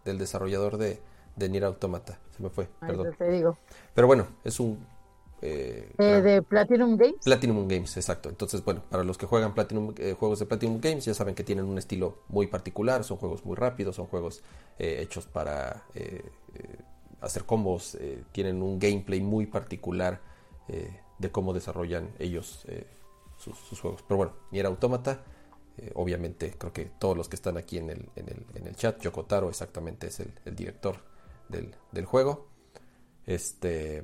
[0.05, 1.02] del desarrollador de,
[1.34, 2.20] de Nier Automata?
[2.36, 3.12] Se me fue, perdón.
[3.18, 3.58] Te digo.
[3.92, 4.86] Pero bueno, es un
[5.42, 7.24] eh, eh, de Platinum Games.
[7.24, 8.28] Platinum Games, exacto.
[8.28, 11.44] Entonces, bueno, para los que juegan Platinum, eh, juegos de Platinum Games, ya saben que
[11.44, 14.42] tienen un estilo muy particular, son juegos muy rápidos, son juegos
[14.78, 15.84] hechos para
[17.20, 17.98] hacer combos,
[18.32, 20.22] tienen un gameplay muy particular
[21.18, 22.64] de cómo desarrollan ellos
[23.36, 24.02] sus, juegos.
[24.08, 25.22] Pero bueno, Nier Automata,
[25.94, 29.02] obviamente creo que todos los que están aquí en el, en el, en el chat,
[29.02, 30.96] Yokotaro exactamente es el, el director
[31.50, 32.48] del, del juego.
[33.26, 34.02] Este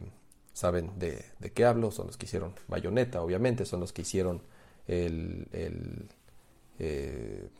[0.56, 4.40] saben de, qué hablo, son los que hicieron Bayonetta, obviamente, son los que hicieron
[4.86, 6.08] el,
[6.78, 7.50] eh,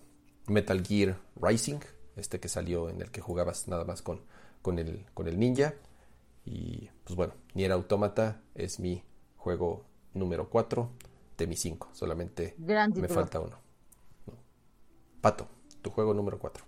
[0.46, 1.80] Metal Gear Rising,
[2.16, 4.22] este que salió en el que jugabas nada más con,
[4.62, 5.74] con, el, con el ninja.
[6.46, 9.04] Y pues bueno, Nier Automata es mi
[9.36, 9.84] juego
[10.14, 10.90] número 4
[11.36, 13.58] de mis 5, solamente me falta uno.
[15.20, 15.48] Pato,
[15.82, 16.64] tu juego número 4.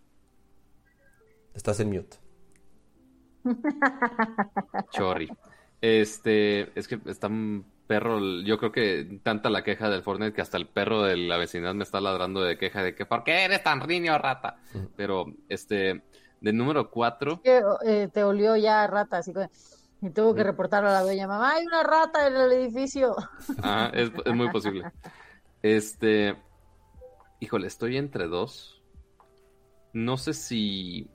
[1.54, 2.18] Estás en mute.
[4.90, 5.30] Chorri.
[5.80, 10.42] Este, es que está un perro, yo creo que tanta la queja del Fortnite que
[10.42, 13.44] hasta el perro de la vecindad me está ladrando de queja de que ¿por qué
[13.44, 14.58] eres tan riño, rata?
[14.96, 16.02] Pero, este,
[16.40, 17.40] de número cuatro.
[17.44, 19.48] Eh, te olió ya rata, así que...
[20.00, 23.16] Y tuvo que reportarlo a la dueña, mamá, hay una rata en el edificio.
[23.62, 24.84] Ah, es, es muy posible.
[25.62, 26.36] Este,
[27.40, 28.80] híjole, estoy entre dos.
[29.92, 31.10] No sé si...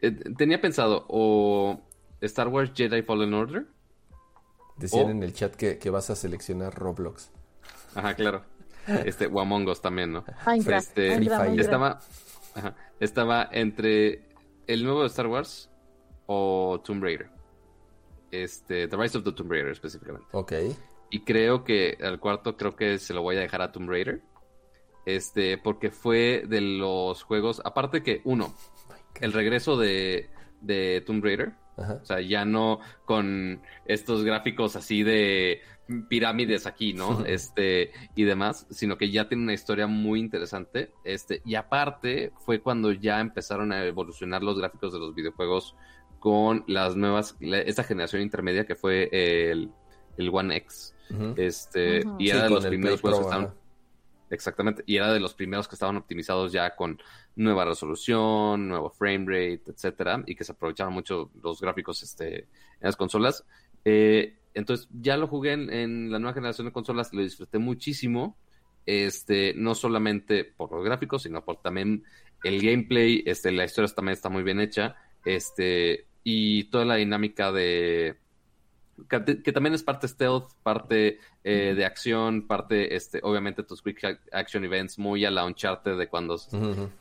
[0.00, 1.80] Eh, tenía pensado o
[2.26, 3.66] Star Wars Jedi Fallen Order.
[4.76, 7.30] Decían en el chat que, vas a seleccionar Roblox.
[7.94, 8.42] Ajá, claro.
[8.86, 10.24] Este, o Among Us también, ¿no?
[10.66, 11.14] Este,
[11.58, 12.00] estaba,
[13.00, 14.28] estaba entre
[14.66, 15.70] el nuevo Star Wars
[16.26, 17.30] o Tomb Raider.
[18.30, 20.26] Este, The Rise of the Tomb Raider específicamente.
[20.32, 20.52] Ok.
[21.10, 24.22] Y creo que al cuarto creo que se lo voy a dejar a Tomb Raider.
[25.06, 28.54] Este, porque fue de los juegos, aparte que uno,
[29.20, 30.30] el regreso de,
[30.60, 35.60] de Tomb Raider, o sea, ya no con estos gráficos así de
[36.08, 37.24] pirámides aquí, ¿no?
[37.26, 40.92] Este, y demás, sino que ya tiene una historia muy interesante.
[41.04, 45.74] Este, y aparte fue cuando ya empezaron a evolucionar los gráficos de los videojuegos
[46.18, 49.70] con las nuevas, esta generación intermedia que fue el,
[50.16, 50.94] el One X.
[51.36, 53.54] Este, y era de los primeros juegos que estaban.
[54.34, 57.00] Exactamente, y era de los primeros que estaban optimizados ya con
[57.36, 62.46] nueva resolución, nuevo frame rate, etcétera, y que se aprovechaban mucho los gráficos este, en
[62.80, 63.44] las consolas.
[63.84, 68.36] Eh, entonces, ya lo jugué en, la nueva generación de consolas, lo disfruté muchísimo.
[68.86, 72.04] Este, no solamente por los gráficos, sino por también
[72.42, 74.96] el gameplay, este, la historia también está muy bien hecha.
[75.24, 78.16] Este, y toda la dinámica de
[79.08, 84.64] que, también es parte stealth, parte eh, de acción, parte, este, obviamente tus quick action
[84.64, 86.40] events muy a la Uncharted de cuando,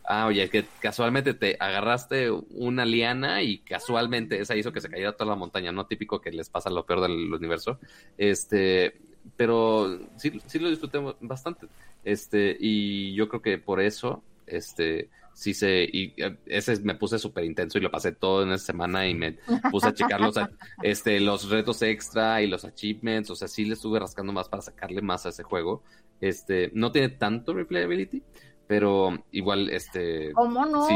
[0.06, 5.14] ah, oye, que casualmente te agarraste una liana y casualmente esa hizo que se cayera
[5.14, 7.80] toda la montaña, no típico que les pasa lo peor del universo,
[8.18, 9.00] este,
[9.38, 11.68] pero sí, sí lo disfruté bastante,
[12.04, 17.20] este, y yo creo que por eso, este, sí se, y eh, ese me puse
[17.20, 19.38] súper intenso y lo pasé todo en esa semana y me
[19.72, 20.36] puse a checar los,
[20.84, 24.62] este, los retos extra y los achievements, o sea, sí le estuve rascando más para
[24.62, 25.84] sacarle más a ese juego.
[26.22, 28.24] Este, no tiene tanto replayability,
[28.68, 30.32] pero igual, este...
[30.34, 30.88] ¿Cómo no?
[30.88, 30.96] Sí,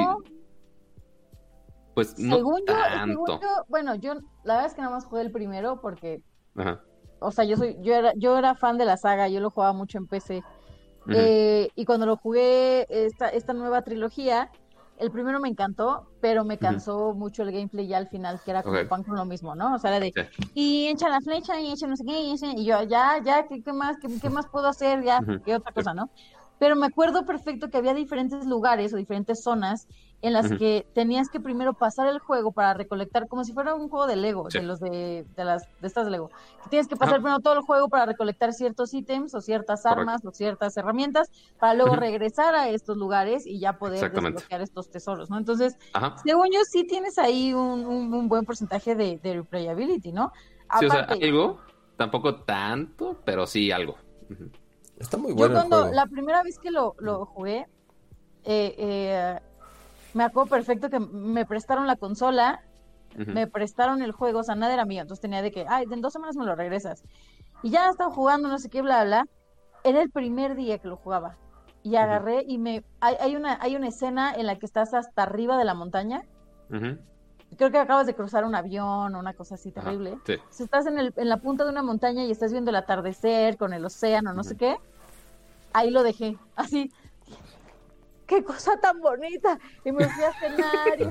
[1.98, 3.40] pues no tanto.
[3.68, 6.22] bueno, yo la verdad es que nada más jugué el primero porque...
[7.20, 9.74] O sea, yo soy, yo era, yo era fan de la saga, yo lo jugaba
[9.74, 10.44] mucho en PC.
[11.10, 14.52] Eh, y cuando lo jugué esta, esta nueva trilogía,
[14.98, 18.64] el primero me encantó, pero me cansó mucho el gameplay ya al final, que era
[18.64, 19.76] como pan con lo mismo, ¿no?
[19.76, 20.14] O sea, era de,
[20.54, 23.74] y echa la flecha, y echa no sé qué, y, yo, ya, ya, ¿qué, qué
[23.74, 25.04] más, qué, más puedo hacer?
[25.04, 26.10] Ya, qué otra cosa, ¿no?
[26.60, 29.88] Pero me acuerdo perfecto que había diferentes lugares o diferentes zonas
[30.22, 33.88] en las que tenías que primero pasar el juego para recolectar, como si fuera un
[33.88, 36.32] juego de Lego, de los de, de, las de estas Lego.
[36.72, 40.32] tienes que pasar primero todo el juego para recolectar ciertos ítems o ciertas armas o
[40.32, 41.30] ciertas herramientas
[41.60, 45.38] para luego regresar a estos lugares y ya poder desbloquear estos tesoros, ¿no?
[45.38, 45.78] Entonces,
[46.26, 50.32] según yo, sí tienes ahí un, un, buen porcentaje de, de replayability, ¿no?
[50.80, 51.60] sí, o sea, algo,
[51.96, 53.98] tampoco tanto, pero sí algo.
[54.98, 55.62] Está muy bueno.
[55.62, 57.68] Yo cuando la primera vez que lo, lo jugué,
[58.44, 59.40] eh, eh,
[60.14, 62.62] me acuerdo perfecto que me prestaron la consola,
[63.16, 66.02] me prestaron el juego, o sea, nada era mío, entonces tenía de que, ay, en
[66.02, 67.04] dos semanas me lo regresas.
[67.64, 69.26] Y ya estaba jugando, no sé qué, bla, bla.
[69.84, 71.38] Era el primer día que lo jugaba.
[71.82, 72.84] Y agarré y me...
[73.00, 76.22] Hay, hay, una, hay una escena en la que estás hasta arriba de la montaña.
[77.56, 80.18] Creo que acabas de cruzar un avión o una cosa así terrible.
[80.50, 83.58] Si estás en, el, en la punta de una montaña y estás viendo el atardecer
[83.58, 84.78] con el océano, no sé qué,
[85.74, 86.38] ahí lo dejé.
[86.56, 86.92] Así,
[88.28, 89.60] qué cosa tan bonita.
[89.84, 91.02] Y me fui a cenar,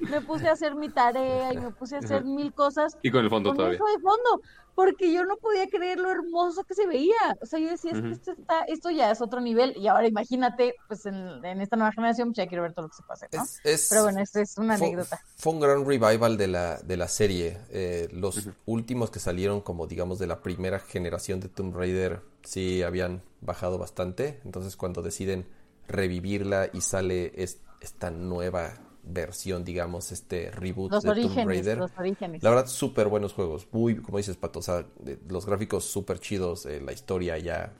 [0.00, 2.98] y me puse a hacer mi tarea y me puse a hacer mil cosas.
[3.02, 3.76] Y con el fondo todavía.
[3.76, 4.42] Eso de fondo,
[4.74, 7.38] porque yo no podía creer lo hermoso que se veía.
[7.40, 9.74] O sea, yo decía, es que esto, está, esto ya es otro nivel.
[9.76, 12.96] Y ahora imagínate, pues en, esta nueva generación, pues ya quiero ver todo lo que
[12.96, 13.44] se pase, ¿no?
[13.88, 15.20] Pero bueno, esta es una anécdota.
[15.36, 17.58] Fue un gran revival de la, de la serie.
[17.70, 22.82] Eh, los últimos que salieron, como digamos, de la primera generación de Tomb Raider, sí
[22.82, 24.40] habían bajado bastante.
[24.44, 25.46] Entonces, cuando deciden
[25.88, 27.32] revivirla y sale
[27.80, 28.74] esta nueva
[29.06, 31.78] versión, digamos, este reboot de Tomb Raider.
[32.40, 33.66] La verdad, súper buenos juegos.
[33.72, 34.86] Muy, como dices, Pato, o sea,
[35.28, 37.72] los gráficos súper chidos, eh, la historia ya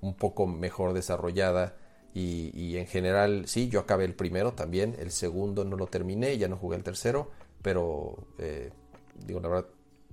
[0.00, 1.76] un poco mejor desarrollada.
[2.12, 4.96] Y, en general, sí, yo acabé el primero también.
[4.98, 7.30] El segundo no lo terminé, ya no jugué el tercero.
[7.62, 8.72] Pero, eh,
[9.14, 9.66] digo, la verdad,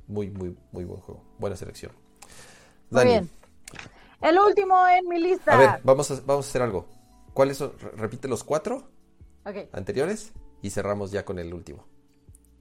[0.07, 1.23] muy, muy, muy buen juego.
[1.39, 1.91] Buena selección.
[2.91, 3.29] Muy bien.
[4.21, 5.53] El último en mi lista.
[5.53, 6.85] A ver, vamos a, vamos a hacer algo.
[7.37, 7.73] ¿Cuáles son?
[7.95, 8.89] Repite los cuatro
[9.71, 10.33] anteriores.
[10.63, 11.85] y cerramos ya con el último.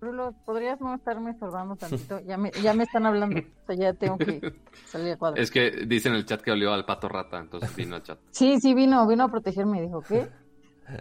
[0.03, 2.21] Rulo, ¿podrías no estarme estorbando tantito?
[2.21, 4.53] Ya me, ya me están hablando, o sea, ya tengo que
[4.85, 5.41] salir a cuadro.
[5.41, 8.19] Es que dice en el chat que olió al pato rata, entonces vino al chat.
[8.33, 10.29] Sí, sí, vino, vino a protegerme y dijo, ¿qué?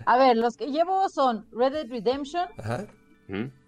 [0.05, 2.87] A ver, los que llevo son Red Dead Redemption, Ajá.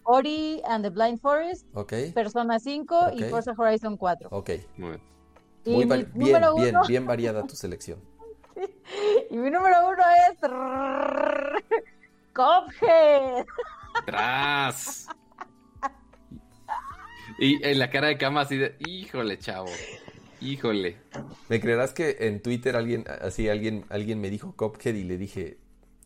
[0.03, 2.13] Ori and the Blind Forest, okay.
[2.13, 4.29] Persona 5 y Forza Horizon 4.
[4.31, 4.51] Ok.
[4.77, 5.01] Muy bien.
[5.65, 6.11] Muy bien,
[6.55, 7.99] bien, bien variada tu selección.
[9.29, 10.39] y mi número uno es
[12.33, 13.45] Cophead.
[14.05, 15.07] Tras.
[17.39, 19.69] Y en la cara de cama así de, híjole, chavo.
[20.41, 20.97] Híjole.
[21.49, 25.57] ¿Me creerás que en Twitter alguien, así alguien, alguien me dijo Cophead y le dije,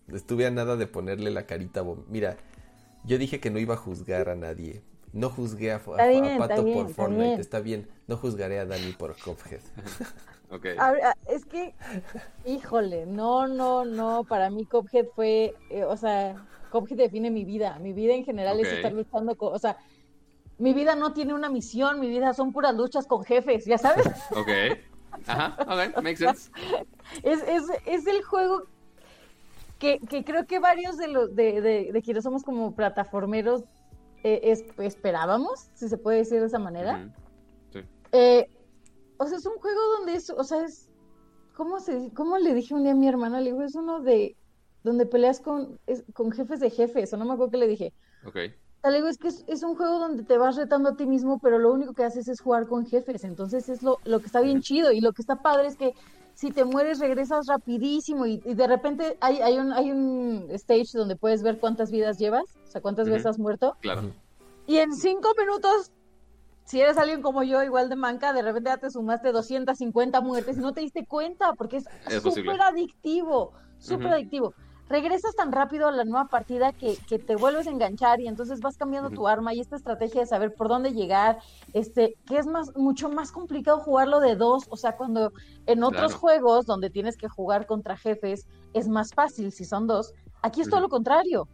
[0.07, 1.83] estuve a nada de ponerle la carita.
[2.07, 2.37] Mira,
[3.03, 4.81] yo dije que no iba a juzgar a nadie.
[5.13, 7.89] No juzgué a, Pato por Fortnite, está bien.
[8.07, 9.59] No juzgaré a Dani por Cophead.
[10.51, 10.75] okay.
[11.27, 11.73] es que,
[12.45, 14.23] híjole, no, no, no.
[14.23, 17.79] Para mí Cophead fue, eh, o sea, Cophead define mi vida.
[17.79, 19.77] Mi vida en general es estar luchando con, o sea,
[20.57, 24.07] mi vida no tiene una misión, mi vida son puras luchas con jefes, ¿ya sabes?
[24.31, 24.49] Ok.
[25.27, 26.49] Ajá, ok, makes sense.
[27.21, 28.63] Es, es, es el juego
[29.77, 33.63] que, que, creo que varios de los de, de, quienes somos como plataformeros
[34.23, 37.09] eh, esperábamos, si se puede decir de esa manera.
[37.73, 37.81] sí.
[38.11, 38.47] eh,
[39.21, 40.89] o sea, es un juego donde es, o sea, es,
[41.53, 43.39] ¿cómo, se, ¿cómo le dije un día a mi hermana?
[43.39, 44.35] Le digo, es uno de,
[44.83, 45.79] donde peleas con,
[46.13, 47.93] con jefes de jefes, o no me acuerdo qué le dije.
[48.25, 48.35] Ok.
[48.83, 51.59] Le digo, es que es, un juego donde te vas retando a ti mismo, pero
[51.59, 54.61] lo único que haces es jugar con jefes, entonces es lo, lo que está bien
[54.61, 55.93] chido, y lo que está padre es que
[56.33, 61.15] si te mueres regresas rapidísimo y, de repente hay, hay, un, hay un stage donde
[61.15, 63.77] puedes ver cuántas vidas llevas, o sea, cuántas veces has muerto.
[63.81, 64.15] Claro.
[64.65, 65.91] Y en cinco minutos
[66.65, 70.57] si eres alguien como yo, igual de manca, de repente ya te sumaste 250 muertes
[70.57, 71.85] y no te diste cuenta, porque es
[72.21, 74.53] súper adictivo, súper adictivo.
[74.87, 78.59] Regresas tan rápido a la nueva partida que, que, te vuelves a enganchar y entonces
[78.59, 81.39] vas cambiando tu arma y esta estrategia de saber por dónde llegar,
[81.71, 85.31] este, que es más, mucho más complicado jugarlo de dos, o sea, cuando
[85.65, 90.13] en otros juegos donde tienes que jugar contra jefes es más fácil si son dos,
[90.41, 91.47] aquí es todo lo contrario.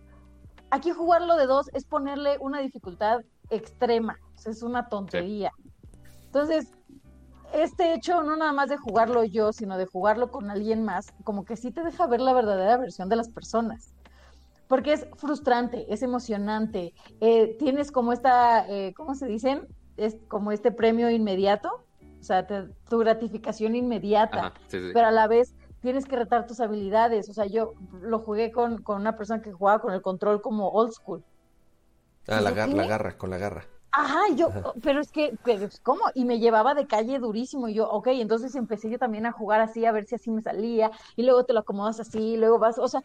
[0.69, 4.19] Aquí jugarlo de dos es ponerle una dificultad extrema
[4.49, 5.51] es una tontería.
[6.25, 6.71] Entonces,
[7.53, 11.45] este hecho no nada más de jugarlo yo, sino de jugarlo con alguien más, como
[11.45, 13.93] que sí te deja ver la verdadera versión de las personas.
[14.67, 16.93] Porque es frustrante, es emocionante.
[17.21, 19.65] Eh, tienes como esta, eh, ¿cómo se dicen?
[19.95, 21.85] Es como este premio inmediato,
[22.19, 27.29] o sea, tu gratificación inmediata, pero a la vez tienes que retar tus habilidades.
[27.29, 30.67] O sea, yo lo jugué con, con una persona que jugaba con el control como
[30.69, 31.23] old school.
[32.27, 33.63] Ah, la, la garra, con la garra.
[33.99, 34.51] Ajá, yo,
[34.83, 35.35] pero es que,
[35.81, 36.01] ¿cómo?
[36.13, 37.67] Y me llevaba de calle durísimo.
[37.67, 40.43] Y yo, ok, entonces empecé yo también a jugar así, a ver si así me
[40.43, 40.91] salía.
[41.15, 43.01] Y luego te lo acomodas así, y luego vas, o sea,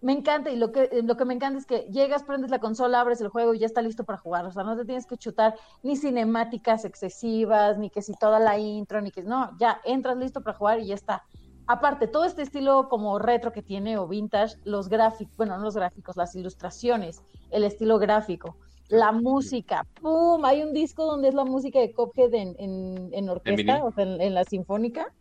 [0.00, 0.50] me encanta.
[0.50, 3.30] Y lo que, lo que me encanta es que llegas, prendes la consola, abres el
[3.30, 4.46] juego y ya está listo para jugar.
[4.46, 8.56] O sea, no te tienes que chutar ni cinemáticas excesivas, ni que si toda la
[8.58, 11.24] intro, ni que, no, ya entras listo para jugar y ya está.
[11.66, 15.74] Aparte, todo este estilo como retro que tiene o vintage, los gráficos, bueno, no los
[15.74, 18.54] gráficos, las ilustraciones, el estilo gráfico
[18.88, 20.44] la música, ¡pum!
[20.44, 24.34] Hay un disco donde es la música de Cophead en, en, orquesta, o sea, en,
[24.34, 25.12] la sinfónica.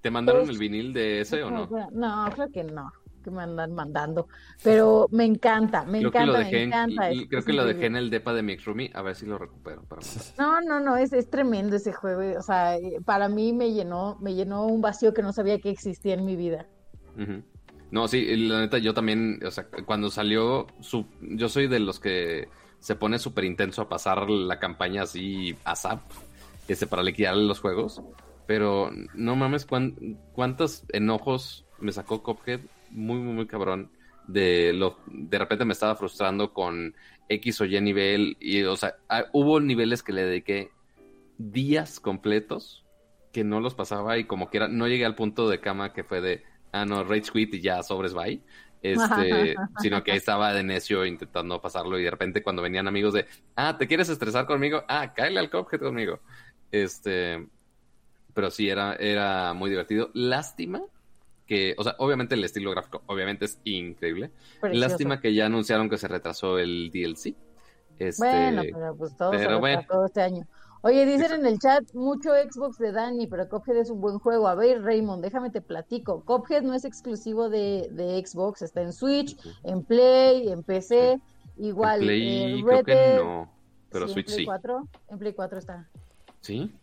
[0.00, 1.68] ¿Te mandaron el vinil de ese o no?
[1.92, 2.90] No, creo que no,
[3.24, 4.28] que me andan mandando.
[4.62, 7.12] Pero me encanta, me encanta, me encanta.
[7.12, 9.26] Y, creo que lo dejé en el depa de mi ex roomie, a ver si
[9.26, 9.82] lo recupero.
[9.84, 10.02] Para
[10.38, 12.38] no, no, no, es, es tremendo ese juego.
[12.38, 16.14] O sea, para mí me llenó, me llenó un vacío que no sabía que existía
[16.14, 16.66] en mi vida.
[17.90, 20.66] No, sí, la neta, yo también, o sea, cuando salió,
[21.20, 25.74] yo soy de los que se pone súper intenso a pasar la campaña así a
[25.74, 26.00] zap,
[26.68, 28.00] este, para liquidar los juegos.
[28.46, 29.66] Pero no mames,
[30.32, 32.60] cuántos enojos me sacó Cophead,
[32.90, 33.90] muy, muy, muy cabrón.
[34.26, 36.94] De, lo, de repente me estaba frustrando con
[37.28, 38.36] X o Y nivel.
[38.40, 40.70] Y, o sea, ah, hubo niveles que le dediqué
[41.38, 42.84] días completos
[43.32, 46.04] que no los pasaba y como que era, no llegué al punto de cama que
[46.04, 48.40] fue de, ah, no, Rage Quit y ya sobres bye.
[48.82, 53.12] Este, sino que ahí estaba de necio intentando pasarlo y de repente cuando venían amigos
[53.12, 53.26] de,
[53.56, 54.84] ah, ¿te quieres estresar conmigo?
[54.88, 56.20] Ah, cáele al Cuphead conmigo.
[56.72, 57.46] Este,
[58.32, 60.10] pero sí, era, era muy divertido.
[60.14, 60.80] Lástima
[61.46, 64.30] que, o sea, obviamente el estilo gráfico, obviamente es increíble.
[64.62, 67.34] Lástima que ya anunciaron que se retrasó el DLC.
[67.98, 70.46] Este, bueno, pero pues todo se retrasó este año.
[70.82, 74.48] Oye, dicen en el chat mucho Xbox de Dani, pero Cophead es un buen juego.
[74.48, 76.24] A ver, Raymond, déjame te platico.
[76.24, 81.20] Cophead no es exclusivo de, de Xbox, está en Switch, en Play, en PC,
[81.58, 82.00] igual.
[82.00, 83.50] En Play, creo que no,
[83.90, 84.44] pero Switch en Play sí.
[84.46, 85.88] 4, en Play 4 está.
[86.40, 86.74] ¿Sí?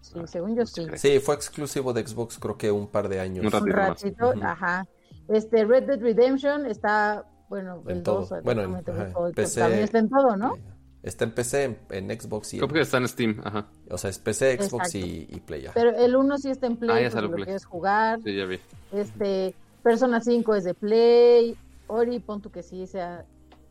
[0.00, 0.86] Sí, según yo sí.
[0.96, 3.44] Sí, fue exclusivo de Xbox creo que un par de años.
[3.52, 4.86] Un ratito, ajá.
[5.28, 8.20] Este, Red Dead Redemption está bueno, En el todo.
[8.26, 9.60] 2, Bueno, en- ajá, PC.
[9.60, 10.54] también está en todo, ¿no?
[11.02, 11.78] Está en PC, en,
[12.10, 13.68] en Xbox y Creo que está en Steam, ajá.
[13.90, 15.64] o sea, es PC, Xbox y, y Play.
[15.64, 15.72] ajá.
[15.74, 17.44] Pero el 1 sí está en Play, Ah, ya salió lo Play.
[17.46, 18.20] quieres jugar.
[18.22, 18.58] Sí, ya vi.
[18.92, 21.56] Este, Persona 5 es de Play.
[21.86, 23.24] Ori, pon tú que sí sea.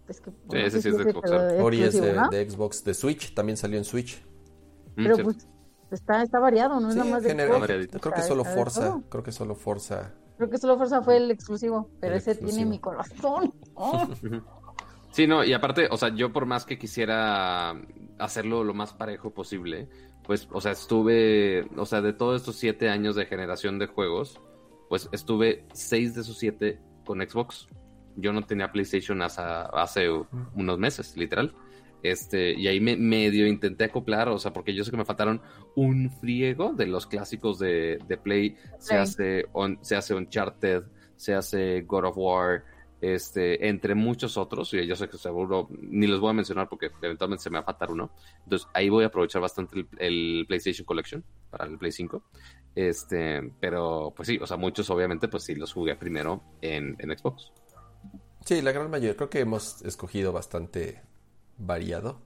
[0.08, 2.30] Es que, bueno, ese sí es de Xbox, Ori es de, exclusivo, ¿no?
[2.32, 4.20] de Xbox, de Switch, también salió en Switch.
[4.96, 5.24] Mm, Pero cierto.
[5.34, 5.48] pues
[5.92, 8.00] está, está variado, no es Sí, nada más de Xbox, variadito.
[8.00, 9.04] creo que solo Forza, todo.
[9.08, 10.14] creo que solo Forza.
[10.38, 12.56] Creo que solo Forza fue el exclusivo, pero El ese exclusivo.
[12.58, 13.54] tiene mi corazón.
[13.82, 14.10] Oh.
[15.20, 17.72] Sí, no, y aparte, o sea, yo por más que quisiera
[18.20, 19.90] hacerlo lo más parejo posible,
[20.24, 24.40] pues, o sea, estuve, o sea, de todos estos siete años de generación de juegos,
[24.88, 27.68] pues estuve seis de esos siete con Xbox.
[28.16, 30.08] Yo no tenía PlayStation hace, hace
[30.56, 31.54] unos meses, literal.
[32.02, 35.42] Este, y ahí me medio intenté acoplar, o sea, porque yo sé que me faltaron
[35.76, 38.56] un friego de los clásicos de, de Play.
[38.78, 40.84] Se hace, on- se hace Uncharted,
[41.18, 42.64] se hace God of War,
[43.02, 46.92] este, entre muchos otros, y yo sé que seguro ni los voy a mencionar porque
[47.02, 48.12] eventualmente se me va a faltar uno.
[48.44, 52.24] Entonces ahí voy a aprovechar bastante el, PlayStation Collection para el Play 5.
[52.76, 57.18] Este, pero pues sí, o sea, muchos obviamente pues sí los jugué primero en, en
[57.18, 57.52] Xbox.
[58.46, 61.02] Sí, la gran mayoría, creo que hemos escogido bastante
[61.58, 62.22] variado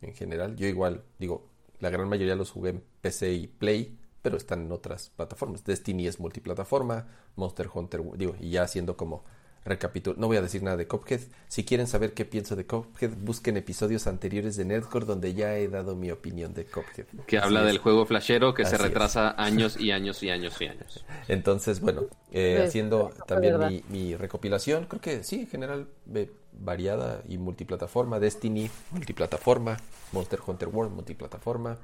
[0.00, 0.56] en general.
[0.56, 4.72] Yo igual, digo, la gran mayoría los jugué en PC y Play, pero están en
[4.72, 5.64] otras plataformas.
[5.64, 7.06] Destiny es multiplataforma,
[7.36, 9.24] Monster Hunter, digo, y ya haciendo como
[9.64, 11.20] recapitulo, no voy a decir nada de Cuphead.
[11.48, 15.68] Si quieren saber qué pienso de Cuphead, busquen episodios anteriores de Nerdcore donde ya he
[15.68, 17.06] dado mi opinión de Cuphead.
[17.26, 17.66] Que Así habla es.
[17.66, 18.80] del juego flashero que se es.
[18.80, 21.04] retrasa años y años y años y años.
[21.28, 26.30] Entonces, bueno, eh, Pues, haciendo también mi, mi recopilación, creo que sí, en general eh,
[26.52, 28.18] variada y multiplataforma.
[28.20, 29.76] Destiny, multiplataforma.
[30.12, 31.78] Monster Hunter World, multiplataforma.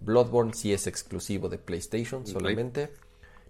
[0.00, 2.32] Bloodborne sí es exclusivo de PlayStation Play.
[2.32, 2.90] solamente.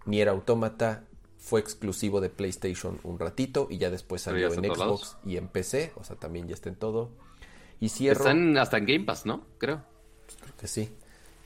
[0.04, 1.04] Nier Automata
[1.42, 5.48] fue exclusivo de PlayStation un ratito y ya después ya salió en Xbox y en
[5.48, 7.10] PC, o sea, también ya está en todo.
[7.80, 9.44] Y cierro, Están hasta en Game Pass, ¿no?
[9.58, 9.82] Creo.
[10.40, 10.88] creo que sí.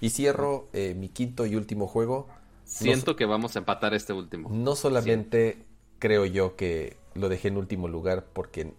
[0.03, 2.29] Y cierro eh, mi quinto y último juego.
[2.65, 4.51] Siento que vamos a empatar este último.
[4.53, 5.65] No solamente
[5.99, 8.75] creo yo que lo dejé en último lugar porque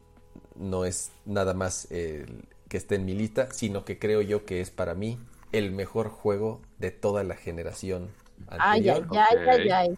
[0.56, 4.62] no es nada más el que esté en mi lista, sino que creo yo que
[4.62, 5.18] es para mí
[5.52, 8.10] el mejor juego de toda la generación
[8.48, 9.08] Ay, anterior.
[9.12, 9.48] ay, ay, Ok.
[9.48, 9.98] ay, ay.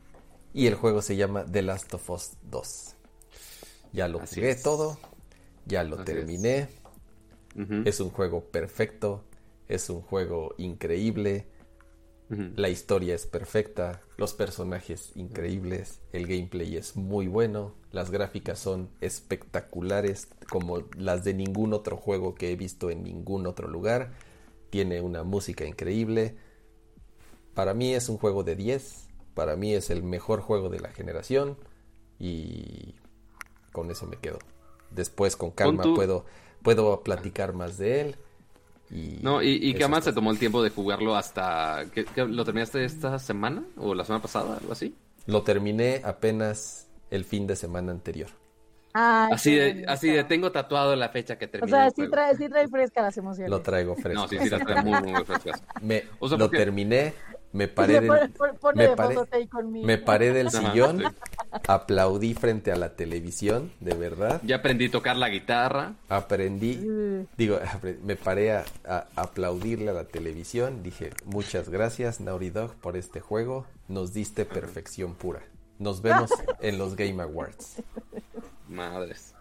[0.53, 2.95] Y el juego se llama The Last of Us 2.
[3.93, 4.63] Ya lo Así jugué es.
[4.63, 4.97] todo,
[5.65, 6.69] ya lo Así terminé.
[7.83, 9.23] Es un juego perfecto,
[9.67, 11.47] es un juego increíble.
[12.55, 18.91] La historia es perfecta, los personajes increíbles, el gameplay es muy bueno, las gráficas son
[19.01, 24.13] espectaculares como las de ningún otro juego que he visto en ningún otro lugar.
[24.69, 26.37] Tiene una música increíble.
[27.55, 29.08] Para mí es un juego de 10,
[29.39, 31.55] para mí es el mejor juego de la generación
[32.19, 32.95] y
[33.71, 34.39] con eso me quedo.
[34.91, 36.25] Después con calma puedo
[36.61, 38.15] puedo platicar más de él.
[38.91, 41.85] Y No, y, y que además se tomó el tiempo de jugarlo hasta...
[41.93, 43.63] ¿qué- qué- ¿Lo terminaste esta semana?
[43.77, 44.57] ¿O la semana pasada?
[44.57, 44.93] ¿Algo así?
[45.25, 48.29] Lo terminé apenas el fin de semana anterior.
[48.93, 52.35] Ay, Así de, así de tengo tatuado la fecha que O terminé sea, sí trae,
[52.35, 53.49] sí trae fresca las emociones.
[53.51, 54.21] Lo traigo fresco.
[54.23, 55.63] No, sí, sí, la trae muy, muy, muy frescas.
[55.81, 57.13] Me, O sea, lo porque- terminé,
[57.51, 59.85] me paré del, pone- pone me de paré- fondo ahí conmigo.
[59.87, 61.05] me paré del Ajá, sillón, sí.
[61.67, 64.41] aplaudí frente a la televisión, de verdad.
[64.43, 65.93] Ya aprendí a tocar la guitarra.
[66.09, 67.27] Aprendí, Mm.
[67.37, 67.59] digo,
[68.03, 70.83] me paré a, a aplaudirle a la televisión.
[70.83, 73.65] Dije, muchas gracias, Naughty Dog, por este juego.
[73.87, 75.41] Nos diste perfección pura.
[75.79, 76.29] Nos vemos
[76.61, 77.81] en los Game Awards.
[78.67, 79.33] Madres.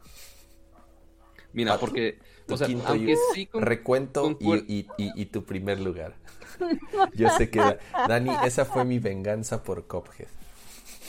[1.52, 5.12] Mira, porque, Tu o sea, quinto aunque y- sí con- recuento y, concuer- y- y-
[5.22, 6.14] y tu primer lugar.
[7.14, 7.78] Yo sé que,
[8.08, 10.28] Dani, esa fue mi venganza por Cuphead.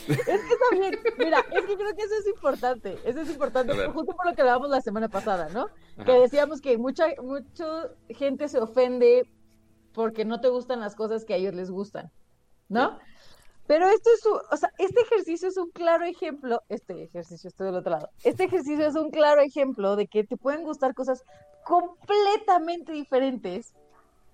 [0.08, 2.98] Es que también, mira, es que creo que eso es importante.
[3.04, 5.68] Eso es importante, justo por lo que hablábamos la semana pasada, ¿no?
[5.96, 6.04] Ajá.
[6.04, 9.26] Que decíamos que mucha, mucha gente se ofende
[9.92, 12.10] porque no te gustan las cosas que a ellos les gustan,
[12.68, 12.98] ¿no?
[13.66, 17.66] Pero esto es, un- o sea, este ejercicio es un claro ejemplo, este ejercicio, estoy
[17.66, 21.22] del otro lado, este ejercicio es un claro ejemplo de que te pueden gustar cosas
[21.64, 23.74] completamente diferentes,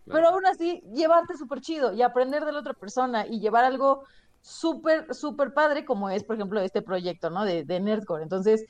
[0.07, 4.05] pero aún así llevarte súper chido y aprender de la otra persona y llevar algo
[4.41, 7.45] súper, súper padre como es, por ejemplo, este proyecto, ¿no?
[7.45, 8.23] De, Nerdcore.
[8.23, 8.65] Entonces,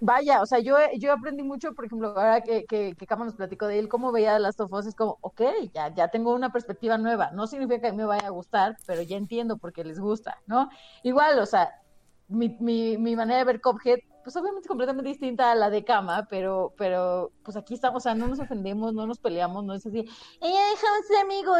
[0.00, 3.66] vaya, o sea, yo, yo aprendí mucho, por ejemplo, ahora que, que, Cama nos platicó
[3.66, 5.42] de él, cómo veía Last of Us, es como, ok,
[5.74, 7.30] ya, ya tengo una perspectiva nueva.
[7.32, 10.70] No significa que me vaya a gustar, pero ya entiendo por qué les gusta, ¿no?
[11.02, 11.70] Igual, o sea,
[12.28, 16.26] mi, mi, mi manera de ver Cuphead pues obviamente completamente distinta a la de cama,
[16.28, 19.86] pero, pero, pues aquí estamos, o sea, no nos ofendemos, no nos peleamos, no es
[19.86, 21.58] así, ella dejamos ser amigos,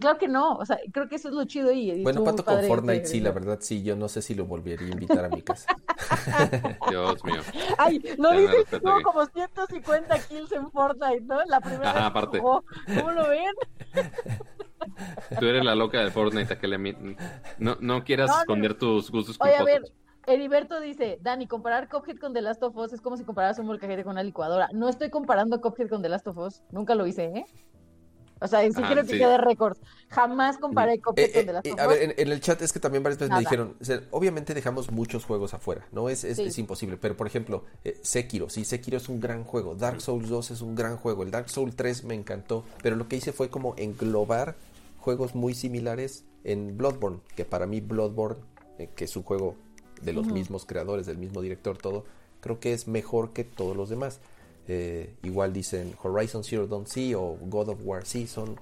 [0.00, 2.02] claro que no, o sea, creo que eso es lo chido y...
[2.02, 4.90] bueno, Pato con Fortnite, sí, la verdad, sí, yo no sé si lo volvería a
[4.90, 5.72] invitar a mi casa.
[6.90, 7.42] Dios mío.
[7.78, 11.44] Ay, no dices que tuvo como 150 kills en Fortnite, ¿no?
[11.44, 12.40] La primera Ajá, aparte.
[12.40, 13.54] ¿Cómo lo ven?
[15.38, 17.16] Tú eres la loca de Fortnite, que le...
[17.58, 19.82] no, no quieras esconder tus gustos con Oye, a ver,
[20.26, 23.66] Heriberto dice, Dani, comparar Cuphead con The Last of Us es como si compararas un
[23.66, 24.68] molcajete con una licuadora.
[24.72, 27.44] No estoy comparando Cuphead con The Last of Us, nunca lo hice, ¿eh?
[28.42, 29.76] O sea, sí quiero que quede récord.
[30.08, 31.00] Jamás comparé mm.
[31.02, 31.80] Cuphead con The Last of Us.
[31.80, 33.76] A ver, en, el chat es que también varias veces me dijeron,
[34.10, 36.08] obviamente dejamos muchos juegos afuera, ¿no?
[36.08, 40.00] Es, es, imposible, pero por ejemplo, eh, Sekiro, sí, Sekiro es un gran juego, Dark
[40.00, 43.16] Souls 2 es un gran juego, el Dark Souls 3 me encantó, pero lo que
[43.16, 44.56] hice fue como englobar
[44.98, 48.42] juegos muy similares en Bloodborne, que para mí Bloodborne,
[48.78, 49.56] eh, que es un juego
[50.02, 52.04] de los mismos creadores, del mismo director, todo,
[52.40, 54.20] creo que es mejor que todos los demás.
[54.68, 58.56] Eh, igual dicen Horizon Zero Dawn sí o God of War sí, son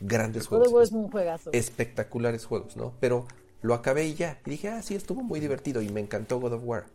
[0.00, 0.70] grandes juegos.
[0.70, 1.50] God es un juegazo.
[1.52, 2.92] Espectaculares juegos, ¿no?
[3.00, 3.26] Pero
[3.62, 4.40] lo acabé y ya.
[4.46, 6.86] Y dije, ah, sí, estuvo muy divertido y me encantó God of War.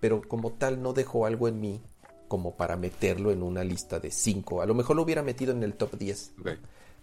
[0.00, 1.80] Pero como tal no dejó algo en mí
[2.28, 4.62] como para meterlo en una lista de cinco.
[4.62, 6.32] A lo mejor lo hubiera metido en el top 10.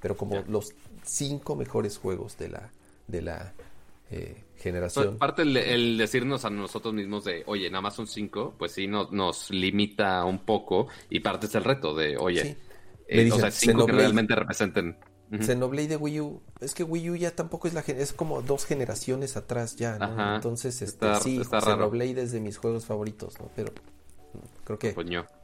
[0.02, 2.70] Pero como los cinco mejores juegos de la,
[3.08, 3.54] de la
[4.12, 5.16] eh, generación.
[5.16, 9.12] Aparte el, decirnos a nosotros mismos de, oye, nada más son cinco, pues sí nos,
[9.12, 12.58] nos limita un poco y parte es el reto de, oye,
[13.08, 14.98] eh, o sea, cinco que realmente representen.
[15.42, 18.66] Xenoblade de Wii U, es que Wii U ya tampoco es la es como dos
[18.66, 20.36] generaciones atrás ya, ¿no?
[20.36, 23.50] Entonces, este, sí, Xenoblade es de mis juegos favoritos, ¿no?
[23.56, 23.74] Pero
[24.64, 24.96] creo que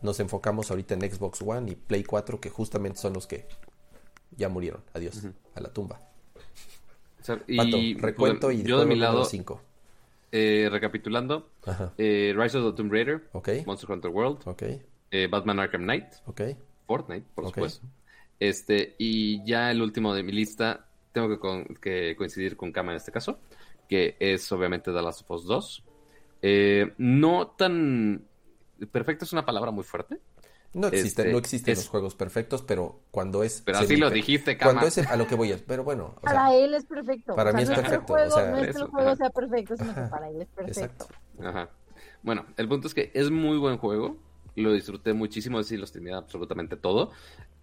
[0.01, 3.47] nos enfocamos ahorita en Xbox One y Play 4, que justamente son los que
[4.31, 4.83] ya murieron.
[4.93, 5.21] Adiós,
[5.55, 6.10] a la tumba.
[7.47, 9.27] Y recuento pues, y yo de mi lado,
[10.31, 11.49] eh, recapitulando,
[11.97, 13.29] eh, Rise of the Tomb Raider,
[13.65, 14.39] Monster Hunter World,
[15.11, 16.05] eh, Batman Arkham Knight,
[16.87, 17.85] Fortnite, por supuesto.
[18.39, 21.39] Este, y ya el último de mi lista, tengo
[21.79, 23.39] que, coincidir con Kama en este caso,
[23.87, 25.83] que es obviamente The Last of Us 2.
[26.97, 28.25] no tan
[28.91, 30.17] perfecto es una palabra muy fuerte,
[30.73, 33.61] no existen, no este, existen los juegos perfectos, pero cuando es.
[33.65, 36.15] Pero así lo dijiste, Cuando es a lo que voy, pero bueno.
[36.21, 37.35] para él es perfecto.
[37.35, 38.13] Para mí es perfecto.
[38.13, 41.07] Juego, no es que el juego sea perfecto, sino que para él es perfecto.
[41.43, 41.69] Ajá.
[42.23, 44.17] Bueno, el punto es que es muy buen juego.
[44.55, 47.11] Lo disfruté muchísimo, es decir, los tenía absolutamente todo.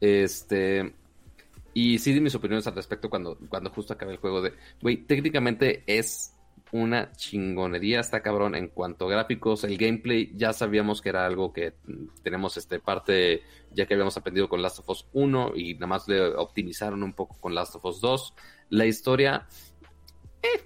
[0.01, 0.95] Este.
[1.73, 4.53] Y sí di mis opiniones al respecto cuando, cuando justo acabé el juego de.
[4.83, 6.35] Güey, técnicamente es
[6.73, 9.65] una chingonería está cabrón en cuanto a gráficos.
[9.65, 11.75] El gameplay ya sabíamos que era algo que
[12.23, 16.09] tenemos este parte, ya que habíamos aprendido con Last of Us 1 y nada más
[16.09, 18.35] le optimizaron un poco con Last of Us 2.
[18.71, 19.47] La historia,
[20.43, 20.65] eh,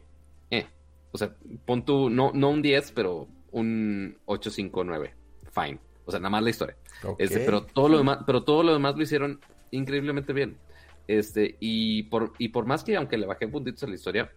[0.51, 0.67] eh.
[1.13, 5.15] O sea, pon tu, no, no un 10, pero un 859.
[5.53, 5.79] Fine.
[6.05, 6.77] O sea, nada más la historia.
[7.19, 9.41] Este, pero todo lo demás, pero todo lo demás lo hicieron
[9.71, 10.59] increíblemente bien.
[11.07, 14.33] Este, y por, y por más que aunque le bajé puntitos a la historia,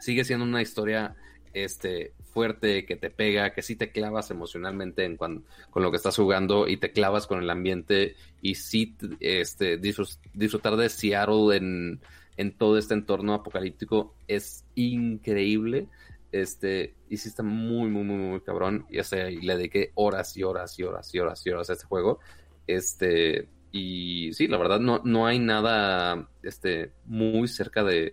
[0.00, 1.16] sigue siendo una historia
[1.52, 5.44] este, fuerte, que te pega, que sí te clavas emocionalmente en con
[5.74, 10.88] lo que estás jugando y te clavas con el ambiente y sí este, disfrutar de
[10.88, 12.00] Seattle en,
[12.36, 15.88] en, todo este entorno apocalíptico es increíble.
[16.30, 18.86] Este, y sí está muy, muy, muy, muy cabrón.
[18.90, 21.86] Y, o le dediqué horas y horas y horas y horas y horas a este
[21.86, 22.20] juego.
[22.66, 28.12] Este, y sí, la verdad no, no hay nada este, muy cerca de,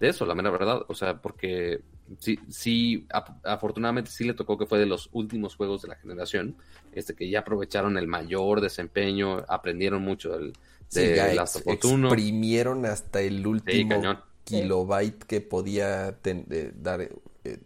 [0.00, 0.82] de eso, la mera verdad.
[0.88, 1.80] O sea, porque
[2.18, 3.06] sí, sí,
[3.44, 6.56] afortunadamente sí le tocó que fue de los últimos juegos de la generación,
[6.92, 10.52] este que ya aprovecharon el mayor desempeño, aprendieron mucho del,
[10.92, 14.02] de sí, las exprimieron hasta el último
[14.44, 17.08] kilobyte que podía eh, dar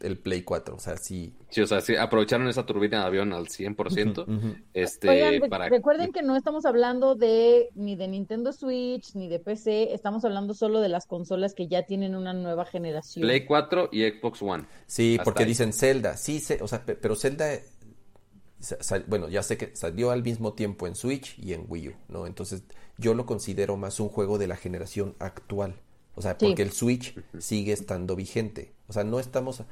[0.00, 1.34] el Play 4, o sea, sí.
[1.50, 4.62] Sí, o sea, sí, aprovecharon esa turbina de avión al 100%.
[4.74, 5.68] este, para...
[5.68, 10.54] Recuerden que no estamos hablando de ni de Nintendo Switch, ni de PC, estamos hablando
[10.54, 13.22] solo de las consolas que ya tienen una nueva generación.
[13.22, 14.64] Play 4 y Xbox One.
[14.86, 17.58] Sí, porque dicen Zelda, sí, o sea, pero Zelda
[19.08, 22.26] bueno, ya sé que salió al mismo tiempo en Switch y en Wii U, ¿no?
[22.26, 22.62] Entonces
[22.96, 25.74] yo lo considero más un juego de la generación actual.
[26.14, 28.74] O sea, porque el Switch sigue estando vigente.
[28.92, 29.60] O sea, no estamos...
[29.60, 29.64] Eh,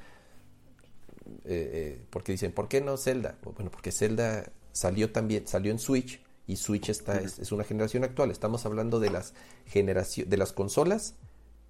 [1.44, 3.36] eh, porque dicen, ¿por qué no Zelda?
[3.42, 8.30] Bueno, porque Zelda salió también, salió en Switch y Switch está, es, una generación actual.
[8.30, 9.34] Estamos hablando de las
[9.66, 11.16] generación, de las consolas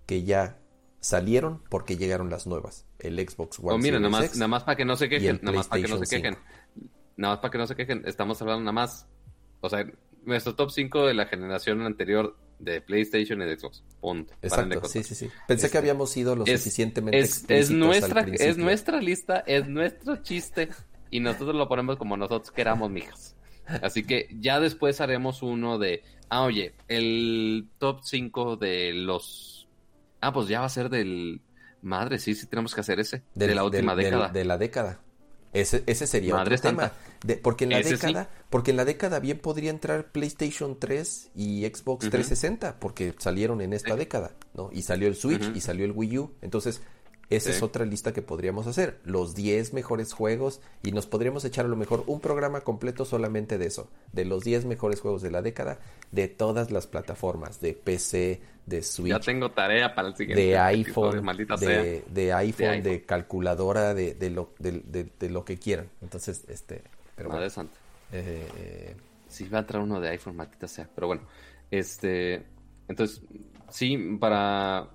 [0.07, 0.59] que ya
[1.01, 2.87] salieron porque llegaron las nuevas.
[3.01, 3.73] El Xbox One.
[3.73, 5.89] Oh, mira, nada más, nada más para que no se quejen, nada más para que
[5.89, 6.39] no se quejen.
[7.17, 8.03] Nada más para que no se quejen.
[8.07, 9.09] Estamos hablando nada más.
[9.61, 9.85] O sea,
[10.25, 13.83] nuestro top 5 de la generación anterior de PlayStation y de Xbox.
[14.01, 14.35] Punto.
[14.43, 15.29] Exacto, sí, sí, sí.
[15.49, 20.17] Pensé que este, habíamos sido lo suficientemente es, es nuestra Es nuestra lista, es nuestro
[20.17, 20.69] chiste.
[21.11, 23.37] y nosotros lo ponemos como nosotros queramos, mijas.
[23.83, 29.69] Así que ya después haremos uno de, ah, oye, el top 5 de los...
[30.21, 31.41] Ah, pues ya va a ser del...
[31.83, 33.23] Madre, sí, sí tenemos que hacer ese.
[33.35, 34.29] de la última década.
[34.29, 35.01] de la década.
[35.55, 36.93] Ese, ese sería Madre otro tema.
[37.43, 42.09] Porque en la década, porque en la década bien podría entrar PlayStation 3 y Xbox
[42.11, 44.71] 360, porque salieron en esta década, ¿no?
[44.73, 46.33] Y salió el Switch y salió el Wii U.
[46.41, 46.81] Entonces,
[47.31, 48.99] esa es otra lista que podríamos hacer.
[49.05, 53.57] Los 10 mejores juegos y nos podríamos echar a lo mejor un programa completo solamente
[53.57, 53.89] de eso.
[54.13, 55.79] De los 10 mejores juegos de la década
[56.11, 57.61] de todas las plataformas.
[57.61, 59.13] De PC, de Switch.
[59.13, 60.43] Ya tengo tarea para el siguiente.
[60.43, 61.25] De iPhone.
[61.61, 65.89] De, de, iPhone, de, calculadora, de, de lo, de, lo que quieran.
[66.03, 66.83] Entonces, este...
[67.21, 67.71] Pero Madre bueno,
[68.13, 68.97] Eh,
[69.29, 70.89] sí, va a entrar uno de iPhone, maldita sea.
[70.95, 71.23] Pero bueno,
[71.71, 72.47] este...
[72.89, 73.23] Entonces,
[73.69, 74.89] sí, para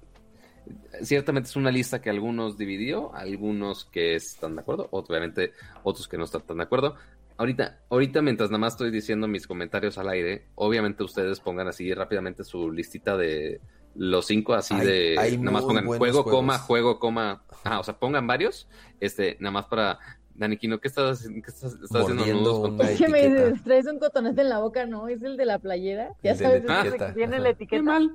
[1.04, 6.18] ciertamente es una lista que algunos dividió, algunos que están de acuerdo, obviamente otros que
[6.18, 6.96] no están tan de acuerdo.
[7.38, 11.94] Ahorita, ahorita mientras nada más estoy diciendo mis comentarios al aire, obviamente ustedes pongan así
[11.94, 13.62] rápidamente su listita de
[13.94, 18.26] los cinco, así de nada más pongan juego, coma, juego, coma, ah, o sea, pongan
[18.26, 18.68] varios,
[19.00, 20.00] este, nada más para
[20.36, 24.42] Daniquino, ¿qué estás, qué estás, estás haciendo nudos con Es que me traes un cotonete
[24.42, 25.08] en la boca, ¿no?
[25.08, 26.14] Es el de la playera.
[26.24, 27.82] Ya sabes, el que tiene la etiqueta.
[27.82, 28.12] mal.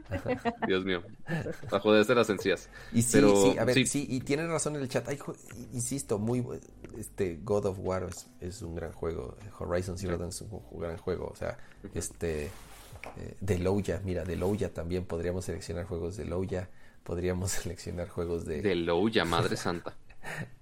[0.66, 1.02] Dios mío.
[1.70, 2.68] Bajo de ser las encías.
[2.92, 4.06] Y sí, sí, a ver, sí.
[4.08, 5.08] y tienen razón en el chat.
[5.08, 5.18] Ay,
[5.72, 6.44] insisto, muy
[6.98, 8.08] este God of War
[8.40, 9.36] es, un gran juego.
[9.58, 11.28] Horizon Zero Dawn es un gran juego.
[11.32, 11.56] O sea,
[11.94, 12.50] este
[13.16, 16.68] eh, de Louya, mira, de Louya también podríamos seleccionar juegos de Louya.
[17.02, 18.60] Podríamos seleccionar juegos de.
[18.60, 19.96] De Louya, madre santa.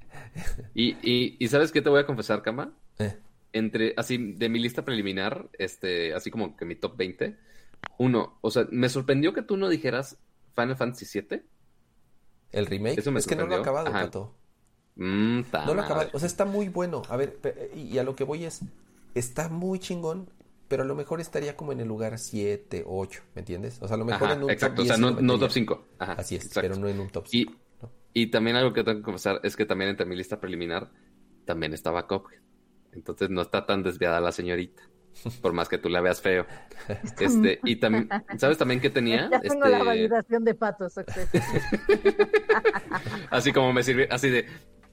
[0.75, 0.97] Y,
[1.43, 2.73] y, ¿sabes qué te voy a confesar, Kama?
[2.99, 3.17] Eh.
[3.53, 7.37] Entre, así, de mi lista preliminar, este, así como que mi top 20,
[7.99, 10.19] uno, o sea, me sorprendió que tú no dijeras
[10.55, 11.43] Final Fantasy VII.
[12.53, 12.99] ¿El remake?
[12.99, 14.35] es que no lo he acabado, Pato.
[14.97, 16.11] Mm, no lo he acabado.
[16.13, 17.03] O sea, está muy bueno.
[17.09, 17.39] A ver,
[17.75, 18.61] y a lo que voy es,
[19.15, 20.31] está muy chingón,
[20.69, 23.79] pero a lo mejor estaría como en el lugar 7, 8, ¿me entiendes?
[23.81, 25.85] O sea, a lo mejor en un exacto, top 10 o sea, no, top 5.
[25.99, 27.53] Así es, pero no en un top 5.
[27.53, 27.57] Y
[28.31, 30.91] también algo que tengo que confesar es que también entre mi lista preliminar
[31.45, 32.41] también estaba Cuphead.
[32.93, 34.83] Entonces no está tan desviada la señorita.
[35.43, 36.47] Por más que tú la veas feo.
[37.19, 39.28] Este, y también, ¿sabes también que tenía?
[39.31, 40.95] Ya tengo la este validación de patos.
[43.31, 44.47] así como me sirve, así de,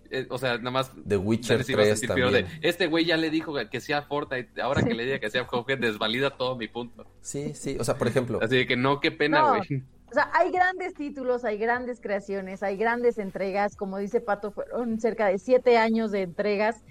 [0.10, 0.92] eh, o sea, nada más.
[1.08, 2.32] The Witcher 3 también.
[2.32, 5.46] De, este güey ya le dijo que sea Fortnite, ahora que le diga que sea
[5.46, 7.06] Cuphead, desvalida todo mi punto.
[7.22, 8.40] Sí, sí, o sea, por ejemplo.
[8.42, 9.84] Así de que no, qué pena, güey.
[10.16, 13.76] O sea, hay grandes títulos, hay grandes creaciones, hay grandes entregas.
[13.76, 16.86] Como dice Pato, fueron cerca de siete años de entregas.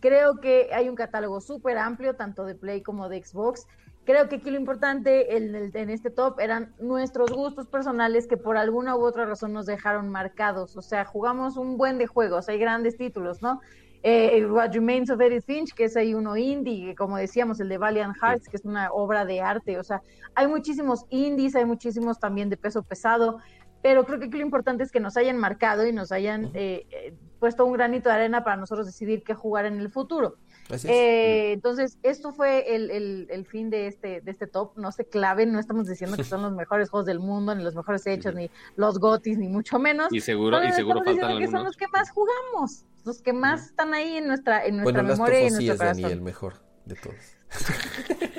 [0.00, 3.66] Creo que hay un catálogo súper amplio, tanto de Play como de Xbox.
[4.06, 8.56] Creo que aquí lo importante en, en, este top eran nuestros gustos personales que por
[8.56, 10.74] alguna u otra razón nos dejaron marcados.
[10.78, 13.60] O sea, jugamos un buen de juegos, hay grandes títulos, ¿no?
[14.02, 17.78] Eh, What Remains of Edith Finch, que es ahí uno indie, como decíamos, el de
[17.78, 20.02] Valiant Hearts, que es una obra de arte, o sea,
[20.34, 23.38] hay muchísimos indies, hay muchísimos también de peso pesado,
[23.82, 27.14] pero creo que lo importante es que nos hayan marcado y nos hayan eh, eh,
[27.38, 30.36] puesto un granito de arena para nosotros decidir qué jugar en el futuro.
[30.84, 34.76] Eh, entonces, esto fue el, el, fin de este, de este top.
[34.76, 37.74] No se claven, no estamos diciendo que son los mejores juegos del mundo, ni los
[37.74, 40.12] mejores hechos, ni los gotis, ni mucho menos.
[40.12, 43.94] Y seguro, y seguro faltan que son los que más jugamos, los que más están
[43.94, 46.10] ahí en nuestra, en nuestra memoria y en nuestro corazón.
[46.10, 47.16] El mejor de todos.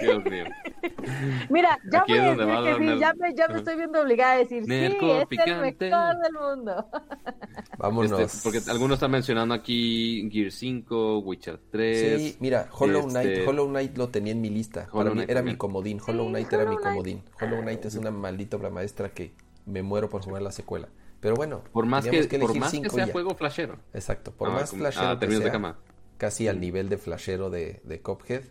[0.00, 0.44] Dios mío.
[1.50, 4.38] Mira, ya, voy a decir que sí, ya, me, ya me estoy viendo obligada a
[4.38, 6.86] decir, sí, es el mejor del mundo.
[7.78, 8.20] Vámonos.
[8.20, 12.20] Este, porque algunos están mencionando aquí Gear 5, Witcher 3.
[12.22, 14.88] Sí, mira, Hollow Knight, este, Hollow Knight lo tenía en mi lista.
[14.92, 16.00] Para mí era mi comodín.
[16.06, 17.22] Hollow Knight era mi comodín.
[17.40, 19.34] Hollow Knight es una maldita obra maestra que
[19.66, 20.88] me muero por jugar la secuela.
[21.20, 23.78] Pero bueno, por más que, por más que sea juego flashero.
[23.92, 25.78] Exacto, por ah, más flashero ah, que sea, de cama.
[26.18, 28.44] casi al nivel de flashero de, de Cophead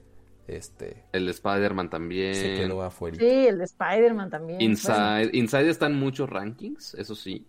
[0.48, 2.36] este, el Spider-Man también.
[2.36, 3.18] Se quedó afuera.
[3.18, 4.62] Sí, el Spider-Man también.
[4.62, 7.46] Inside, Inside está en muchos rankings, eso sí.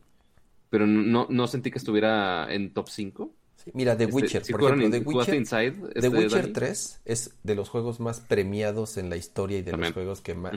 [0.71, 3.31] Pero no, no sentí que estuviera en top 5.
[3.75, 7.55] mira, The este, Witcher, por ejemplo, The Witcher, Inside, The este, Witcher 3 es de
[7.55, 10.55] los juegos más premiados en la historia y de los juegos que más...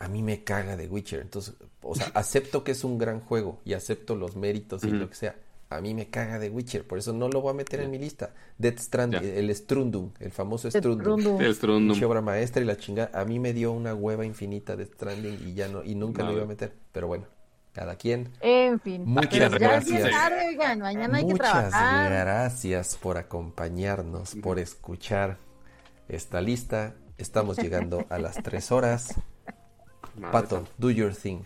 [0.00, 3.60] A mí me caga The Witcher, entonces, o sea, acepto que es un gran juego
[3.64, 5.34] y acepto los méritos y lo que sea,
[5.70, 7.98] a mí me caga de Witcher, por eso no lo voy a meter en mi
[7.98, 8.30] lista.
[8.56, 11.40] Death Stranding, el Strundum, el famoso Strundum.
[11.40, 12.02] El Strundum.
[12.04, 13.10] obra maestra y la chingada.
[13.18, 16.32] A mí me dio una hueva infinita de Stranding y ya no, y nunca lo
[16.32, 16.72] iba a meter.
[16.90, 17.26] Pero bueno,
[17.72, 18.32] cada quien.
[18.40, 19.04] En fin.
[19.04, 20.10] Muchas gracias.
[20.78, 25.36] mañana hay Muchas gracias por acompañarnos, por escuchar
[26.08, 26.94] esta lista.
[27.18, 29.14] Estamos llegando a las tres horas.
[30.32, 31.42] Pato, do your thing.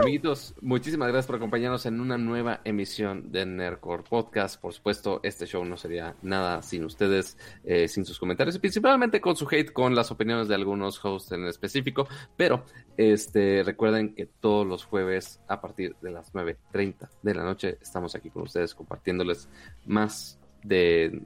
[0.00, 4.60] Amiguitos, muchísimas gracias por acompañarnos en una nueva emisión de Nerdcore Podcast.
[4.60, 9.20] Por supuesto, este show no sería nada sin ustedes, eh, sin sus comentarios y principalmente
[9.20, 12.06] con su hate, con las opiniones de algunos hosts en específico.
[12.36, 12.64] Pero
[12.96, 18.14] este, recuerden que todos los jueves a partir de las 9.30 de la noche estamos
[18.14, 19.48] aquí con ustedes compartiéndoles
[19.84, 21.24] más del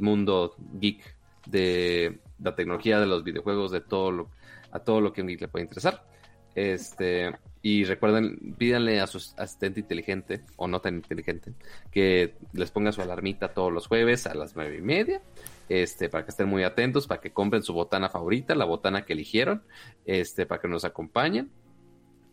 [0.00, 4.30] mundo geek, de la tecnología, de los videojuegos, de todo lo,
[4.72, 6.02] a todo lo que a un geek le puede interesar.
[6.54, 11.52] Este, y recuerden, pídanle a su asistente inteligente o no tan inteligente
[11.90, 15.22] que les ponga su alarmita todos los jueves a las nueve y media.
[15.68, 19.14] Este, para que estén muy atentos, para que compren su botana favorita, la botana que
[19.14, 19.62] eligieron,
[20.04, 21.50] este, para que nos acompañen.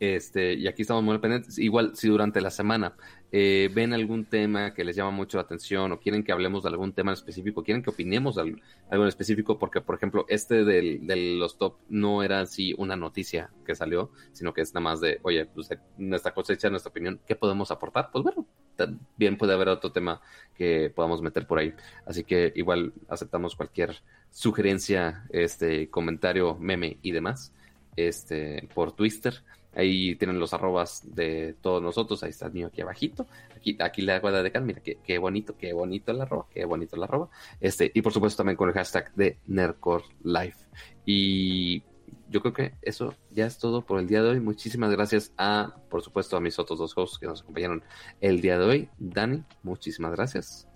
[0.04, 1.58] Este, y aquí estamos muy pendientes.
[1.58, 2.94] Igual, si durante la semana
[3.32, 6.70] eh, ven algún tema que les llama mucho la atención o quieren que hablemos de
[6.72, 8.58] algún tema en específico, quieren que opinemos de algo,
[8.92, 13.76] en específico, porque, por ejemplo, este de los top no era así una noticia que
[13.76, 17.72] salió, sino que es nada más de, oye, pues nuestra cosecha, nuestra opinión, ¿qué podemos
[17.72, 18.10] aportar?
[18.12, 20.20] Pues bueno, también puede haber otro tema
[20.54, 21.74] que podamos meter por ahí.
[22.06, 23.96] Así que igual aceptamos cualquier
[24.32, 27.54] sugerencia, este, comentario, meme y demás,
[27.96, 29.42] este, por Twitter.
[29.76, 32.24] Ahí tienen los arrobas de todos nosotros.
[32.24, 33.26] Ahí está el mío aquí abajito.
[33.56, 34.66] Aquí, aquí la guarda de Can.
[34.66, 37.30] Mira, qué, bonito, qué bonito el arroba, qué bonito el arroba.
[37.60, 40.68] Este, y por supuesto también con el hashtag de Nerdcore Life.
[41.06, 41.84] Y
[42.30, 44.40] yo creo que eso ya es todo por el día de hoy.
[44.40, 47.84] Muchísimas gracias a, por supuesto, a mis otros dos hosts que nos acompañaron
[48.22, 48.90] el día de hoy.
[48.98, 50.68] Dani, muchísimas gracias.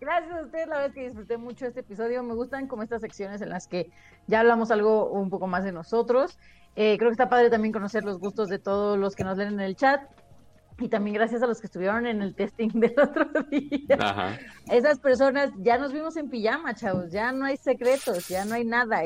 [0.00, 2.24] Gracias a ustedes, la verdad es que disfruté mucho este episodio.
[2.24, 3.88] Me gustan como estas secciones en las que
[4.26, 6.38] ya hablamos algo un poco más de nosotros.
[6.74, 9.54] Eh, creo que está padre también conocer los gustos de todos los que nos leen
[9.54, 10.00] en el chat.
[10.78, 14.38] Y también gracias a los que estuvieron en el testing del otro día.
[14.70, 17.12] Esas personas, ya nos vimos en pijama, chavos.
[17.12, 19.02] Ya no hay secretos, ya no hay nada.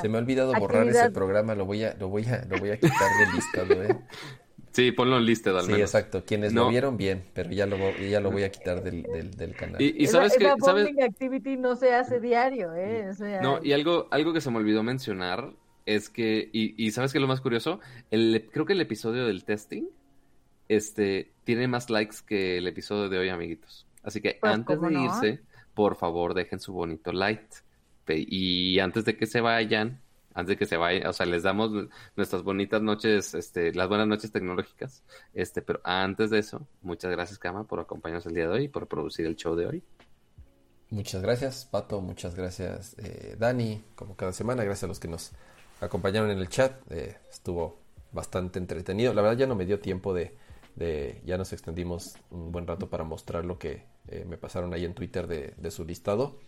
[0.00, 2.70] Se me ha olvidado borrar ese programa, lo voy a, lo voy a, lo voy
[2.70, 3.98] a quitar del listado, ¿eh?
[4.72, 6.22] Sí, ponlo en lista, Sí, exacto.
[6.26, 9.04] Quienes lo vieron bien, pero ya lo, ya lo voy a quitar del,
[9.34, 9.80] del, canal.
[9.80, 10.88] Y, sabes que ¿sabes?
[11.02, 13.10] activity no se hace diario, ¿eh?
[13.40, 15.50] No, y algo, algo que se me olvidó mencionar
[15.86, 19.84] es que, y, sabes que lo más curioso, el, creo que el episodio del testing
[20.68, 23.86] este, tiene más likes que el episodio de hoy, amiguitos.
[24.02, 25.40] Así que pues, antes de irse,
[25.74, 27.46] por favor, dejen su bonito like.
[28.08, 30.00] Y antes de que se vayan,
[30.34, 31.70] antes de que se vayan, o sea, les damos
[32.16, 35.04] nuestras bonitas noches, este, las buenas noches tecnológicas.
[35.34, 38.68] Este, pero antes de eso, muchas gracias, Kama, por acompañarnos el día de hoy y
[38.68, 39.82] por producir el show de hoy.
[40.90, 42.00] Muchas gracias, Pato.
[42.00, 43.82] Muchas gracias, eh, Dani.
[43.96, 45.32] Como cada semana, gracias a los que nos
[45.80, 46.80] acompañaron en el chat.
[46.90, 47.78] Eh, estuvo
[48.12, 49.12] bastante entretenido.
[49.14, 50.36] La verdad ya no me dio tiempo de,
[50.74, 54.84] de, ya nos extendimos un buen rato para mostrar lo que eh, me pasaron ahí
[54.84, 56.38] en Twitter de, de su listado.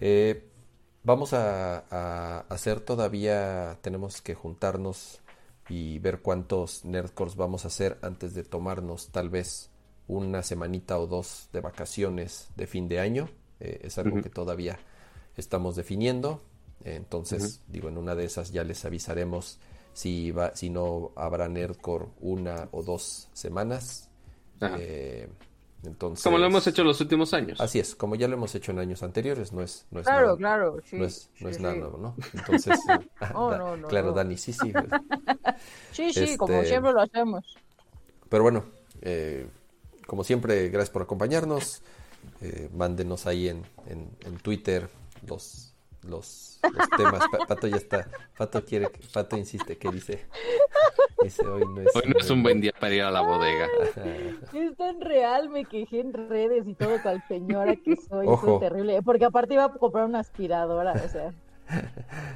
[0.00, 0.50] Eh,
[1.02, 5.20] vamos a, hacer todavía, tenemos que juntarnos
[5.68, 9.70] y ver cuántos nerdcores vamos a hacer antes de tomarnos tal vez
[10.06, 13.30] una semanita o dos de vacaciones de fin de año.
[13.60, 14.78] es algo que todavía
[15.36, 16.42] estamos definiendo.
[16.84, 19.58] Entonces, digo, en una de esas ya les avisaremos
[19.94, 24.10] si, va, si no habrá Nerdcore una o dos semanas.
[24.60, 25.28] Eh,
[25.82, 27.60] entonces, como lo hemos hecho los últimos años.
[27.60, 30.26] Así es, como ya lo hemos hecho en años anteriores, no es, no es claro,
[30.26, 32.14] nada, claro, no es, no es nada ¿no?
[32.32, 32.78] Entonces,
[33.34, 33.52] oh,
[33.88, 34.72] claro, Dani, sí, sí.
[35.92, 37.44] sí, sí, como este, siempre lo hacemos.
[38.28, 38.64] Pero bueno,
[39.02, 39.46] eh,
[40.06, 41.82] como siempre, gracias por acompañarnos.
[42.40, 44.88] Eh, mándenos ahí en, en, en Twitter
[45.26, 45.73] los
[46.06, 46.60] los,
[46.96, 47.22] temas.
[47.48, 48.08] Pato ya está.
[48.36, 50.26] Pato quiere, Pato insiste que dice.
[51.22, 53.66] Dice hoy no es, hoy no es un buen día para ir a la bodega.
[54.52, 58.26] Es tan real, me quejé en redes y todo tal señora que soy.
[58.26, 58.58] Ojo.
[58.58, 59.00] terrible.
[59.02, 61.32] Porque aparte iba a comprar una aspiradora, o sea.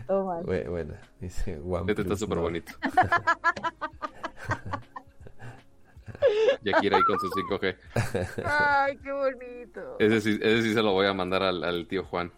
[0.07, 0.41] Toma.
[0.45, 2.73] Bueno, dice One Este está súper bonito.
[6.63, 7.77] Ya quiere ahí con su 5G.
[8.45, 9.97] Ay, qué bonito.
[9.99, 12.33] Ese sí, ese sí se lo voy a mandar al, al tío Juan.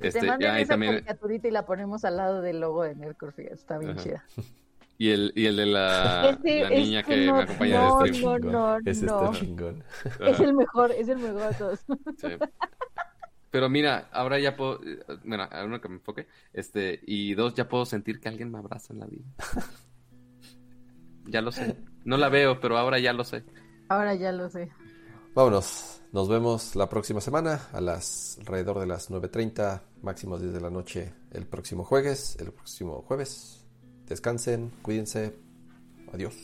[0.00, 1.04] Este, Te ya, esa también...
[1.42, 4.24] y la ponemos al lado del logo de Nerdcore, está bien chida.
[4.98, 8.38] Y el, y el de la, la niña que, me acompaña no, de este no,
[8.38, 9.84] no, Ese está chingón.
[10.26, 11.80] Es el mejor, es el mejor de todos.
[12.16, 12.28] Sí.
[13.50, 14.80] Pero mira, ahora ya puedo,
[15.24, 18.94] bueno, uno que me enfoque, este, y dos, ya puedo sentir que alguien me abraza
[18.94, 19.24] en la vida.
[21.26, 21.76] ya lo sé.
[22.04, 23.44] No la veo, pero ahora ya lo sé.
[23.88, 24.70] Ahora ya lo sé.
[25.34, 26.02] Vámonos.
[26.16, 30.70] Nos vemos la próxima semana a las alrededor de las 9.30, máximo 10 de la
[30.70, 33.66] noche el próximo jueves, el próximo jueves.
[34.06, 35.36] Descansen, cuídense.
[36.14, 36.34] Adiós.